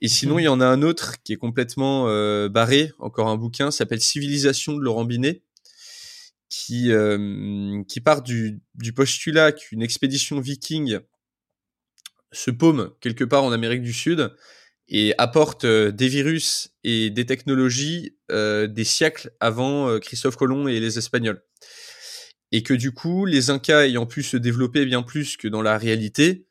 et 0.04 0.10
sinon, 0.10 0.38
il 0.38 0.44
y 0.44 0.48
en 0.50 0.60
a 0.60 0.66
un 0.66 0.82
autre 0.82 1.24
qui 1.24 1.32
est 1.32 1.38
complètement 1.38 2.10
euh, 2.10 2.50
barré, 2.50 2.92
encore 3.00 3.30
un 3.30 3.38
bouquin, 3.38 3.72
s'appelle 3.72 4.02
Civilisation 4.02 4.74
de 4.74 4.82
Laurent 4.82 5.06
Binet, 5.06 5.44
qui, 6.50 6.92
euh, 6.92 7.82
qui 7.88 8.02
part 8.02 8.22
du, 8.22 8.60
du 8.76 8.92
postulat 8.92 9.54
qu'une 9.54 9.82
expédition 9.82 10.42
viking 10.42 11.00
se 12.34 12.52
paume 12.52 12.92
quelque 13.00 13.24
part 13.24 13.46
en 13.46 13.54
Amérique 13.54 13.82
du 13.82 13.94
Sud 13.94 14.36
et 14.90 15.16
apporte 15.18 15.64
euh, 15.64 15.90
des 15.94 16.10
virus 16.10 16.74
et 16.84 17.10
des 17.10 17.26
technologies 17.26 18.18
des 18.30 18.84
siècles 18.84 19.32
avant 19.40 20.00
Christophe 20.00 20.36
Colomb 20.36 20.68
et 20.68 20.80
les 20.80 20.98
Espagnols. 20.98 21.44
Et 22.52 22.64
que 22.64 22.74
du 22.74 22.92
coup, 22.92 23.26
les 23.26 23.52
Incas 23.52 23.86
ayant 23.86 24.08
pu 24.08 24.24
se 24.24 24.38
développer 24.38 24.86
bien 24.86 25.04
plus 25.04 25.38
que 25.38 25.48
dans 25.48 25.62
la 25.62 25.78
réalité, 25.78 26.48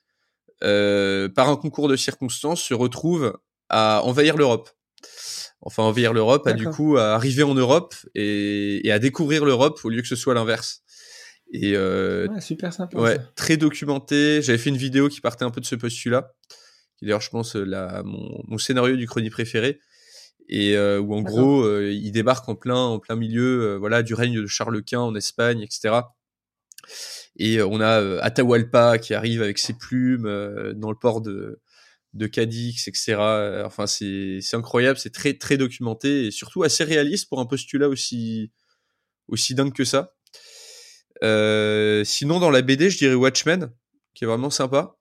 euh, 0.63 1.29
par 1.29 1.49
un 1.49 1.57
concours 1.57 1.89
de 1.89 1.97
circonstances, 1.97 2.63
se 2.63 2.75
retrouve 2.75 3.39
à 3.69 4.03
envahir 4.05 4.37
l'Europe. 4.37 4.71
Enfin, 5.61 5.85
envahir 5.85 6.13
l'Europe, 6.13 6.47
à 6.47 6.53
du 6.53 6.69
coup 6.69 6.97
à 6.97 7.15
arriver 7.15 7.45
en 7.45 7.55
Europe 7.55 7.95
et, 8.15 8.87
et 8.87 8.91
à 8.91 8.99
découvrir 8.99 9.45
l'Europe 9.45 9.81
au 9.85 9.89
lieu 9.91 10.03
que 10.03 10.09
ce 10.09 10.17
soit 10.17 10.35
l'inverse. 10.35 10.83
Et 11.53 11.77
euh, 11.77 12.27
ouais, 12.29 12.41
super 12.41 12.73
sympa. 12.73 12.99
Ouais, 12.99 13.19
très 13.37 13.57
documenté. 13.57 14.41
J'avais 14.43 14.59
fait 14.59 14.71
une 14.71 14.77
vidéo 14.77 15.09
qui 15.09 15.21
partait 15.21 15.45
un 15.45 15.51
peu 15.51 15.61
de 15.61 15.67
ce 15.67 15.77
postulat, 15.77 16.33
qui 16.97 17.05
d'ailleurs, 17.05 17.21
je 17.21 17.31
pense, 17.31 17.55
la, 17.55 18.03
mon, 18.03 18.43
mon 18.49 18.59
scénario 18.59 18.97
du 18.97 19.07
chronique 19.07 19.33
préféré, 19.33 19.79
et 20.49 20.77
euh, 20.77 20.99
où 20.99 21.15
en 21.15 21.23
gros, 21.23 21.63
euh, 21.63 21.93
il 21.93 22.11
débarque 22.13 22.49
en 22.49 22.55
plein, 22.55 22.77
en 22.77 22.99
plein 22.99 23.17
milieu, 23.17 23.63
euh, 23.63 23.79
voilà, 23.79 24.03
du 24.03 24.15
règne 24.15 24.41
de 24.41 24.47
Charles 24.47 24.83
Quint 24.83 25.01
en 25.01 25.15
Espagne, 25.15 25.61
etc. 25.61 26.01
Et 27.37 27.59
euh, 27.59 27.67
on 27.67 27.81
a 27.81 28.01
euh, 28.01 28.19
Atahualpa 28.23 28.99
qui 28.99 29.15
arrive 29.15 29.43
avec 29.43 29.59
ses 29.59 29.75
plumes 29.75 30.27
euh, 30.27 30.73
dans 30.75 30.91
le 30.91 30.99
port 30.99 31.21
de, 31.21 31.61
de 32.15 32.27
Cadix, 32.27 32.89
etc. 32.89 33.17
Enfin, 33.65 33.87
c'est 33.87 34.41
incroyable, 34.53 34.99
c'est 34.99 35.13
très 35.13 35.35
très 35.35 35.57
documenté 35.57 36.27
et 36.27 36.31
surtout 36.31 36.63
assez 36.63 36.85
réaliste 36.85 37.29
pour 37.29 37.41
un 37.41 37.47
postulat 37.47 37.89
aussi 37.89 38.53
aussi 39.29 39.55
dingue 39.55 39.73
que 39.73 39.85
ça. 39.85 40.15
Sinon, 42.05 42.41
dans 42.41 42.51
la 42.51 42.63
BD, 42.63 42.91
je 42.91 42.99
dirais 42.99 43.15
Watchmen, 43.15 43.73
qui 44.15 44.25
est 44.25 44.27
vraiment 44.27 44.51
sympa. 44.51 44.97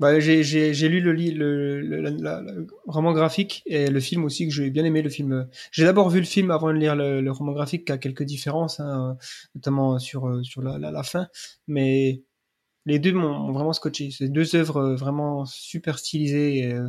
Bah, 0.00 0.18
j'ai 0.18 0.42
lu 0.88 1.00
le, 1.00 1.12
le, 1.12 1.80
le, 1.80 2.00
le, 2.00 2.66
roman 2.86 3.12
graphique 3.12 3.62
et 3.66 3.88
le 3.88 4.00
film 4.00 4.24
aussi 4.24 4.48
que 4.48 4.52
j'ai 4.52 4.70
bien 4.70 4.84
aimé 4.84 5.02
le 5.02 5.10
film. 5.10 5.48
J'ai 5.70 5.84
d'abord 5.84 6.10
vu 6.10 6.18
le 6.18 6.26
film 6.26 6.50
avant 6.50 6.72
de 6.72 6.78
lire 6.78 6.96
le, 6.96 7.30
roman 7.30 7.52
graphique 7.52 7.84
qui 7.84 7.92
a 7.92 7.98
quelques 7.98 8.24
différences, 8.24 8.80
hein, 8.80 9.16
notamment 9.54 10.00
sur 10.00 10.44
sur 10.44 10.62
la, 10.62 10.78
la, 10.78 11.02
fin, 11.04 11.28
mais 11.68 12.22
les 12.86 12.98
deux 12.98 13.12
m'ont 13.12 13.52
vraiment 13.52 13.72
scotché. 13.72 14.10
C'est 14.10 14.28
deux 14.28 14.56
œuvres 14.56 14.94
vraiment 14.94 15.44
super 15.46 15.98
stylisées 15.98 16.58
et 16.58 16.72
euh, 16.74 16.88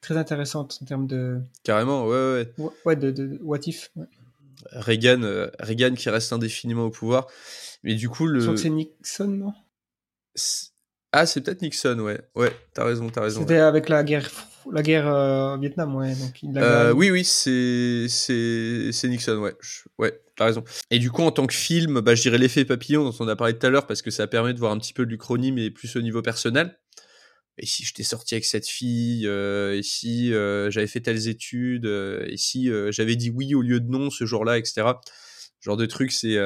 très 0.00 0.16
intéressantes 0.16 0.78
en 0.82 0.86
termes 0.86 1.06
de. 1.06 1.40
Carrément, 1.64 2.06
ouais, 2.06 2.46
ouais. 2.58 2.70
Ouais, 2.86 2.96
de, 2.96 3.10
de, 3.10 3.38
what 3.42 3.60
if. 3.66 3.90
Ouais. 3.96 4.06
Reagan, 4.72 5.22
euh, 5.22 5.50
Reagan 5.58 5.94
qui 5.94 6.08
reste 6.08 6.32
indéfiniment 6.32 6.84
au 6.84 6.90
pouvoir, 6.90 7.26
mais 7.82 7.94
du 7.94 8.08
coup 8.08 8.26
le. 8.26 8.40
Je 8.40 8.44
crois 8.46 8.54
que 8.54 8.60
c'est 8.60 8.70
Nixon, 8.70 9.28
non? 9.28 9.52
Ah, 11.14 11.26
c'est 11.26 11.42
peut-être 11.42 11.60
Nixon, 11.60 11.98
ouais. 11.98 12.18
Ouais, 12.34 12.56
t'as 12.72 12.86
raison, 12.86 13.10
t'as 13.10 13.20
raison. 13.20 13.40
C'était 13.40 13.58
avec 13.58 13.90
la 13.90 14.02
guerre, 14.02 14.30
la 14.72 14.82
guerre 14.82 15.06
euh, 15.06 15.58
Vietnam, 15.58 15.94
ouais. 15.94 16.14
Donc, 16.14 16.42
il 16.42 16.56
euh, 16.56 16.92
oui, 16.92 17.10
oui, 17.10 17.22
c'est, 17.22 18.06
c'est, 18.08 18.92
c'est 18.92 19.08
Nixon, 19.08 19.36
ouais. 19.36 19.54
Ouais, 19.98 20.18
t'as 20.36 20.46
raison. 20.46 20.64
Et 20.90 20.98
du 20.98 21.10
coup, 21.10 21.20
en 21.20 21.30
tant 21.30 21.46
que 21.46 21.52
film, 21.52 22.00
bah, 22.00 22.14
je 22.14 22.22
dirais 22.22 22.38
l'effet 22.38 22.64
papillon 22.64 23.04
dont 23.04 23.14
on 23.20 23.28
a 23.28 23.36
parlé 23.36 23.58
tout 23.58 23.66
à 23.66 23.68
l'heure 23.68 23.86
parce 23.86 24.00
que 24.00 24.10
ça 24.10 24.26
permet 24.26 24.54
de 24.54 24.58
voir 24.58 24.72
un 24.72 24.78
petit 24.78 24.94
peu 24.94 25.04
de 25.04 25.10
l'Uchronie, 25.10 25.52
mais 25.52 25.70
plus 25.70 25.94
au 25.96 26.00
niveau 26.00 26.22
personnel. 26.22 26.78
Et 27.58 27.66
si 27.66 27.84
j'étais 27.84 28.04
sorti 28.04 28.34
avec 28.34 28.46
cette 28.46 28.66
fille, 28.66 29.26
euh, 29.26 29.76
et 29.76 29.82
si 29.82 30.30
j'avais 30.30 30.86
fait 30.86 31.00
telles 31.00 31.28
études, 31.28 31.84
et 31.84 32.38
si 32.38 32.70
j'avais 32.88 33.16
dit 33.16 33.28
oui 33.28 33.54
au 33.54 33.60
lieu 33.60 33.80
de 33.80 33.90
non 33.90 34.08
ce 34.08 34.24
jour-là, 34.24 34.56
etc. 34.56 34.86
genre 35.60 35.76
de 35.76 35.84
truc, 35.84 36.10
c'est, 36.10 36.38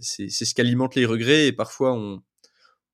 c'est, 0.00 0.28
c'est 0.28 0.44
ce 0.44 0.54
qui 0.54 0.60
alimente 0.60 0.96
les 0.96 1.06
regrets 1.06 1.46
et 1.46 1.52
parfois 1.52 1.92
on 1.94 2.20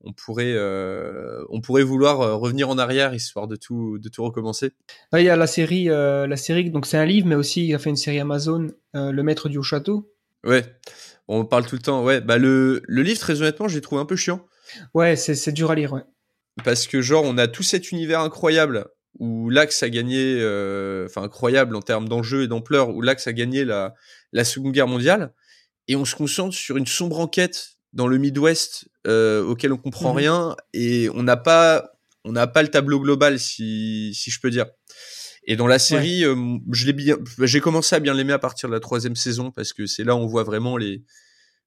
on 0.04 0.12
pourrait, 0.12 0.52
euh, 0.54 1.44
on 1.50 1.60
pourrait 1.60 1.82
vouloir 1.82 2.20
euh, 2.20 2.36
revenir 2.36 2.68
en 2.68 2.78
arrière 2.78 3.14
histoire 3.14 3.48
de 3.48 3.56
tout, 3.56 3.98
de 3.98 4.08
tout 4.08 4.22
recommencer. 4.22 4.72
il 5.12 5.22
y 5.22 5.28
a 5.28 5.36
la 5.36 5.46
série, 5.46 5.90
euh, 5.90 6.26
la 6.26 6.36
série, 6.36 6.70
donc 6.70 6.86
c'est 6.86 6.98
un 6.98 7.04
livre, 7.04 7.26
mais 7.26 7.34
aussi 7.34 7.66
il 7.66 7.74
a 7.74 7.78
fait 7.78 7.90
une 7.90 7.96
série 7.96 8.20
Amazon, 8.20 8.68
Le 8.94 9.22
Maître 9.22 9.48
du 9.48 9.58
Haut 9.58 9.62
Château. 9.62 10.12
Ouais, 10.44 10.64
on 11.26 11.44
parle 11.44 11.66
tout 11.66 11.74
le 11.74 11.82
temps. 11.82 12.04
Ouais, 12.04 12.20
bah 12.20 12.38
le, 12.38 12.82
le 12.86 13.02
livre, 13.02 13.20
très 13.20 13.42
honnêtement, 13.42 13.68
j'ai 13.68 13.80
trouvé 13.80 14.00
un 14.00 14.06
peu 14.06 14.16
chiant. 14.16 14.46
Ouais, 14.94 15.16
c'est 15.16 15.52
dur 15.52 15.70
à 15.70 15.74
lire, 15.74 15.92
ouais. 15.92 16.02
Parce 16.64 16.86
que 16.86 17.00
genre, 17.00 17.24
on 17.24 17.38
a 17.38 17.48
tout 17.48 17.62
cet 17.62 17.90
univers 17.92 18.20
incroyable 18.20 18.86
où 19.18 19.50
l'Axe 19.50 19.82
a 19.82 19.90
gagné, 19.90 20.36
enfin 21.06 21.22
incroyable 21.22 21.74
en 21.74 21.82
termes 21.82 22.08
d'enjeux 22.08 22.44
et 22.44 22.48
d'ampleur, 22.48 22.90
où 22.90 23.02
l'Axe 23.02 23.26
a 23.26 23.32
gagné 23.32 23.64
la, 23.64 23.94
la 24.32 24.44
Seconde 24.44 24.72
Guerre 24.72 24.86
mondiale, 24.86 25.32
et 25.88 25.96
on 25.96 26.04
se 26.04 26.14
concentre 26.14 26.54
sur 26.54 26.76
une 26.76 26.86
sombre 26.86 27.18
enquête 27.18 27.77
dans 27.92 28.06
le 28.06 28.18
Midwest 28.18 28.88
euh, 29.06 29.44
auquel 29.44 29.72
on 29.72 29.78
comprend 29.78 30.12
mmh 30.12 30.16
rien 30.16 30.56
et 30.72 31.08
on 31.14 31.22
n'a 31.22 31.36
pas 31.36 31.92
on 32.24 32.32
n'a 32.32 32.46
pas 32.46 32.62
le 32.62 32.68
tableau 32.68 33.00
global 33.00 33.38
si 33.38 34.14
si 34.14 34.30
je 34.30 34.40
peux 34.40 34.50
dire. 34.50 34.66
Et 35.44 35.56
dans 35.56 35.66
la 35.66 35.78
série, 35.78 36.26
ouais. 36.26 36.36
euh, 36.36 36.58
je 36.72 36.84
l'ai 36.84 36.92
bien, 36.92 37.16
j'ai 37.40 37.60
commencé 37.60 37.96
à 37.96 38.00
bien 38.00 38.12
l'aimer 38.12 38.34
à 38.34 38.38
partir 38.38 38.68
de 38.68 38.74
la 38.74 38.80
troisième 38.80 39.16
saison 39.16 39.50
parce 39.50 39.72
que 39.72 39.86
c'est 39.86 40.04
là 40.04 40.14
où 40.14 40.18
on 40.18 40.26
voit 40.26 40.42
vraiment 40.42 40.76
les 40.76 41.04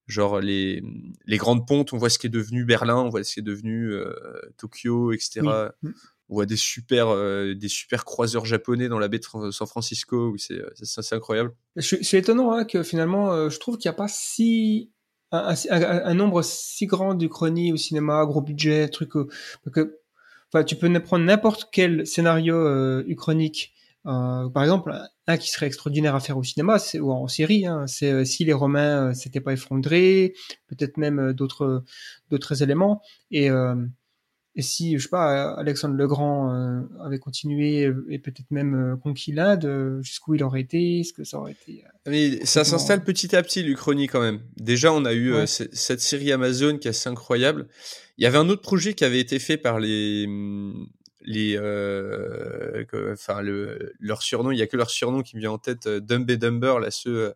genre 0.06 0.40
les 0.40 0.84
les 1.26 1.38
grandes 1.38 1.68
pontes, 1.68 1.92
on 1.94 1.98
voit 1.98 2.12
ce 2.12 2.20
qui 2.20 2.28
est 2.28 2.32
devenu 2.32 2.64
Berlin, 2.64 2.98
on 2.98 3.10
voit 3.10 3.24
ce 3.24 3.34
qui 3.34 3.40
est 3.40 3.44
devenu 3.44 3.92
euh, 3.92 4.14
Tokyo, 4.58 5.14
etc. 5.14 5.42
Oui. 5.82 5.92
On 6.30 6.36
voit 6.36 6.46
des 6.46 6.58
super 6.58 7.08
euh, 7.10 7.56
des 7.56 7.70
super 7.70 8.06
croiseurs 8.06 8.46
japonais 8.46 8.88
dans 8.88 9.00
la 9.00 9.08
baie 9.08 9.20
de 9.20 9.52
San 9.52 9.68
Francisco 9.68 10.30
où 10.30 10.38
c'est 10.38 10.62
c'est 10.76 11.16
incroyable. 11.16 11.56
C'est 11.80 12.20
étonnant 12.20 12.52
hein, 12.52 12.66
que 12.66 12.84
finalement, 12.84 13.50
je 13.50 13.58
trouve 13.58 13.78
qu'il 13.78 13.90
n'y 13.90 13.96
a 13.96 13.98
pas 13.98 14.08
si 14.08 14.92
un, 15.32 15.56
un, 15.70 16.06
un, 16.06 16.14
nombre 16.14 16.42
si 16.42 16.86
grand 16.86 17.14
d'Uchronie 17.14 17.74
au 17.74 17.78
cinéma, 17.78 18.26
gros 18.26 18.42
budget, 18.42 18.90
truc 18.90 19.16
euh, 19.16 19.28
que, 19.74 20.00
enfin, 20.54 20.64
tu 20.64 20.76
peux 20.76 20.92
prendre 21.02 21.26
n'importe 21.26 21.70
quel 21.72 22.06
scénario 22.06 22.56
euh, 22.56 23.04
uchronique. 23.08 23.74
Euh, 24.08 24.50
par 24.50 24.64
exemple, 24.64 24.94
un 25.28 25.38
qui 25.38 25.52
serait 25.52 25.68
extraordinaire 25.68 26.16
à 26.16 26.20
faire 26.20 26.38
au 26.38 26.44
cinéma, 26.44 26.80
c'est 26.80 27.00
ou 27.00 27.12
en 27.12 27.28
série, 27.28 27.68
hein, 27.68 27.86
c'est 27.88 28.12
euh, 28.12 28.26
si 28.26 28.44
les 28.44 28.54
Romains 28.54 29.10
euh, 29.10 29.14
s'étaient 29.14 29.42
pas 29.42 29.54
effondrés, 29.54 30.34
peut-être 30.68 30.98
même 30.98 31.34
d'autres 31.34 31.84
d'autres 32.30 32.64
éléments. 32.64 33.02
Et 33.30 33.50
et 34.54 34.62
si, 34.62 34.98
je 34.98 35.04
sais 35.04 35.10
pas, 35.10 35.54
Alexandre 35.54 35.96
le 35.96 36.08
Grand 36.08 36.54
euh, 36.54 36.82
avait 37.02 37.20
continué 37.20 37.90
et 38.10 38.20
peut-être 38.20 38.52
même 38.52 38.76
euh, 38.76 38.98
conquis 38.98 39.32
l'Inde, 39.32 39.64
euh, 39.64 40.02
jusqu'où 40.02 40.36
il 40.36 40.44
aurait 40.44 40.60
été, 40.60 41.00
est-ce 41.00 41.14
que 41.14 41.24
ça 41.24 41.40
aurait 41.40 41.54
été... 41.54 41.86
Mais 42.06 42.46
ça 42.46 42.66
s'installe 42.66 43.06
petit 43.06 43.34
à 43.34 43.44
petit, 43.44 43.64
l'Uchronie, 43.64 44.08
quand 44.08 44.20
même. 44.20 44.42
Déjà, 44.58 44.92
on 44.92 45.06
a 45.06 45.14
eu 45.14 45.34
ouais. 45.34 45.48
cette 45.48 46.02
série 46.02 46.34
Amazon 46.34 46.78
qui 46.78 46.90
est 46.90 46.92
assez 46.92 47.08
incroyable. 47.08 47.70
Il 48.18 48.26
y 48.26 48.28
avait 48.28 48.38
un 48.38 48.50
autre 48.50 48.62
projet 48.62 48.94
qui 48.94 49.06
avait 49.06 49.22
été 49.22 49.40
fait 49.40 49.56
par 49.56 49.80
les... 49.80 50.28
les 51.22 51.58
enfin, 53.14 53.42
le, 53.42 53.94
leur 54.00 54.22
surnom, 54.22 54.52
il 54.52 54.60
y 54.60 54.62
a 54.62 54.68
que 54.68 54.76
leur 54.76 54.90
surnom 54.90 55.22
qui 55.22 55.38
me 55.38 55.42
vient 55.42 55.52
en 55.52 55.60
tête, 55.60 55.88
Dumb 55.88 56.30
et 56.30 56.36
Dumber, 56.36 56.80
là, 56.82 56.92
ceux, 56.92 57.34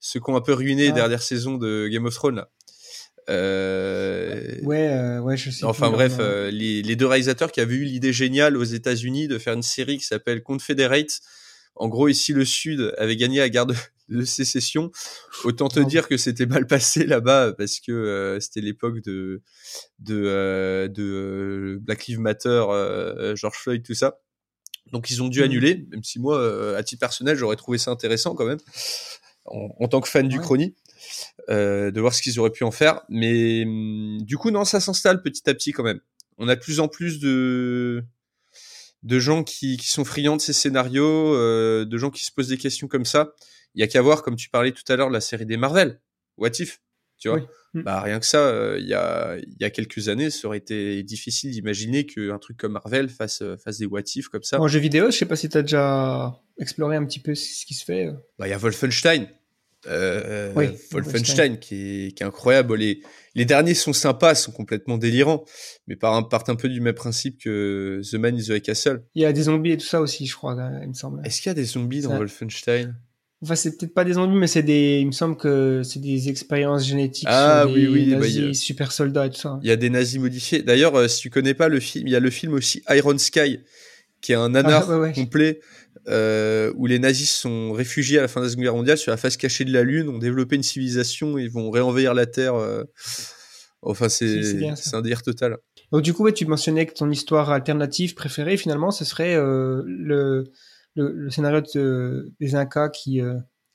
ceux 0.00 0.18
qui 0.18 0.28
ont 0.28 0.36
un 0.36 0.40
peu 0.40 0.54
ruiné 0.54 0.88
ah. 0.88 0.92
dernière 0.92 1.22
saison 1.22 1.56
de 1.56 1.86
Game 1.86 2.06
of 2.06 2.14
Thrones, 2.14 2.36
là. 2.36 2.50
Euh... 3.28 4.58
Ouais, 4.62 4.88
euh, 4.88 5.20
ouais, 5.20 5.36
je 5.36 5.50
sais. 5.50 5.64
Enfin 5.64 5.90
bref, 5.90 6.16
euh, 6.18 6.50
les, 6.50 6.82
les, 6.82 6.96
deux 6.96 7.06
réalisateurs 7.06 7.52
qui 7.52 7.60
avaient 7.60 7.74
eu 7.74 7.84
l'idée 7.84 8.12
géniale 8.12 8.56
aux 8.56 8.64
États-Unis 8.64 9.28
de 9.28 9.38
faire 9.38 9.54
une 9.54 9.62
série 9.62 9.98
qui 9.98 10.04
s'appelle 10.04 10.42
Confederate. 10.42 11.20
En 11.74 11.88
gros, 11.88 12.08
ici 12.08 12.32
le 12.32 12.44
Sud 12.44 12.94
avait 12.96 13.16
gagné 13.16 13.38
la 13.38 13.48
guerre 13.48 13.66
de 13.66 13.74
de 14.08 14.24
sécession. 14.24 14.90
Autant 15.44 15.68
te 15.68 15.80
dire 15.80 16.08
que 16.08 16.16
c'était 16.16 16.46
mal 16.46 16.66
passé 16.66 17.04
là-bas 17.04 17.52
parce 17.52 17.78
que 17.80 18.38
c'était 18.40 18.62
l'époque 18.62 19.02
de 19.02 19.42
de 19.98 20.90
de 20.90 21.78
Black 21.82 22.06
Lives 22.06 22.20
Matter, 22.20 22.64
George 23.34 23.58
Floyd, 23.58 23.82
tout 23.84 23.94
ça. 23.94 24.20
Donc 24.92 25.10
ils 25.10 25.22
ont 25.22 25.28
dû 25.28 25.40
mmh. 25.40 25.44
annuler, 25.44 25.86
même 25.90 26.02
si 26.02 26.18
moi, 26.18 26.74
à 26.74 26.82
titre 26.82 27.00
personnel, 27.00 27.36
j'aurais 27.36 27.56
trouvé 27.56 27.76
ça 27.76 27.90
intéressant 27.90 28.34
quand 28.34 28.46
même, 28.46 28.58
en, 29.44 29.88
tant 29.88 30.00
que 30.00 30.08
fan 30.08 30.26
du 30.26 30.40
Chrony, 30.40 30.74
de 31.48 32.00
voir 32.00 32.14
ce 32.14 32.22
qu'ils 32.22 32.38
auraient 32.40 32.50
pu 32.50 32.64
en 32.64 32.70
faire. 32.70 33.02
Mais 33.08 33.64
hum, 33.64 34.18
du 34.22 34.36
coup, 34.36 34.50
non, 34.50 34.64
ça 34.64 34.80
s'installe 34.80 35.22
petit 35.22 35.48
à 35.48 35.54
petit 35.54 35.72
quand 35.72 35.84
même. 35.84 36.00
On 36.38 36.48
a 36.48 36.54
de 36.54 36.60
plus 36.60 36.80
en 36.80 36.88
plus 36.88 37.18
de 37.18 38.04
de 39.02 39.18
gens 39.18 39.44
qui, 39.44 39.76
qui 39.76 39.88
sont 39.88 40.04
friands 40.04 40.36
de 40.36 40.40
ces 40.40 40.52
scénarios, 40.52 41.34
euh, 41.34 41.84
de 41.84 41.98
gens 41.98 42.10
qui 42.10 42.24
se 42.24 42.32
posent 42.32 42.48
des 42.48 42.58
questions 42.58 42.88
comme 42.88 43.04
ça. 43.04 43.32
Il 43.74 43.80
y 43.80 43.84
a 43.84 43.86
qu'à 43.86 44.02
voir, 44.02 44.22
comme 44.22 44.36
tu 44.36 44.48
parlais 44.48 44.72
tout 44.72 44.82
à 44.88 44.96
l'heure, 44.96 45.10
la 45.10 45.20
série 45.20 45.46
des 45.46 45.56
Marvel, 45.56 46.00
What 46.36 46.50
If, 46.58 46.80
tu 47.18 47.28
vois? 47.28 47.40
Mm. 47.74 47.82
Bah 47.82 48.00
rien 48.00 48.18
que 48.18 48.26
ça, 48.26 48.38
euh, 48.38 48.78
il 48.80 48.86
y 48.86 48.94
a 48.94 49.36
il 49.36 49.56
y 49.60 49.64
a 49.64 49.70
quelques 49.70 50.08
années, 50.08 50.30
ça 50.30 50.48
aurait 50.48 50.58
été 50.58 51.02
difficile 51.02 51.50
d'imaginer 51.50 52.06
qu'un 52.06 52.38
truc 52.38 52.56
comme 52.56 52.72
Marvel 52.72 53.10
fasse 53.10 53.42
euh, 53.42 53.56
fasse 53.58 53.78
des 53.78 53.86
What 53.86 54.02
If 54.16 54.28
comme 54.28 54.42
ça. 54.42 54.58
En 54.58 54.68
jeu 54.68 54.80
vidéo, 54.80 55.10
je 55.10 55.18
sais 55.18 55.26
pas 55.26 55.36
si 55.36 55.50
tu 55.50 55.58
as 55.58 55.62
déjà 55.62 56.34
exploré 56.58 56.96
un 56.96 57.04
petit 57.04 57.20
peu 57.20 57.34
ce 57.34 57.66
qui 57.66 57.74
se 57.74 57.84
fait. 57.84 58.08
Bah 58.38 58.48
il 58.48 58.50
y 58.50 58.54
a 58.54 58.58
Wolfenstein. 58.58 59.28
Euh, 59.86 60.52
Wolfenstein, 60.92 61.58
qui 61.58 61.74
est, 62.06 62.12
qui 62.12 62.22
est 62.22 62.26
incroyable. 62.26 62.76
Les, 62.76 63.00
les 63.34 63.44
derniers 63.44 63.74
sont 63.74 63.92
sympas, 63.92 64.34
sont 64.34 64.52
complètement 64.52 64.98
délirants, 64.98 65.44
mais 65.86 65.96
partent 65.96 66.48
un 66.48 66.56
peu 66.56 66.68
du 66.68 66.80
même 66.80 66.94
principe 66.94 67.40
que 67.40 68.00
The 68.10 68.14
Man 68.14 68.36
is 68.36 68.46
the 68.46 68.60
Castle. 68.60 69.02
Il 69.14 69.22
y 69.22 69.24
a 69.24 69.32
des 69.32 69.42
zombies 69.42 69.72
et 69.72 69.76
tout 69.76 69.86
ça 69.86 70.00
aussi, 70.00 70.26
je 70.26 70.34
crois, 70.34 70.56
il 70.82 70.88
me 70.88 70.94
semble. 70.94 71.20
Est-ce 71.24 71.40
qu'il 71.40 71.50
y 71.50 71.52
a 71.52 71.54
des 71.54 71.64
zombies 71.64 72.02
dans 72.02 72.16
Wolfenstein? 72.16 72.96
Enfin, 73.40 73.54
c'est 73.54 73.78
peut-être 73.78 73.94
pas 73.94 74.04
des 74.04 74.14
zombies, 74.14 74.36
mais 74.36 74.48
c'est 74.48 74.64
des. 74.64 74.98
Il 75.00 75.06
me 75.06 75.12
semble 75.12 75.36
que 75.36 75.82
c'est 75.84 76.00
des 76.00 76.28
expériences 76.28 76.84
génétiques 76.84 77.28
ah, 77.30 77.62
sur 77.64 77.72
oui, 77.72 77.86
oui, 77.86 78.10
bah, 78.10 78.18
nazis, 78.18 78.60
super 78.60 78.90
soldats 78.90 79.26
et 79.26 79.30
tout 79.30 79.38
ça. 79.38 79.60
Il 79.62 79.68
y 79.68 79.70
a 79.70 79.76
des 79.76 79.90
nazis 79.90 80.18
modifiés. 80.18 80.62
D'ailleurs, 80.62 80.96
euh, 80.96 81.06
si 81.06 81.20
tu 81.20 81.30
connais 81.30 81.54
pas 81.54 81.68
le 81.68 81.78
film, 81.78 82.08
il 82.08 82.10
y 82.10 82.16
a 82.16 82.20
le 82.20 82.30
film 82.30 82.54
aussi 82.54 82.82
Iron 82.88 83.16
Sky, 83.16 83.60
qui 84.20 84.32
est 84.32 84.34
un 84.34 84.48
nanar 84.48 84.90
ah, 84.90 85.12
complet 85.12 85.60
euh, 86.06 86.72
où 86.76 86.86
les 86.86 86.98
nazis 86.98 87.30
sont 87.30 87.72
réfugiés 87.72 88.18
à 88.18 88.22
la 88.22 88.28
fin 88.28 88.40
de 88.40 88.46
la 88.46 88.50
Seconde 88.50 88.64
Guerre 88.64 88.74
mondiale 88.74 88.98
sur 88.98 89.10
la 89.10 89.16
face 89.16 89.36
cachée 89.36 89.64
de 89.64 89.72
la 89.72 89.82
Lune, 89.82 90.08
ont 90.08 90.18
développé 90.18 90.56
une 90.56 90.62
civilisation 90.62 91.38
et 91.38 91.48
vont 91.48 91.70
réenvahir 91.70 92.14
la 92.14 92.26
Terre. 92.26 92.54
Euh. 92.54 92.84
Enfin, 93.82 94.08
c'est 94.08 94.40
un 94.92 95.02
délire 95.02 95.22
total. 95.22 95.58
Donc 95.92 96.02
du 96.02 96.12
coup, 96.12 96.30
tu 96.30 96.46
mentionnais 96.46 96.86
que 96.86 96.94
ton 96.94 97.10
histoire 97.10 97.50
alternative 97.50 98.14
préférée, 98.14 98.56
finalement, 98.56 98.90
ce 98.90 99.04
serait 99.04 99.34
euh, 99.34 99.82
le, 99.86 100.44
le, 100.96 101.30
scénario 101.30 101.62
des 102.40 102.54
Incas 102.54 102.90
qui, 102.90 103.20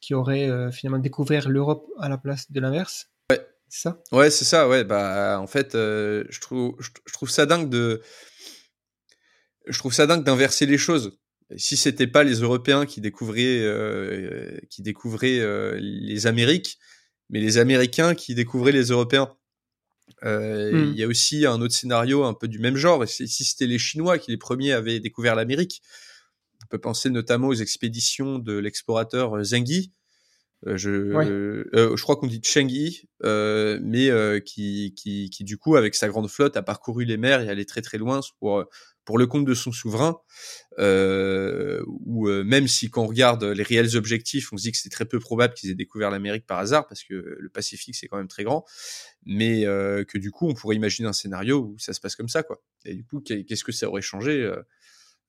qui 0.01 0.13
auraient 0.13 0.71
finalement 0.71 0.99
découvert 0.99 1.49
l'Europe 1.49 1.87
à 1.99 2.09
la 2.09 2.17
place 2.17 2.51
de 2.51 2.59
l'inverse. 2.59 3.07
Ouais. 3.29 3.39
C'est 3.69 3.81
ça? 3.89 4.01
Ouais, 4.11 4.29
c'est 4.29 4.45
ça. 4.45 4.67
Ouais, 4.67 4.83
bah 4.83 5.39
en 5.39 5.47
fait, 5.47 5.71
je 5.73 6.39
trouve 6.39 6.75
je 6.79 7.13
trouve 7.13 7.29
ça 7.29 7.45
dingue 7.45 7.69
de 7.69 8.01
je 9.67 9.79
trouve 9.79 9.93
ça 9.93 10.05
dingue 10.05 10.23
d'inverser 10.23 10.65
les 10.65 10.77
choses 10.77 11.17
si 11.57 11.77
c'était 11.77 12.07
pas 12.07 12.23
les 12.23 12.35
Européens 12.35 12.85
qui 12.85 13.01
découvraient, 13.01 13.61
euh, 13.61 14.57
qui 14.69 14.81
découvraient 14.81 15.39
euh, 15.39 15.77
les 15.79 16.27
Amériques, 16.27 16.79
mais 17.29 17.39
les 17.39 17.57
Américains 17.57 18.15
qui 18.15 18.35
découvraient 18.35 18.71
les 18.71 18.85
Européens. 18.85 19.35
Euh, 20.23 20.71
hmm. 20.71 20.91
Il 20.93 20.99
y 20.99 21.03
a 21.03 21.07
aussi 21.07 21.45
un 21.45 21.61
autre 21.61 21.73
scénario 21.73 22.23
un 22.23 22.33
peu 22.33 22.47
du 22.47 22.59
même 22.59 22.75
genre. 22.75 23.07
Si 23.07 23.27
c'était 23.27 23.67
les 23.67 23.79
Chinois 23.79 24.19
qui 24.19 24.31
les 24.31 24.37
premiers 24.37 24.73
avaient 24.73 24.99
découvert 24.99 25.35
l'Amérique, 25.35 25.81
on 26.63 26.67
peut 26.67 26.79
penser 26.79 27.09
notamment 27.09 27.47
aux 27.47 27.53
expéditions 27.53 28.39
de 28.39 28.53
l'explorateur 28.53 29.43
Zenghi. 29.43 29.91
je, 30.65 31.11
je 31.73 32.01
crois 32.01 32.15
qu'on 32.15 32.27
dit 32.27 32.41
Chenghi, 32.43 33.09
mais 33.23 34.41
qui, 34.45 34.93
qui, 34.95 35.29
qui, 35.29 35.43
du 35.43 35.57
coup, 35.57 35.75
avec 35.75 35.95
sa 35.95 36.07
grande 36.07 36.29
flotte, 36.29 36.57
a 36.57 36.61
parcouru 36.61 37.05
les 37.05 37.17
mers 37.17 37.41
et 37.41 37.49
allait 37.49 37.65
très 37.65 37.81
très 37.81 37.97
loin 37.97 38.21
pour 38.39 38.65
pour 39.05 39.17
le 39.17 39.27
compte 39.27 39.45
de 39.45 39.53
son 39.53 39.71
souverain, 39.71 40.19
euh, 40.79 41.83
ou 41.87 42.27
euh, 42.27 42.43
même 42.43 42.67
si 42.67 42.89
quand 42.89 43.03
on 43.03 43.07
regarde 43.07 43.43
les 43.43 43.63
réels 43.63 43.95
objectifs, 43.95 44.51
on 44.53 44.57
se 44.57 44.63
dit 44.63 44.71
que 44.71 44.77
c'est 44.77 44.89
très 44.89 45.05
peu 45.05 45.19
probable 45.19 45.53
qu'ils 45.53 45.69
aient 45.69 45.75
découvert 45.75 46.09
l'Amérique 46.09 46.45
par 46.45 46.59
hasard, 46.59 46.87
parce 46.87 47.03
que 47.03 47.13
le 47.13 47.49
Pacifique 47.49 47.95
c'est 47.95 48.07
quand 48.07 48.17
même 48.17 48.27
très 48.27 48.43
grand, 48.43 48.65
mais 49.25 49.65
euh, 49.65 50.03
que 50.05 50.17
du 50.17 50.31
coup 50.31 50.47
on 50.47 50.53
pourrait 50.53 50.75
imaginer 50.75 51.07
un 51.07 51.13
scénario 51.13 51.59
où 51.59 51.79
ça 51.79 51.93
se 51.93 51.99
passe 51.99 52.15
comme 52.15 52.29
ça, 52.29 52.43
quoi. 52.43 52.61
Et 52.85 52.95
du 52.95 53.05
coup, 53.05 53.21
qu'est-ce 53.21 53.63
que 53.63 53.71
ça 53.71 53.87
aurait 53.87 54.01
changé 54.01 54.49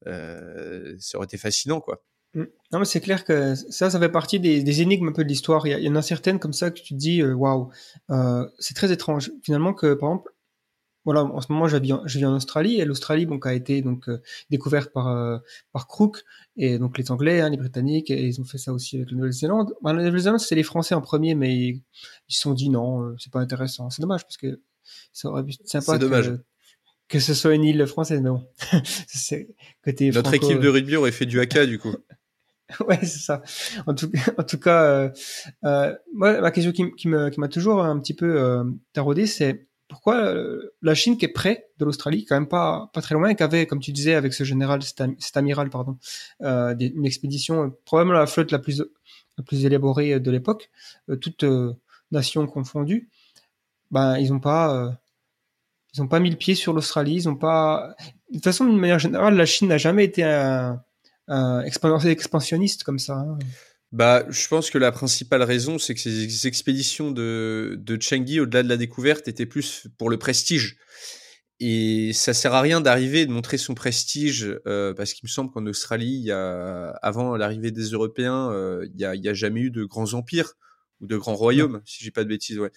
Ça 0.05 1.19
aurait 1.19 1.27
été 1.27 1.39
fascinant, 1.39 1.81
quoi. 1.81 2.05
Mmh. 2.35 2.45
Non, 2.73 2.79
mais 2.81 2.85
c'est 2.85 3.01
clair 3.01 3.25
que 3.25 3.55
ça, 3.55 3.91
ça 3.91 4.01
fait 4.01 4.09
partie 4.09 4.41
des, 4.41 4.81
énigmes 4.83 5.09
un 5.09 5.13
peu 5.13 5.23
de 5.23 5.29
l'histoire. 5.29 5.69
Il, 5.69 5.81
y, 5.81 5.89
en 5.89 5.95
a 5.95 6.03
certaines 6.03 6.41
comme 6.41 6.53
ça 6.53 6.71
que 6.73 6.81
tu 6.81 6.95
te 6.95 6.99
dis, 6.99 7.23
waouh, 7.23 7.71
wow, 8.09 8.47
c'est 8.59 8.75
très 8.75 8.91
étrange. 8.91 9.31
Finalement, 9.43 9.73
que 9.73 9.95
par 9.95 10.11
exemple, 10.11 10.34
voilà, 11.05 11.25
en 11.25 11.41
ce 11.41 11.53
moment, 11.53 11.69
je 11.69 11.77
vis 11.77 11.93
en, 11.93 12.07
je 12.07 12.19
vis 12.19 12.25
en 12.25 12.35
Australie 12.35 12.81
et 12.81 12.85
l'Australie 12.85 13.27
donc 13.27 13.47
a 13.47 13.55
été 13.55 13.83
donc 13.83 14.09
euh, 14.09 14.23
découverte 14.51 14.93
par 14.93 15.09
euh, 15.09 15.39
par 15.73 15.87
Crook 15.87 16.25
et 16.57 16.79
donc 16.79 16.99
les 16.99 17.11
Anglais, 17.11 17.41
hein, 17.41 17.51
les 17.51 17.57
Britanniques 17.57 18.11
et 18.11 18.27
ils 18.27 18.41
ont 18.41 18.45
fait 18.45 18.59
ça 18.59 18.73
aussi 18.73 18.97
avec 18.97 19.11
la 19.11 19.17
Nouvelle-Zélande. 19.17 19.75
la 19.83 19.93
Nouvelle-Zélande, 19.93 20.41
c'est 20.41 20.55
les 20.55 20.63
Français 20.63 20.95
en 20.95 21.01
premier, 21.01 21.35
mais 21.35 21.55
ils 21.55 21.83
se 22.29 22.41
sont 22.41 22.55
dit 22.55 22.71
non, 22.71 23.03
euh, 23.03 23.17
c'est 23.19 23.33
pas 23.33 23.41
intéressant. 23.41 23.91
C'est 23.91 24.03
dommage 24.03 24.23
parce 24.23 24.37
que 24.37 24.61
ça 25.13 25.29
aurait 25.29 25.43
été 25.43 25.57
sympa 25.65 25.99
que, 25.99 26.41
que 27.09 27.21
ce 27.21 27.35
soit 27.35 27.55
une 27.55 27.65
île 27.65 27.87
française, 27.87 28.21
mais 28.23 28.31
bon, 28.31 28.47
c'est 29.07 29.49
côté. 29.85 30.11
Notre 30.11 30.35
équipe 30.35 30.61
de 30.61 30.69
rugby 30.69 30.97
aurait 30.97 31.13
fait 31.13 31.27
du 31.27 31.41
haka 31.41 31.67
du 31.67 31.79
coup. 31.79 31.95
ouais, 32.89 32.99
c'est 33.03 33.19
ça. 33.19 33.43
En 33.87 33.95
tout, 33.95 34.11
en 34.39 34.43
tout 34.43 34.59
cas, 34.59 35.13
euh, 35.65 35.95
moi, 36.15 36.41
la 36.41 36.51
question 36.51 36.73
qui, 36.73 36.91
qui 36.93 37.09
m'a 37.09 37.31
qui 37.31 37.41
toujours 37.51 37.83
un 37.83 37.99
petit 37.99 38.15
peu 38.15 38.41
euh, 38.41 38.65
taraudé, 38.93 39.27
c'est 39.27 39.67
pourquoi 39.95 40.17
euh, 40.17 40.75
la 40.83 40.97
Chine 40.97 41.17
qui 41.17 41.25
est 41.25 41.33
près 41.33 41.69
de 41.79 41.85
l'Australie, 41.85 42.25
quand 42.25 42.35
même 42.35 42.49
pas 42.49 42.91
pas 42.93 43.01
très 43.01 43.15
loin, 43.15 43.33
qui 43.35 43.45
avait, 43.45 43.65
comme 43.67 43.79
tu 43.79 43.93
disais, 43.93 44.15
avec 44.15 44.35
ce 44.35 44.43
général, 44.43 44.83
cet, 44.83 45.37
amiral, 45.37 45.71
pardon, 45.71 45.97
euh, 46.43 46.75
une 46.81 47.07
expédition, 47.07 47.67
euh, 47.67 47.69
probablement 47.85 48.19
la 48.19 48.27
flotte 48.27 48.51
la 48.51 48.59
plus 48.59 48.83
la 49.39 49.45
plus 49.45 49.65
élaborée 49.65 50.19
de 50.19 50.31
l'époque, 50.33 50.71
toutes 51.21 51.45
nations 52.11 52.45
confondues, 52.49 53.09
ben 53.93 54.19
ils 54.19 54.33
ont 54.33 54.41
pas 54.41 54.99
mis 56.21 56.31
le 56.31 56.37
pied 56.37 56.57
sur 56.57 56.73
l'Australie, 56.73 57.15
ils 57.15 57.29
ont 57.29 57.37
pas. 57.37 57.95
De 58.31 58.35
toute 58.35 58.45
façon, 58.45 58.65
d'une 58.65 58.79
manière 58.79 58.99
générale, 58.99 59.37
la 59.37 59.47
Chine 59.47 59.69
n'a 59.69 59.79
jamais 59.79 60.05
été 60.05 60.25
un, 60.25 60.83
un 61.29 61.63
expansionniste 61.63 62.83
comme 62.83 62.99
ça. 62.99 63.15
Hein. 63.15 63.39
Bah, 63.95 64.25
je 64.29 64.49
pense 64.49 64.71
que 64.71 64.79
la 64.79 64.91
principale 64.91 65.45
raison, 65.45 65.79
c'est 65.79 65.95
que 65.95 66.01
ces 66.01 66.49
expéditions 66.49 67.13
de, 67.13 67.79
de 67.81 67.97
Chenghi, 68.01 68.41
au-delà 68.41 68.65
de 68.65 68.69
la 68.69 68.77
découverte, 68.77 69.29
étaient 69.29 69.47
plus 69.47 69.87
pour 69.99 70.11
le 70.11 70.19
prestige. 70.19 70.79
Et 71.61 72.13
ça 72.13 72.35
sert 72.35 72.55
à 72.55 72.61
rien 72.61 72.81
d'arriver 72.81 73.25
de 73.25 73.31
montrer 73.31 73.57
son 73.57 73.75
prestige, 73.75 74.53
euh, 74.67 74.93
parce 74.95 75.13
qu'il 75.13 75.25
me 75.27 75.31
semble 75.31 75.53
qu'en 75.53 75.65
Australie, 75.67 76.13
il 76.13 76.25
y 76.25 76.33
a, 76.33 76.89
avant 77.03 77.37
l'arrivée 77.37 77.71
des 77.71 77.85
Européens, 77.91 78.51
euh, 78.51 78.85
il, 78.93 79.01
y 79.01 79.05
a, 79.05 79.15
il 79.15 79.23
y 79.23 79.29
a 79.29 79.33
jamais 79.33 79.61
eu 79.61 79.71
de 79.71 79.85
grands 79.85 80.15
empires 80.15 80.55
ou 81.01 81.07
de 81.07 81.17
grands 81.17 81.35
royaumes, 81.35 81.81
si 81.85 82.03
j'ai 82.03 82.11
pas 82.11 82.25
de 82.25 82.29
bêtises. 82.29 82.59
Ouais. 82.59 82.71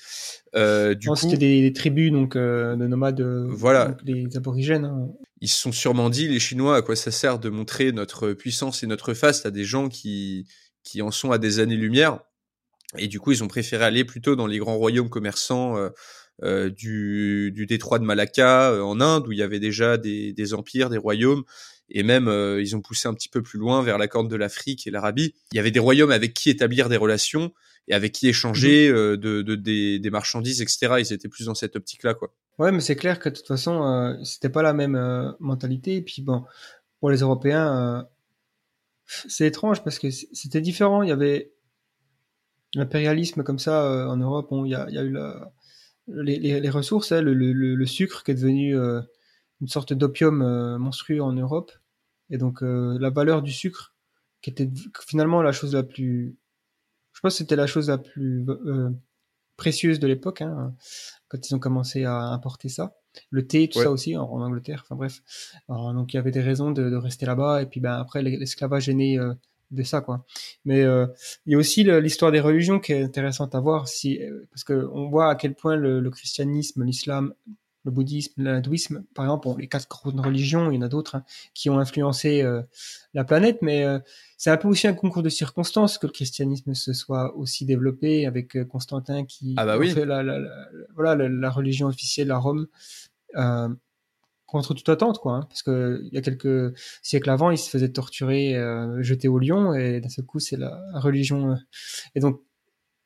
Euh, 0.56 0.94
du 0.94 1.08
coup, 1.08 1.16
c'était 1.16 1.38
des, 1.38 1.74
tribus 1.74 2.12
donc 2.12 2.36
euh, 2.36 2.76
de 2.76 2.86
nomades, 2.86 3.22
euh, 3.22 3.48
voilà, 3.50 3.98
les 4.04 4.38
aborigènes. 4.38 4.86
Hein. 4.86 5.10
Ils 5.42 5.50
se 5.50 5.60
sont 5.60 5.72
sûrement 5.72 6.10
dit, 6.10 6.28
les 6.28 6.40
Chinois, 6.40 6.76
à 6.76 6.82
quoi 6.82 6.96
ça 6.96 7.12
sert 7.12 7.40
de 7.40 7.50
montrer 7.50 7.92
notre 7.92 8.34
puissance 8.34 8.84
et 8.84 8.88
notre 8.88 9.14
face 9.14 9.46
à 9.46 9.52
des 9.52 9.66
gens 9.66 9.90
qui 9.90 10.48
qui 10.88 11.02
en 11.02 11.12
sont 11.12 11.32
à 11.32 11.38
des 11.38 11.60
années-lumière. 11.60 12.20
Et 12.98 13.08
du 13.08 13.20
coup, 13.20 13.34
ils 13.34 13.44
ont 13.44 13.48
préféré 13.48 13.84
aller 13.84 14.06
plutôt 14.06 14.36
dans 14.36 14.48
les 14.48 14.58
grands 14.58 14.78
royaumes 14.78 15.10
commerçants 15.10 15.78
euh, 15.78 15.90
euh 16.44 16.70
du, 16.70 17.52
du, 17.54 17.66
détroit 17.66 18.00
de 18.00 18.06
Malacca 18.06 18.72
euh, 18.72 18.82
en 18.82 19.02
Inde, 19.02 19.28
où 19.28 19.34
il 19.34 19.38
y 19.38 19.44
avait 19.44 19.60
déjà 19.60 19.98
des, 19.98 20.32
des 20.32 20.54
empires, 20.54 20.90
des 20.90 20.98
royaumes, 20.98 21.44
et 21.90 22.04
même 22.04 22.28
ils 22.60 22.76
ont 22.76 22.82
poussé 22.82 23.08
un 23.08 23.14
petit 23.14 23.30
peu 23.30 23.42
plus 23.42 23.60
loin 23.60 23.82
vers 23.82 23.98
la 23.98 24.08
corne 24.08 24.28
de 24.28 24.36
l'Afrique 24.36 24.88
et 24.88 24.92
l'Arabie. 24.92 25.34
Il 25.54 25.56
y 25.56 25.60
avait 25.60 25.72
des 25.72 25.80
royaumes 25.80 26.12
avec 26.12 26.34
qui 26.34 26.50
établir 26.50 26.90
des 26.90 26.98
relations 26.98 27.54
et 27.88 27.94
avec 27.94 28.12
qui 28.12 28.28
échanger 28.28 28.92
mmh. 28.92 29.16
de, 29.16 29.42
de, 29.42 29.56
des, 29.56 29.98
des, 29.98 30.10
marchandises, 30.10 30.62
etc. 30.62 30.96
Ils 31.00 31.14
étaient 31.14 31.30
plus 31.30 31.46
dans 31.46 31.56
cette 31.56 31.78
optique-là, 31.78 32.14
quoi. 32.14 32.34
Ouais, 32.60 32.74
mais 32.74 32.82
c'est 32.82 32.98
clair 32.98 33.20
que 33.20 33.30
de 33.30 33.36
toute 33.36 33.48
façon, 33.48 34.18
c'était 34.26 34.50
pas 34.50 34.64
la 34.64 34.74
même 34.74 35.34
mentalité. 35.40 35.96
Et 35.96 36.02
puis 36.02 36.22
bon, 36.22 36.44
pour 37.00 37.10
les 37.10 37.20
Européens, 37.20 38.06
c'est 39.08 39.48
étrange 39.48 39.84
parce 39.84 40.00
que 40.00 40.10
c'était 40.10 40.62
différent. 40.62 41.02
Il 41.02 41.10
y 41.10 41.14
avait 41.14 41.54
l'impérialisme 42.74 43.44
comme 43.44 43.60
ça 43.60 43.84
euh, 43.84 44.08
en 44.08 44.18
Europe. 44.18 44.50
Il 44.52 44.70
y 44.70 44.76
a, 44.76 45.04
eu 45.04 45.16
les, 46.08 46.70
ressources, 46.70 47.12
hein, 47.12 47.22
le, 47.22 47.86
sucre 47.86 48.24
qui 48.24 48.32
est 48.32 48.36
devenu 48.36 48.78
euh, 48.78 49.02
une 49.62 49.68
sorte 49.68 49.94
d'opium 49.94 50.42
euh, 50.42 50.78
monstrueux 50.78 51.22
en 51.22 51.34
Europe. 51.34 51.72
Et 52.30 52.38
donc 52.38 52.60
la 52.62 53.10
valeur 53.10 53.42
du 53.42 53.54
sucre, 53.54 53.96
qui 54.42 54.50
était 54.50 54.70
finalement 55.08 55.42
la 55.42 55.54
chose 55.54 55.74
la 55.74 55.84
plus, 55.84 56.38
je 57.14 57.22
pense 57.22 57.34
que 57.34 57.38
c'était 57.38 57.56
la 57.56 57.68
chose 57.68 57.88
la 57.88 57.98
plus 57.98 58.46
précieuse 59.56 60.00
de 60.00 60.08
l'époque, 60.08 60.42
hein, 60.42 60.76
quand 61.30 61.50
ils 61.50 61.56
ont 61.56 61.60
commencé 61.60 62.04
à 62.04 62.18
importer 62.18 62.68
ça 62.68 62.98
le 63.30 63.48
thé, 63.48 63.68
tout 63.70 63.82
ça 63.82 63.92
aussi 63.92 64.16
en, 64.18 64.26
Angleterre. 64.26 64.82
Enfin 64.84 64.96
bref, 64.96 65.22
donc 65.70 66.14
il 66.14 66.18
y 66.18 66.20
avait 66.20 66.32
des 66.32 66.42
raisons 66.42 66.72
de, 66.72 66.96
rester 66.96 67.26
là-bas. 67.26 67.62
Et 67.62 67.66
puis 67.66 67.80
ben 67.80 67.94
après 67.94 68.22
l'esclavage 68.22 68.90
est 68.90 68.94
né 68.94 69.20
euh, 69.20 69.34
de 69.72 69.84
ça 69.84 70.02
quoi. 70.02 70.26
Mais 70.66 70.82
euh, 70.82 71.08
il 71.46 71.54
y 71.54 71.56
a 71.56 71.58
aussi 71.58 71.84
l'histoire 71.84 72.32
des 72.32 72.40
religions 72.40 72.80
qui 72.80 72.94
est 72.94 73.04
intéressante 73.04 73.56
à 73.56 73.60
voir 73.60 73.88
si 73.88 74.20
parce 74.52 74.64
que 74.64 74.88
on 74.94 75.10
voit 75.10 75.30
à 75.30 75.36
quel 75.36 75.56
point 75.56 75.76
le, 75.76 76.10
christianisme, 76.10 76.84
l'islam, 76.84 77.34
le 77.88 77.92
bouddhisme, 77.92 78.44
l'hindouisme, 78.44 79.04
par 79.16 79.26
exemple, 79.26 79.48
les 79.58 79.68
quatre 79.68 79.88
grandes 79.90 80.20
religions, 80.20 80.70
il 80.70 80.76
y 80.76 80.78
en 80.78 80.82
a 80.82 80.88
d'autres 80.88 81.16
hein, 81.16 81.24
qui 81.54 81.70
ont 81.70 81.80
influencé 81.80 82.46
la 83.14 83.24
planète, 83.24 83.60
mais 83.62 83.86
c'est 84.38 84.52
un 84.52 84.58
peu 84.58 84.68
aussi 84.68 84.88
un 84.88 84.94
concours 84.94 85.24
de 85.24 85.30
circonstances 85.30 85.98
que 85.98 86.06
le 86.06 86.12
christianisme 86.12 86.74
se 86.74 86.94
soit 86.94 87.36
aussi 87.36 87.66
développé 87.66 88.26
avec 88.26 88.64
Constantin 88.68 89.26
qui 89.26 89.56
ah 89.58 89.66
bah 89.66 89.78
oui. 89.78 89.92
fait 89.92 90.06
la, 90.06 90.22
la, 90.22 90.40
voilà 90.96 91.28
la, 91.28 91.50
religion 91.50 91.88
officielle 91.88 92.32
à 92.32 92.38
Rome. 92.38 92.68
Euh, 93.36 93.70
contre 94.48 94.74
toute 94.74 94.88
attente, 94.90 95.20
quoi. 95.20 95.34
Hein, 95.34 95.46
parce 95.50 95.62
que 95.62 96.02
il 96.06 96.14
y 96.14 96.18
a 96.18 96.22
quelques 96.22 96.74
siècles 97.04 97.30
avant, 97.30 97.52
il 97.52 97.58
se 97.58 97.70
faisait 97.70 97.90
torturer, 97.90 98.56
euh, 98.56 99.04
jeter 99.04 99.28
au 99.28 99.40
lion, 99.40 99.74
et 99.74 100.00
d'un 100.00 100.10
seul 100.10 100.26
coup, 100.26 100.40
c'est 100.40 100.56
la 100.56 100.82
religion. 100.94 101.52
Euh. 101.52 101.56
et 102.16 102.22
donc, 102.22 102.42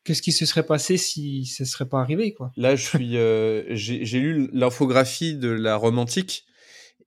qu'est-ce 0.03 0.21
qui 0.21 0.31
se 0.31 0.45
serait 0.45 0.65
passé 0.65 0.97
si 0.97 1.45
ça 1.45 1.65
serait 1.65 1.87
pas 1.87 1.99
arrivé, 1.99 2.33
quoi? 2.33 2.51
Là, 2.57 2.75
je 2.75 2.85
suis, 2.85 3.17
euh, 3.17 3.63
j'ai 3.75 4.19
lu 4.19 4.49
l'infographie 4.53 5.35
de 5.35 5.49
la 5.49 5.75
Rome 5.75 5.99
antique. 5.99 6.45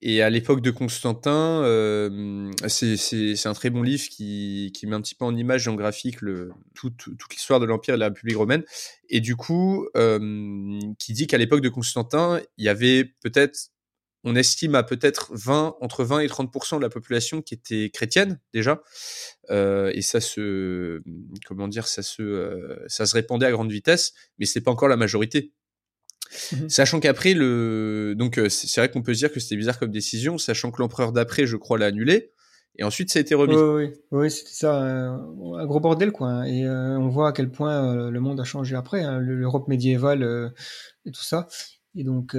Et 0.01 0.21
à 0.21 0.29
l'époque 0.29 0.61
de 0.61 0.71
Constantin, 0.71 1.63
euh, 1.63 2.51
c'est 2.67 3.47
un 3.47 3.53
très 3.53 3.69
bon 3.69 3.81
livre 3.81 4.07
qui, 4.09 4.71
qui, 4.73 4.87
met 4.87 4.95
un 4.95 5.01
petit 5.01 5.15
peu 5.15 5.25
en 5.25 5.35
image 5.35 5.63
géographique 5.63 6.21
le, 6.21 6.51
toute, 6.75 7.09
toute 7.17 7.33
l'histoire 7.33 7.59
de 7.59 7.65
l'Empire 7.65 7.95
et 7.95 7.97
de 7.97 8.01
la 8.01 8.07
République 8.07 8.37
romaine. 8.37 8.63
Et 9.09 9.19
du 9.19 9.35
coup, 9.35 9.87
euh, 9.95 10.79
qui 10.99 11.13
dit 11.13 11.27
qu'à 11.27 11.37
l'époque 11.37 11.61
de 11.61 11.69
Constantin, 11.69 12.39
il 12.57 12.65
y 12.65 12.69
avait 12.69 13.05
peut-être 13.23 13.71
on 14.25 14.35
estime 14.35 14.73
à 14.73 14.81
peut-être 14.83 15.29
20, 15.33 15.77
entre 15.79 16.03
20 16.03 16.21
et 16.21 16.27
30% 16.27 16.77
de 16.77 16.81
la 16.81 16.89
population 16.89 17.43
qui 17.43 17.53
était 17.53 17.91
chrétienne 17.93 18.39
déjà. 18.53 18.81
Euh, 19.51 19.91
et 19.93 20.01
ça 20.01 20.19
se, 20.19 21.01
comment 21.45 21.67
dire, 21.67 21.87
ça 21.87 22.01
se, 22.01 22.23
euh, 22.23 22.83
ça 22.87 23.05
se 23.05 23.13
répandait 23.13 23.45
à 23.45 23.51
grande 23.51 23.71
vitesse, 23.71 24.13
mais 24.39 24.47
c'est 24.47 24.61
pas 24.61 24.71
encore 24.71 24.89
la 24.89 24.97
majorité. 24.97 25.53
Mmh 26.51 26.69
sachant 26.69 26.99
qu'après 26.99 27.35
le, 27.35 28.15
donc 28.17 28.39
euh, 28.39 28.49
c'est 28.49 28.81
vrai 28.81 28.89
qu'on 28.89 29.03
peut 29.03 29.13
se 29.13 29.19
dire 29.19 29.31
que 29.31 29.39
c'était 29.39 29.55
bizarre 29.55 29.77
comme 29.77 29.91
décision, 29.91 30.39
sachant 30.39 30.71
que 30.71 30.81
l'empereur 30.81 31.11
d'après, 31.11 31.45
je 31.45 31.55
crois, 31.55 31.77
l'a 31.77 31.85
annulé. 31.85 32.33
Et 32.77 32.83
ensuite, 32.83 33.11
ça 33.11 33.19
a 33.19 33.21
été 33.21 33.35
remis. 33.35 33.55
Oui, 33.55 33.85
oui, 33.85 33.93
oui 34.11 34.31
c'était 34.31 34.51
ça, 34.51 34.75
un 34.81 35.65
gros 35.65 35.79
bordel, 35.79 36.11
quoi. 36.11 36.29
Hein. 36.29 36.43
Et 36.45 36.67
on 36.67 37.07
voit 37.09 37.29
à 37.29 37.31
quel 37.31 37.51
point 37.51 38.09
le 38.09 38.19
monde 38.19 38.39
a 38.39 38.43
changé 38.43 38.75
après, 38.75 39.03
hein, 39.03 39.19
l'Europe 39.19 39.67
médiévale 39.67 40.53
et 41.05 41.11
tout 41.11 41.23
ça. 41.23 41.47
Et 41.95 42.03
donc, 42.03 42.35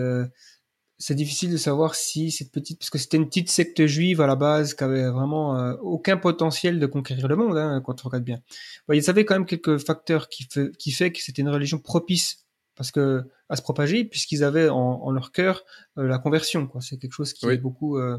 c'est 0.99 1.15
difficile 1.15 1.51
de 1.51 1.57
savoir 1.57 1.95
si 1.95 2.31
cette 2.31 2.51
petite, 2.51 2.79
parce 2.79 2.91
que 2.91 2.99
c'était 2.99 3.19
une 3.19 3.27
petite 3.27 3.51
secte 3.51 3.87
juive 3.87 4.21
à 4.21 4.27
la 4.27 4.37
base 4.37 4.75
qui 4.75 4.83
avait 4.83 5.09
vraiment 5.11 5.59
euh, 5.59 5.75
aucun 5.81 6.17
potentiel 6.17 6.79
de 6.79 6.87
conquérir 6.87 7.29
le 7.29 7.37
monde, 7.37 7.57
hein, 7.59 7.83
quand 7.85 8.05
on 8.05 8.09
regarde 8.09 8.25
bien. 8.25 8.41
Bon, 8.89 8.95
il 8.95 9.03
y 9.03 9.11
avait 9.11 9.25
quand 9.25 9.35
même 9.35 9.47
quelques 9.47 9.79
facteurs 9.79 10.29
qui 10.29 10.45
fait, 10.45 10.75
qui 10.77 10.93
fait 10.93 11.13
que 11.13 11.21
c'était 11.21 11.43
une 11.43 11.51
religion 11.51 11.79
propice 11.79 12.47
parce 12.77 12.91
que 12.91 13.25
à 13.49 13.57
se 13.57 13.63
propager, 13.63 14.05
puisqu'ils 14.05 14.45
avaient 14.45 14.69
en, 14.69 15.11
leur 15.11 15.33
cœur 15.33 15.65
euh, 15.99 16.07
la 16.07 16.19
conversion. 16.19 16.67
Quoi. 16.67 16.81
C'est 16.81 16.99
quelque 16.99 17.13
chose 17.13 17.33
qui 17.33 17.47
est 17.47 17.59
beaucoup 17.59 17.99
euh, 17.99 18.19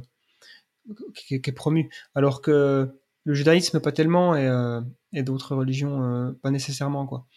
qui, 1.14 1.36
est 1.36 1.52
promu, 1.52 1.90
alors 2.16 2.42
que 2.42 2.90
le 3.24 3.34
judaïsme 3.34 3.80
pas 3.82 3.92
tellement 3.92 4.36
et, 4.36 4.48
et 5.12 5.22
d'autres 5.22 5.54
religions 5.54 6.34
pas 6.42 6.50
nécessairement 6.50 7.06
quoi. 7.06 7.28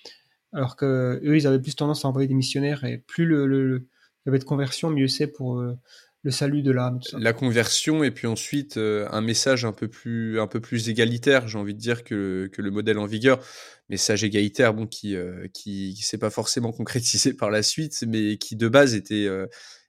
Alors 0.53 0.77
que 0.77 1.21
eux, 1.25 1.37
ils 1.37 1.47
avaient 1.47 1.61
plus 1.61 1.75
tendance 1.75 2.05
à 2.05 2.09
envoyer 2.09 2.29
des 2.29 2.35
missionnaires 2.35 2.85
et 2.85 2.99
plus 2.99 3.27
le, 3.27 3.87
de 4.27 4.45
conversion, 4.45 4.91
mieux 4.91 5.09
c'est 5.09 5.27
pour 5.27 5.59
euh, 5.59 5.77
le 6.23 6.31
salut 6.31 6.63
de 6.63 6.71
l'âme. 6.71 7.01
La 7.15 7.33
conversion 7.33 8.05
et 8.05 8.11
puis 8.11 8.27
ensuite 8.27 8.77
euh, 8.77 9.09
un 9.11 9.21
message 9.21 9.65
un 9.65 9.73
peu 9.73 9.89
plus 9.89 10.41
un 10.41 10.47
peu 10.47 10.61
plus 10.61 10.89
égalitaire, 10.89 11.49
j'ai 11.49 11.59
envie 11.59 11.75
de 11.75 11.81
dire 11.81 12.05
que, 12.05 12.49
que 12.53 12.63
le 12.63 12.71
modèle 12.71 12.99
en 12.99 13.07
vigueur, 13.07 13.41
message 13.89 14.25
égalitaire 14.25 14.75
bon 14.75 14.87
qui 14.87 15.17
euh, 15.17 15.47
qui, 15.53 15.95
qui 15.97 16.03
s'est 16.03 16.19
pas 16.19 16.31
forcément 16.31 16.73
concrétisé 16.73 17.33
par 17.35 17.51
la 17.51 17.63
suite, 17.63 18.05
mais 18.07 18.37
qui 18.37 18.57
de 18.57 18.69
base 18.69 18.95
était 18.95 19.29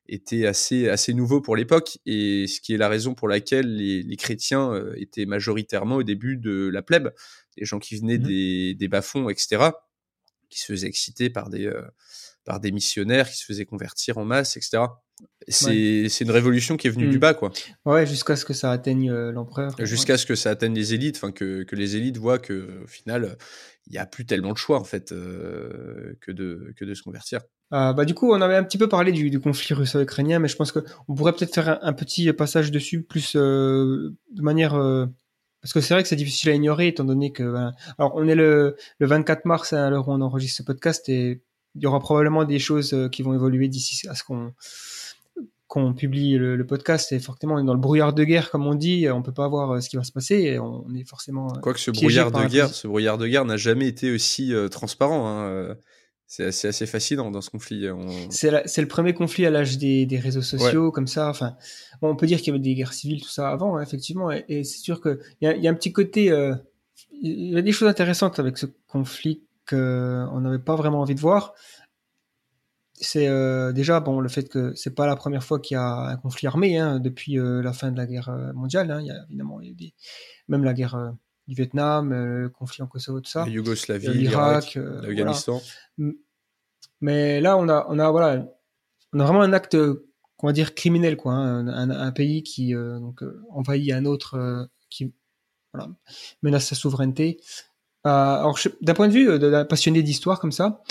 était 0.08 0.45
assez 0.45 0.90
assez 0.90 1.14
nouveau 1.14 1.41
pour 1.41 1.56
l'époque 1.56 1.99
et 2.06 2.48
ce 2.48 2.60
qui 2.60 2.74
est 2.74 2.78
la 2.78 2.90
raison 2.90 3.14
pour 3.14 3.28
laquelle 3.28 3.76
les, 3.76 4.02
les 4.02 4.18
chrétiens 4.18 4.74
étaient 4.95 5.26
majoritairement 5.26 5.98
au 5.98 6.03
début 6.03 6.38
de 6.38 6.70
la 6.74 6.82
plèbe, 6.82 7.12
des 7.58 7.66
gens 7.66 7.80
qui 7.80 7.98
venaient 7.98 8.18
mmh 8.18 8.24
des 8.24 8.76
des 8.76 8.88
bas-fonds 8.88 9.30
etc, 9.30 9.70
qui 10.49 10.60
se 10.60 10.66
faisaient 10.66 10.88
exciter 10.88 11.30
par 11.30 11.49
des 11.49 11.72
par 12.46 12.60
des 12.60 12.72
missionnaires 12.72 13.30
qui 13.30 13.38
se 13.38 13.46
faisaient 13.46 13.66
convertir 13.66 14.18
en 14.18 14.26
masse, 14.26 14.58
etc. 14.58 14.84
C'est 15.48 16.22
une 16.22 16.32
révolution 16.32 16.78
qui 16.78 16.88
est 16.88 16.92
venue 16.92 17.08
du 17.08 17.18
mm. 17.18 17.22
bas, 17.22 17.34
quoi. 17.34 17.52
Ouais, 17.86 18.06
jusqu'à 18.06 18.36
ce 18.36 18.46
que 18.46 18.54
ça 18.54 18.72
atteigne 18.72 19.12
euh, 19.12 19.32
l'empereur. 19.32 19.76
Jusqu'à 19.80 20.18
ce 20.18 20.26
que 20.26 20.36
ça 20.36 20.52
atteigne 20.52 20.74
les 20.74 20.94
élites, 20.94 21.18
enfin 21.18 21.32
que, 21.32 21.64
que, 21.64 21.76
les 21.76 21.96
élites 21.96 22.18
voient 22.18 22.40
que 22.40 22.84
au 22.84 22.88
final, 22.88 23.38
il 23.88 23.94
n'y 23.94 24.00
a 24.00 24.06
plus 24.06 24.26
tellement 24.26 24.54
de 24.54 24.58
choix 24.58 24.80
en 24.80 24.84
fait 24.84 25.12
euh, 25.12 26.18
que 26.22 26.32
de 26.32 26.74
que 26.76 26.86
de 26.86 26.94
se 26.94 27.04
convertir. 27.04 27.42
Ah, 27.72 27.94
bah 27.94 28.06
du 28.06 28.14
coup, 28.14 28.32
on 28.32 28.42
avait 28.42 28.56
un 28.56 28.64
petit 28.64 28.78
peu 28.78 28.90
parlé 28.90 29.12
du, 29.12 29.30
du 29.30 29.40
conflit 29.40 29.74
russo-ukrainien, 29.74 30.40
mais 30.40 30.48
je 30.48 30.56
pense 30.56 30.72
que 30.72 30.80
on 31.08 31.16
pourrait 31.16 31.34
peut-être 31.34 31.54
faire 31.54 31.80
un, 31.82 31.94
petit 31.94 32.32
passage 32.34 32.72
dessus, 32.72 33.04
plus 33.04 33.36
euh, 33.36 34.14
de 34.32 34.42
manière 34.42 34.74
parce 35.62 35.74
que 35.74 35.82
c'est 35.82 35.94
vrai 35.94 36.02
que 36.02 36.10
c'est 36.10 36.16
difficile 36.16 36.50
à 36.50 36.54
ignorer 36.54 36.88
étant 36.88 37.04
donné 37.04 37.32
que 37.32 37.44
alors 38.00 38.14
on 38.16 38.28
est 38.28 38.34
le, 38.34 38.76
le 38.98 39.08
24 39.08 39.46
mars 39.46 39.74
à 39.74 39.90
l'heure 39.92 40.08
où 40.08 40.12
on 40.12 40.22
enregistre 40.22 40.58
ce 40.58 40.64
podcast 40.64 41.08
et 41.08 41.44
il 41.76 41.84
y 41.84 41.85
aura 41.85 41.99
probablement 41.99 42.43
des 42.45 42.60
choses 42.60 42.93
euh, 42.93 43.10
qui 43.10 43.22
vont 43.22 43.34
évoluer 43.34 43.68
d'ici 43.68 44.07
à 44.07 44.15
ce 44.15 44.23
qu'on 44.23 44.53
qu'on 45.68 45.93
publie 45.93 46.34
le, 46.38 46.65
podcast. 46.65 47.14
Et 47.14 47.19
forcément 47.19 47.56
on 47.56 47.60
est 47.60 47.64
dans 47.65 47.73
le 47.73 47.80
brouillard 47.80 48.14
de 48.14 48.26
guerre 48.26 48.52
comme 48.52 48.68
on 48.68 48.76
dit. 48.76 49.07
On 49.10 49.22
peut 49.22 49.34
pas 49.34 49.48
voir 49.48 49.72
euh, 49.72 49.80
ce 49.80 49.88
qui 49.88 49.95
va 49.95 50.03
se 50.03 50.11
passer 50.11 50.35
et 50.35 50.60
on 50.60 50.85
est 50.93 51.07
forcément 51.07 51.48
euh, 51.48 51.60
quoique 51.61 51.80
ce 51.80 51.91
brouillard 51.91 52.31
de 52.31 52.45
guerre 52.48 52.68
ce 52.68 52.88
brouillard 52.88 53.18
de 53.18 53.26
guerre 53.26 53.45
n'a 53.45 53.56
jamais 53.56 53.88
été 53.88 54.11
aussi 54.11 54.53
transparent 54.69 55.27
hein. 55.27 55.76
c'est 56.27 56.43
assez, 56.43 56.68
assez 56.68 56.85
fascinant 56.85 57.31
dans 57.31 57.39
ce 57.39 57.49
conflit 57.49 57.88
c'est 58.30 58.52
le 58.52 58.88
premier 58.88 59.14
conflit 59.14 59.45
à 59.45 59.49
l'âge 59.49 59.77
des, 59.77 60.06
des, 60.06 60.19
réseaux 60.19 60.41
sociaux 60.41 60.91
comme 60.91 61.07
ça. 61.07 61.30
Enfin 61.30 61.56
on 62.02 62.18
peut 62.18 62.26
dire 62.26 62.39
qu'il 62.39 62.48
y 62.48 62.49
avait 62.49 62.60
des 62.60 62.76
guerres 62.76 62.93
civiles 62.93 63.22
tout 63.22 63.30
ça 63.30 63.49
avant 63.49 63.77
hein, 63.77 63.81
effectivement. 63.81 64.30
Et, 64.30 64.65
c'est 64.65 64.80
sûr 64.80 64.99
que 64.99 65.22
il 65.39 65.48
y 65.48 65.68
a, 65.68 65.72
un 65.72 65.73
petit 65.73 65.93
côté 65.93 66.34
il 67.22 67.53
y 67.53 67.57
a 67.57 67.61
des 67.61 67.72
choses 67.72 67.88
intéressantes 67.88 68.39
avec 68.39 68.57
ce 68.57 68.65
conflit 68.89 69.41
qu'on 69.72 70.41
n'avait 70.41 70.60
pas 70.60 70.76
vraiment 70.76 71.02
envie 71.02 71.15
de 71.15 71.19
voir. 71.19 71.53
C'est 72.93 73.27
euh, 73.27 73.72
déjà 73.72 73.99
bon 73.99 74.19
le 74.19 74.30
fait 74.30 74.48
que 74.48 74.76
c'est 74.76 74.93
pas 74.93 75.07
la 75.07 75.15
première 75.15 75.43
fois 75.43 75.60
qu'il 75.60 75.73
y 75.73 75.77
a 75.80 75.84
un 75.84 76.18
conflit 76.18 76.48
armé 76.48 76.77
hein, 76.77 76.99
depuis 76.99 77.39
euh, 77.39 77.64
la 77.64 77.73
fin 77.73 77.91
de 77.91 77.98
la 77.98 78.06
guerre 78.06 78.30
euh, 78.30 78.53
mondiale. 78.53 78.91
Hein. 78.91 79.02
Il 79.02 79.07
y 79.07 79.11
a 79.11 79.23
évidemment 79.27 79.60
même 80.48 80.64
la 80.64 80.73
guerre 80.73 81.14
du 81.48 81.56
Vietnam, 81.56 82.11
le 82.14 82.49
conflit 82.49 82.84
en 82.84 82.88
Kosovo, 82.88 83.19
tout 83.19 83.31
ça. 83.31 83.45
La 83.45 83.52
Yougoslavie, 83.52 84.10
l'Irak, 84.10 84.76
l'Afghanistan. 84.76 85.61
Mais 87.02 87.41
là, 87.41 87.57
on 87.57 87.68
a, 87.68 87.88
on 87.89 87.98
a 87.98 88.11
voilà, 88.11 88.45
on 89.14 89.19
a 89.19 89.23
vraiment 89.23 89.41
un 89.41 89.53
acte, 89.53 89.76
qu'on 90.38 90.48
va 90.48 90.53
dire 90.53 90.76
criminel, 90.76 91.18
quoi. 91.18 91.34
Hein. 91.34 91.68
un, 91.68 92.11
pays 92.11 92.43
qui 92.43 92.73
donc 92.73 93.23
envahit 93.49 93.91
un 93.93 94.06
autre, 94.06 94.69
qui 94.91 95.11
voilà, 95.73 95.89
menace 96.43 96.68
sa 96.68 96.76
souveraineté. 96.76 97.39
Euh, 98.07 98.10
alors, 98.10 98.57
d'un 98.82 98.94
point 98.94 99.07
de 99.07 99.14
vue 99.14 99.30
euh, 99.30 99.38
de 99.38 99.64
passionné 99.64 100.02
d'histoire 100.02 100.40
comme 100.40 100.52
ça, 100.52 100.82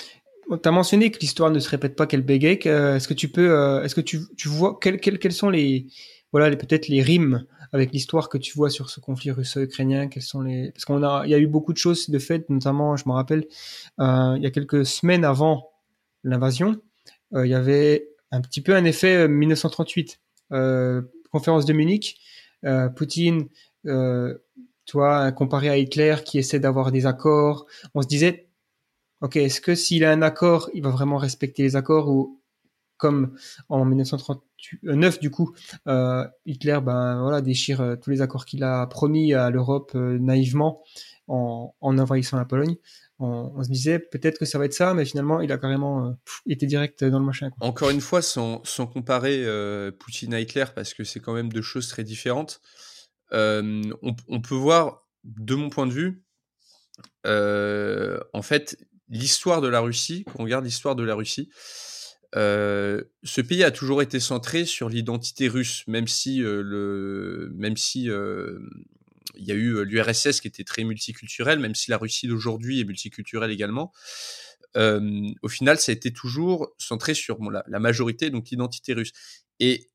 tu 0.49 0.67
as 0.67 0.71
mentionné 0.71 1.11
que 1.11 1.19
l'histoire 1.19 1.51
ne 1.51 1.59
se 1.59 1.69
répète 1.69 1.95
pas 1.95 2.07
qu'elle 2.07 2.23
bégaye. 2.23 2.59
Euh, 2.65 2.95
est-ce 2.95 3.07
que 3.07 3.13
tu 3.13 3.29
peux, 3.29 3.81
est-ce 3.83 3.95
que 3.95 4.01
tu, 4.01 4.19
vois 4.45 4.77
quelles 4.79 5.31
sont 5.31 5.49
les, 5.49 5.87
voilà, 6.31 6.55
peut-être 6.55 6.87
les 6.87 7.01
rimes 7.01 7.45
avec 7.73 7.93
l'histoire 7.93 8.27
que 8.27 8.37
tu 8.37 8.53
vois 8.57 8.69
sur 8.69 8.89
ce 8.89 8.99
conflit 8.99 9.31
russo-ukrainien? 9.31 10.07
Quelles 10.07 10.23
sont 10.23 10.41
les, 10.41 10.71
parce 10.71 10.85
qu'on 10.85 11.03
a, 11.03 11.23
il 11.25 11.31
y 11.31 11.33
a 11.33 11.39
eu 11.39 11.47
beaucoup 11.47 11.73
de 11.73 11.77
choses 11.77 12.09
de 12.09 12.19
fait, 12.19 12.49
notamment, 12.49 12.95
je 12.97 13.07
me 13.07 13.13
rappelle, 13.13 13.45
il 13.99 14.39
y 14.41 14.45
a 14.45 14.51
quelques 14.51 14.85
semaines 14.85 15.23
avant 15.23 15.69
l'invasion, 16.23 16.81
il 17.33 17.47
y 17.47 17.53
avait 17.53 18.09
un 18.31 18.41
petit 18.41 18.61
peu 18.61 18.75
un 18.75 18.83
effet 18.83 19.27
1938, 19.27 20.19
conférence 21.31 21.65
de 21.65 21.73
Munich, 21.73 22.19
Poutine 22.97 23.47
toi, 24.85 25.31
comparé 25.31 25.69
à 25.69 25.77
Hitler 25.77 26.15
qui 26.25 26.39
essaie 26.39 26.59
d'avoir 26.59 26.91
des 26.91 27.05
accords, 27.05 27.65
on 27.93 28.01
se 28.01 28.07
disait, 28.07 28.49
ok, 29.21 29.35
est-ce 29.37 29.61
que 29.61 29.75
s'il 29.75 30.03
a 30.03 30.11
un 30.11 30.21
accord, 30.21 30.69
il 30.73 30.83
va 30.83 30.89
vraiment 30.89 31.17
respecter 31.17 31.63
les 31.63 31.75
accords 31.75 32.09
ou 32.09 32.41
comme 33.01 33.35
en 33.67 33.83
1939 33.83 35.19
du 35.19 35.31
coup, 35.31 35.55
euh, 35.87 36.25
Hitler 36.45 36.79
ben 36.83 37.19
voilà 37.19 37.41
déchire 37.41 37.81
euh, 37.81 37.95
tous 37.95 38.11
les 38.11 38.21
accords 38.21 38.45
qu'il 38.45 38.63
a 38.63 38.85
promis 38.85 39.33
à 39.33 39.49
l'Europe 39.49 39.93
euh, 39.95 40.19
naïvement 40.19 40.83
en, 41.27 41.73
envahissant 41.81 42.37
la 42.37 42.45
Pologne. 42.45 42.75
On, 43.17 43.63
se 43.63 43.69
disait 43.69 43.99
peut-être 43.99 44.39
que 44.39 44.45
ça 44.45 44.57
va 44.57 44.65
être 44.65 44.73
ça, 44.73 44.95
mais 44.95 45.05
finalement 45.05 45.41
il 45.41 45.51
a 45.51 45.57
carrément 45.59 46.15
été 46.47 46.65
direct 46.65 47.03
dans 47.03 47.19
le 47.19 47.25
machin. 47.25 47.51
Encore 47.59 47.91
une 47.91 48.01
fois, 48.01 48.23
sans, 48.23 48.63
comparer 48.91 49.45
Poutine 49.99 50.33
à 50.33 50.39
Hitler, 50.39 50.65
parce 50.73 50.95
que 50.95 51.03
c'est 51.03 51.19
quand 51.19 51.33
même 51.33 51.53
deux 51.53 51.61
choses 51.61 51.87
très 51.87 52.03
différentes 52.03 52.61
on, 53.31 54.41
peut 54.41 54.55
voir, 54.55 55.07
de 55.23 55.55
mon 55.55 55.69
point 55.69 55.87
de 55.87 55.93
vue, 55.93 56.23
en 57.25 58.41
fait, 58.41 58.77
l'histoire 59.09 59.61
de 59.61 59.67
la 59.67 59.79
Russie, 59.79 60.23
quand 60.25 60.39
on 60.39 60.43
regarde 60.43 60.65
l'histoire 60.65 60.95
de 60.95 61.03
la 61.03 61.15
Russie, 61.15 61.49
ce 62.33 63.41
pays 63.41 63.63
a 63.63 63.71
toujours 63.71 64.01
été 64.01 64.19
centré 64.19 64.65
sur 64.65 64.89
l'identité 64.89 65.47
russe, 65.47 65.83
même 65.87 66.07
si 66.07 66.39
le, 66.39 67.51
même 67.55 67.77
si 67.77 68.09
il 69.35 69.45
y 69.45 69.51
a 69.51 69.55
eu 69.55 69.83
l'URSS 69.85 70.41
qui 70.41 70.47
était 70.47 70.63
très 70.63 70.83
multiculturelle, 70.83 71.59
même 71.59 71.75
si 71.75 71.91
la 71.91 71.97
Russie 71.97 72.27
d'aujourd'hui 72.27 72.81
est 72.81 72.85
multiculturelle 72.85 73.51
également. 73.51 73.91
au 74.75 75.49
final, 75.49 75.77
ça 75.77 75.91
a 75.91 75.95
été 75.95 76.11
toujours 76.11 76.73
centré 76.77 77.13
sur 77.13 77.39
la, 77.51 77.63
la, 77.67 77.79
majorité, 77.79 78.29
donc 78.29 78.49
l'identité 78.49 78.93
russe. 78.93 79.11
Et 79.59 79.90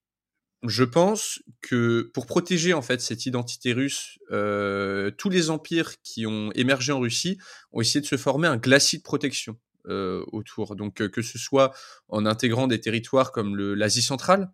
je 0.68 0.84
pense 0.84 1.42
que 1.60 2.10
pour 2.14 2.26
protéger 2.26 2.72
en 2.72 2.82
fait 2.82 3.00
cette 3.00 3.26
identité 3.26 3.72
russe, 3.72 4.18
euh, 4.30 5.10
tous 5.10 5.30
les 5.30 5.50
empires 5.50 6.00
qui 6.02 6.26
ont 6.26 6.50
émergé 6.52 6.92
en 6.92 7.00
Russie 7.00 7.38
ont 7.72 7.80
essayé 7.80 8.00
de 8.00 8.06
se 8.06 8.16
former 8.16 8.48
un 8.48 8.56
glacis 8.56 8.98
de 8.98 9.02
protection 9.02 9.58
euh, 9.88 10.24
autour. 10.32 10.76
Donc 10.76 11.00
euh, 11.00 11.08
que 11.08 11.22
ce 11.22 11.38
soit 11.38 11.72
en 12.08 12.26
intégrant 12.26 12.66
des 12.66 12.80
territoires 12.80 13.32
comme 13.32 13.56
l'Asie 13.56 14.02
centrale, 14.02 14.50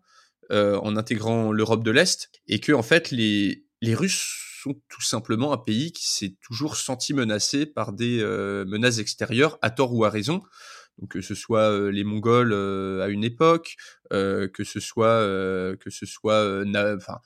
en 0.51 0.97
intégrant 0.97 1.51
l'Europe 1.51 1.83
de 1.83 1.89
l'Est, 1.89 2.29
et 2.47 2.59
que 2.59 2.73
en 2.73 2.83
fait 2.83 3.09
les, 3.09 3.65
les 3.81 3.95
Russes 3.95 4.59
sont 4.61 4.75
tout 4.87 5.01
simplement 5.01 5.51
un 5.51 5.57
pays 5.57 5.91
qui 5.91 6.07
s'est 6.07 6.35
toujours 6.41 6.75
senti 6.75 7.13
menacé 7.13 7.65
par 7.65 7.91
des 7.91 8.23
menaces 8.67 8.99
extérieures, 8.99 9.57
à 9.63 9.71
tort 9.71 9.95
ou 9.95 10.03
à 10.05 10.11
raison 10.11 10.43
donc 10.99 11.11
que 11.11 11.21
ce 11.21 11.35
soit 11.35 11.91
les 11.91 12.03
Mongols 12.03 12.53
à 13.01 13.07
une 13.07 13.23
époque, 13.23 13.75
que 14.11 14.63
ce 14.63 14.79
soit 14.79 15.21
que 15.77 15.89
ce 15.89 16.05
soit 16.05 16.63
enfin 16.95 17.19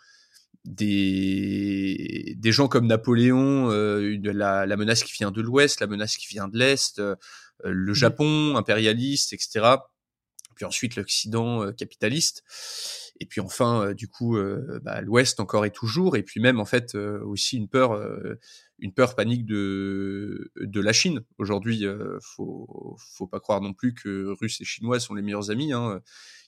des, 0.65 2.35
des 2.37 2.51
gens 2.51 2.67
comme 2.67 2.87
Napoléon, 2.87 3.69
la, 3.69 4.65
la, 4.65 4.77
menace 4.77 5.03
qui 5.03 5.13
vient 5.13 5.31
de 5.31 5.41
l'Ouest, 5.41 5.79
la 5.79 5.87
menace 5.87 6.17
qui 6.17 6.27
vient 6.27 6.47
de 6.47 6.57
l'Est, 6.57 7.01
le 7.63 7.91
mmh 7.91 7.93
Japon 7.93 8.55
impérialiste, 8.57 9.33
etc. 9.33 9.65
Puis 10.55 10.65
ensuite 10.65 10.95
l'Occident 10.95 11.71
capitaliste. 11.73 12.43
Et 13.19 13.25
puis 13.25 13.41
enfin, 13.41 13.93
du 13.93 14.07
coup, 14.07 14.37
bah, 14.81 15.01
l'Ouest 15.01 15.39
encore 15.39 15.65
et 15.65 15.71
toujours. 15.71 16.17
Et 16.17 16.23
puis 16.23 16.39
même 16.39 16.59
en 16.59 16.65
fait 16.65 16.95
aussi 16.95 17.57
une 17.57 17.69
peur 17.69 17.99
une 18.79 18.93
peur 18.93 19.15
panique 19.15 19.45
de, 19.45 20.51
de 20.59 20.81
la 20.81 20.93
Chine. 20.93 21.21
Aujourd'hui, 21.37 21.85
euh, 21.85 22.17
faut, 22.21 22.95
faut 23.15 23.27
pas 23.27 23.39
croire 23.39 23.61
non 23.61 23.73
plus 23.73 23.93
que 23.93 24.35
Russes 24.39 24.61
et 24.61 24.65
Chinois 24.65 24.99
sont 24.99 25.13
les 25.13 25.21
meilleurs 25.21 25.51
amis. 25.51 25.73
Hein. 25.73 26.01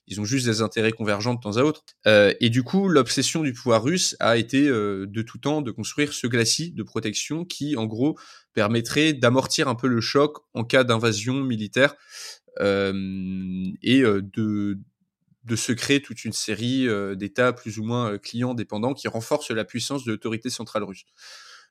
Ils 0.09 0.19
ont 0.19 0.25
juste 0.25 0.47
des 0.47 0.61
intérêts 0.61 0.91
convergents 0.91 1.35
de 1.35 1.39
temps 1.39 1.57
à 1.57 1.61
autre. 1.61 1.83
Euh, 2.07 2.33
et 2.39 2.49
du 2.49 2.63
coup, 2.63 2.89
l'obsession 2.89 3.43
du 3.43 3.53
pouvoir 3.53 3.83
russe 3.83 4.15
a 4.19 4.37
été 4.37 4.67
euh, 4.67 5.05
de 5.07 5.21
tout 5.21 5.37
temps 5.37 5.61
de 5.61 5.69
construire 5.69 6.13
ce 6.13 6.25
glacis 6.25 6.71
de 6.71 6.81
protection 6.81 7.45
qui, 7.45 7.77
en 7.77 7.85
gros, 7.85 8.17
permettrait 8.53 9.13
d'amortir 9.13 9.67
un 9.67 9.75
peu 9.75 9.87
le 9.87 10.01
choc 10.01 10.37
en 10.55 10.63
cas 10.63 10.83
d'invasion 10.83 11.35
militaire 11.35 11.95
euh, 12.59 12.93
et 13.83 14.01
euh, 14.01 14.21
de 14.21 14.79
de 15.45 15.55
se 15.55 15.71
créer 15.71 16.01
toute 16.01 16.25
une 16.25 16.33
série 16.33 16.85
d'États 17.15 17.53
plus 17.53 17.79
ou 17.79 17.83
moins 17.83 18.19
clients 18.19 18.53
dépendants 18.53 18.93
qui 18.93 19.07
renforcent 19.07 19.49
la 19.49 19.65
puissance 19.65 20.03
de 20.03 20.11
l'autorité 20.11 20.51
centrale 20.51 20.83
russe. 20.83 21.05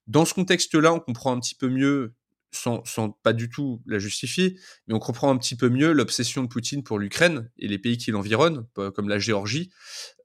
Dans 0.08 0.24
ce 0.24 0.34
contexte-là, 0.34 0.92
on 0.92 1.00
comprend 1.00 1.32
un 1.32 1.38
petit 1.38 1.54
peu 1.54 1.68
mieux, 1.68 2.14
sans, 2.50 2.84
sans, 2.84 3.10
pas 3.10 3.32
du 3.32 3.48
tout 3.48 3.82
la 3.86 3.98
justifier, 3.98 4.58
mais 4.86 4.94
on 4.94 4.98
comprend 4.98 5.30
un 5.30 5.36
petit 5.36 5.54
peu 5.54 5.68
mieux 5.68 5.92
l'obsession 5.92 6.42
de 6.42 6.48
Poutine 6.48 6.82
pour 6.82 6.98
l'Ukraine 6.98 7.50
et 7.58 7.68
les 7.68 7.78
pays 7.78 7.98
qui 7.98 8.10
l'environnent, 8.10 8.66
comme 8.74 9.08
la 9.08 9.18
Géorgie. 9.18 9.70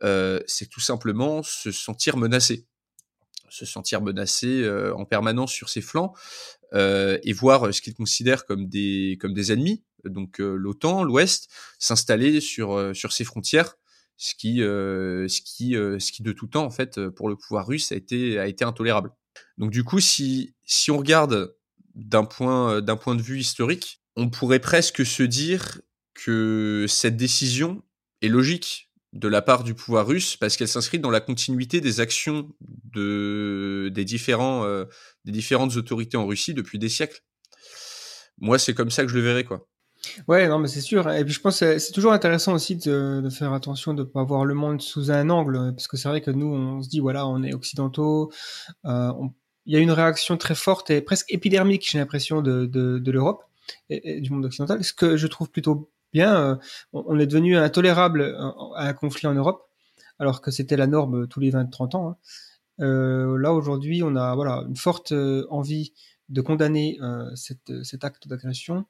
Euh, 0.03 0.39
c'est 0.47 0.69
tout 0.69 0.79
simplement 0.79 1.43
se 1.43 1.71
sentir 1.71 2.17
menacé, 2.17 2.65
se 3.49 3.65
sentir 3.65 4.01
menacé 4.01 4.63
euh, 4.63 4.95
en 4.95 5.05
permanence 5.05 5.51
sur 5.51 5.69
ses 5.69 5.81
flancs 5.81 6.13
euh, 6.73 7.19
et 7.23 7.33
voir 7.33 7.73
ce 7.73 7.81
qu'il 7.81 7.93
considère 7.93 8.45
comme 8.45 8.67
des 8.67 9.17
comme 9.19 9.33
des 9.33 9.51
ennemis, 9.51 9.83
donc 10.05 10.39
euh, 10.39 10.55
l'OTAN, 10.55 11.03
l'Ouest, 11.03 11.49
s'installer 11.79 12.41
sur 12.41 12.73
euh, 12.73 12.93
sur 12.93 13.13
ses 13.13 13.23
frontières 13.23 13.75
ce 14.15 14.35
qui, 14.35 14.61
euh, 14.61 15.27
ce 15.27 15.41
qui, 15.41 15.75
euh, 15.75 15.99
ce 15.99 16.11
qui 16.11 16.23
de 16.23 16.31
tout 16.31 16.47
temps 16.47 16.65
en 16.65 16.69
fait 16.69 17.09
pour 17.09 17.29
le 17.29 17.35
pouvoir 17.35 17.67
russe 17.67 17.91
a 17.91 17.95
été 17.95 18.39
a 18.39 18.47
été 18.47 18.63
intolérable. 18.63 19.11
Donc 19.57 19.71
du 19.71 19.83
coup, 19.83 19.99
si, 19.99 20.55
si 20.65 20.91
on 20.91 20.97
regarde 20.97 21.55
d'un 21.95 22.25
point, 22.25 22.81
d'un 22.81 22.97
point 22.97 23.15
de 23.15 23.21
vue 23.21 23.39
historique, 23.39 24.01
on 24.15 24.29
pourrait 24.29 24.59
presque 24.59 25.05
se 25.05 25.23
dire 25.23 25.81
que 26.13 26.85
cette 26.87 27.17
décision 27.17 27.83
est 28.21 28.29
logique 28.29 28.89
de 29.13 29.27
la 29.27 29.41
part 29.41 29.63
du 29.63 29.75
pouvoir 29.75 30.07
russe 30.07 30.35
parce 30.37 30.57
qu'elle 30.57 30.67
s'inscrit 30.67 30.99
dans 30.99 31.11
la 31.11 31.21
continuité 31.21 31.81
des 31.81 31.99
actions 31.99 32.49
de, 32.61 33.91
des, 33.93 34.05
différents, 34.05 34.65
euh, 34.65 34.85
des 35.25 35.31
différentes 35.31 35.75
autorités 35.75 36.17
en 36.17 36.25
Russie 36.25 36.53
depuis 36.53 36.79
des 36.79 36.89
siècles. 36.89 37.21
Moi, 38.39 38.57
c'est 38.57 38.73
comme 38.73 38.89
ça 38.89 39.03
que 39.03 39.09
je 39.09 39.15
le 39.15 39.21
verrais, 39.21 39.43
quoi. 39.43 39.67
Ouais, 40.27 40.47
non, 40.47 40.59
mais 40.59 40.67
c'est 40.67 40.81
sûr. 40.81 41.09
Et 41.11 41.23
puis 41.23 41.33
je 41.33 41.39
pense 41.39 41.59
que 41.59 41.77
c'est 41.79 41.91
toujours 41.91 42.13
intéressant 42.13 42.53
aussi 42.53 42.75
de, 42.75 43.27
faire 43.31 43.53
attention 43.53 43.93
de 43.93 44.03
ne 44.03 44.07
pas 44.07 44.23
voir 44.23 44.45
le 44.45 44.53
monde 44.53 44.81
sous 44.81 45.11
un 45.11 45.29
angle, 45.29 45.73
parce 45.73 45.87
que 45.87 45.97
c'est 45.97 46.09
vrai 46.09 46.21
que 46.21 46.31
nous, 46.31 46.47
on 46.47 46.81
se 46.81 46.89
dit, 46.89 46.99
voilà, 46.99 47.27
on 47.27 47.41
est 47.43 47.53
occidentaux, 47.53 48.31
euh, 48.85 49.11
il 49.65 49.73
y 49.73 49.77
a 49.77 49.79
une 49.79 49.91
réaction 49.91 50.37
très 50.37 50.55
forte 50.55 50.89
et 50.89 51.01
presque 51.01 51.31
épidermique, 51.31 51.87
j'ai 51.89 51.99
l'impression, 51.99 52.41
de, 52.41 53.01
l'Europe 53.05 53.43
et, 53.89 54.19
du 54.19 54.29
monde 54.31 54.45
occidental. 54.45 54.83
Ce 54.83 54.93
que 54.93 55.15
je 55.17 55.27
trouve 55.27 55.49
plutôt 55.49 55.89
bien, 56.11 56.35
euh, 56.35 56.55
on, 56.91 57.17
est 57.17 57.27
devenu 57.27 57.57
intolérable 57.57 58.21
euh, 58.21 58.51
à 58.75 58.87
un 58.87 58.93
conflit 58.93 59.27
en 59.27 59.33
Europe, 59.33 59.69
alors 60.19 60.41
que 60.41 60.51
c'était 60.51 60.77
la 60.77 60.87
norme 60.87 61.27
tous 61.27 61.39
les 61.39 61.51
20-30 61.51 61.95
ans. 61.95 62.09
Hein. 62.09 62.17
Euh, 62.79 63.37
là, 63.37 63.53
aujourd'hui, 63.53 64.03
on 64.03 64.15
a 64.15 64.35
voilà, 64.35 64.63
une 64.67 64.75
forte 64.75 65.11
euh, 65.11 65.45
envie 65.49 65.93
de 66.29 66.41
condamner 66.41 66.97
euh, 67.01 67.29
cet 67.35 68.03
acte 68.03 68.27
d'agression 68.27 68.85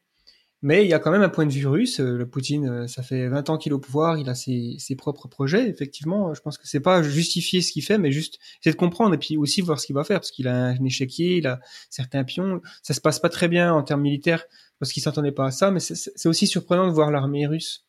mais 0.64 0.84
il 0.84 0.90
y 0.90 0.94
a 0.94 0.99
quand 0.99 1.11
même 1.11 1.22
un 1.22 1.30
point 1.30 1.45
de 1.45 1.52
vue 1.52 1.68
russe. 1.68 1.99
Euh, 1.99 2.18
le 2.18 2.26
Poutine, 2.26 2.68
euh, 2.68 2.88
ça 2.88 3.03
fait 3.03 3.27
20 3.27 3.52
ans 3.52 3.57
qu'il 3.60 3.72
est 3.72 3.76
au 3.76 3.80
pouvoir, 3.80 4.18
il 4.18 4.27
a 4.30 4.34
ses, 4.34 4.76
ses 4.80 4.95
propres 4.95 5.27
projets. 5.27 5.69
Effectivement, 5.69 6.34
je 6.34 6.41
pense 6.41 6.57
que 6.57 6.68
c'est 6.68 6.80
pas 6.80 7.03
justifier 7.03 7.61
ce 7.61 7.72
qu'il 7.72 7.84
fait, 7.84 7.99
mais 7.99 8.11
juste 8.11 8.40
c'est 8.61 8.72
de 8.72 8.76
comprendre 8.76 9.14
et 9.14 9.19
puis 9.19 9.38
aussi 9.38 9.61
voir 9.61 9.80
ce 9.80 9.85
qu'il 9.85 9.95
va 9.95 10.03
faire, 10.03 10.19
parce 10.19 10.31
qu'il 10.31 10.48
a 10.48 10.56
un 10.56 10.84
échiquier, 10.84 11.38
il 11.38 11.45
a 11.45 11.60
certains 11.91 12.23
pions. 12.23 12.61
Ça 12.81 12.95
se 12.95 13.02
passe 13.02 13.19
pas 13.19 13.30
très 13.30 13.48
bien 13.48 13.72
en 13.73 13.84
termes 13.84 14.02
militaires 14.02 14.45
parce 14.80 14.91
qu'il 14.91 15.03
s'entendait 15.03 15.31
pas 15.31 15.45
à 15.45 15.52
ça, 15.52 15.69
mais 15.69 15.80
c'est 15.80 16.27
aussi 16.27 16.48
surprenant 16.48 16.88
de 16.88 16.94
voir 16.94 17.11
l'armée 17.11 17.45
russe. 17.45 17.85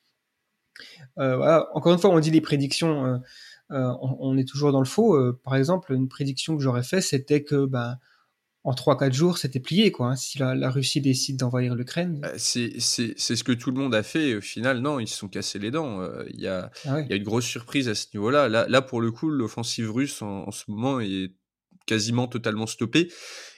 Euh, 1.19 1.37
voilà. 1.37 1.69
Encore 1.75 1.93
une 1.93 1.99
fois, 1.99 2.11
on 2.11 2.21
dit 2.21 2.31
les 2.31 2.41
prédictions, 2.41 3.07
euh, 3.07 3.19
euh, 3.73 3.93
on, 4.01 4.17
on, 4.21 4.37
est 4.37 4.49
toujours 4.49 4.73
dans 4.73 4.81
le 4.81 4.87
faux. 4.87 5.17
par 5.45 5.57
exemple, 5.57 5.93
une 5.93 6.09
prédiction 6.09 6.57
que 6.57 6.63
j'aurais 6.63 6.83
fait, 6.83 7.01
c'était 7.01 7.43
que 7.43 7.67
ben 7.67 7.97
en 8.65 8.73
3-4 8.73 9.12
jours, 9.12 9.36
c'était 9.36 9.61
plié, 9.61 9.93
quoi. 9.93 10.09
Hein, 10.09 10.16
si 10.16 10.39
la, 10.39 10.55
la, 10.55 10.70
Russie 10.70 11.03
décide 11.03 11.36
d'envahir 11.36 11.74
l'Ukraine. 11.74 12.20
Bah, 12.20 12.32
c'est 12.39 12.81
ce 12.81 13.45
que 13.45 13.53
tout 13.53 13.70
le 13.70 13.78
monde 13.78 13.95
a 13.95 14.03
fait. 14.03 14.31
Et 14.31 14.36
au 14.36 14.41
final, 14.41 14.81
non, 14.81 14.99
ils 14.99 15.07
se 15.07 15.19
sont 15.19 15.28
cassés 15.28 15.59
les 15.59 15.70
dents. 15.70 16.01
Euh, 16.01 16.24
il 16.31 16.41
y, 16.41 16.49
a, 16.49 16.70
ah 16.86 17.01
y 17.03 17.12
a 17.12 17.16
une 17.16 17.24
grosse 17.24 17.45
surprise 17.45 17.91
à 17.91 17.95
ce 17.95 18.07
niveau-là. 18.15 18.49
Là, 18.49 18.65
là, 18.66 18.81
pour 18.81 19.03
le 19.03 19.11
coup, 19.11 19.28
l'offensive 19.28 19.91
russe 19.93 20.23
en, 20.23 20.49
en, 20.49 20.51
ce 20.51 20.65
moment 20.69 20.99
est 21.01 21.35
quasiment 21.86 22.27
totalement 22.27 22.66
stoppée. 22.66 23.12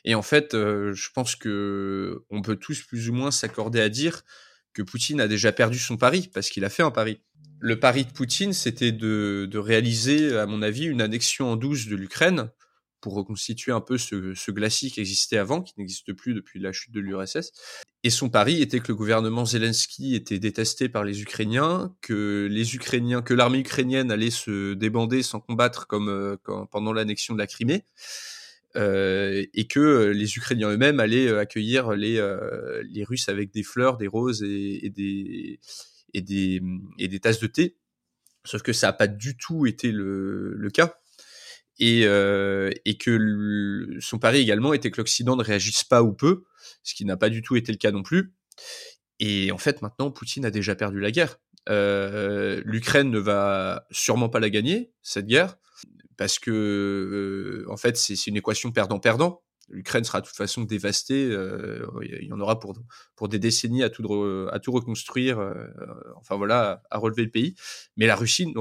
Et 0.05 0.17
en 0.17 0.23
fait, 0.23 0.55
euh, 0.55 0.93
je 0.93 1.09
pense 1.15 1.37
que 1.37 2.25
on 2.31 2.43
peut 2.43 2.57
tous 2.57 2.83
plus 2.83 3.09
ou 3.09 3.13
moins 3.13 3.31
s'accorder 3.31 3.81
à 3.81 3.89
dire 3.89 4.25
que 4.73 4.83
Poutine 4.83 5.21
a 5.21 5.29
déjà 5.29 5.53
perdu 5.53 5.79
son 5.79 5.97
pari 5.97 6.29
parce 6.35 6.51
qu'il 6.51 6.65
a 6.65 6.69
fait 6.69 6.83
un 6.83 6.91
pari. 6.91 7.21
Le 7.61 7.79
pari 7.79 8.05
de 8.05 8.11
Poutine, 8.11 8.53
c'était 8.53 8.93
de, 8.93 9.47
de 9.49 9.59
réaliser, 9.59 10.37
à 10.37 10.47
mon 10.47 10.63
avis, 10.63 10.87
une 10.87 11.01
annexion 11.01 11.53
en 11.53 11.57
douce 11.57 11.87
de 11.87 11.95
l'Ukraine 11.95 12.51
pour 13.01 13.15
reconstituer 13.15 13.73
un 13.73 13.81
peu 13.81 13.99
ce, 13.99 14.35
ce 14.35 14.51
glacis 14.51 14.91
qui 14.91 15.01
existait 15.01 15.39
avant, 15.39 15.63
qui 15.63 15.75
n'existe 15.79 16.13
plus 16.13 16.35
depuis 16.35 16.61
la 16.61 16.73
chute 16.73 16.93
de 16.93 17.01
l'URSS. 17.01 17.53
Et 18.03 18.11
son 18.11 18.29
pari 18.29 18.63
était 18.63 18.81
que 18.81 18.89
le 18.89 18.95
gouvernement 18.95 19.45
Zelensky 19.45 20.15
était 20.15 20.39
détesté 20.39 20.89
par 20.89 21.05
les 21.05 21.23
Ukrainiens, 21.23 21.95
que 22.03 22.49
les 22.51 22.75
Ukrainiens, 22.75 23.23
que 23.23 23.35
l'armée 23.35 23.59
ukrainienne 23.59 24.11
allait 24.11 24.31
se 24.31 24.75
débander 24.75 25.23
sans 25.23 25.41
combattre 25.41 25.87
comme, 25.87 26.09
euh, 26.09 26.37
comme 26.43 26.69
pendant 26.69 26.93
l'annexion 26.93 27.35
de 27.35 27.39
la 27.39 27.47
Crimée. 27.47 27.85
Euh, 28.77 29.45
et 29.55 29.67
que 29.67 30.11
les 30.11 30.37
Ukrainiens 30.37 30.71
eux-mêmes 30.71 31.01
allaient 31.01 31.35
accueillir 31.37 31.93
les, 31.93 32.19
euh, 32.19 32.83
les 32.91 33.05
Russes 33.05 33.29
avec 33.31 33.51
des 33.51 33.63
fleurs, 33.63 33.97
des 33.97 34.07
roses 34.07 34.43
et, 34.43 34.85
et, 34.85 34.91
des, 34.91 35.61
et, 36.13 36.21
des, 36.21 36.61
et 36.99 37.09
des 37.09 37.21
tasses 37.21 37.41
de 37.41 37.47
thé. 37.47 37.77
Sauf 38.45 38.63
que 38.63 38.75
ça 38.75 38.89
n'a 38.89 38.93
pas 38.93 39.07
du 39.07 39.37
tout 39.37 39.67
été 39.67 39.91
le, 39.91 40.55
le 40.55 40.71
cas 40.71 40.99
et, 41.79 42.03
euh, 42.05 42.71
et 42.85 42.97
que 42.97 43.11
le, 43.11 44.01
son 44.01 44.19
pari 44.19 44.39
également 44.39 44.73
était 44.73 44.91
que 44.91 44.99
l'Occident 44.99 45.37
ne 45.37 45.43
réagisse 45.43 45.85
pas 45.85 46.03
ou 46.03 46.13
peu, 46.13 46.45
ce 46.83 46.95
qui 46.95 47.05
n'a 47.05 47.17
pas 47.17 47.29
du 47.29 47.43
tout 47.43 47.57
été 47.57 47.73
le 47.73 47.79
cas 47.79 47.91
non 47.91 48.03
plus. 48.03 48.35
Et 49.19 49.51
en 49.53 49.59
fait, 49.59 49.83
maintenant, 49.83 50.11
Poutine 50.11 50.45
a 50.45 50.51
déjà 50.51 50.75
perdu 50.75 51.01
la 51.01 51.11
guerre. 51.11 51.39
Euh, 51.69 52.61
L'Ukraine 52.65 53.11
ne 53.11 53.19
va 53.19 53.87
sûrement 53.91 54.29
pas 54.29 54.41
la 54.41 54.51
gagner, 54.51 54.93
cette 55.03 55.27
guerre, 55.27 55.57
parce 56.17 56.39
que, 56.39 56.51
euh, 56.51 57.71
en 57.71 57.77
fait, 57.77 57.97
c'est 57.97 58.27
une 58.27 58.37
équation 58.37 58.73
perdant-perdant. 58.73 59.43
L'Ukraine 59.69 60.05
sera 60.05 60.21
de 60.21 60.27
toute 60.27 60.37
façon 60.37 60.63
dévastée. 60.63 61.29
Euh, 61.29 61.85
il 62.03 62.29
y 62.29 62.33
en 62.33 62.41
aura 62.41 62.61
pour, 62.61 62.75
pour 63.17 63.29
des 63.29 63.39
décennies 63.39 63.83
à 63.83 63.91
tout, 63.91 64.05
à 64.53 64.61
tout 64.61 64.71
reconstruire, 64.71 65.41
euh, 65.41 65.67
enfin 66.17 66.37
voilà, 66.37 66.83
à, 66.91 66.99
relever 66.99 67.25
le 67.25 67.31
pays. 67.31 67.55
Mais 67.97 68.07
la 68.07 68.15
Russie 68.15 68.53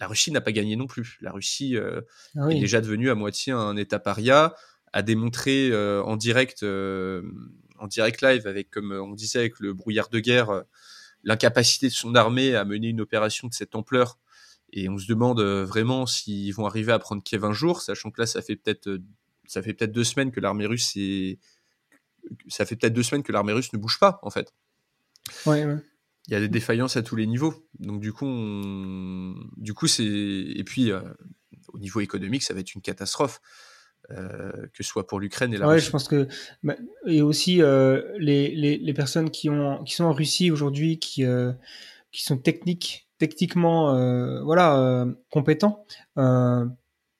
la 0.00 0.06
Russie 0.06 0.32
n'a 0.32 0.40
pas 0.40 0.52
gagné 0.52 0.76
non 0.76 0.86
plus. 0.86 1.18
La 1.20 1.30
Russie 1.30 1.76
euh, 1.76 2.00
ah 2.36 2.46
oui. 2.46 2.56
est 2.56 2.60
déjà 2.60 2.80
devenue 2.80 3.10
à 3.10 3.14
moitié 3.14 3.52
un 3.52 3.76
État 3.76 3.98
paria, 3.98 4.54
a 4.92 5.02
démontré 5.02 5.68
euh, 5.70 6.02
en 6.02 6.16
direct, 6.16 6.62
euh, 6.62 7.22
en 7.78 7.86
direct 7.86 8.22
live, 8.22 8.46
avec 8.46 8.70
comme 8.70 8.92
on 8.92 9.12
disait 9.12 9.38
avec 9.38 9.60
le 9.60 9.74
brouillard 9.74 10.08
de 10.08 10.18
guerre, 10.18 10.64
l'incapacité 11.22 11.88
de 11.88 11.92
son 11.92 12.14
armée 12.14 12.56
à 12.56 12.64
mener 12.64 12.88
une 12.88 13.02
opération 13.02 13.46
de 13.46 13.52
cette 13.52 13.74
ampleur. 13.74 14.18
Et 14.72 14.88
on 14.88 14.96
se 14.98 15.06
demande 15.06 15.40
vraiment 15.40 16.06
s'ils 16.06 16.54
vont 16.54 16.64
arriver 16.64 16.92
à 16.92 16.98
prendre 16.98 17.22
Kiev 17.22 17.44
un 17.44 17.52
jour, 17.52 17.82
sachant 17.82 18.10
que 18.10 18.20
là, 18.20 18.26
ça 18.26 18.40
fait 18.40 18.56
peut-être 18.56 18.98
ça 19.46 19.62
fait 19.62 19.74
peut-être 19.74 19.90
deux 19.90 20.04
semaines 20.04 20.30
que 20.30 20.38
l'armée 20.38 20.66
russe 20.66 20.92
est, 20.94 21.40
ça 22.46 22.64
fait 22.64 22.76
peut-être 22.76 22.92
deux 22.92 23.02
semaines 23.02 23.24
que 23.24 23.32
l'armée 23.32 23.52
russe 23.52 23.72
ne 23.72 23.78
bouge 23.78 23.98
pas 23.98 24.20
en 24.22 24.30
fait. 24.30 24.54
Ouais, 25.44 25.64
ouais. 25.64 25.78
Il 26.30 26.34
y 26.34 26.36
a 26.36 26.40
des 26.40 26.48
défaillances 26.48 26.96
à 26.96 27.02
tous 27.02 27.16
les 27.16 27.26
niveaux. 27.26 27.66
Donc 27.80 28.00
du 28.00 28.12
coup, 28.12 28.26
du 29.56 29.74
coup 29.74 29.88
c'est 29.88 30.04
et 30.04 30.62
puis 30.64 30.92
euh, 30.92 31.00
au 31.72 31.78
niveau 31.78 32.00
économique, 32.00 32.44
ça 32.44 32.54
va 32.54 32.60
être 32.60 32.74
une 32.74 32.82
catastrophe. 32.82 33.40
Euh, 34.10 34.50
que 34.72 34.82
ce 34.82 34.84
soit 34.84 35.06
pour 35.06 35.20
l'Ukraine 35.20 35.52
et 35.54 35.58
la 35.58 35.68
ouais, 35.68 35.74
Russie. 35.74 35.86
je 35.86 35.90
pense 35.90 36.08
que 36.08 36.26
bah, 36.64 36.74
et 37.06 37.22
aussi 37.22 37.62
euh, 37.62 38.02
les, 38.18 38.48
les, 38.56 38.76
les, 38.76 38.94
personnes 38.94 39.30
qui 39.30 39.48
ont 39.50 39.84
qui 39.84 39.94
sont 39.94 40.04
en 40.04 40.12
Russie 40.12 40.50
aujourd'hui 40.50 40.98
qui 40.98 41.22
qui 42.10 42.24
sont 42.24 42.38
techniques 42.38 43.08
techniquement 43.18 44.42
voilà 44.42 45.06
compétents 45.28 45.84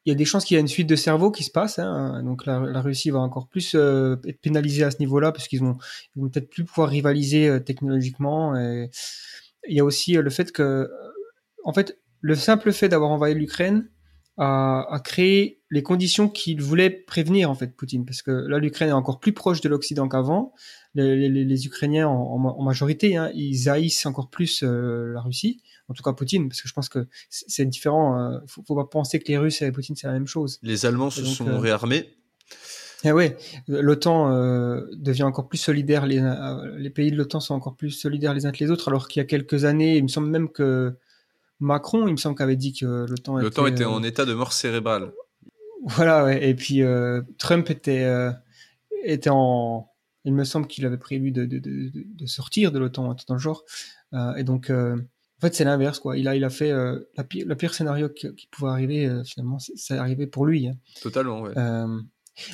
il 0.05 0.10
y 0.10 0.12
a 0.12 0.14
des 0.14 0.24
chances 0.24 0.44
qu'il 0.44 0.55
y 0.55 0.59
ait 0.59 0.60
une 0.60 0.68
suite 0.68 0.89
de 0.89 0.97
cerveau 0.97 1.31
qui 1.31 1.44
se 1.44 1.51
passe. 1.51 1.78
Hein. 1.78 2.22
Donc 2.22 2.47
la, 2.47 2.81
Russie 2.81 3.10
va 3.10 3.18
encore 3.18 3.48
plus 3.48 3.74
euh, 3.74 4.16
être 4.27 4.40
pénalisée 4.40 4.85
à 4.85 4.90
ce 4.90 4.98
niveau-là 4.98 5.32
parce 5.32 5.47
qu'ils 5.47 5.60
vont, 5.60 5.77
peut-être 6.14 6.48
plus 6.48 6.64
pouvoir 6.64 6.89
rivaliser 6.89 7.48
euh, 7.48 7.60
technologiquement. 7.60 8.56
Il 8.56 9.77
y 9.77 9.81
a 9.81 9.85
aussi 9.85 10.16
euh, 10.16 10.22
le 10.22 10.31
fait 10.31 10.52
que, 10.52 10.90
en 11.64 11.72
fait, 11.72 11.98
le 12.20 12.35
simple 12.35 12.72
fait 12.72 12.89
d'avoir 12.89 13.10
envahi 13.10 13.35
l'Ukraine 13.35 13.90
a, 14.36 15.01
créé 15.05 15.61
les 15.70 15.82
conditions 15.82 16.28
qu'il 16.28 16.62
voulait 16.62 16.90
prévenir 16.90 17.51
en 17.51 17.55
fait 17.55 17.77
Poutine, 17.77 18.05
parce 18.05 18.23
que 18.23 18.31
là 18.31 18.59
l'Ukraine 18.59 18.89
est 18.89 18.93
encore 18.93 19.20
plus 19.20 19.32
proche 19.32 19.61
de 19.61 19.69
l'Occident 19.69 20.09
qu'avant. 20.09 20.52
Les, 20.94 21.28
les, 21.28 21.44
les, 21.44 21.66
Ukrainiens 21.66 22.09
en, 22.09 22.44
en 22.44 22.62
majorité, 22.65 23.16
hein, 23.16 23.31
ils 23.32 23.69
haïssent 23.69 24.07
encore 24.07 24.28
plus 24.28 24.62
la 24.62 25.20
Russie 25.20 25.62
en 25.90 25.93
tout 25.93 26.05
cas 26.05 26.12
Poutine, 26.12 26.48
parce 26.48 26.62
que 26.62 26.69
je 26.69 26.73
pense 26.73 26.89
que 26.89 27.09
c'est 27.28 27.66
différent. 27.66 28.19
Euh, 28.19 28.39
faut, 28.47 28.62
faut 28.66 28.77
pas 28.77 28.85
penser 28.85 29.19
que 29.19 29.27
les 29.27 29.36
Russes 29.36 29.61
et 29.61 29.73
Poutine 29.73 29.97
c'est 29.97 30.07
la 30.07 30.12
même 30.12 30.28
chose. 30.28 30.61
Les 30.62 30.86
Allemands 30.86 31.11
se 31.11 31.24
sont 31.24 31.48
euh, 31.48 31.59
réarmés. 31.59 32.15
Eh 33.02 33.12
ouais, 33.12 33.36
l'OTAN 33.66 34.31
euh, 34.31 34.82
devient 34.93 35.23
encore 35.24 35.48
plus 35.48 35.59
solidaire. 35.59 36.07
Les, 36.07 36.23
les 36.77 36.90
pays 36.90 37.11
de 37.11 37.16
l'OTAN 37.16 37.40
sont 37.40 37.55
encore 37.55 37.74
plus 37.74 37.90
solidaires 37.90 38.35
les 38.35 38.47
uns 38.47 38.52
que 38.52 38.62
les 38.62 38.70
autres, 38.70 38.89
alors 38.89 39.09
qu'il 39.09 39.20
y 39.20 39.23
a 39.23 39.27
quelques 39.27 39.65
années, 39.65 39.97
il 39.97 40.02
me 40.02 40.09
semble 40.09 40.28
même 40.28 40.48
que 40.48 40.97
Macron, 41.61 42.09
il 42.09 42.12
me 42.12 42.16
semble 42.16 42.37
qu'avait 42.37 42.57
dit 42.57 42.73
que 42.73 43.07
l'OTAN 43.09 43.39
était, 43.39 43.45
l'OTAN 43.45 43.66
était 43.66 43.85
en 43.85 44.03
état 44.03 44.24
de 44.24 44.35
mort 44.35 44.53
cérébrale. 44.53 45.12
Voilà, 45.85 46.24
ouais. 46.24 46.49
et 46.49 46.55
puis 46.55 46.82
Trump 47.39 47.70
était 47.70 48.07
était 49.05 49.31
en 49.31 49.91
il 50.24 50.35
me 50.35 50.45
semble 50.45 50.66
qu'il 50.66 50.85
avait 50.85 50.99
prévu 50.99 51.32
de, 51.32 51.47
de, 51.47 51.59
de, 51.59 51.91
de 51.95 52.27
sortir 52.27 52.73
de 52.73 52.78
l'OTAN, 52.78 53.15
tout 53.15 53.24
dans 53.27 53.35
le 53.35 53.41
genre. 53.41 53.65
Euh, 54.12 54.35
et 54.35 54.45
donc, 54.45 54.69
euh, 54.70 54.97
en 54.97 55.41
fait, 55.41 55.55
c'est 55.55 55.65
l'inverse, 55.65 55.99
quoi. 55.99 56.19
Il 56.19 56.28
a, 56.28 56.37
il 56.37 56.45
a 56.45 56.51
fait 56.51 56.70
euh, 56.70 57.01
la 57.16 57.24
pire, 57.24 57.47
le 57.47 57.55
pire 57.57 57.73
scénario 57.73 58.09
qui, 58.11 58.35
qui 58.35 58.47
pouvait 58.49 58.70
arriver, 58.70 59.07
euh, 59.07 59.24
finalement, 59.24 59.59
c'est 59.59 59.97
arrivé 59.97 60.27
pour 60.27 60.45
lui. 60.45 60.69
Hein. 60.69 60.74
Totalement, 61.01 61.41
ouais. 61.41 61.57
Euh, 61.57 61.99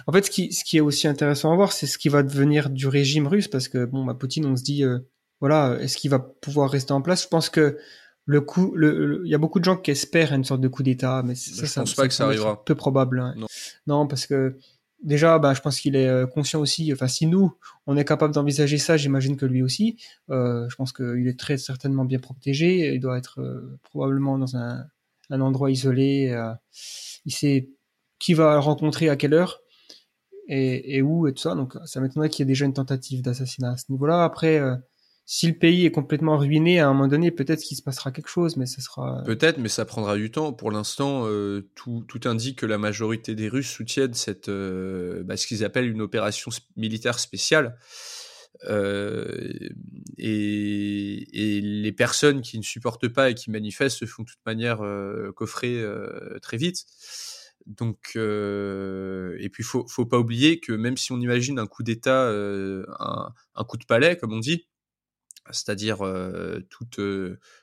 en 0.06 0.12
fait, 0.12 0.26
ce 0.26 0.30
qui, 0.30 0.52
ce 0.52 0.64
qui 0.64 0.76
est 0.76 0.80
aussi 0.80 1.08
intéressant 1.08 1.52
à 1.52 1.56
voir, 1.56 1.72
c'est 1.72 1.86
ce 1.86 1.98
qui 1.98 2.08
va 2.08 2.22
devenir 2.22 2.70
du 2.70 2.86
régime 2.86 3.26
russe, 3.26 3.48
parce 3.48 3.68
que, 3.68 3.84
bon, 3.84 4.04
bah, 4.04 4.14
Poutine, 4.14 4.46
on 4.46 4.56
se 4.56 4.62
dit, 4.62 4.84
euh, 4.84 5.00
voilà, 5.40 5.76
est-ce 5.80 5.96
qu'il 5.96 6.10
va 6.10 6.20
pouvoir 6.20 6.70
rester 6.70 6.92
en 6.92 7.02
place? 7.02 7.24
Je 7.24 7.28
pense 7.28 7.50
que 7.50 7.78
le 8.26 8.40
coup, 8.40 8.74
le, 8.74 9.22
il 9.24 9.30
y 9.30 9.34
a 9.34 9.38
beaucoup 9.38 9.60
de 9.60 9.64
gens 9.64 9.76
qui 9.76 9.92
espèrent 9.92 10.32
une 10.32 10.44
sorte 10.44 10.60
de 10.60 10.68
coup 10.68 10.82
d'État, 10.82 11.22
mais 11.24 11.36
ça, 11.36 11.52
je 11.54 11.66
ça, 11.66 11.80
pense 11.82 11.94
pas 11.94 12.08
que 12.08 12.14
ça 12.14 12.24
arrivera. 12.24 12.62
Peu 12.64 12.74
probable. 12.74 13.20
Hein. 13.20 13.34
Non. 13.36 13.46
non, 13.86 14.06
parce 14.08 14.26
que 14.26 14.58
déjà, 15.02 15.38
bah, 15.38 15.54
je 15.54 15.60
pense 15.60 15.78
qu'il 15.78 15.94
est 15.94 16.08
euh, 16.08 16.26
conscient 16.26 16.60
aussi. 16.60 16.92
Enfin, 16.92 17.06
si 17.06 17.26
nous, 17.26 17.56
on 17.86 17.96
est 17.96 18.04
capable 18.04 18.34
d'envisager 18.34 18.78
ça, 18.78 18.96
j'imagine 18.96 19.36
que 19.36 19.46
lui 19.46 19.62
aussi. 19.62 19.96
Euh, 20.30 20.68
je 20.68 20.74
pense 20.74 20.92
qu'il 20.92 21.28
est 21.28 21.38
très 21.38 21.56
certainement 21.56 22.04
bien 22.04 22.18
protégé. 22.18 22.92
Il 22.92 23.00
doit 23.00 23.16
être 23.16 23.40
euh, 23.40 23.78
probablement 23.84 24.38
dans 24.38 24.56
un, 24.56 24.84
un 25.30 25.40
endroit 25.40 25.70
isolé. 25.70 26.30
Euh, 26.30 26.52
il 27.26 27.32
sait 27.32 27.70
qui 28.18 28.34
va 28.34 28.58
rencontrer 28.58 29.08
à 29.08 29.14
quelle 29.14 29.34
heure 29.34 29.60
et, 30.48 30.96
et 30.96 31.02
où 31.02 31.28
et 31.28 31.32
tout 31.32 31.42
ça. 31.42 31.54
Donc, 31.54 31.76
ça 31.84 32.00
m'étonnerait 32.00 32.28
qu'il 32.28 32.40
y 32.40 32.44
ait 32.44 32.52
déjà 32.52 32.64
une 32.64 32.72
tentative 32.72 33.22
d'assassinat 33.22 33.72
à 33.72 33.76
ce 33.76 33.84
niveau-là. 33.90 34.24
Après, 34.24 34.60
si 35.28 35.48
le 35.48 35.54
pays 35.54 35.84
est 35.84 35.90
complètement 35.90 36.38
ruiné, 36.38 36.78
à 36.80 36.88
un 36.88 36.92
moment 36.92 37.08
donné, 37.08 37.32
peut-être 37.32 37.60
qu'il 37.60 37.76
se 37.76 37.82
passera 37.82 38.12
quelque 38.12 38.28
chose, 38.28 38.56
mais 38.56 38.64
ça 38.64 38.80
sera. 38.80 39.22
Peut-être, 39.24 39.58
mais 39.58 39.68
ça 39.68 39.84
prendra 39.84 40.16
du 40.16 40.30
temps. 40.30 40.52
Pour 40.52 40.70
l'instant, 40.70 41.24
euh, 41.26 41.68
tout, 41.74 42.04
tout, 42.06 42.20
indique 42.28 42.60
que 42.60 42.66
la 42.66 42.78
majorité 42.78 43.34
des 43.34 43.48
Russes 43.48 43.70
soutiennent 43.70 44.14
cette, 44.14 44.48
euh, 44.48 45.24
bah, 45.24 45.36
ce 45.36 45.46
qu'ils 45.46 45.64
appellent 45.64 45.90
une 45.90 46.00
opération 46.00 46.50
militaire 46.76 47.18
spéciale. 47.18 47.76
Euh, 48.64 49.52
et, 50.18 51.60
les 51.60 51.92
personnes 51.92 52.40
qui 52.42 52.58
ne 52.58 52.62
supportent 52.62 53.08
pas 53.08 53.30
et 53.30 53.34
qui 53.34 53.50
manifestent 53.50 53.98
se 53.98 54.06
font 54.06 54.22
de 54.22 54.28
toute 54.28 54.44
manière 54.46 54.82
euh, 54.82 55.32
coffrer 55.32 55.80
euh, 55.80 56.38
très 56.42 56.56
vite. 56.56 56.84
Donc, 57.66 58.12
et 58.14 59.48
puis 59.52 59.64
faut, 59.64 59.86
faut 59.88 60.06
pas 60.06 60.18
oublier 60.18 60.60
que 60.60 60.72
même 60.72 60.96
si 60.96 61.10
on 61.10 61.20
imagine 61.20 61.58
un 61.58 61.66
coup 61.66 61.82
d'État, 61.82 62.28
un 62.28 63.64
coup 63.66 63.76
de 63.76 63.84
palais, 63.84 64.16
comme 64.16 64.32
on 64.32 64.38
dit, 64.38 64.68
c'est-à-dire 65.50 65.98
toutes, 66.70 67.00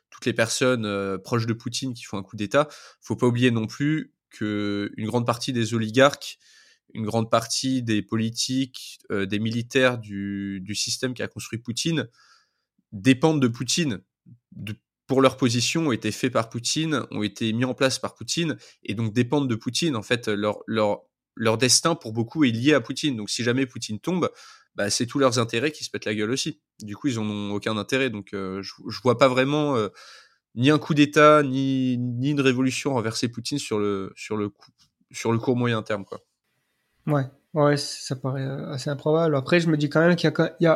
toutes 0.10 0.26
les 0.26 0.34
personnes 0.34 1.18
proches 1.24 1.46
de 1.46 1.54
Poutine 1.54 1.94
qui 1.94 2.04
font 2.04 2.18
un 2.18 2.24
coup 2.24 2.36
d'État. 2.36 2.68
Faut 3.02 3.16
pas 3.16 3.28
oublier 3.28 3.52
non 3.52 3.68
plus 3.68 4.14
que 4.30 4.92
une 4.98 5.08
grande 5.08 5.26
partie 5.26 5.54
des 5.54 5.74
oligarques, 5.74 6.40
une 6.94 7.06
grande 7.06 7.30
partie 7.30 7.84
des 7.84 8.02
politiques, 8.02 9.00
des 9.10 9.40
militaires 9.40 9.98
du, 9.98 10.60
du, 10.62 10.76
système 10.76 11.14
qui 11.14 11.24
a 11.24 11.28
construit 11.28 11.60
Poutine 11.60 12.08
dépendent 12.94 13.42
de 13.42 13.48
Poutine. 13.48 14.02
Pour 15.08 15.22
leur 15.22 15.36
position 15.36 15.88
ont 15.88 15.92
été 15.92 16.12
faits 16.12 16.32
par 16.32 16.50
Poutine, 16.50 17.06
ont 17.12 17.24
été 17.24 17.52
mis 17.52 17.66
en 17.66 17.74
place 17.74 18.00
par 18.00 18.16
Poutine, 18.16 18.58
et 18.84 18.94
donc 18.94 19.14
dépendent 19.14 19.50
de 19.50 19.56
Poutine. 19.56 19.98
En 19.98 20.04
fait, 20.04 20.30
leur, 20.30 20.60
leur, 20.66 21.02
leur 21.36 21.58
destin 21.58 21.96
pour 21.96 22.14
beaucoup 22.14 22.46
est 22.46 22.52
lié 22.52 22.74
à 22.74 22.82
Poutine. 22.82 23.18
Donc 23.18 23.30
si 23.30 23.44
jamais 23.44 23.66
Poutine 23.66 24.00
tombe, 24.00 24.32
bah, 24.76 24.90
c'est 24.90 25.06
tous 25.06 25.20
leurs 25.20 25.40
intérêts 25.40 25.72
qui 25.72 25.84
se 25.84 25.90
pètent 25.92 26.06
la 26.06 26.16
gueule 26.16 26.32
aussi. 26.32 26.62
Du 26.82 26.96
coup, 26.96 27.08
ils 27.08 27.20
en 27.20 27.30
ont 27.30 27.52
aucun 27.54 27.78
intérêt. 27.78 28.10
Donc, 28.10 28.34
euh, 28.34 28.62
je, 28.62 28.74
je 28.90 29.02
vois 29.02 29.18
pas 29.18 29.28
vraiment 29.28 29.76
euh, 29.76 29.90
ni 30.56 30.70
un 30.72 30.80
coup 30.80 30.94
d'État, 30.94 31.44
ni, 31.44 31.98
ni 31.98 32.32
une 32.32 32.42
révolution 32.42 32.94
renverser 32.94 33.28
Poutine 33.28 33.60
sur 33.60 33.80
le, 33.80 34.12
sur 34.16 34.36
le, 34.36 34.52
sur 35.12 35.32
le 35.32 35.38
court 35.38 35.56
moyen 35.56 35.84
terme. 35.84 36.06
Quoi. 36.06 36.22
Ouais, 37.06 37.26
ouais, 37.54 37.78
ça 37.78 38.16
paraît 38.16 38.46
euh, 38.46 38.72
assez 38.72 38.90
improbable. 38.90 39.36
Après, 39.36 39.60
je 39.60 39.70
me 39.70 39.78
dis 39.78 39.90
quand 39.90 40.00
même 40.00 40.16
qu'il 40.16 40.32
y 40.60 40.66
y 40.66 40.68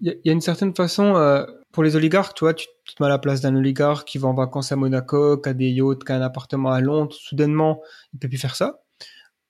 y 0.00 0.30
a 0.30 0.32
une 0.32 0.40
certaine 0.40 0.74
façon, 0.74 1.46
pour 1.72 1.82
les 1.82 1.96
oligarques, 1.96 2.34
tu 2.34 2.44
vois, 2.44 2.54
tu 2.54 2.66
te 2.66 3.02
mets 3.02 3.06
à 3.06 3.10
la 3.10 3.18
place 3.18 3.42
d'un 3.42 3.54
oligarque 3.54 4.08
qui 4.08 4.16
va 4.16 4.28
en 4.28 4.34
vacances 4.34 4.72
à 4.72 4.76
Monaco, 4.76 5.36
qui 5.36 5.50
a 5.50 5.52
des 5.52 5.68
yachts, 5.68 6.02
qui 6.02 6.12
a 6.12 6.16
un 6.16 6.22
appartement 6.22 6.70
à 6.70 6.80
Londres, 6.80 7.14
soudainement, 7.14 7.82
il 8.14 8.18
peut 8.18 8.28
plus 8.28 8.38
faire 8.38 8.56
ça 8.56 8.85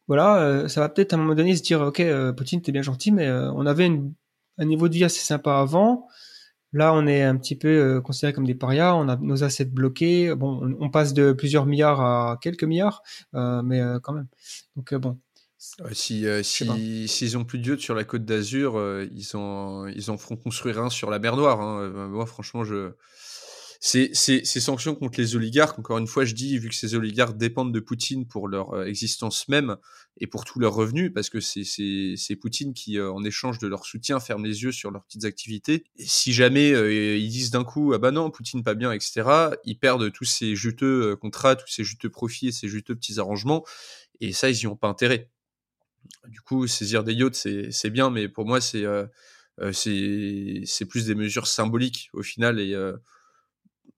voilà, 0.09 0.41
euh, 0.41 0.69
ça 0.69 0.81
va 0.81 0.89
peut-être 0.89 1.13
à 1.13 1.17
un 1.17 1.19
moment 1.19 1.35
donné 1.35 1.57
se 1.57 1.63
dire, 1.63 1.81
ok, 1.81 2.01
euh, 2.01 2.33
Poutine, 2.33 2.63
t'es 2.63 2.73
bien 2.73 2.83
gentil, 2.83 3.13
mais 3.13 3.27
euh, 3.27 3.51
on 3.53 3.67
avait 3.67 3.87
une, 3.87 4.15
un 4.59 4.65
niveau 4.65 4.89
de 4.89 4.95
vie 4.95 5.05
assez 5.05 5.21
sympa 5.21 5.57
avant. 5.57 6.07
Là, 6.73 6.93
on 6.95 7.07
est 7.07 7.23
un 7.23 7.37
petit 7.37 7.57
peu 7.57 8.01
considéré 8.03 8.33
comme 8.33 8.47
des 8.47 8.55
parias. 8.55 8.95
On 8.95 9.09
a 9.09 9.17
nos 9.17 9.45
assets 9.45 9.65
bloqués. 9.67 10.35
Bon, 10.35 10.61
on, 10.63 10.77
on 10.85 10.91
passe 10.91 11.15
de 11.15 11.33
plusieurs 11.33 11.65
milliards 11.65 12.01
à 12.01 12.39
quelques 12.43 12.65
milliards, 12.65 13.03
mais 13.33 13.81
quand 14.03 14.13
même. 14.13 14.27
Donc 14.75 14.93
bon. 14.95 15.19
Si 15.93 16.27
si 16.43 17.09
s'ils 17.09 17.39
ont 17.39 17.45
plus 17.45 17.61
de 17.61 17.77
sur 17.77 17.95
la 17.95 18.05
côte 18.05 18.27
d'Azur, 18.27 18.79
ils 19.11 19.37
en 19.37 19.87
ils 19.87 20.11
en 20.11 20.19
feront 20.19 20.37
construire 20.37 20.81
un 20.81 20.91
sur 20.91 21.09
la 21.09 21.19
mer 21.19 21.37
Noire. 21.37 21.61
Hein. 21.63 22.09
Moi, 22.09 22.27
franchement, 22.27 22.63
je 22.65 22.91
ces, 23.87 24.11
ces, 24.15 24.45
ces, 24.45 24.59
sanctions 24.59 24.97
contre 24.97 25.21
les 25.21 25.37
oligarques, 25.37 25.79
encore 25.79 25.99
une 25.99 26.09
fois, 26.09 26.25
je 26.25 26.35
dis, 26.35 26.59
vu 26.59 26.69
que 26.69 26.75
ces 26.75 26.97
oligarques 26.97 27.37
dépendent 27.37 27.73
de 27.73 27.79
Poutine 27.79 28.27
pour 28.27 28.49
leur 28.49 28.73
euh, 28.73 28.87
existence 28.87 29.47
même 29.47 29.77
et 30.19 30.27
pour 30.27 30.45
tous 30.45 30.59
leurs 30.59 30.75
revenus, 30.75 31.13
parce 31.15 31.31
que 31.31 31.39
c'est 31.39 32.37
Poutine 32.41 32.75
qui, 32.75 32.99
euh, 32.99 33.13
en 33.13 33.23
échange 33.23 33.61
de 33.61 33.69
leur 33.69 33.87
soutien, 33.87 34.19
ferme 34.19 34.45
les 34.45 34.65
yeux 34.65 34.73
sur 34.73 34.91
leurs 34.91 35.05
petites 35.05 35.25
activités. 35.25 35.85
Si 36.01 36.33
jamais 36.33 36.73
euh, 36.73 37.17
ils 37.17 37.31
disent 37.31 37.53
d'un 37.53 37.63
coup, 37.63 37.93
ah 37.95 37.99
bah 37.99 38.11
non, 38.11 38.29
Poutine 38.29 38.65
pas 38.65 38.75
bien, 38.75 38.91
etc., 38.91 39.23
ils 39.65 39.79
perdent 39.79 40.11
tous 40.11 40.25
ces 40.25 40.57
juteux 40.57 41.15
contrats, 41.15 41.55
tous 41.55 41.69
ces 41.69 41.85
juteux 41.85 42.11
profits 42.11 42.49
et 42.49 42.53
ces 42.53 42.67
juteux 42.67 42.97
petits 42.97 43.21
arrangements, 43.21 43.65
et 44.21 44.33
ça, 44.33 44.51
ils 44.51 44.59
y 44.59 44.67
ont 44.67 44.75
pas 44.75 44.89
intérêt. 44.89 45.31
Du 46.27 46.41
coup, 46.41 46.67
saisir 46.67 47.05
des 47.05 47.15
yachts, 47.15 47.47
c'est 47.71 47.91
bien, 47.91 48.11
mais 48.11 48.29
pour 48.29 48.47
moi, 48.47 48.61
c'est 48.61 48.85
c'est 49.73 50.85
plus 50.89 51.07
des 51.07 51.15
mesures 51.15 51.47
symboliques 51.47 52.11
au 52.15 52.25
final 52.25 52.59
et 52.59 52.75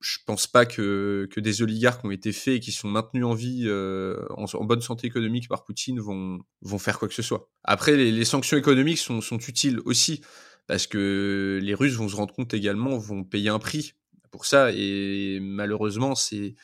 je 0.01 0.19
pense 0.27 0.47
pas 0.47 0.65
que, 0.65 1.29
que 1.33 1.41
des 1.41 1.63
oligarques 1.63 2.05
ont 2.05 2.11
été 2.11 2.33
faits 2.33 2.55
et 2.55 2.61
qui 2.61 2.71
sont 2.71 2.89
maintenus 2.89 3.25
en 3.25 3.35
vie 3.35 3.65
euh, 3.67 4.25
en, 4.31 4.65
bonne 4.65 4.81
santé 4.81 5.07
économique 5.07 5.49
par 5.49 5.65
Poutine 5.65 5.99
vont, 5.99 6.39
vont 6.63 6.79
faire 6.79 6.99
quoi 6.99 7.09
que 7.09 7.15
ce 7.15 7.23
soit. 7.23 7.51
Après, 7.65 7.97
les, 7.97 8.25
sanctions 8.25 8.57
économiques 8.57 8.99
sont, 8.99 9.21
sont 9.21 9.39
utiles 9.39 9.81
aussi 9.85 10.21
parce 10.69 10.87
que 10.87 11.59
les 11.63 11.75
Russes 11.75 11.95
vont 11.95 12.09
se 12.09 12.15
rendre 12.15 12.33
compte 12.33 12.55
également, 12.55 12.97
vont 12.97 13.25
payer 13.25 13.49
un 13.49 13.59
prix 13.59 13.95
pour 14.31 14.47
ça 14.47 14.71
et 14.73 15.41
malheureusement, 15.41 16.15
c'est 16.15 16.55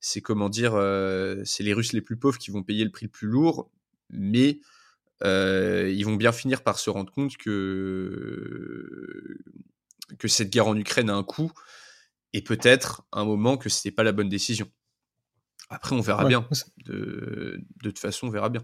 c'est 0.00 0.20
comment 0.20 0.48
dire, 0.48 0.74
euh, 0.74 1.42
c'est 1.44 1.64
les 1.64 1.72
Russes 1.72 1.92
les 1.92 2.00
plus 2.00 2.16
pauvres 2.16 2.38
qui 2.38 2.50
vont 2.50 2.62
payer 2.62 2.84
le 2.84 2.90
prix 2.90 3.06
le 3.06 3.10
plus 3.10 3.26
lourd, 3.26 3.70
mais 4.10 4.60
euh, 5.24 5.92
ils 5.92 6.04
vont 6.04 6.14
bien 6.14 6.32
finir 6.32 6.62
par 6.62 6.78
se 6.78 6.88
rendre 6.88 7.12
compte 7.12 7.36
que 7.36 9.38
que 10.18 10.28
cette 10.28 10.50
guerre 10.50 10.68
en 10.68 10.76
Ukraine 10.76 11.10
a 11.10 11.14
un 11.14 11.24
coût 11.24 11.52
et 12.32 12.42
peut-être 12.42 13.06
un 13.12 13.24
moment 13.24 13.56
que 13.56 13.68
c'était 13.68 13.90
pas 13.90 14.02
la 14.02 14.12
bonne 14.12 14.28
décision. 14.28 14.70
Après, 15.70 15.94
on 15.94 16.00
verra 16.00 16.22
ouais, 16.22 16.28
bien. 16.28 16.48
De, 16.86 17.60
de 17.82 17.90
toute 17.90 17.98
façon, 17.98 18.28
on 18.28 18.30
verra 18.30 18.48
bien. 18.48 18.62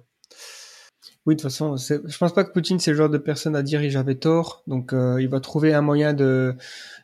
Oui, 1.27 1.37
de 1.37 1.41
toute 1.41 1.51
façon, 1.51 1.77
je 1.77 2.19
pense 2.19 2.35
pas 2.35 2.45
que 2.45 2.53
Poutine 2.53 2.79
c'est 2.79 2.91
le 2.91 2.97
genre 2.97 3.09
de 3.11 3.19
personne 3.19 3.57
à 3.57 3.63
dire 3.63 3.83
j'avais 3.91 4.15
tort, 4.15 4.63
donc 4.67 4.93
euh, 4.93 5.21
il 5.21 5.29
va 5.29 5.41
trouver 5.41 5.73
un 5.75 5.81
moyen 5.81 6.13
de 6.13 6.55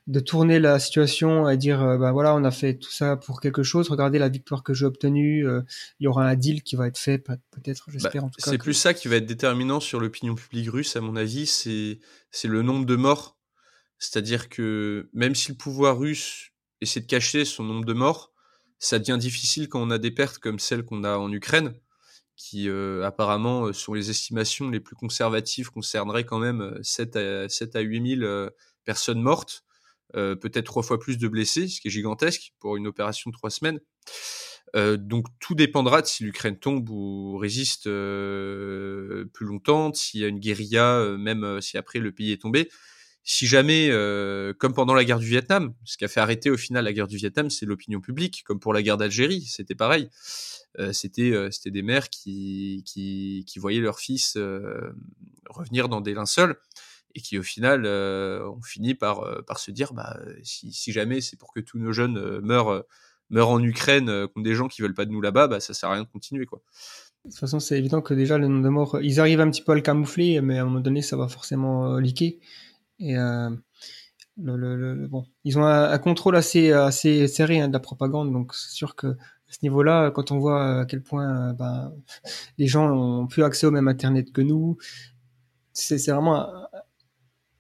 de 0.06 0.20
tourner 0.20 0.58
la 0.58 0.78
situation 0.78 1.48
et 1.48 1.56
dire 1.56 1.82
euh, 1.82 1.98
bah 1.98 2.12
voilà 2.12 2.34
on 2.34 2.44
a 2.44 2.50
fait 2.50 2.78
tout 2.78 2.90
ça 2.90 3.16
pour 3.16 3.40
quelque 3.40 3.62
chose, 3.62 3.88
regardez 3.88 4.18
la 4.18 4.28
victoire 4.28 4.62
que 4.62 4.74
j'ai 4.74 4.86
obtenue, 4.86 5.46
euh, 5.46 5.62
il 6.00 6.04
y 6.04 6.06
aura 6.06 6.26
un 6.26 6.34
deal 6.34 6.62
qui 6.62 6.76
va 6.76 6.86
être 6.86 6.98
fait 6.98 7.18
peut-être, 7.18 7.90
j'espère 7.90 8.22
bah, 8.22 8.26
en 8.26 8.30
tout 8.30 8.42
cas. 8.42 8.50
C'est 8.50 8.58
plus 8.58 8.74
ça 8.74 8.94
qui 8.94 9.08
va 9.08 9.16
être 9.16 9.26
déterminant 9.26 9.80
sur 9.80 10.00
l'opinion 10.00 10.34
publique 10.34 10.70
russe 10.70 10.96
à 10.96 11.00
mon 11.00 11.16
avis, 11.16 11.46
c'est 11.46 12.00
c'est 12.30 12.48
le 12.48 12.62
nombre 12.62 12.86
de 12.86 12.96
morts, 12.96 13.38
c'est-à-dire 13.98 14.48
que 14.48 15.08
même 15.12 15.34
si 15.34 15.50
le 15.50 15.56
pouvoir 15.56 15.98
russe 15.98 16.49
essaie 16.80 17.00
de 17.00 17.06
cacher 17.06 17.44
son 17.44 17.64
nombre 17.64 17.84
de 17.84 17.92
morts, 17.92 18.32
ça 18.78 18.98
devient 18.98 19.18
difficile 19.18 19.68
quand 19.68 19.82
on 19.82 19.90
a 19.90 19.98
des 19.98 20.10
pertes 20.10 20.38
comme 20.38 20.58
celles 20.58 20.84
qu'on 20.84 21.04
a 21.04 21.16
en 21.16 21.30
Ukraine 21.32 21.74
qui 22.40 22.70
euh, 22.70 23.04
apparemment 23.04 23.66
euh, 23.66 23.72
sur 23.74 23.94
les 23.94 24.08
estimations 24.08 24.70
les 24.70 24.80
plus 24.80 24.96
conservatives 24.96 25.70
concerneraient 25.70 26.24
quand 26.24 26.38
même 26.38 26.78
7 26.82 27.16
euh, 27.16 27.44
à, 27.44 27.48
7 27.50 27.76
à 27.76 27.80
8 27.80 28.16
000 28.20 28.50
personnes 28.84 29.20
mortes, 29.20 29.62
peut-être 30.14 30.64
trois 30.64 30.82
fois 30.82 30.98
plus 30.98 31.18
de 31.18 31.28
blessés, 31.28 31.68
ce 31.68 31.80
qui 31.80 31.88
est 31.88 31.90
gigantesque 31.90 32.54
pour 32.58 32.76
une 32.76 32.86
opération 32.88 33.30
de 33.30 33.36
trois 33.36 33.50
semaines. 33.50 33.78
donc 34.74 35.26
tout 35.38 35.54
dépendra 35.54 36.02
de 36.02 36.06
si 36.06 36.24
l'Ukraine 36.24 36.58
tombe 36.58 36.88
ou 36.88 37.36
résiste 37.36 37.84
plus 37.84 39.46
longtemps, 39.46 39.92
s'il 39.92 40.22
y 40.22 40.24
a 40.24 40.28
une 40.28 40.40
guérilla, 40.40 41.14
même 41.18 41.60
si 41.60 41.78
après 41.78 42.00
le 42.00 42.10
pays 42.10 42.32
est 42.32 42.40
tombé. 42.40 42.68
Si 43.32 43.46
jamais, 43.46 43.90
comme 44.58 44.74
pendant 44.74 44.92
la 44.92 45.04
guerre 45.04 45.20
du 45.20 45.26
Vietnam, 45.26 45.72
ce 45.84 45.96
qui 45.96 46.04
a 46.04 46.08
fait 46.08 46.18
arrêter 46.18 46.50
au 46.50 46.56
final 46.56 46.84
la 46.84 46.92
guerre 46.92 47.06
du 47.06 47.16
Vietnam, 47.16 47.48
c'est 47.48 47.64
l'opinion 47.64 48.00
publique, 48.00 48.42
comme 48.44 48.58
pour 48.58 48.74
la 48.74 48.82
guerre 48.82 48.96
d'Algérie, 48.96 49.42
c'était 49.42 49.76
pareil. 49.76 50.10
Euh, 50.80 50.92
c'était 50.92 51.30
euh, 51.30 51.48
c'était 51.52 51.70
des 51.70 51.82
mères 51.82 52.10
qui, 52.10 52.82
qui, 52.84 53.58
voyaient 53.58 53.78
leur 53.78 54.00
fils 54.00 54.34
euh, 54.36 54.90
revenir 55.48 55.88
dans 55.88 56.00
des 56.00 56.12
linceuls 56.12 56.56
et 57.14 57.20
qui 57.20 57.38
au 57.38 57.44
final 57.44 57.86
ont 57.86 58.62
fini 58.62 58.96
par, 58.96 59.44
par 59.44 59.60
se 59.60 59.70
dire 59.70 59.92
bah, 59.92 60.18
si, 60.42 60.90
jamais 60.90 61.20
c'est 61.20 61.36
pour 61.36 61.52
que 61.52 61.60
tous 61.60 61.78
nos 61.78 61.92
jeunes 61.92 62.40
meurent, 62.40 62.84
meurent 63.30 63.50
en 63.50 63.62
Ukraine 63.62 64.26
contre 64.26 64.42
des 64.42 64.54
gens 64.54 64.66
qui 64.66 64.82
veulent 64.82 64.94
pas 64.94 65.06
de 65.06 65.12
nous 65.12 65.20
là-bas, 65.20 65.46
bah, 65.46 65.60
ça 65.60 65.72
sert 65.72 65.88
à 65.88 65.92
rien 65.94 66.02
de 66.02 66.08
continuer. 66.08 66.46
Quoi. 66.46 66.62
De 67.24 67.30
toute 67.30 67.38
façon, 67.38 67.60
c'est 67.60 67.78
évident 67.78 68.00
que 68.00 68.14
déjà 68.14 68.38
le 68.38 68.48
nombre 68.48 68.64
de 68.64 68.68
morts, 68.70 68.98
ils 69.02 69.20
arrivent 69.20 69.40
un 69.40 69.50
petit 69.50 69.60
peu 69.60 69.72
à 69.72 69.74
le 69.74 69.82
camoufler, 69.82 70.40
mais 70.40 70.58
à 70.58 70.62
un 70.62 70.64
moment 70.64 70.80
donné, 70.80 71.02
ça 71.02 71.18
va 71.18 71.28
forcément 71.28 71.94
euh, 71.94 72.00
liquer. 72.00 72.40
Et 73.00 73.16
euh, 73.16 73.50
bon, 74.36 75.26
ils 75.44 75.58
ont 75.58 75.64
un, 75.64 75.98
contrôle 75.98 76.36
assez 76.36 76.72
assez 76.72 77.26
serré 77.28 77.60
hein, 77.60 77.68
de 77.68 77.72
la 77.72 77.80
propagande, 77.80 78.32
donc 78.32 78.54
c'est 78.54 78.72
sûr 78.72 78.94
que 78.94 79.08
à 79.08 79.52
ce 79.52 79.58
niveau-là, 79.62 80.10
quand 80.12 80.30
on 80.30 80.38
voit 80.38 80.80
à 80.80 80.84
quel 80.84 81.02
point 81.02 81.52
ben, 81.54 81.92
les 82.56 82.68
gens 82.68 82.88
ont 82.88 83.26
plus 83.26 83.42
accès 83.42 83.66
au 83.66 83.72
même 83.72 83.88
Internet 83.88 84.32
que 84.32 84.42
nous, 84.42 84.78
c'est 85.72 85.96
vraiment 86.10 86.48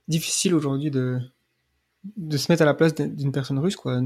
difficile 0.06 0.54
aujourd'hui 0.54 0.90
de, 0.90 1.18
de 2.16 2.36
se 2.36 2.50
mettre 2.50 2.62
à 2.62 2.66
la 2.66 2.74
place 2.74 2.94
d'une 2.94 3.32
personne 3.32 3.58
russe 3.58 3.76
quoi, 3.76 4.00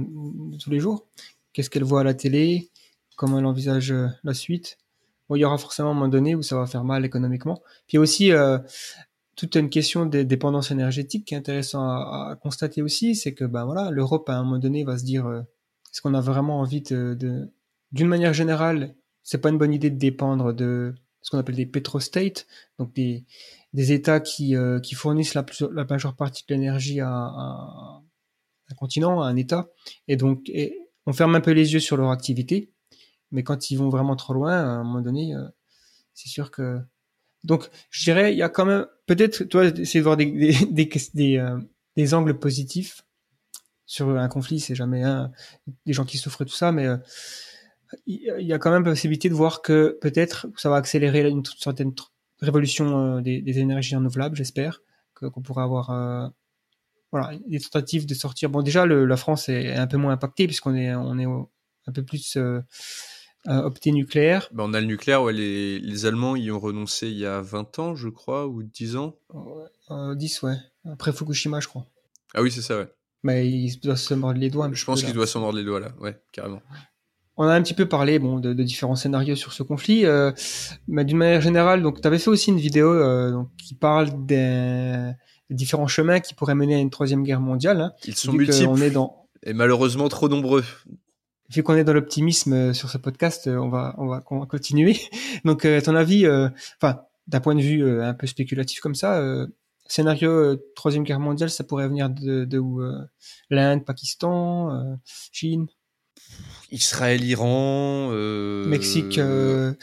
tous 0.62 0.70
les 0.70 0.80
jours. 0.80 1.06
Qu'est-ce 1.52 1.70
qu'elle 1.70 1.84
voit 1.84 2.00
à 2.00 2.04
la 2.04 2.14
télé? 2.14 2.70
Comment 3.16 3.38
elle 3.38 3.46
envisage 3.46 3.92
euh, 3.92 4.08
la 4.24 4.34
suite? 4.34 4.78
Il 5.30 5.38
y 5.38 5.44
aura 5.44 5.56
forcément 5.56 5.90
un 5.90 5.94
moment 5.94 6.08
donné 6.08 6.34
où 6.34 6.42
ça 6.42 6.56
va 6.56 6.66
faire 6.66 6.84
mal 6.84 7.04
économiquement. 7.04 7.62
Puis 7.86 7.96
aussi, 7.96 8.32
euh, 8.32 8.58
toute 9.36 9.56
une 9.56 9.70
question 9.70 10.06
des 10.06 10.24
dépendances 10.24 10.70
énergétiques 10.70 11.26
qui 11.26 11.34
est 11.34 11.36
intéressant 11.36 11.82
à, 11.82 12.38
constater 12.40 12.82
aussi, 12.82 13.14
c'est 13.14 13.34
que 13.34 13.44
ben 13.44 13.64
voilà, 13.64 13.90
l'Europe 13.90 14.28
à 14.28 14.36
un 14.36 14.44
moment 14.44 14.58
donné 14.58 14.84
va 14.84 14.98
se 14.98 15.04
dire 15.04 15.26
euh, 15.26 15.40
est-ce 15.92 16.00
qu'on 16.00 16.14
a 16.14 16.20
vraiment 16.20 16.60
envie 16.60 16.82
de, 16.82 17.14
de, 17.14 17.52
d'une 17.92 18.08
manière 18.08 18.32
générale, 18.32 18.94
c'est 19.22 19.38
pas 19.38 19.50
une 19.50 19.58
bonne 19.58 19.72
idée 19.72 19.90
de 19.90 19.98
dépendre 19.98 20.52
de 20.52 20.94
ce 21.22 21.30
qu'on 21.30 21.38
appelle 21.38 21.56
des 21.56 21.66
petrostates, 21.66 22.46
donc 22.78 22.92
des, 22.94 23.24
des 23.72 23.92
États 23.92 24.20
qui, 24.20 24.56
euh, 24.56 24.78
qui 24.80 24.94
fournissent 24.94 25.34
la, 25.34 25.44
la 25.72 25.84
majeure 25.84 26.16
partie 26.16 26.44
de 26.46 26.54
l'énergie 26.54 27.00
à, 27.00 27.08
à, 27.08 28.02
un 28.70 28.74
continent, 28.74 29.22
à 29.22 29.26
un 29.26 29.36
État, 29.36 29.70
et 30.08 30.16
donc 30.16 30.50
on 31.06 31.12
ferme 31.12 31.34
un 31.34 31.40
peu 31.40 31.52
les 31.52 31.72
yeux 31.72 31.80
sur 31.80 31.96
leur 31.96 32.10
activité, 32.10 32.72
mais 33.30 33.42
quand 33.42 33.70
ils 33.70 33.76
vont 33.76 33.88
vraiment 33.88 34.16
trop 34.16 34.32
loin, 34.32 34.52
à 34.52 34.66
un 34.66 34.84
moment 34.84 35.00
donné, 35.00 35.34
euh, 35.34 35.46
c'est 36.14 36.28
sûr 36.28 36.50
que 36.50 36.78
donc 37.44 37.68
je 37.90 38.04
dirais 38.04 38.32
il 38.32 38.38
y 38.38 38.42
a 38.42 38.48
quand 38.48 38.64
même 38.64 38.86
peut-être 39.06 39.44
toi 39.44 39.66
essayer 39.66 40.00
de 40.00 40.04
voir 40.04 40.16
des 40.16 40.26
des 40.26 40.52
des, 40.70 40.90
des, 41.14 41.38
euh, 41.38 41.58
des 41.96 42.14
angles 42.14 42.38
positifs 42.38 43.04
sur 43.86 44.08
un 44.08 44.28
conflit, 44.28 44.60
c'est 44.60 44.74
jamais 44.74 45.02
hein, 45.02 45.30
des 45.86 45.92
gens 45.92 46.06
qui 46.06 46.16
souffrent 46.16 46.44
tout 46.44 46.54
ça, 46.54 46.72
mais 46.72 46.88
il 48.06 48.46
y 48.46 48.52
a 48.52 48.58
quand 48.58 48.70
même 48.70 48.84
possibilité 48.84 49.28
de 49.28 49.34
voir 49.34 49.62
que 49.62 49.98
peut-être 50.00 50.46
ça 50.56 50.70
va 50.70 50.76
accélérer 50.76 51.28
une 51.28 51.44
certaine 51.58 51.92
révolution 52.40 53.16
euh, 53.16 53.20
des, 53.20 53.40
des, 53.40 53.58
énergies 53.58 53.96
renouvelables, 53.96 54.36
j'espère, 54.36 54.82
qu'on 55.14 55.42
pourra 55.42 55.64
avoir 55.64 55.90
euh, 55.90 56.28
voilà, 57.12 57.36
des 57.46 57.60
tentatives 57.60 58.06
de 58.06 58.14
sortir. 58.14 58.50
Bon, 58.50 58.62
déjà, 58.62 58.86
le, 58.86 59.06
la 59.06 59.16
France 59.16 59.48
est 59.48 59.74
un 59.74 59.86
peu 59.86 59.96
moins 59.96 60.12
impactée 60.12 60.46
puisqu'on 60.46 60.74
est, 60.74 60.94
on 60.94 61.18
est 61.18 61.26
un 61.86 61.92
peu 61.92 62.04
plus 62.04 62.36
euh, 62.36 62.60
opté 63.46 63.92
nucléaire. 63.92 64.48
Ben, 64.52 64.64
on 64.64 64.74
a 64.74 64.80
le 64.80 64.86
nucléaire, 64.86 65.22
ouais, 65.22 65.32
les, 65.32 65.78
les, 65.78 66.06
Allemands 66.06 66.36
y 66.36 66.50
ont 66.50 66.60
renoncé 66.60 67.08
il 67.08 67.18
y 67.18 67.26
a 67.26 67.40
20 67.40 67.78
ans, 67.78 67.94
je 67.94 68.08
crois, 68.08 68.46
ou 68.46 68.62
10 68.62 68.96
ans. 68.96 69.16
Euh, 69.90 70.14
10, 70.14 70.42
ouais. 70.42 70.56
Après 70.90 71.12
Fukushima, 71.12 71.60
je 71.60 71.68
crois. 71.68 71.86
Ah 72.34 72.42
oui, 72.42 72.50
c'est 72.50 72.62
ça, 72.62 72.78
ouais. 72.78 72.88
Mais 73.22 73.48
il 73.48 73.80
doit 73.80 73.96
se 73.96 74.14
mordre 74.14 74.38
les 74.38 74.50
doigts. 74.50 74.70
Je 74.72 74.84
pense 74.84 75.02
qu'il 75.02 75.14
doit 75.14 75.26
se 75.26 75.38
mordre 75.38 75.58
les 75.58 75.64
doigts, 75.64 75.80
là, 75.80 75.92
ouais, 76.00 76.20
carrément. 76.32 76.60
On 77.36 77.44
a 77.44 77.54
un 77.54 77.62
petit 77.62 77.74
peu 77.74 77.86
parlé 77.86 78.18
bon, 78.18 78.38
de, 78.38 78.52
de 78.52 78.62
différents 78.62 78.94
scénarios 78.94 79.34
sur 79.34 79.52
ce 79.52 79.62
conflit, 79.62 80.06
euh, 80.06 80.30
mais 80.86 81.04
d'une 81.04 81.16
manière 81.16 81.40
générale, 81.40 81.82
donc 81.82 82.00
tu 82.00 82.06
avais 82.06 82.18
fait 82.18 82.30
aussi 82.30 82.50
une 82.50 82.58
vidéo 82.58 82.92
euh, 82.92 83.32
donc, 83.32 83.48
qui 83.56 83.74
parle 83.74 84.24
des, 84.24 85.10
des, 85.50 85.56
différents 85.56 85.88
chemins 85.88 86.20
qui 86.20 86.34
pourraient 86.34 86.54
mener 86.54 86.76
à 86.76 86.78
une 86.78 86.90
troisième 86.90 87.24
guerre 87.24 87.40
mondiale. 87.40 87.80
Hein, 87.80 87.92
Ils 88.06 88.14
sont 88.14 88.32
multiples 88.32 88.68
on 88.68 88.76
est 88.76 88.90
dans... 88.90 89.26
et 89.42 89.52
malheureusement 89.52 90.08
trop 90.08 90.28
nombreux. 90.28 90.64
Vu 91.54 91.62
qu'on 91.62 91.76
est 91.76 91.84
dans 91.84 91.92
l'optimisme 91.92 92.52
euh, 92.52 92.72
sur 92.72 92.90
ce 92.90 92.98
podcast, 92.98 93.46
euh, 93.46 93.56
on 93.56 93.68
va 93.68 93.94
on 93.98 94.06
va, 94.06 94.22
on 94.30 94.40
va 94.40 94.46
continuer. 94.46 94.98
Donc, 95.44 95.64
euh, 95.64 95.80
ton 95.80 95.94
avis, 95.94 96.26
enfin, 96.80 97.02
d'un 97.26 97.40
point 97.40 97.54
de 97.54 97.60
vue 97.60 98.00
un 98.02 98.14
peu 98.14 98.26
spéculatif 98.26 98.80
comme 98.80 98.94
ça, 98.94 99.22
scénario 99.86 100.56
troisième 100.74 101.04
guerre 101.04 101.20
mondiale, 101.20 101.50
ça 101.50 101.64
pourrait 101.64 101.88
venir 101.88 102.10
de, 102.10 102.44
de 102.44 102.58
où 102.58 102.82
L'Inde, 103.50 103.84
Pakistan, 103.84 104.98
Chine? 105.32 105.66
Israël, 106.70 107.24
Iran, 107.24 108.08
euh... 108.12 108.66
Mexique, 108.66 109.18
euh... 109.18 109.74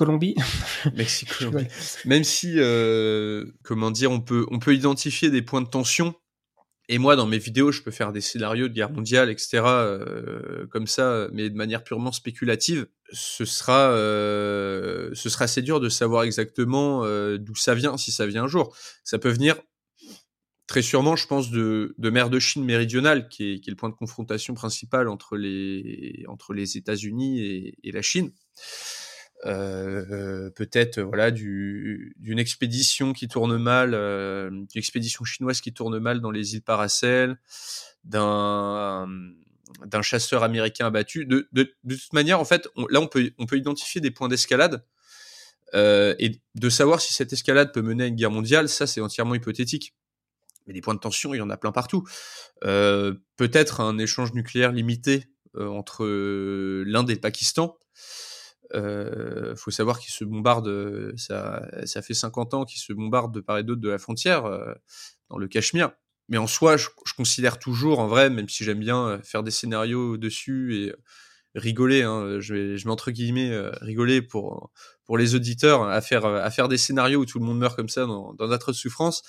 Colombie? 0.00 0.34
Mexique, 0.94 1.28
Colombie. 1.36 1.66
Même 2.06 2.24
si, 2.24 2.54
euh, 2.56 3.44
comment 3.62 3.90
dire, 3.90 4.10
on 4.10 4.20
peut, 4.20 4.46
on 4.50 4.58
peut 4.58 4.74
identifier 4.74 5.28
des 5.28 5.42
points 5.42 5.60
de 5.60 5.68
tension. 5.68 6.14
Et 6.92 6.98
moi, 6.98 7.14
dans 7.14 7.24
mes 7.24 7.38
vidéos, 7.38 7.70
je 7.70 7.82
peux 7.82 7.92
faire 7.92 8.12
des 8.12 8.20
scénarios 8.20 8.66
de 8.66 8.74
guerre 8.74 8.90
mondiale, 8.90 9.30
etc., 9.30 9.62
euh, 9.64 10.66
comme 10.66 10.88
ça, 10.88 11.28
mais 11.32 11.48
de 11.48 11.54
manière 11.54 11.84
purement 11.84 12.10
spéculative. 12.10 12.88
Ce 13.12 13.44
sera, 13.44 13.92
euh, 13.92 15.08
ce 15.14 15.28
sera 15.28 15.44
assez 15.44 15.62
dur 15.62 15.78
de 15.78 15.88
savoir 15.88 16.24
exactement 16.24 17.04
euh, 17.04 17.38
d'où 17.38 17.54
ça 17.54 17.76
vient, 17.76 17.96
si 17.96 18.10
ça 18.10 18.26
vient 18.26 18.42
un 18.42 18.48
jour. 18.48 18.76
Ça 19.04 19.20
peut 19.20 19.30
venir 19.30 19.54
très 20.66 20.82
sûrement, 20.82 21.14
je 21.14 21.28
pense, 21.28 21.52
de, 21.52 21.94
de 21.96 22.10
mer 22.10 22.28
de 22.28 22.40
Chine 22.40 22.64
méridionale, 22.64 23.28
qui 23.28 23.52
est, 23.52 23.60
qui 23.60 23.70
est, 23.70 23.72
le 23.72 23.76
point 23.76 23.88
de 23.88 23.94
confrontation 23.94 24.54
principal 24.54 25.08
entre 25.08 25.36
les, 25.36 26.24
entre 26.26 26.54
les 26.54 26.76
États-Unis 26.76 27.40
et, 27.40 27.78
et, 27.84 27.92
la 27.92 28.02
Chine. 28.02 28.32
Euh, 29.46 30.50
peut-être 30.50 31.00
voilà 31.00 31.30
du, 31.30 32.14
d'une 32.18 32.38
expédition 32.38 33.14
qui 33.14 33.26
tourne 33.26 33.56
mal, 33.56 33.94
euh, 33.94 34.50
d'une 34.50 34.68
expédition 34.74 35.24
chinoise 35.24 35.62
qui 35.62 35.72
tourne 35.72 35.98
mal 35.98 36.20
dans 36.20 36.30
les 36.30 36.54
îles 36.54 36.62
Paracel, 36.62 37.38
d'un 38.04 39.06
d'un 39.86 40.02
chasseur 40.02 40.42
américain 40.42 40.86
abattu. 40.86 41.24
De, 41.24 41.48
de, 41.52 41.72
de 41.84 41.94
toute 41.94 42.12
manière, 42.12 42.40
en 42.40 42.44
fait, 42.44 42.68
là 42.90 43.00
on 43.00 43.06
peut 43.06 43.32
on 43.38 43.46
peut 43.46 43.56
identifier 43.56 44.00
des 44.00 44.10
points 44.10 44.28
d'escalade 44.28 44.84
euh, 45.74 46.14
et 46.18 46.40
de 46.54 46.68
savoir 46.68 47.00
si 47.00 47.14
cette 47.14 47.32
escalade 47.32 47.72
peut 47.72 47.82
mener 47.82 48.04
à 48.04 48.06
une 48.08 48.16
guerre 48.16 48.30
mondiale, 48.30 48.68
ça 48.68 48.86
c'est 48.86 49.00
entièrement 49.00 49.34
hypothétique 49.34 49.94
mais 50.66 50.74
des 50.74 50.80
points 50.80 50.94
de 50.94 51.00
tension, 51.00 51.34
il 51.34 51.38
y 51.38 51.40
en 51.40 51.50
a 51.50 51.56
plein 51.56 51.72
partout. 51.72 52.06
Euh, 52.64 53.14
Peut-être 53.36 53.80
un 53.80 53.98
échange 53.98 54.34
nucléaire 54.34 54.72
limité 54.72 55.24
euh, 55.56 55.68
entre 55.68 56.04
euh, 56.04 56.84
l'Inde 56.86 57.10
et 57.10 57.14
le 57.14 57.20
Pakistan. 57.20 57.76
Euh, 58.74 59.54
faut 59.56 59.70
savoir 59.70 59.98
qu'ils 59.98 60.12
se 60.12 60.24
bombardent, 60.24 61.12
ça, 61.16 61.68
ça 61.84 62.02
fait 62.02 62.14
50 62.14 62.54
ans 62.54 62.64
qu'ils 62.64 62.80
se 62.80 62.92
bombardent 62.92 63.34
de 63.34 63.40
part 63.40 63.58
et 63.58 63.64
d'autre 63.64 63.80
de 63.80 63.88
la 63.88 63.98
frontière, 63.98 64.46
euh, 64.46 64.72
dans 65.28 65.38
le 65.38 65.48
Cachemire. 65.48 65.92
Mais 66.28 66.38
en 66.38 66.46
soi, 66.46 66.76
je, 66.76 66.88
je, 67.04 67.14
considère 67.14 67.58
toujours, 67.58 67.98
en 67.98 68.06
vrai, 68.06 68.30
même 68.30 68.48
si 68.48 68.62
j'aime 68.64 68.78
bien 68.78 69.08
euh, 69.08 69.22
faire 69.22 69.42
des 69.42 69.50
scénarios 69.50 70.16
dessus 70.16 70.76
et 70.76 70.94
rigoler, 71.56 72.02
hein, 72.02 72.38
je 72.38 72.54
vais, 72.54 72.76
je 72.76 72.86
mets 72.86 72.92
entre 72.92 73.10
guillemets 73.10 73.50
rigoler 73.80 74.22
pour 74.22 74.70
pour 75.10 75.18
les 75.18 75.34
auditeurs 75.34 75.82
à 75.88 76.00
faire 76.00 76.24
à 76.24 76.48
faire 76.52 76.68
des 76.68 76.78
scénarios 76.78 77.18
où 77.18 77.26
tout 77.26 77.40
le 77.40 77.44
monde 77.44 77.58
meurt 77.58 77.74
comme 77.74 77.88
ça 77.88 78.06
dans, 78.06 78.32
dans 78.34 78.46
notre 78.46 78.72
souffrance. 78.72 79.24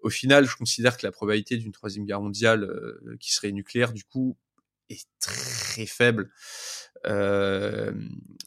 Au 0.00 0.08
final, 0.08 0.46
je 0.46 0.56
considère 0.56 0.96
que 0.96 1.04
la 1.04 1.10
probabilité 1.10 1.56
d'une 1.56 1.72
troisième 1.72 2.04
guerre 2.04 2.20
mondiale 2.20 2.62
euh, 2.62 3.16
qui 3.18 3.32
serait 3.32 3.50
nucléaire, 3.50 3.92
du 3.92 4.04
coup, 4.04 4.38
est 4.88 5.08
très 5.18 5.86
faible. 5.86 6.30
Euh, 7.06 7.92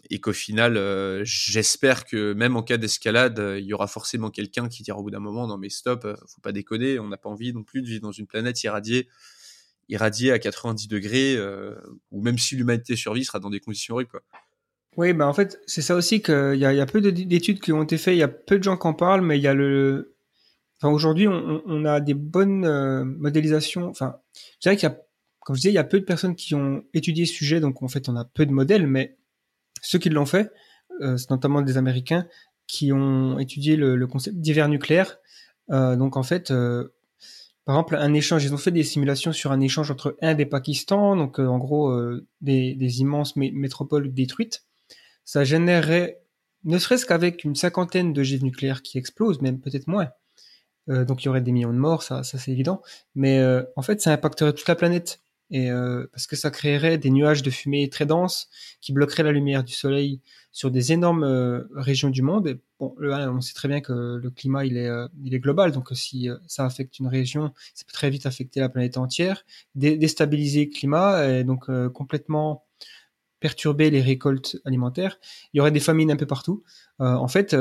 et 0.09 0.19
qu'au 0.19 0.33
final, 0.33 0.77
euh, 0.77 1.21
j'espère 1.23 2.05
que 2.05 2.33
même 2.33 2.55
en 2.55 2.63
cas 2.63 2.77
d'escalade, 2.77 3.41
il 3.57 3.65
y 3.65 3.73
aura 3.73 3.87
forcément 3.87 4.29
quelqu'un 4.29 4.69
qui 4.69 4.83
dira 4.83 4.97
au 4.97 5.03
bout 5.03 5.11
d'un 5.11 5.19
moment 5.19 5.47
non 5.47 5.57
mais 5.57 5.69
stop, 5.69 6.07
faut 6.27 6.41
pas 6.41 6.53
déconner, 6.53 6.97
on 6.97 7.09
n'a 7.09 7.17
pas 7.17 7.29
envie 7.29 7.53
non 7.53 7.63
plus 7.63 7.81
de 7.81 7.87
vivre 7.87 8.01
dans 8.01 8.11
une 8.11 8.25
planète 8.25 8.63
irradiée, 8.63 9.09
à 10.31 10.39
90 10.39 10.87
degrés, 10.87 11.37
ou 12.11 12.21
même 12.21 12.37
si 12.37 12.55
l'humanité 12.55 12.95
survit, 12.95 13.25
sera 13.25 13.39
dans 13.39 13.49
des 13.49 13.59
conditions 13.59 13.95
horribles. 13.95 14.21
Oui, 14.97 15.13
bah 15.13 15.27
en 15.27 15.33
fait, 15.33 15.61
c'est 15.67 15.83
ça 15.83 15.95
aussi 15.95 16.23
qu'il 16.23 16.55
y, 16.55 16.59
y, 16.59 16.65
a 16.65 16.85
peu 16.87 17.01
d'études 17.01 17.59
qui 17.59 17.71
ont 17.71 17.83
été 17.83 17.99
faites, 17.99 18.15
il 18.15 18.19
y 18.19 18.23
a 18.23 18.27
peu 18.27 18.57
de 18.57 18.63
gens 18.63 18.77
qui 18.77 18.87
en 18.87 18.95
parlent, 18.95 19.21
mais 19.21 19.37
il 19.37 19.43
y 19.43 19.47
a 19.47 19.53
le. 19.53 20.15
Enfin, 20.81 20.91
aujourd'hui, 20.91 21.27
on, 21.27 21.85
a 21.85 21.99
des 21.99 22.15
bonnes 22.15 22.65
euh, 22.65 23.03
modélisations. 23.03 23.87
Enfin, 23.89 24.17
je 24.33 24.69
dirais 24.69 24.75
qu'il 24.75 24.89
y 24.89 24.91
a, 24.91 24.97
comme 25.47 25.55
je 25.55 25.61
disais, 25.61 25.71
il 25.71 25.75
y 25.75 25.77
a 25.77 25.85
peu 25.85 25.97
de 25.97 26.03
personnes 26.03 26.35
qui 26.35 26.55
ont 26.55 26.83
étudié 26.93 27.25
ce 27.25 27.33
sujet, 27.33 27.61
donc 27.61 27.81
en 27.81 27.87
fait, 27.87 28.09
on 28.09 28.17
a 28.17 28.25
peu 28.25 28.45
de 28.45 28.51
modèles, 28.51 28.85
mais 28.85 29.15
ceux 29.81 29.97
qui 29.97 30.09
l'ont 30.09 30.25
fait, 30.25 30.51
euh, 30.99 31.15
c'est 31.15 31.29
notamment 31.29 31.61
des 31.61 31.77
Américains 31.77 32.27
qui 32.67 32.91
ont 32.91 33.39
étudié 33.39 33.77
le, 33.77 34.05
concept 34.07 34.35
d'hiver 34.39 34.67
nucléaire. 34.67 35.19
Euh, 35.69 35.95
donc 35.95 36.17
en 36.17 36.23
fait, 36.23 36.51
euh, 36.51 36.89
par 37.63 37.75
exemple, 37.75 37.95
un 37.95 38.13
échange, 38.13 38.43
ils 38.43 38.53
ont 38.53 38.57
fait 38.57 38.71
des 38.71 38.83
simulations 38.83 39.31
sur 39.31 39.53
un 39.53 39.61
échange 39.61 39.89
entre 39.89 40.17
Inde 40.21 40.41
et 40.41 40.45
Pakistan, 40.45 41.15
donc 41.15 41.39
en 41.39 41.57
gros 41.59 41.97
des, 42.41 42.99
immenses 42.99 43.37
métropoles 43.37 44.13
détruites 44.13 44.65
ça 45.23 45.45
générerait, 45.45 46.19
ne 46.65 46.77
serait-ce 46.77 47.05
qu'avec 47.05 47.45
une 47.45 47.55
cinquantaine 47.55 48.11
de 48.11 48.15
d'ogives 48.15 48.43
nucléaires 48.43 48.81
qui 48.81 48.97
explosent, 48.97 49.41
même 49.41 49.61
peut-être 49.61 49.87
moins. 49.87 50.09
Donc 50.87 51.23
il 51.23 51.27
y 51.27 51.29
aurait 51.29 51.39
des 51.39 51.53
millions 51.53 51.73
de 51.73 51.79
morts, 51.79 52.03
ça, 52.03 52.23
c'est 52.23 52.51
évident. 52.51 52.81
Mais 53.15 53.41
en 53.77 53.81
fait, 53.81 54.01
ça 54.01 54.11
impacterait 54.11 54.51
toute 54.51 54.67
la 54.67 54.75
planète. 54.75 55.21
Et 55.49 55.71
euh, 55.71 56.05
parce 56.11 56.27
que 56.27 56.35
ça 56.35 56.51
créerait 56.51 56.97
des 56.97 57.09
nuages 57.09 57.41
de 57.41 57.49
fumée 57.49 57.89
très 57.89 58.05
denses 58.05 58.49
qui 58.81 58.91
bloqueraient 58.91 59.23
la 59.23 59.31
lumière 59.31 59.63
du 59.63 59.73
soleil 59.73 60.19
sur 60.51 60.71
des 60.71 60.91
énormes 60.91 61.23
euh, 61.23 61.63
régions 61.73 62.09
du 62.09 62.21
monde. 62.21 62.59
Bon, 62.79 62.93
on 62.99 63.41
sait 63.41 63.53
très 63.53 63.69
bien 63.69 63.79
que 63.79 64.19
le 64.21 64.29
climat 64.29 64.65
il 64.65 64.75
est, 64.77 64.89
euh, 64.89 65.07
global, 65.23 65.71
donc 65.71 65.89
si 65.93 66.29
ça 66.47 66.65
affecte 66.65 66.99
une 66.99 67.07
région, 67.07 67.53
ça 67.73 67.85
peut 67.85 67.93
très 67.93 68.09
vite 68.09 68.25
affecter 68.25 68.59
la 68.59 68.69
planète 68.69 68.97
entière, 68.97 69.45
dé 69.75 69.97
déstabiliser 69.97 70.65
le 70.65 70.71
climat 70.71 71.27
et 71.27 71.43
donc 71.43 71.69
complètement 71.91 72.65
perturber 73.39 73.89
les 73.89 74.01
récoltes 74.01 74.57
alimentaires. 74.65 75.19
Il 75.53 75.57
y 75.57 75.61
aurait 75.61 75.71
des 75.71 75.79
famines 75.79 76.11
un 76.11 76.15
peu 76.15 76.25
partout. 76.25 76.63
En 76.99 77.27
fait, 77.27 77.55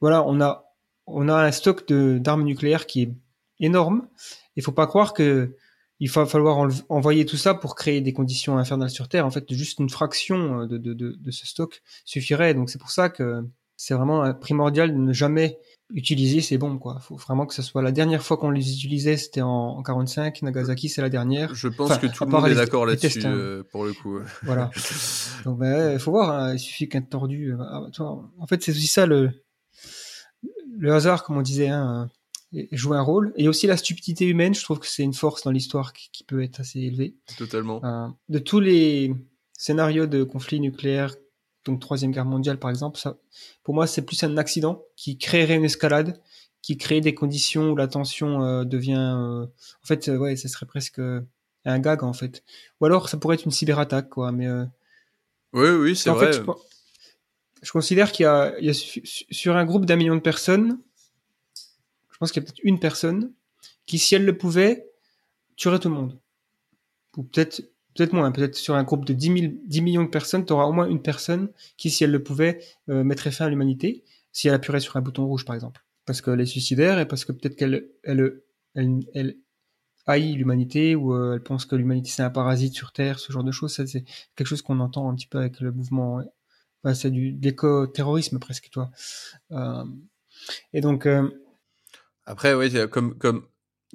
voilà, 0.00 0.24
on 0.26 0.40
a 0.40 0.64
on 1.06 1.28
a 1.28 1.34
un 1.34 1.52
stock 1.52 1.90
d'armes 1.90 2.44
nucléaires 2.44 2.86
qui 2.86 3.02
est 3.02 3.12
énorme. 3.60 4.08
Il 4.56 4.62
faut 4.62 4.72
pas 4.72 4.86
croire 4.86 5.14
que 5.14 5.56
il 6.00 6.10
va 6.10 6.26
falloir 6.26 6.68
envoyer 6.88 7.26
tout 7.26 7.36
ça 7.36 7.54
pour 7.54 7.74
créer 7.74 8.00
des 8.00 8.12
conditions 8.12 8.58
infernales 8.58 8.90
sur 8.90 9.08
Terre. 9.08 9.26
En 9.26 9.30
fait, 9.30 9.52
juste 9.52 9.80
une 9.80 9.90
fraction 9.90 10.66
de, 10.66 10.78
de, 10.78 10.94
de, 10.94 11.16
de 11.18 11.30
ce 11.30 11.46
stock 11.46 11.82
suffirait. 12.04 12.54
Donc 12.54 12.70
c'est 12.70 12.78
pour 12.78 12.90
ça 12.90 13.08
que 13.08 13.42
c'est 13.76 13.94
vraiment 13.94 14.32
primordial 14.34 14.92
de 14.92 14.98
ne 14.98 15.12
jamais 15.12 15.58
utiliser 15.90 16.40
ces 16.40 16.58
bombes 16.58 16.78
quoi. 16.78 16.98
Faut 17.00 17.16
vraiment 17.16 17.46
que 17.46 17.54
ce 17.54 17.62
soit 17.62 17.80
la 17.80 17.92
dernière 17.92 18.22
fois 18.22 18.36
qu'on 18.36 18.50
les 18.50 18.72
utilisait, 18.72 19.16
c'était 19.16 19.40
en, 19.40 19.82
45. 19.82 20.42
Nagasaki, 20.42 20.88
c'est 20.88 21.00
la 21.00 21.08
dernière. 21.08 21.54
Je 21.54 21.68
pense 21.68 21.96
que 21.98 22.06
tout 22.06 22.24
le 22.24 22.30
monde 22.30 22.48
est 22.48 22.54
d'accord 22.54 22.86
là-dessus 22.86 23.24
hein. 23.24 23.32
euh, 23.32 23.62
pour 23.70 23.84
le 23.84 23.92
coup. 23.92 24.18
Voilà. 24.42 24.70
Donc 25.44 25.58
ben, 25.58 25.92
il 25.94 25.98
faut 25.98 26.10
voir. 26.10 26.30
Hein. 26.30 26.54
il 26.54 26.58
suffit 26.58 26.88
qu'un 26.88 27.02
tordu. 27.02 27.54
Euh, 27.54 27.58
ah, 27.60 27.86
en 28.38 28.46
fait, 28.46 28.62
c'est 28.62 28.72
aussi 28.72 28.86
ça 28.86 29.06
le 29.06 29.30
le 30.78 30.92
hasard, 30.92 31.24
comme 31.24 31.38
on 31.38 31.42
disait, 31.42 31.68
hein, 31.68 32.08
joue 32.72 32.94
un 32.94 33.02
rôle. 33.02 33.32
Et 33.36 33.48
aussi 33.48 33.66
la 33.66 33.76
stupidité 33.76 34.26
humaine. 34.26 34.54
Je 34.54 34.62
trouve 34.62 34.78
que 34.78 34.86
c'est 34.86 35.02
une 35.02 35.14
force 35.14 35.42
dans 35.42 35.50
l'histoire 35.50 35.92
qui, 35.92 36.24
peut 36.24 36.42
être 36.42 36.60
assez 36.60 36.80
élevée. 36.80 37.14
Totalement. 37.36 37.84
Euh, 37.84 38.08
de 38.28 38.38
tous 38.38 38.60
les 38.60 39.14
scénarios 39.52 40.06
de 40.06 40.24
conflits 40.24 40.60
nucléaires 40.60 41.14
donc 41.64 41.80
troisième 41.80 42.12
guerre 42.12 42.24
mondiale 42.24 42.58
par 42.58 42.70
exemple, 42.70 42.98
ça, 42.98 43.18
pour 43.62 43.74
moi 43.74 43.86
c'est 43.86 44.02
plus 44.02 44.22
un 44.22 44.36
accident 44.36 44.84
qui 44.96 45.18
créerait 45.18 45.56
une 45.56 45.64
escalade, 45.64 46.20
qui 46.62 46.76
crée 46.76 47.00
des 47.00 47.14
conditions 47.14 47.70
où 47.70 47.76
la 47.76 47.88
tension 47.88 48.42
euh, 48.42 48.64
devient, 48.64 48.94
euh, 48.96 49.44
en 49.44 49.86
fait, 49.86 50.08
ouais, 50.08 50.36
ce 50.36 50.48
serait 50.48 50.66
presque 50.66 51.00
un 51.64 51.78
gag 51.78 52.02
en 52.02 52.12
fait. 52.12 52.42
Ou 52.80 52.86
alors 52.86 53.08
ça 53.08 53.18
pourrait 53.18 53.34
être 53.34 53.44
une 53.44 53.50
cyberattaque 53.50 54.08
quoi, 54.08 54.32
mais. 54.32 54.48
oui, 55.52 55.68
oui, 55.68 55.96
c'est 55.96 56.10
vrai. 56.10 56.32
Fait, 56.32 56.42
je, 57.62 57.72
considère 57.72 58.12
qu'il 58.12 58.24
y 58.24 58.26
a, 58.26 58.58
il 58.60 58.66
y 58.66 58.70
a 58.70 58.74
sur 59.30 59.56
un 59.56 59.64
groupe 59.64 59.84
d'un 59.84 59.96
million 59.96 60.14
de 60.14 60.20
personnes, 60.20 60.78
je 62.18 62.26
pense 62.26 62.32
qu'il 62.32 62.42
y 62.42 62.44
a 62.44 62.46
peut-être 62.46 62.64
une 62.64 62.80
personne 62.80 63.32
qui, 63.86 63.98
si 64.00 64.16
elle 64.16 64.24
le 64.24 64.36
pouvait, 64.36 64.90
tuerait 65.54 65.78
tout 65.78 65.88
le 65.88 65.94
monde. 65.94 66.18
Ou 67.16 67.22
peut-être 67.22 67.62
peut-être 67.94 68.12
moins, 68.12 68.32
peut-être 68.32 68.56
sur 68.56 68.74
un 68.74 68.82
groupe 68.82 69.04
de 69.04 69.12
10, 69.12 69.60
10 69.66 69.82
millions 69.82 70.02
de 70.02 70.08
personnes, 70.08 70.44
tu 70.44 70.52
auras 70.52 70.64
au 70.64 70.72
moins 70.72 70.88
une 70.88 71.00
personne 71.00 71.50
qui, 71.76 71.90
si 71.90 72.02
elle 72.02 72.10
le 72.10 72.22
pouvait, 72.22 72.60
euh, 72.88 73.04
mettrait 73.04 73.30
fin 73.30 73.46
à 73.46 73.48
l'humanité, 73.48 74.04
si 74.32 74.48
elle 74.48 74.54
appuierait 74.54 74.80
sur 74.80 74.96
un 74.96 75.00
bouton 75.00 75.26
rouge, 75.26 75.44
par 75.44 75.54
exemple. 75.54 75.84
Parce 76.06 76.20
qu'elle 76.20 76.40
est 76.40 76.46
suicidaire 76.46 76.98
et 76.98 77.06
parce 77.06 77.24
que 77.24 77.32
peut-être 77.32 77.56
qu'elle 77.56 77.88
elle, 78.02 79.36
haït 80.06 80.34
l'humanité 80.34 80.96
ou 80.96 81.14
euh, 81.14 81.34
elle 81.34 81.42
pense 81.42 81.66
que 81.66 81.76
l'humanité 81.76 82.10
c'est 82.10 82.22
un 82.22 82.30
parasite 82.30 82.74
sur 82.74 82.92
Terre, 82.92 83.20
ce 83.20 83.32
genre 83.32 83.44
de 83.44 83.52
choses. 83.52 83.72
c'est 83.72 84.04
quelque 84.34 84.46
chose 84.46 84.62
qu'on 84.62 84.80
entend 84.80 85.08
un 85.08 85.14
petit 85.14 85.26
peu 85.28 85.38
avec 85.38 85.60
le 85.60 85.70
mouvement. 85.70 86.20
c'est 86.94 87.10
du 87.10 87.38
l'éco-terrorisme 87.42 88.38
presque, 88.40 88.70
toi. 88.70 88.90
Euh, 89.52 89.84
et 90.72 90.80
donc. 90.80 91.06
Euh, 92.28 92.32
Après, 92.32 92.54
oui, 92.54 92.72
comme, 92.90 93.16
comme 93.18 93.46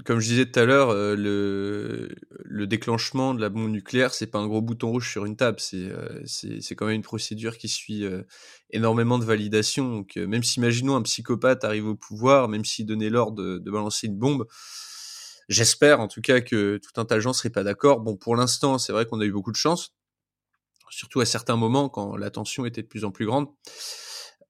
comme 0.06 0.20
je 0.20 0.28
disais 0.28 0.46
tout 0.48 0.60
à 0.60 0.66
l'heure, 0.66 0.90
euh, 0.90 1.16
le, 1.16 2.10
le 2.46 2.66
déclenchement 2.66 3.36
de 3.36 3.42
la 3.42 3.50
bombe 3.50 3.70
nucléaire, 3.70 4.12
c'est 4.14 4.26
pas 4.26 4.40
un 4.40 4.48
gros 4.48 4.62
bouton 4.62 4.90
rouge 4.90 5.12
sur 5.12 5.26
une 5.26 5.36
table, 5.38 5.60
c'est 5.60 5.76
euh, 5.78 6.20
c'est 6.26 6.76
quand 6.76 6.88
même 6.88 6.96
une 6.96 7.04
procédure 7.04 7.58
qui 7.60 7.70
suit 7.70 8.04
euh, 8.04 8.24
énormément 8.72 9.20
de 9.20 9.26
validation. 9.26 9.88
Donc, 9.90 10.16
même 10.16 10.42
si, 10.42 10.60
imaginons, 10.60 10.96
un 10.96 11.04
psychopathe 11.04 11.64
arrive 11.64 11.86
au 11.88 11.96
pouvoir, 11.96 12.48
même 12.50 12.66
s'il 12.66 12.88
donnait 12.88 13.10
l'ordre 13.12 13.44
de, 13.44 13.60
de, 13.60 13.72
balancer 13.72 14.08
une 14.08 14.18
bombe, 14.18 14.48
j'espère 15.48 16.00
en 16.00 16.08
tout 16.08 16.22
cas 16.22 16.42
que 16.42 16.78
tout 16.78 17.00
un 17.00 17.06
tas 17.06 17.16
de 17.16 17.20
gens 17.20 17.34
seraient 17.34 17.52
pas 17.52 17.64
d'accord. 17.64 18.00
Bon, 18.00 18.16
pour 18.18 18.36
l'instant, 18.36 18.80
c'est 18.80 18.94
vrai 18.94 19.06
qu'on 19.06 19.22
a 19.22 19.26
eu 19.26 19.32
beaucoup 19.32 19.52
de 19.52 19.58
chance, 19.58 19.94
surtout 20.90 21.22
à 21.22 21.26
certains 21.26 21.56
moments 21.56 21.90
quand 21.90 22.16
la 22.18 22.32
tension 22.32 22.66
était 22.66 22.82
de 22.82 22.88
plus 22.88 23.06
en 23.06 23.12
plus 23.12 23.28
grande. 23.28 23.48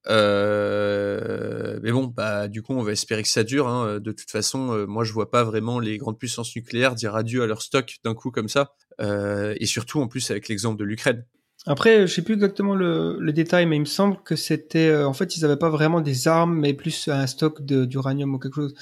Euh, 0.09 1.79
mais 1.81 1.91
bon, 1.91 2.05
bah 2.05 2.47
du 2.47 2.61
coup, 2.61 2.73
on 2.73 2.83
va 2.83 2.91
espérer 2.91 3.23
que 3.23 3.29
ça 3.29 3.43
dure. 3.43 3.67
Hein. 3.67 3.99
De 3.99 4.11
toute 4.11 4.29
façon, 4.29 4.71
euh, 4.71 4.85
moi, 4.85 5.03
je 5.03 5.13
vois 5.13 5.31
pas 5.31 5.43
vraiment 5.43 5.79
les 5.79 5.97
grandes 5.97 6.17
puissances 6.17 6.55
nucléaires 6.55 6.95
dire 6.95 7.15
adieu 7.15 7.43
à 7.43 7.47
leur 7.47 7.61
stock 7.61 7.97
d'un 8.03 8.13
coup 8.13 8.31
comme 8.31 8.49
ça. 8.49 8.73
Euh, 9.01 9.55
et 9.57 9.65
surtout, 9.65 10.01
en 10.01 10.07
plus, 10.07 10.31
avec 10.31 10.47
l'exemple 10.47 10.79
de 10.79 10.85
l'Ukraine. 10.85 11.25
Après, 11.65 12.07
je 12.07 12.13
sais 12.13 12.21
plus 12.21 12.33
exactement 12.33 12.75
le, 12.75 13.17
le, 13.19 13.31
détail, 13.31 13.65
mais 13.65 13.77
il 13.77 13.81
me 13.81 13.85
semble 13.85 14.17
que 14.23 14.35
c'était, 14.35 14.89
euh, 14.89 15.07
en 15.07 15.13
fait, 15.13 15.37
ils 15.37 15.45
avaient 15.45 15.57
pas 15.57 15.69
vraiment 15.69 16.01
des 16.01 16.27
armes, 16.27 16.59
mais 16.59 16.73
plus 16.73 17.07
un 17.07 17.25
stock 17.25 17.61
d'uranium 17.61 18.35
ou 18.35 18.39
quelque 18.39 18.55
chose 18.55 18.75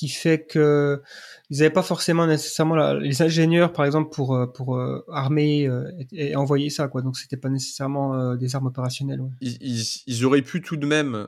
qui 0.00 0.08
fait 0.08 0.46
que 0.46 1.02
ils 1.50 1.58
n'avaient 1.58 1.68
pas 1.68 1.82
forcément 1.82 2.26
nécessairement 2.26 2.94
les 2.94 3.20
ingénieurs 3.20 3.70
par 3.70 3.84
exemple 3.84 4.10
pour 4.10 4.34
euh, 4.34 4.46
pour 4.46 4.78
euh, 4.78 5.04
armer 5.12 5.68
euh, 5.68 5.90
et, 6.10 6.34
envoyer 6.36 6.70
ça 6.70 6.88
quoi 6.88 7.02
donc 7.02 7.18
c'était 7.18 7.36
pas 7.36 7.50
nécessairement 7.50 8.34
des 8.34 8.56
armes 8.56 8.68
opérationnelles 8.68 9.20
ouais. 9.20 9.28
ils, 9.42 9.84
ils, 10.06 10.24
auraient 10.24 10.40
pu 10.40 10.62
tout 10.62 10.78
de 10.78 10.86
même 10.86 11.26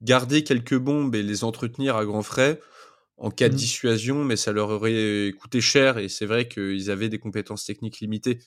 garder 0.00 0.42
quelques 0.42 0.78
bombes 0.78 1.14
et 1.14 1.22
les 1.22 1.44
entretenir 1.44 1.96
à 1.96 2.06
grands 2.06 2.22
frais 2.22 2.60
en 3.18 3.30
cas 3.30 3.50
de 3.50 3.54
mmh. 3.54 3.58
dissuasion 3.58 4.24
mais 4.24 4.36
ça 4.36 4.52
leur 4.52 4.70
aurait 4.70 5.34
coûté 5.38 5.60
cher 5.60 5.98
et 5.98 6.08
c'est 6.08 6.24
vrai 6.24 6.48
qu'ils 6.48 6.90
avaient 6.90 7.10
des 7.10 7.18
compétences 7.18 7.66
techniques 7.66 8.00
limitées 8.00 8.38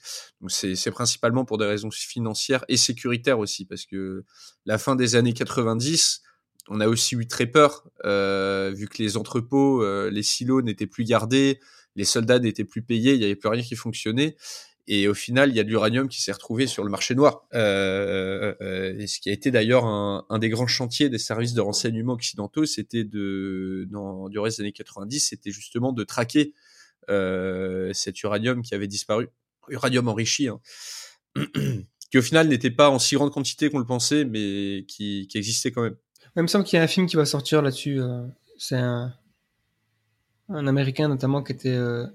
donc 0.42 0.50
c'est 0.50 0.92
principalement 0.92 1.46
pour 1.46 1.60
des 1.60 1.66
raisons 1.66 1.92
financières 1.92 2.66
et 2.68 2.78
sécuritaires 2.78 3.38
aussi 3.38 3.64
parce 3.66 3.86
que 3.86 4.24
la 4.66 4.80
fin 4.80 4.96
des 4.96 5.16
années 5.16 5.34
90 5.34 6.24
on 6.70 6.80
a 6.80 6.88
aussi 6.88 7.16
eu 7.16 7.28
très 7.28 7.46
peur, 7.46 7.84
euh, 8.06 8.72
vu 8.76 8.88
que 8.88 9.02
les 9.02 9.18
entrepôts, 9.18 9.84
euh, 9.84 10.10
les 10.10 10.24
silos 10.24 10.62
n'étaient 10.62 10.88
plus 10.88 11.04
gardés, 11.04 11.60
les 11.96 12.06
soldats 12.06 12.40
n'étaient 12.40 12.64
plus 12.66 12.82
payés, 12.82 13.14
il 13.14 13.20
n'y 13.20 13.26
avait 13.26 13.36
plus 13.36 13.50
rien 13.50 13.62
qui 13.62 13.76
fonctionnait. 13.76 14.36
Et 14.88 15.08
au 15.08 15.16
final, 15.16 15.50
il 15.50 15.56
y 15.56 15.60
a 15.60 15.64
de 15.64 15.70
l'uranium 15.70 16.08
qui 16.08 16.22
s'est 16.22 16.32
retrouvé 16.32 16.68
sur 16.68 16.84
le 16.84 16.92
marché 16.92 17.16
noir. 17.16 17.48
Euh, 17.56 18.54
et 19.00 19.08
ce 19.08 19.20
qui 19.20 19.30
a 19.30 19.34
été 19.34 19.50
d'ailleurs 19.50 19.86
un, 19.86 20.40
des 20.40 20.50
grands 20.50 20.68
chantiers 20.68 21.10
des 21.10 21.18
services 21.18 21.54
de 21.54 21.62
renseignement 21.62 22.14
occidentaux, 22.14 22.66
c'était 22.66 23.04
de, 23.04 23.88
dans, 23.90 24.30
durant 24.30 24.46
les 24.46 24.62
années 24.62 24.72
90, 24.72 25.20
c'était 25.20 25.50
justement 25.50 25.92
de 25.92 26.04
traquer 26.04 26.54
cet 27.94 28.22
uranium 28.24 28.62
qui 28.62 28.76
avait 28.76 28.88
disparu, 28.88 29.30
uranium 29.70 30.08
enrichi, 30.08 30.48
hein. 30.50 30.60
qui 32.12 32.18
au 32.18 32.22
final 32.22 32.48
n'était 32.48 32.72
pas 32.72 32.90
en 32.90 33.00
si 33.00 33.16
grande 33.16 33.32
quantité 33.32 33.70
qu'on 33.70 33.80
le 33.80 33.86
pensait, 33.86 34.24
mais 34.24 34.86
qui 34.88 35.28
existait 35.34 35.72
quand 35.72 35.82
même. 35.82 35.98
Il 36.36 36.42
me 36.42 36.48
semble 36.48 36.66
qu'il 36.66 36.78
y 36.78 36.80
a 36.80 36.84
un 36.84 36.88
film 36.88 37.08
qui 37.08 37.16
va 37.16 37.26
sortir 37.26 37.62
là-dessus. 37.62 38.02
Euh, 38.02 38.26
c'est 38.58 38.76
un, 38.76 39.14
Américain 40.50 41.08
notamment 41.08 41.42
qui 41.42 41.54
était, 41.54 41.70
euh, 41.70 42.06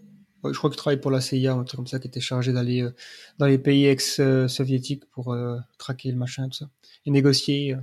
je 0.44 0.56
crois 0.56 0.70
qu'il 0.70 0.76
travaille 0.76 1.00
pour 1.00 1.10
la 1.10 1.20
CIA, 1.20 1.52
un 1.52 1.64
truc 1.64 1.78
comme 1.78 1.86
ça, 1.86 1.98
qui 1.98 2.06
était 2.06 2.20
chargé 2.20 2.52
d'aller 2.52 2.82
euh, 2.82 2.94
dans 3.38 3.46
les 3.46 3.58
pays 3.58 3.86
ex-soviétiques 3.86 5.06
pour 5.10 5.36
traquer 5.78 6.10
le 6.10 6.18
machin, 6.18 6.48
tout 6.48 6.58
ça, 6.58 6.70
et 7.06 7.10
négocier. 7.10 7.76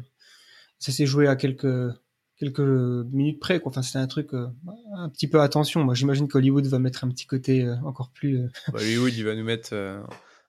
ça 0.80 0.92
s'est 0.92 1.06
joué 1.06 1.28
à 1.28 1.36
quelques 1.36 1.94
quelques 2.38 2.60
minutes 2.60 3.40
près. 3.40 3.60
Quoi. 3.60 3.72
Enfin, 3.72 3.82
c'était 3.82 3.98
un 3.98 4.08
truc 4.08 4.30
un 4.34 5.10
petit 5.10 5.28
peu 5.28 5.42
attention. 5.42 5.84
Moi, 5.84 5.96
j'imagine 5.96 6.28
qu'Hollywood 6.28 6.68
va 6.68 6.78
mettre 6.78 7.04
un 7.04 7.10
petit 7.10 7.26
côté 7.26 7.68
encore 7.84 8.12
plus. 8.12 8.48
Bah, 8.68 8.80
Hollywood, 8.80 9.14
il 9.16 9.26
va 9.26 9.36
nous 9.36 9.44
mettre 9.44 9.74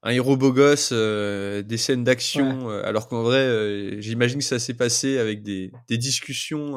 un 0.02 0.10
héros 0.10 0.36
beau 0.36 0.52
gosse, 0.52 0.90
euh, 0.92 1.62
des 1.62 1.76
scènes 1.76 2.04
d'action, 2.04 2.70
euh, 2.70 2.82
alors 2.84 3.08
qu'en 3.08 3.22
vrai, 3.22 3.38
euh, 3.38 4.00
j'imagine 4.00 4.38
que 4.38 4.44
ça 4.44 4.58
s'est 4.58 4.74
passé 4.74 5.18
avec 5.18 5.42
des, 5.42 5.72
des 5.88 5.98
discussions 5.98 6.76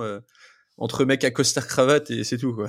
entre 0.77 1.05
mecs 1.05 1.23
à 1.23 1.31
costard 1.31 1.67
cravate 1.67 2.09
et 2.11 2.23
c'est 2.23 2.37
tout 2.37 2.55
quoi. 2.55 2.67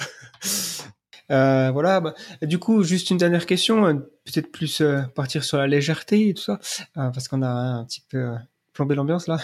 voilà. 1.28 2.00
Bah, 2.00 2.14
du 2.42 2.58
coup, 2.58 2.82
juste 2.82 3.10
une 3.10 3.16
dernière 3.16 3.46
question, 3.46 3.96
peut-être 4.24 4.52
plus 4.52 4.82
partir 5.14 5.44
sur 5.44 5.56
la 5.56 5.66
légèreté 5.66 6.28
et 6.28 6.34
tout 6.34 6.42
ça, 6.42 6.60
parce 6.94 7.28
qu'on 7.28 7.42
a 7.42 7.48
un 7.48 7.84
petit 7.84 8.02
peu 8.08 8.32
plombé 8.74 8.94
l'ambiance 8.94 9.28
là. 9.28 9.38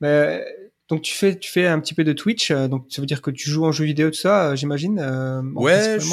Mais 0.00 0.44
donc 0.88 1.00
tu 1.00 1.14
fais 1.14 1.38
tu 1.38 1.50
fais 1.50 1.66
un 1.66 1.80
petit 1.80 1.94
peu 1.94 2.04
de 2.04 2.12
Twitch, 2.12 2.50
euh, 2.50 2.68
donc 2.68 2.86
ça 2.90 3.00
veut 3.00 3.06
dire 3.06 3.22
que 3.22 3.30
tu 3.30 3.48
joues 3.48 3.64
en 3.64 3.72
jeu 3.72 3.86
vidéo 3.86 4.10
tout 4.10 4.18
ça, 4.18 4.50
euh, 4.50 4.56
j'imagine. 4.56 4.98
Euh, 4.98 5.40
ouais, 5.54 5.98
je, 5.98 6.06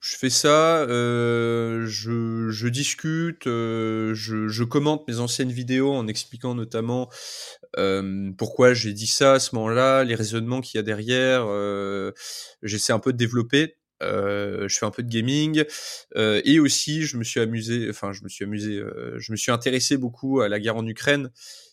je, 0.00 0.16
fais 0.16 0.30
ça. 0.30 0.78
Euh, 0.78 1.86
je, 1.86 2.48
je 2.50 2.68
discute, 2.68 3.44
je, 3.44 4.48
je 4.48 4.64
commente 4.64 5.06
mes 5.06 5.20
anciennes 5.20 5.52
vidéos 5.52 5.92
en 5.92 6.08
expliquant 6.08 6.54
notamment 6.54 7.08
pourquoi 8.38 8.72
j'ai 8.72 8.94
dit 8.94 9.06
ça 9.06 9.34
à 9.34 9.38
ce 9.38 9.54
moment-là, 9.54 10.02
les 10.02 10.14
raisonnements 10.14 10.60
qu'il 10.60 10.78
y 10.78 10.80
a 10.80 10.82
derrière. 10.82 11.46
J'essaie 12.62 12.92
un 12.92 12.98
peu 12.98 13.12
de 13.12 13.18
développer. 13.18 13.76
Euh, 14.02 14.68
je 14.68 14.76
fais 14.76 14.84
un 14.84 14.90
peu 14.90 15.02
de 15.02 15.08
gaming 15.08 15.64
euh, 16.16 16.42
et 16.44 16.60
aussi 16.60 17.02
je 17.02 17.16
me 17.16 17.24
suis 17.24 17.40
amusé, 17.40 17.88
enfin 17.88 18.12
je 18.12 18.22
me 18.24 18.28
suis 18.28 18.44
amusé, 18.44 18.82
je 19.16 19.32
me 19.32 19.36
suis 19.36 19.50
intéressé 19.50 19.96
beaucoup 19.96 20.40
à 20.40 20.48
la 20.50 20.60
guerre 20.60 20.76
en 20.76 20.86
Ukraine 20.86 21.30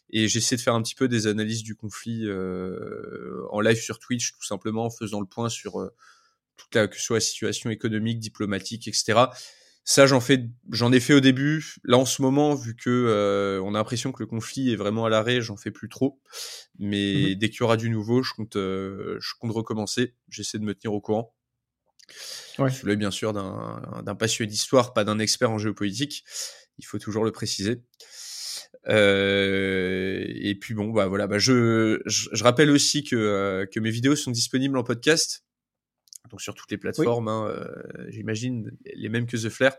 et 0.10 0.28
j'essaie 0.28 0.56
de 0.56 0.62
faire 0.62 0.76
un 0.76 0.82
petit 0.82 0.96
peu 0.96 1.08
des 1.08 1.28
analyses 1.28 1.64
du 1.64 1.76
conflit 1.76 2.26
euh, 2.26 3.42
en 3.52 3.62
live 3.62 3.80
sur 3.80 4.00
Twitch, 4.00 4.34
tout 4.34 4.44
simplement 4.44 4.86
en 4.86 4.90
faisant 4.90 5.20
le 5.20 5.26
point 5.26 5.50
sur 5.50 5.80
euh, 5.80 5.94
toute 6.56 6.74
la, 6.76 6.88
que 6.88 7.00
soit 7.00 7.18
la 7.18 7.22
situation 7.22 7.70
économique, 7.70 8.20
diplomatique, 8.20 8.88
etc. 8.88 9.26
Ça, 9.86 10.06
j'en 10.06 10.22
fais, 10.22 10.50
j'en 10.72 10.94
ai 10.94 11.00
fait 11.00 11.14
au 11.14 11.20
début. 11.20 11.76
Là, 11.84 11.98
en 11.98 12.06
ce 12.06 12.22
moment, 12.22 12.56
vu 12.56 12.76
que 12.76 12.90
euh, 12.90 13.62
on 13.64 13.76
a 13.76 13.80
l'impression 13.80 14.12
que 14.12 14.24
le 14.24 14.28
conflit 14.28 14.72
est 14.72 14.76
vraiment 14.76 15.06
à 15.06 15.10
l'arrêt, 15.10 15.42
j'en 15.42 15.58
fais 15.58 15.72
plus 15.72 15.90
trop. 15.90 16.22
Mais 16.80 17.32
mmh 17.32 17.36
dès 17.36 17.50
qu'il 17.50 17.60
y 17.62 17.64
aura 17.64 17.76
du 17.76 17.90
nouveau, 17.90 18.24
je 18.24 18.34
compte, 18.34 18.56
je 18.56 19.34
compte 19.40 19.52
recommencer. 19.52 20.14
J'essaie 20.30 20.60
de 20.60 20.64
me 20.64 20.74
tenir 20.74 20.94
au 20.94 21.02
courant. 21.02 21.36
Ouais. 22.60 22.70
Je 22.70 22.76
suis 22.76 22.96
bien 22.96 23.12
sûr 23.12 23.34
d'un 23.34 24.16
passionné 24.16 24.50
d'histoire, 24.50 24.94
pas 24.94 25.04
d'un 25.04 25.20
expert 25.20 25.52
en 25.52 25.58
géopolitique. 25.58 26.24
Il 26.78 26.86
faut 26.86 27.00
toujours 27.00 27.26
le 27.26 27.32
préciser. 27.32 27.82
Euh, 28.88 30.26
et 30.28 30.56
puis 30.56 30.74
bon, 30.74 30.90
bah 30.90 31.08
voilà, 31.08 31.28
bah 31.28 31.40
je, 31.40 32.02
je, 32.06 32.44
rappelle 32.44 32.70
aussi 32.70 33.04
que, 33.04 33.16
euh, 33.16 33.66
que 33.66 33.80
mes 33.80 33.92
vidéos 33.92 34.16
sont 34.16 34.32
disponibles 34.32 34.78
en 34.78 34.84
podcast, 34.84 35.44
donc 36.30 36.42
sur 36.42 36.54
toutes 36.54 36.72
les 36.72 36.78
plateformes, 36.78 37.28
hein, 37.28 37.48
euh, 37.48 37.66
j'imagine 38.10 38.72
les 38.96 39.10
mêmes 39.10 39.26
que 39.26 39.38
The 39.38 39.50
Flair. 39.50 39.72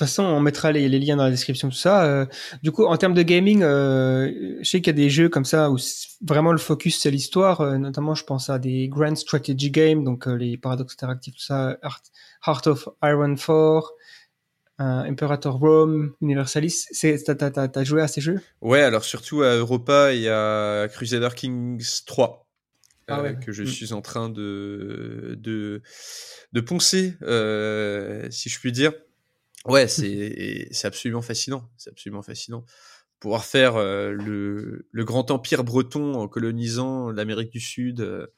De 0.00 0.06
toute 0.06 0.08
façon, 0.08 0.22
on 0.22 0.40
mettra 0.40 0.72
les, 0.72 0.88
les, 0.88 0.98
liens 0.98 1.16
dans 1.16 1.24
la 1.24 1.30
description, 1.30 1.68
tout 1.68 1.74
ça. 1.74 2.04
Euh, 2.04 2.24
du 2.62 2.70
coup, 2.70 2.86
en 2.86 2.96
termes 2.96 3.12
de 3.12 3.22
gaming, 3.22 3.62
euh, 3.62 4.56
je 4.62 4.68
sais 4.68 4.80
qu'il 4.80 4.86
y 4.86 4.96
a 4.96 5.02
des 5.02 5.10
jeux 5.10 5.28
comme 5.28 5.44
ça 5.44 5.70
où 5.70 5.76
vraiment 6.22 6.52
le 6.52 6.58
focus 6.58 7.00
c'est 7.00 7.10
l'histoire. 7.10 7.60
Euh, 7.60 7.76
notamment, 7.76 8.14
je 8.14 8.24
pense 8.24 8.48
à 8.48 8.58
des 8.58 8.88
Grand 8.88 9.14
Strategy 9.14 9.70
Games, 9.70 10.02
donc 10.02 10.24
les 10.24 10.56
paradoxes 10.56 10.94
interactifs, 10.94 11.34
tout 11.34 11.42
ça, 11.42 11.76
Heart 12.46 12.66
of 12.68 12.88
Iron 13.02 13.34
4, 13.34 13.92
Imperator 14.80 15.58
Rome, 15.58 16.14
Universalis. 16.20 16.86
T'as 16.92 17.84
joué 17.84 18.02
à 18.02 18.08
ces 18.08 18.20
jeux? 18.20 18.40
Ouais, 18.60 18.80
alors 18.80 19.04
surtout 19.04 19.42
à 19.42 19.56
Europa 19.56 20.14
et 20.14 20.28
à 20.28 20.88
Crusader 20.90 21.28
Kings 21.34 22.02
3. 22.06 22.46
Ah 23.10 23.20
euh, 23.20 23.32
que 23.32 23.52
je 23.52 23.64
mm. 23.64 23.66
suis 23.66 23.92
en 23.92 24.00
train 24.00 24.28
de, 24.28 25.36
de, 25.38 25.82
de 26.52 26.60
poncer, 26.60 27.14
euh, 27.22 28.26
si 28.30 28.48
je 28.48 28.58
puis 28.58 28.72
dire. 28.72 28.92
Ouais, 29.66 29.88
c'est 29.88 30.70
absolument 30.84 31.22
fascinant. 31.22 31.68
C'est 31.76 31.90
absolument 31.90 32.22
fascinant. 32.22 32.64
Pouvoir 33.18 33.44
faire 33.44 33.76
euh, 33.76 34.12
le, 34.12 34.88
le, 34.90 35.04
grand 35.04 35.30
empire 35.30 35.64
breton 35.64 36.14
en 36.14 36.28
colonisant 36.28 37.10
l'Amérique 37.10 37.50
du 37.50 37.60
Sud 37.60 38.28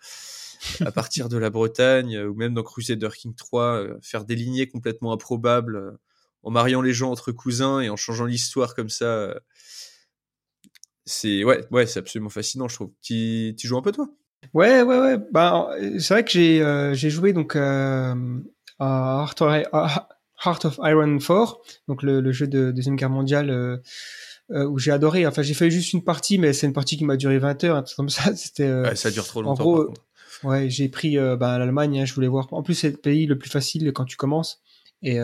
à 0.81 0.90
partir 0.93 1.28
de 1.28 1.36
la 1.36 1.51
Bretagne, 1.51 2.19
ou 2.19 2.35
même 2.35 2.55
dans 2.55 2.62
Crusader 2.62 3.10
King 3.14 3.35
3, 3.35 4.01
faire 4.01 4.24
des 4.24 4.35
lignées 4.35 4.69
complètement 4.69 5.12
improbables 5.12 5.98
en 6.43 6.51
mariant 6.51 6.82
les 6.82 6.93
gens 6.93 7.10
entre 7.10 7.32
cousins 7.32 7.81
et 7.81 7.89
en 7.89 7.97
changeant 7.97 8.24
l'histoire 8.24 8.74
comme 8.74 8.89
ça. 8.89 9.05
Euh, 9.05 9.35
c'est 11.05 11.44
ouais, 11.44 11.64
ouais, 11.70 11.86
c'est 11.86 11.98
absolument 11.98 12.31
fascinant, 12.31 12.69
je 12.69 12.74
trouve. 12.74 12.93
Tu, 13.02 13.55
joues 13.62 13.77
un 13.77 13.82
peu 13.82 13.93
toi? 13.93 14.09
Ouais, 14.55 14.82
ouais, 14.82 14.98
ouais. 14.98 15.19
Bah, 15.32 15.70
c'est 15.98 16.14
vrai 16.14 16.24
que 16.24 16.31
j'ai 16.31 16.62
euh, 16.62 16.94
j'ai 16.94 17.10
joué 17.10 17.32
donc 17.32 17.56
euh, 17.56 18.14
à 18.78 19.27
Heart 20.44 20.64
of, 20.64 20.81
Iron 20.82 21.19
4, 21.19 21.60
donc 21.89 22.02
le, 22.02 22.20
le 22.20 22.32
jeu 22.32 22.47
de 22.47 22.70
deuxième 22.70 22.97
guerre 22.97 23.10
mondiale 23.10 23.81
où 24.51 24.78
j'ai 24.78 24.90
adoré. 24.90 25.27
Enfin, 25.27 25.43
j'ai 25.43 25.55
fait 25.55 25.70
juste 25.70 25.93
une 25.93 26.05
partie, 26.05 26.39
mais 26.39 26.52
c'est 26.52 26.66
une 26.66 26.73
partie 26.73 26.97
qui 26.97 27.05
m'a 27.05 27.16
duré 27.16 27.39
20 27.39 27.64
heures, 27.64 27.77
un 27.77 27.82
truc 27.82 27.97
comme 27.97 28.10
ça. 28.10 28.35
C'était. 28.36 28.70
Ouais, 28.70 28.97
ça 28.97 29.10
dure 29.10 29.24
trop 29.24 29.43
longtemps. 29.43 29.62
En 29.62 29.64
gros, 29.64 29.94
ouais, 30.44 30.69
j'ai 30.69 30.89
pris 30.89 31.16
bah, 31.16 31.59
l'Allemagne. 31.59 32.01
Hein, 32.01 32.05
je 32.05 32.14
voulais 32.14 32.28
voir. 32.28 32.52
En 32.52 32.62
plus, 32.62 32.74
c'est 32.74 32.90
le 32.90 32.97
pays 32.97 33.27
le 33.27 33.39
plus 33.39 33.51
facile 33.51 33.93
quand 33.93 34.05
tu 34.05 34.16
commences. 34.16 34.62
Et 35.02 35.19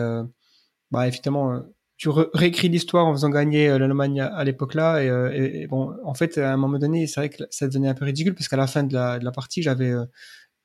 bah 0.91 1.07
effectivement 1.07 1.53
euh, 1.53 1.59
tu 1.97 2.09
réécris 2.09 2.69
l'histoire 2.69 3.05
en 3.05 3.13
faisant 3.13 3.29
gagner 3.29 3.69
euh, 3.69 3.77
l'Allemagne 3.77 4.21
à, 4.21 4.43
l'époque 4.43 4.73
là 4.73 4.97
euh, 4.97 5.31
et, 5.33 5.61
et, 5.61 5.67
bon 5.67 5.95
en 6.03 6.13
fait 6.13 6.37
à 6.37 6.53
un 6.53 6.57
moment 6.57 6.79
donné 6.79 7.07
c'est 7.07 7.19
vrai 7.19 7.29
que 7.29 7.43
ça 7.49 7.67
devenait 7.67 7.89
un 7.89 7.93
peu 7.93 8.05
ridicule 8.05 8.33
parce 8.33 8.47
qu'à 8.47 8.57
la 8.57 8.67
fin 8.67 8.83
de 8.83 8.93
la, 8.93 9.19
de 9.19 9.25
la 9.25 9.31
partie 9.31 9.61
j'avais 9.61 9.91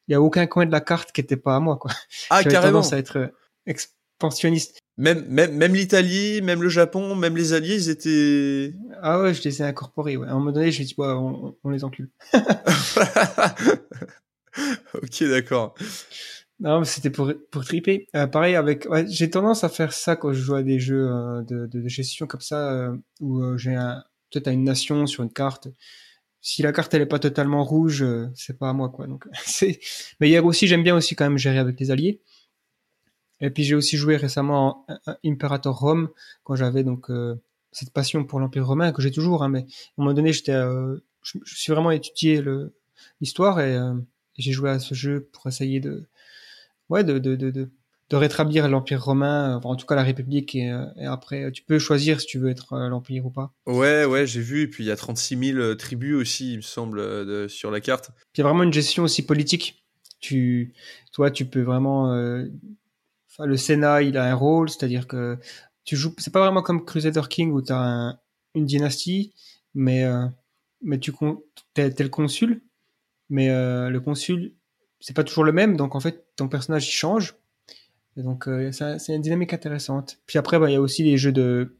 il 0.06 0.12
y 0.12 0.14
a 0.14 0.20
aucun 0.20 0.46
coin 0.46 0.66
de 0.66 0.72
la 0.72 0.80
carte 0.80 1.12
qui 1.12 1.20
était 1.20 1.36
pas 1.36 1.56
à 1.56 1.60
moi 1.60 1.76
quoi. 1.76 1.90
Ah 2.30 2.42
carrément. 2.44 2.62
tendance 2.72 2.92
à 2.92 2.98
être 2.98 3.32
expansionniste. 3.66 4.78
Même 4.96 5.24
même 5.28 5.56
même 5.56 5.74
l'Italie 5.74 6.40
même 6.40 6.62
le 6.62 6.68
Japon 6.68 7.16
même 7.16 7.36
les 7.36 7.52
alliés 7.52 7.74
ils 7.74 7.90
étaient 7.90 8.74
ah 9.02 9.20
ouais 9.20 9.34
je 9.34 9.42
les 9.42 9.60
ai 9.60 9.64
incorporés 9.64 10.16
ouais. 10.16 10.28
à 10.28 10.30
un 10.30 10.34
moment 10.34 10.52
donné 10.52 10.70
je 10.70 10.82
me 10.82 10.86
dis 10.86 10.94
bah, 10.96 11.16
on, 11.18 11.56
on 11.64 11.70
les 11.70 11.84
encule. 11.84 12.10
Ok 15.02 15.24
d'accord 15.24 15.74
non, 16.60 16.84
c'était 16.84 17.10
pour, 17.10 17.32
pour 17.50 17.64
triper. 17.64 18.06
Euh, 18.14 18.26
pareil 18.26 18.54
avec, 18.54 18.86
j'ai 19.08 19.28
tendance 19.28 19.64
à 19.64 19.68
faire 19.68 19.92
ça 19.92 20.14
quand 20.16 20.32
je 20.32 20.40
joue 20.40 20.54
à 20.54 20.62
des 20.62 20.78
jeux 20.78 21.08
euh, 21.10 21.42
de, 21.42 21.66
de, 21.66 21.88
gestion 21.88 22.26
comme 22.26 22.40
ça, 22.40 22.72
euh, 22.72 22.96
où 23.20 23.56
j'ai 23.58 23.74
un, 23.74 24.04
peut-être 24.30 24.48
une 24.48 24.64
nation 24.64 25.06
sur 25.06 25.24
une 25.24 25.32
carte. 25.32 25.68
Si 26.40 26.62
la 26.62 26.72
carte 26.72 26.92
elle 26.94 27.02
est 27.02 27.06
pas 27.06 27.18
totalement 27.18 27.64
rouge, 27.64 28.04
c'est 28.34 28.58
pas 28.58 28.68
à 28.70 28.72
moi 28.72 28.88
quoi. 28.90 29.06
Donc 29.06 29.26
c'est. 29.44 29.80
Mais 30.20 30.28
hier 30.28 30.44
aussi, 30.44 30.66
j'aime 30.68 30.84
bien 30.84 30.94
aussi 30.96 31.16
quand 31.16 31.24
même 31.24 31.38
gérer 31.38 31.58
avec 31.58 31.78
les 31.80 31.90
alliés. 31.90 32.20
Et 33.40 33.50
puis 33.50 33.64
j'ai 33.64 33.74
aussi 33.74 33.96
joué 33.96 34.16
récemment 34.16 34.86
en 35.06 35.14
Imperator 35.24 35.78
Rome 35.78 36.10
quand 36.44 36.54
j'avais 36.54 36.84
donc 36.84 37.08
cette 37.72 37.90
passion 37.90 38.24
pour 38.24 38.38
l'Empire 38.40 38.66
romain 38.66 38.92
que 38.92 39.02
j'ai 39.02 39.10
toujours. 39.10 39.42
Hein, 39.42 39.48
mais 39.48 39.60
à 39.60 39.62
un 39.62 39.66
moment 39.98 40.14
donné, 40.14 40.32
j'étais, 40.32 40.52
je, 40.52 41.38
je, 41.44 41.54
suis 41.56 41.72
vraiment 41.72 41.90
étudié 41.90 42.42
l'histoire 43.20 43.60
et 43.60 43.76
j'ai 44.38 44.52
joué 44.52 44.70
à 44.70 44.78
ce 44.78 44.94
jeu 44.94 45.28
pour 45.32 45.48
essayer 45.48 45.80
de 45.80 46.06
ouais, 46.88 47.04
de, 47.04 47.18
de, 47.18 47.36
de, 47.36 47.50
de, 47.50 48.16
rétablir 48.16 48.68
l'Empire 48.68 49.02
romain, 49.02 49.60
en 49.64 49.76
tout 49.76 49.86
cas 49.86 49.96
la 49.96 50.02
République, 50.02 50.54
et, 50.54 50.70
euh, 50.70 50.86
et, 50.96 51.06
après, 51.06 51.50
tu 51.50 51.62
peux 51.62 51.78
choisir 51.78 52.20
si 52.20 52.26
tu 52.26 52.38
veux 52.38 52.48
être 52.48 52.74
euh, 52.74 52.88
l'Empire 52.88 53.26
ou 53.26 53.30
pas. 53.30 53.52
Ouais, 53.66 54.04
ouais, 54.04 54.26
j'ai 54.26 54.40
vu, 54.40 54.62
et 54.62 54.66
puis 54.68 54.84
il 54.84 54.86
y 54.86 54.90
a 54.90 54.96
36 54.96 55.52
000 55.52 55.58
euh, 55.58 55.74
tribus 55.74 56.14
aussi, 56.14 56.52
il 56.52 56.56
me 56.58 56.62
semble, 56.62 57.48
sur 57.50 57.70
la 57.70 57.80
carte. 57.80 58.10
Il 58.34 58.38
y 58.38 58.40
a 58.42 58.44
vraiment 58.44 58.62
une 58.62 58.72
gestion 58.72 59.02
aussi 59.02 59.24
politique. 59.26 59.82
Tu, 60.20 60.72
toi, 61.12 61.30
tu 61.30 61.44
peux 61.44 61.62
vraiment... 61.62 62.06
Enfin, 63.30 63.46
le 63.46 63.56
Sénat, 63.56 64.02
il 64.02 64.16
a 64.16 64.24
un 64.24 64.34
rôle, 64.34 64.70
c'est-à-dire 64.70 65.06
que 65.06 65.38
tu 65.84 65.96
joues... 65.96 66.14
C'est 66.18 66.32
pas 66.32 66.40
vraiment 66.40 66.62
comme 66.62 66.84
Crusader 66.84 67.22
King 67.28 67.50
où 67.50 67.60
tu 67.60 67.72
as 67.72 68.18
une 68.54 68.64
dynastie, 68.64 69.34
mais, 69.74 70.04
mais 70.80 70.98
tu 70.98 71.12
es, 71.76 71.82
es 71.82 72.02
le 72.02 72.08
consul, 72.08 72.62
mais 73.28 73.48
le 73.48 73.98
consul, 73.98 74.54
c'est 75.04 75.12
pas 75.12 75.22
toujours 75.22 75.44
le 75.44 75.52
même, 75.52 75.76
donc 75.76 75.94
en 75.94 76.00
fait 76.00 76.24
ton 76.34 76.48
personnage 76.48 76.88
il 76.88 76.92
change. 76.92 77.34
Et 78.16 78.22
donc 78.22 78.48
euh, 78.48 78.72
c'est 78.72 79.14
une 79.14 79.20
dynamique 79.20 79.52
intéressante. 79.52 80.16
Puis 80.24 80.38
après, 80.38 80.58
bah, 80.58 80.70
il 80.70 80.72
y 80.72 80.76
a 80.76 80.80
aussi 80.80 81.02
les 81.02 81.18
jeux 81.18 81.30
de 81.30 81.76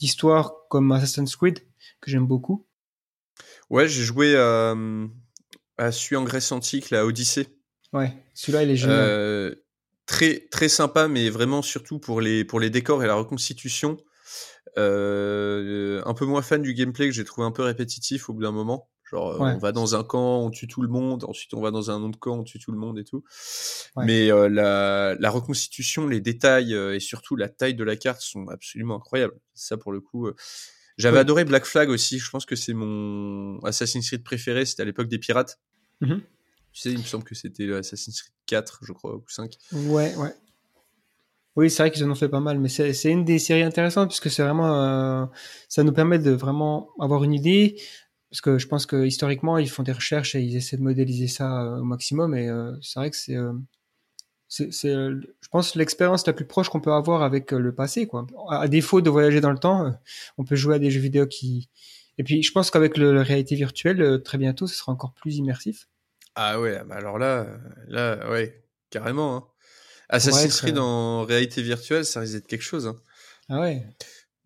d'histoire 0.00 0.54
comme 0.68 0.90
Assassin's 0.90 1.36
Creed 1.36 1.60
que 2.00 2.10
j'aime 2.10 2.26
beaucoup. 2.26 2.66
Ouais, 3.70 3.86
j'ai 3.86 4.02
joué 4.02 4.32
euh, 4.34 5.06
à 5.76 5.92
celui 5.92 6.16
en 6.16 6.24
Grèce 6.24 6.50
antique, 6.50 6.90
la 6.90 7.06
Odyssée. 7.06 7.46
Ouais, 7.92 8.12
celui-là 8.34 8.64
il 8.64 8.70
est 8.70 8.76
génial. 8.76 8.98
Euh, 8.98 9.54
très 10.06 10.48
très 10.50 10.68
sympa, 10.68 11.06
mais 11.06 11.30
vraiment 11.30 11.62
surtout 11.62 12.00
pour 12.00 12.20
les 12.20 12.44
pour 12.44 12.58
les 12.58 12.70
décors 12.70 13.04
et 13.04 13.06
la 13.06 13.14
reconstitution. 13.14 13.98
un 14.76 16.14
peu 16.16 16.26
moins 16.26 16.42
fan 16.42 16.60
du 16.60 16.74
gameplay 16.74 17.06
que 17.06 17.14
j'ai 17.14 17.24
trouvé 17.24 17.46
un 17.46 17.52
peu 17.52 17.62
répétitif 17.62 18.28
au 18.28 18.32
bout 18.32 18.42
d'un 18.42 18.50
moment. 18.50 18.90
Genre, 19.10 19.42
euh, 19.42 19.54
on 19.54 19.58
va 19.58 19.72
dans 19.72 19.94
un 19.94 20.04
camp, 20.04 20.40
on 20.40 20.50
tue 20.50 20.66
tout 20.66 20.82
le 20.82 20.88
monde, 20.88 21.24
ensuite 21.24 21.54
on 21.54 21.60
va 21.60 21.70
dans 21.70 21.90
un 21.90 22.02
autre 22.02 22.18
camp, 22.18 22.38
on 22.38 22.44
tue 22.44 22.58
tout 22.58 22.72
le 22.72 22.78
monde 22.78 22.98
et 22.98 23.04
tout. 23.04 23.24
Mais 23.96 24.30
euh, 24.30 24.48
la, 24.48 25.16
la, 25.18 25.30
reconstitution, 25.30 26.06
les 26.06 26.20
détails 26.20 26.74
euh, 26.74 26.94
et 26.94 27.00
surtout 27.00 27.34
la 27.36 27.48
taille 27.48 27.74
de 27.74 27.84
la 27.84 27.96
carte 27.96 28.20
sont 28.20 28.48
absolument 28.48 28.96
incroyables. 28.96 29.38
Ça, 29.54 29.76
pour 29.76 29.92
le 29.92 30.00
coup. 30.00 30.30
J'avais 30.98 31.20
adoré 31.20 31.44
Black 31.44 31.64
Flag 31.64 31.90
aussi. 31.90 32.18
Je 32.18 32.28
pense 32.28 32.44
que 32.44 32.56
c'est 32.56 32.74
mon 32.74 33.60
Assassin's 33.60 34.06
Creed 34.06 34.24
préféré. 34.24 34.66
C'était 34.66 34.82
à 34.82 34.84
l'époque 34.84 35.08
des 35.08 35.18
pirates. 35.18 35.60
Mmh 36.00 36.16
tu 36.70 36.82
sais, 36.82 36.92
il 36.92 36.98
me 36.98 37.02
semble 37.02 37.24
que 37.24 37.34
c'était 37.34 37.72
Assassin's 37.72 38.22
Creed 38.22 38.34
4, 38.46 38.80
je 38.82 38.92
crois, 38.92 39.16
ou 39.16 39.24
5. 39.26 39.56
Ouais, 39.72 40.14
ouais. 40.16 40.34
Oui, 41.58 41.70
c'est 41.70 41.82
vrai 41.82 41.90
qu'ils 41.90 42.04
en 42.04 42.10
ont 42.10 42.14
fait 42.14 42.28
pas 42.28 42.38
mal, 42.38 42.60
mais 42.60 42.68
c'est 42.68 42.92
c'est 42.92 43.10
une 43.10 43.24
des 43.24 43.40
séries 43.40 43.64
intéressantes 43.64 44.10
puisque 44.10 44.30
c'est 44.30 44.44
vraiment, 44.44 44.80
euh, 44.80 45.26
ça 45.68 45.82
nous 45.82 45.92
permet 45.92 46.20
de 46.20 46.30
vraiment 46.30 46.90
avoir 47.00 47.24
une 47.24 47.34
idée. 47.34 47.80
Parce 48.30 48.40
que 48.40 48.58
je 48.58 48.66
pense 48.66 48.84
que 48.86 49.06
historiquement, 49.06 49.58
ils 49.58 49.70
font 49.70 49.82
des 49.82 49.92
recherches 49.92 50.34
et 50.34 50.40
ils 50.40 50.56
essaient 50.56 50.76
de 50.76 50.82
modéliser 50.82 51.28
ça 51.28 51.62
euh, 51.62 51.78
au 51.78 51.84
maximum. 51.84 52.34
Et 52.34 52.48
euh, 52.48 52.72
c'est 52.82 53.00
vrai 53.00 53.10
que 53.10 53.16
c'est, 53.16 53.36
euh, 53.36 53.52
c'est, 54.48 54.70
je 54.70 55.48
pense, 55.50 55.74
l'expérience 55.74 56.26
la 56.26 56.32
plus 56.32 56.46
proche 56.46 56.68
qu'on 56.68 56.80
peut 56.80 56.92
avoir 56.92 57.22
avec 57.22 57.52
le 57.52 57.74
passé. 57.74 58.06
Quoi. 58.06 58.26
À 58.50 58.68
défaut 58.68 59.00
de 59.00 59.10
voyager 59.10 59.40
dans 59.40 59.52
le 59.52 59.58
temps, 59.58 59.94
on 60.36 60.44
peut 60.44 60.56
jouer 60.56 60.76
à 60.76 60.78
des 60.78 60.90
jeux 60.90 61.00
vidéo 61.00 61.26
qui. 61.26 61.68
Et 62.18 62.24
puis, 62.24 62.42
je 62.42 62.52
pense 62.52 62.70
qu'avec 62.70 62.96
la 62.96 63.22
réalité 63.22 63.54
virtuelle, 63.54 64.22
très 64.24 64.38
bientôt, 64.38 64.66
ce 64.66 64.74
sera 64.74 64.92
encore 64.92 65.12
plus 65.14 65.36
immersif. 65.36 65.88
Ah 66.34 66.60
ouais, 66.60 66.82
bah 66.84 66.96
alors 66.96 67.18
là, 67.18 67.46
là, 67.88 68.30
ouais, 68.30 68.62
carrément. 68.90 69.36
Hein. 69.36 69.44
Assassin's 70.08 70.60
Creed 70.60 70.78
en 70.78 71.24
réalité 71.24 71.62
virtuelle, 71.62 72.04
ça 72.04 72.20
risque 72.20 72.34
d'être 72.34 72.46
quelque 72.46 72.62
chose. 72.62 72.86
hein. 72.86 72.96
Ah 73.48 73.60
ouais. 73.60 73.86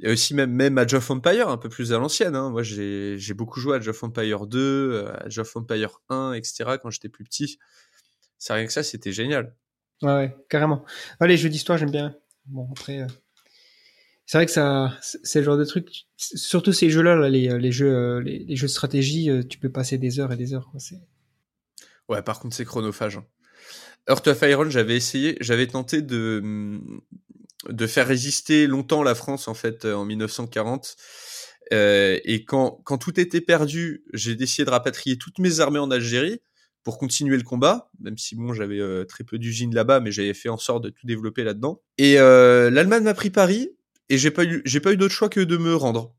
Il 0.03 0.07
y 0.07 0.09
a 0.09 0.13
aussi 0.15 0.35
même, 0.35 0.51
même 0.51 0.77
Age 0.79 0.95
of 0.95 1.09
Empire, 1.13 1.49
un 1.49 1.57
peu 1.57 1.69
plus 1.69 1.93
à 1.93 1.99
l'ancienne. 1.99 2.35
Hein. 2.35 2.51
Moi, 2.51 2.65
j'ai 2.65 3.35
beaucoup 3.35 3.61
joué 3.61 3.75
à 3.75 3.77
Age 3.77 3.87
of 3.87 4.03
Empire 4.03 4.47
2, 4.49 4.59
euh, 4.59 5.13
Age 5.25 5.39
of 5.39 5.57
Empire 5.57 6.01
1, 6.09 6.33
etc. 6.33 6.73
quand 6.83 6.91
j'étais 6.91 7.09
plus 7.09 7.23
petit. 7.23 7.59
C'est 8.37 8.53
rien 8.53 8.67
que 8.67 8.73
ça, 8.73 8.83
c'était 8.83 9.13
génial. 9.13 9.55
Ouais, 10.03 10.13
ouais, 10.13 10.37
carrément. 10.49 10.85
Les 11.21 11.37
jeux 11.37 11.49
d'histoire, 11.49 11.79
j'aime 11.79 11.93
bien. 11.93 12.17
Bon, 12.47 12.69
après, 12.73 13.03
euh, 13.03 13.07
c'est 14.27 14.39
vrai 14.39 14.47
que 14.47 14.51
ça, 14.53 14.93
c'est 15.01 15.39
le 15.39 15.45
genre 15.45 15.57
de 15.57 15.65
truc. 15.65 16.07
Surtout 16.17 16.73
ces 16.73 16.91
jeux-là, 16.91 17.15
là, 17.15 17.29
les, 17.29 17.49
euh, 17.49 17.59
les 17.59 17.71
jeux, 17.71 18.19
les, 18.19 18.41
les 18.41 18.57
jeux 18.57 18.67
de 18.67 18.73
stratégie, 18.73 19.31
tu 19.49 19.59
peux 19.59 19.71
passer 19.71 19.99
des 19.99 20.19
heures 20.19 20.33
et 20.33 20.37
des 20.37 20.53
heures. 20.53 20.69
Quoi. 20.73 20.81
Ouais, 22.09 22.23
par 22.23 22.41
contre, 22.41 22.57
c'est 22.57 22.65
chronophage. 22.65 23.19
hein. 23.19 23.27
Heart 24.09 24.27
of 24.27 24.43
Iron, 24.43 24.69
j'avais 24.69 24.97
essayé, 24.97 25.37
j'avais 25.41 25.69
tenté 25.69 26.03
de, 26.03 26.81
de 27.69 27.87
faire 27.87 28.07
résister 28.07 28.67
longtemps 28.67 29.03
la 29.03 29.15
France, 29.15 29.49
en 29.49 29.55
fait, 29.55 29.85
euh, 29.85 29.95
en 29.95 30.05
1940. 30.05 30.97
Euh, 31.73 32.19
et 32.25 32.45
quand, 32.45 32.81
quand 32.85 32.99
tout 32.99 33.19
était 33.19 33.41
perdu, 33.41 34.05
j'ai 34.13 34.35
décidé 34.35 34.65
de 34.67 34.71
rapatrier 34.71 35.17
toutes 35.17 35.39
mes 35.39 35.61
armées 35.61 35.79
en 35.79 35.91
Algérie 35.91 36.41
pour 36.83 36.99
continuer 36.99 37.37
le 37.37 37.45
combat, 37.45 37.91
même 38.01 38.19
si 38.19 38.35
bon, 38.35 38.53
j'avais 38.53 38.81
euh, 38.81 39.05
très 39.05 39.23
peu 39.23 39.39
d'usines 39.39 39.75
là-bas, 39.75 40.01
mais 40.01 40.11
j'avais 40.11 40.35
fait 40.35 40.49
en 40.49 40.59
sorte 40.59 40.83
de 40.83 40.91
tout 40.91 41.07
développer 41.07 41.45
là-dedans. 41.45 41.81
Et 41.99 42.19
euh, 42.19 42.71
l'Allemagne 42.71 43.05
m'a 43.05 43.15
pris 43.15 43.31
Paris, 43.31 43.71
et 44.09 44.19
j'ai 44.19 44.33
pas 44.33 44.45
eu, 44.45 44.63
j'ai 44.65 44.81
pas 44.81 44.93
eu 44.93 44.97
d'autre 44.97 45.15
choix 45.15 45.29
que 45.29 45.41
de 45.41 45.57
me 45.57 45.75
rendre. 45.77 46.15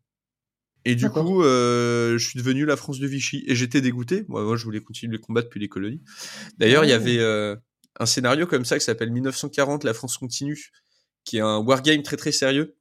Et 0.86 0.96
du 0.96 1.10
coup, 1.10 1.44
euh, 1.44 2.18
je 2.18 2.28
suis 2.28 2.40
devenu 2.40 2.66
la 2.66 2.76
France 2.78 3.00
de 3.00 3.08
Vichy, 3.08 3.44
et 3.48 3.56
j'étais 3.56 3.82
dégoûté. 3.82 4.26
Moi, 4.30 4.44
moi, 4.44 4.56
je 4.56 4.64
voulais 4.64 4.82
continuer 4.82 5.14
le 5.18 5.20
combat 5.22 5.42
depuis 5.42 5.60
les 5.60 5.70
colonies. 5.70 6.02
D'ailleurs, 6.58 6.86
il 6.86 6.90
y 6.90 6.94
Ah. 6.94 6.96
avait 6.96 7.20
euh, 7.20 7.56
un 8.00 8.06
scénario 8.06 8.48
comme 8.48 8.66
ça 8.66 8.80
qui 8.80 8.86
s'appelle 8.86 9.12
1940, 9.12 9.84
la 9.84 9.94
France 9.94 10.18
continue, 10.18 10.72
qui 11.26 11.38
est 11.38 11.42
un 11.42 11.58
wargame 11.60 12.04
très 12.04 12.18
très 12.18 12.32
sérieux, 12.32 12.76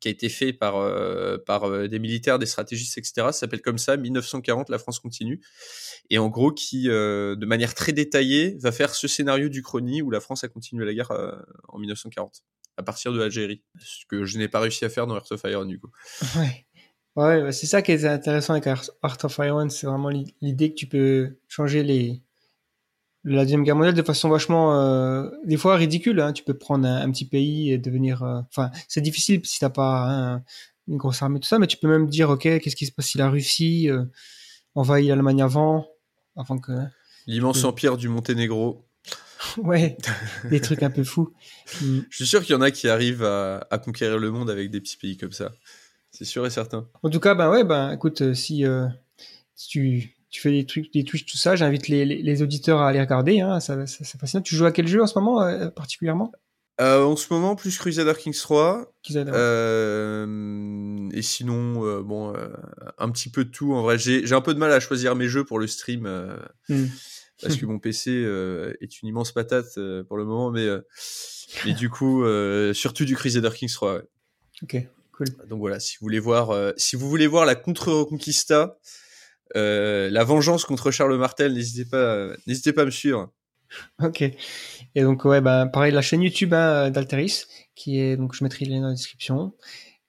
qui 0.00 0.08
a 0.08 0.10
été 0.10 0.28
fait 0.28 0.52
par, 0.52 0.76
euh, 0.76 1.36
par 1.38 1.64
euh, 1.64 1.86
des 1.86 1.98
militaires, 1.98 2.38
des 2.38 2.46
stratégistes, 2.46 2.96
etc. 2.98 3.12
Ça 3.16 3.32
s'appelle 3.32 3.60
comme 3.62 3.78
ça, 3.78 3.96
1940, 3.96 4.68
la 4.70 4.78
France 4.78 4.98
continue. 5.00 5.40
Et 6.10 6.18
en 6.18 6.28
gros, 6.28 6.50
qui, 6.52 6.88
euh, 6.88 7.36
de 7.36 7.46
manière 7.46 7.74
très 7.74 7.92
détaillée, 7.92 8.56
va 8.60 8.72
faire 8.72 8.94
ce 8.94 9.06
scénario 9.06 9.48
du 9.48 9.62
Chrony 9.62 10.00
où 10.02 10.10
la 10.10 10.20
France 10.20 10.44
a 10.44 10.48
continué 10.48 10.84
la 10.86 10.94
guerre 10.94 11.12
en 11.68 11.78
1940, 11.78 12.42
à 12.78 12.82
partir 12.82 13.12
de 13.12 13.18
l'Algérie. 13.18 13.62
Ce 13.78 14.06
que 14.08 14.24
je 14.24 14.38
n'ai 14.38 14.48
pas 14.48 14.60
réussi 14.60 14.84
à 14.84 14.88
faire 14.88 15.06
dans 15.06 15.14
Heart 15.14 15.32
of 15.32 15.42
Iron, 15.44 15.64
du 15.66 15.78
coup. 15.78 15.90
Ouais. 16.36 16.66
Ouais, 17.14 17.52
c'est 17.52 17.66
ça 17.66 17.82
qui 17.82 17.92
est 17.92 18.06
intéressant 18.06 18.54
avec 18.54 18.66
Art 18.66 19.18
of 19.24 19.38
Iron, 19.40 19.68
c'est 19.68 19.86
vraiment 19.86 20.08
l'i- 20.08 20.34
l'idée 20.40 20.70
que 20.70 20.76
tu 20.76 20.86
peux 20.86 21.36
changer 21.46 21.82
les 21.82 22.22
la 23.24 23.42
deuxième 23.42 23.62
guerre 23.62 23.76
mondiale 23.76 23.94
de 23.94 24.02
façon 24.02 24.28
vachement 24.28 24.74
euh, 24.80 25.28
des 25.44 25.56
fois 25.56 25.76
ridicule. 25.76 26.20
Hein. 26.20 26.32
Tu 26.32 26.42
peux 26.44 26.54
prendre 26.54 26.86
un, 26.86 27.02
un 27.02 27.10
petit 27.10 27.24
pays 27.26 27.70
et 27.72 27.78
devenir. 27.78 28.22
euh, 28.22 28.40
Enfin, 28.48 28.70
c'est 28.88 29.00
difficile 29.00 29.40
si 29.44 29.58
t'as 29.60 29.70
pas 29.70 30.06
hein, 30.08 30.42
une 30.88 30.96
grosse 30.96 31.22
armée 31.22 31.38
tout 31.40 31.48
ça, 31.48 31.58
mais 31.58 31.66
tu 31.68 31.76
peux 31.76 31.88
même 31.88 32.08
dire 32.08 32.30
ok, 32.30 32.42
qu'est-ce 32.42 32.74
qui 32.76 32.86
se 32.86 32.92
passe 32.92 33.06
si 33.06 33.18
la 33.18 33.30
Russie 33.30 33.88
euh, 33.90 34.04
envahit 34.74 35.08
l'Allemagne 35.08 35.42
avant, 35.42 35.86
avant 36.36 36.58
que 36.58 36.72
L'immense 37.26 37.62
Mm. 37.62 37.66
empire 37.66 37.96
du 37.96 38.08
Monténégro. 38.08 38.84
ouais, 39.58 39.96
des 40.50 40.60
trucs 40.60 40.82
un 40.82 40.90
peu 40.90 41.04
fous. 41.04 41.32
Je 41.80 42.02
suis 42.16 42.26
sûr 42.26 42.42
qu'il 42.42 42.52
y 42.54 42.56
en 42.58 42.60
a 42.62 42.70
qui 42.70 42.88
arrivent 42.88 43.24
à, 43.24 43.66
à 43.70 43.78
conquérir 43.78 44.18
le 44.18 44.30
monde 44.30 44.50
avec 44.50 44.70
des 44.70 44.80
petits 44.80 44.96
pays 44.96 45.16
comme 45.16 45.32
ça. 45.32 45.52
C'est 46.10 46.24
sûr 46.24 46.44
et 46.46 46.50
certain. 46.50 46.88
En 47.02 47.10
tout 47.10 47.20
cas, 47.20 47.34
ben 47.34 47.50
ouais, 47.50 47.64
ben 47.64 47.92
écoute, 47.92 48.34
si, 48.34 48.64
si 49.54 49.68
tu, 49.68 50.16
tu 50.32 50.40
fais 50.40 50.50
des 50.50 50.64
trucs, 50.64 50.92
des 50.92 51.04
Twitch, 51.04 51.26
tout 51.26 51.36
ça, 51.36 51.56
j'invite 51.56 51.88
les, 51.88 52.06
les, 52.06 52.22
les 52.22 52.42
auditeurs 52.42 52.80
à 52.80 52.88
aller 52.88 53.00
regarder. 53.00 53.40
Hein, 53.40 53.60
ça, 53.60 53.86
ça, 53.86 54.02
c'est 54.02 54.18
fascinant. 54.18 54.42
Tu 54.42 54.56
joues 54.56 54.64
à 54.64 54.72
quel 54.72 54.88
jeu 54.88 55.02
en 55.02 55.06
ce 55.06 55.18
moment 55.18 55.42
euh, 55.42 55.68
particulièrement? 55.68 56.32
Euh, 56.80 57.04
en 57.04 57.16
ce 57.16 57.30
moment, 57.30 57.54
plus 57.54 57.76
Crusader 57.76 58.14
Kings 58.18 58.34
3. 58.34 58.94
Qu'ils 59.02 59.18
adorent 59.18 59.34
Euh, 59.36 61.10
et 61.12 61.20
sinon, 61.20 62.00
bon, 62.00 62.32
un 62.96 63.10
petit 63.10 63.28
peu 63.28 63.44
de 63.44 63.50
tout. 63.50 63.74
En 63.74 63.82
vrai, 63.82 63.98
j'ai 63.98 64.26
j'ai 64.26 64.34
un 64.34 64.40
peu 64.40 64.54
de 64.54 64.58
mal 64.58 64.72
à 64.72 64.80
choisir 64.80 65.14
mes 65.14 65.28
jeux 65.28 65.44
pour 65.44 65.58
le 65.58 65.66
stream. 65.66 66.08
Hmm. 66.70 66.86
parce 67.42 67.56
que 67.56 67.66
mon 67.66 67.78
PC 67.78 68.10
est 68.80 69.02
une 69.02 69.08
immense 69.08 69.32
patate 69.32 69.78
pour 70.08 70.16
le 70.16 70.24
moment, 70.24 70.50
mais, 70.50 70.66
mais 71.66 71.74
du 71.74 71.90
coup, 71.90 72.24
surtout 72.72 73.04
du 73.04 73.16
Crusader 73.16 73.50
Kings 73.54 73.72
3. 73.72 73.96
ouais. 73.96 74.02
Ok, 74.62 74.76
cool. 75.12 75.26
Donc 75.50 75.58
voilà, 75.58 75.78
si 75.78 75.98
vous 76.00 76.06
voulez 76.06 76.20
voir, 76.20 76.72
si 76.78 76.96
vous 76.96 77.10
voulez 77.10 77.26
voir 77.26 77.44
la 77.44 77.54
contre-reconquista, 77.54 78.78
euh, 79.56 80.10
la 80.10 80.24
vengeance 80.24 80.64
contre 80.64 80.90
Charles 80.90 81.16
Martel, 81.18 81.54
n'hésitez 81.54 81.88
pas, 81.88 82.28
n'hésitez 82.46 82.72
pas 82.72 82.82
à 82.82 82.84
me 82.86 82.90
suivre. 82.90 83.32
Ok. 84.02 84.20
Et 84.22 85.02
donc, 85.02 85.24
ouais, 85.24 85.40
ben 85.40 85.66
pareil, 85.66 85.92
la 85.92 86.02
chaîne 86.02 86.22
YouTube 86.22 86.52
hein, 86.52 86.90
d'Alteris, 86.90 87.44
qui 87.74 87.98
est, 88.00 88.16
donc 88.16 88.34
je 88.34 88.44
mettrai 88.44 88.64
les 88.66 88.72
liens 88.72 88.80
dans 88.82 88.88
la 88.88 88.94
description. 88.94 89.54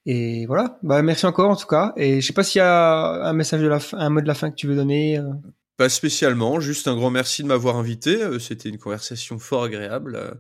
Et 0.06 0.46
voilà. 0.48 0.78
Bah, 0.84 1.02
merci 1.02 1.26
encore 1.26 1.50
en 1.50 1.56
tout 1.56 1.68
cas. 1.68 1.94
Et 1.96 2.20
je 2.20 2.28
sais 2.28 2.34
pas 2.34 2.44
s'il 2.44 2.60
y 2.60 2.62
a 2.62 3.24
un 3.24 3.34
message 3.34 3.62
de 3.62 3.68
la 3.68 3.80
fin, 3.80 3.98
un 3.98 4.10
mot 4.10 4.20
de 4.20 4.28
la 4.28 4.34
fin 4.34 4.50
que 4.52 4.56
tu 4.56 4.68
veux 4.68 4.76
donner. 4.76 5.18
euh. 5.18 5.32
Pas 5.78 5.88
spécialement, 5.90 6.60
juste 6.60 6.88
un 6.90 6.96
grand 6.96 7.10
merci 7.10 7.42
de 7.42 7.48
m'avoir 7.48 7.78
invité. 7.78 8.22
euh, 8.22 8.38
C'était 8.38 8.68
une 8.70 8.78
conversation 8.78 9.40
fort 9.40 9.64
agréable. 9.64 10.40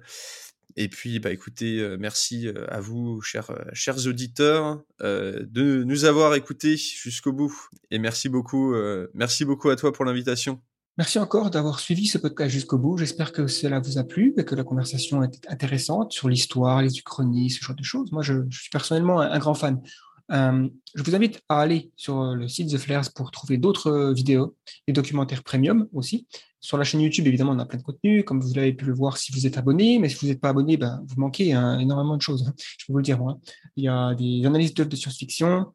Et 0.75 0.87
puis, 0.87 1.19
bah 1.19 1.31
écoutez, 1.31 1.79
euh, 1.79 1.97
merci 1.99 2.47
euh, 2.47 2.65
à 2.69 2.79
vous, 2.79 3.21
chers, 3.21 3.51
euh, 3.51 4.09
auditeurs, 4.09 4.81
de 5.01 5.83
nous 5.83 6.05
avoir 6.05 6.33
écoutés 6.35 6.77
jusqu'au 6.77 7.31
bout. 7.31 7.53
Et 7.91 7.99
merci 7.99 8.29
beaucoup, 8.29 8.73
merci 9.13 9.45
beaucoup 9.45 9.69
à 9.69 9.75
toi 9.75 9.91
pour 9.91 10.05
l'invitation. 10.05 10.61
Merci 10.97 11.19
encore 11.19 11.49
d'avoir 11.49 11.79
suivi 11.79 12.07
ce 12.07 12.17
podcast 12.17 12.51
jusqu'au 12.51 12.77
bout. 12.77 12.97
J'espère 12.97 13.31
que 13.33 13.47
cela 13.47 13.79
vous 13.79 13.97
a 13.97 14.03
plu 14.03 14.33
et 14.37 14.45
que 14.45 14.55
la 14.55 14.63
conversation 14.63 15.23
était 15.23 15.47
intéressante 15.49 16.13
sur 16.13 16.29
l'histoire, 16.29 16.81
les 16.81 16.97
uchronies, 16.97 17.49
ce 17.49 17.63
genre 17.63 17.75
de 17.75 17.83
choses. 17.83 18.11
Moi, 18.11 18.21
je, 18.21 18.35
suis 18.51 18.69
personnellement 18.69 19.19
un, 19.19 19.39
grand 19.39 19.55
fan. 19.55 19.81
Je 20.29 21.03
vous 21.03 21.15
invite 21.15 21.41
à 21.49 21.59
aller 21.59 21.91
sur 21.97 22.35
le 22.35 22.47
site 22.47 22.71
The 22.71 22.77
Flares 22.77 23.11
pour 23.13 23.31
trouver 23.31 23.57
d'autres 23.57 24.13
vidéos 24.13 24.55
et 24.87 24.93
documentaires 24.93 25.43
premium 25.43 25.87
aussi. 25.91 26.27
Sur 26.63 26.77
la 26.77 26.85
chaîne 26.85 27.01
YouTube, 27.01 27.27
évidemment, 27.27 27.51
on 27.51 27.59
a 27.59 27.65
plein 27.65 27.77
de 27.77 27.83
contenu, 27.83 28.23
comme 28.23 28.39
vous 28.39 28.53
l'avez 28.53 28.71
pu 28.71 28.85
le 28.85 28.93
voir 28.93 29.17
si 29.17 29.33
vous 29.33 29.45
êtes 29.45 29.57
abonné. 29.57 29.99
Mais 29.99 30.07
si 30.07 30.15
vous 30.15 30.27
n'êtes 30.27 30.39
pas 30.39 30.47
abonné, 30.47 30.77
ben, 30.77 31.03
vous 31.05 31.19
manquez 31.19 31.51
hein, 31.51 31.77
énormément 31.77 32.15
de 32.15 32.21
choses. 32.21 32.47
hein. 32.47 32.53
Je 32.57 32.85
peux 32.85 32.93
vous 32.93 32.99
le 32.99 33.03
dire, 33.03 33.19
moi. 33.19 33.37
Il 33.75 33.83
y 33.83 33.89
a 33.89 34.15
des 34.15 34.45
analyses 34.45 34.73
d'œuvres 34.73 34.89
de 34.89 34.95
science-fiction, 34.95 35.73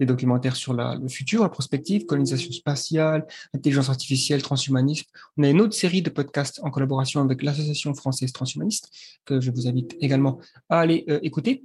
des 0.00 0.06
documentaires 0.06 0.56
sur 0.56 0.74
le 0.74 1.08
futur, 1.08 1.44
la 1.44 1.48
prospective, 1.48 2.06
colonisation 2.06 2.50
spatiale, 2.50 3.24
intelligence 3.54 3.88
artificielle, 3.88 4.42
transhumanisme. 4.42 5.06
On 5.36 5.44
a 5.44 5.48
une 5.48 5.60
autre 5.60 5.74
série 5.74 6.02
de 6.02 6.10
podcasts 6.10 6.60
en 6.64 6.72
collaboration 6.72 7.20
avec 7.20 7.44
l'Association 7.44 7.94
française 7.94 8.32
transhumaniste 8.32 8.90
que 9.24 9.40
je 9.40 9.52
vous 9.52 9.68
invite 9.68 9.96
également 10.00 10.40
à 10.70 10.80
aller 10.80 11.04
euh, 11.08 11.20
écouter. 11.22 11.62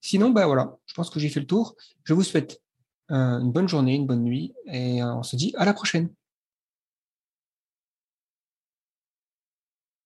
Sinon, 0.00 0.30
ben 0.30 0.44
voilà, 0.44 0.76
je 0.86 0.94
pense 0.94 1.08
que 1.08 1.20
j'ai 1.20 1.28
fait 1.28 1.38
le 1.38 1.46
tour. 1.46 1.76
Je 2.02 2.14
vous 2.14 2.24
souhaite 2.24 2.60
euh, 3.12 3.38
une 3.38 3.52
bonne 3.52 3.68
journée, 3.68 3.94
une 3.94 4.08
bonne 4.08 4.24
nuit 4.24 4.54
et 4.66 5.04
euh, 5.04 5.14
on 5.14 5.22
se 5.22 5.36
dit 5.36 5.54
à 5.56 5.64
la 5.64 5.72
prochaine. 5.72 6.08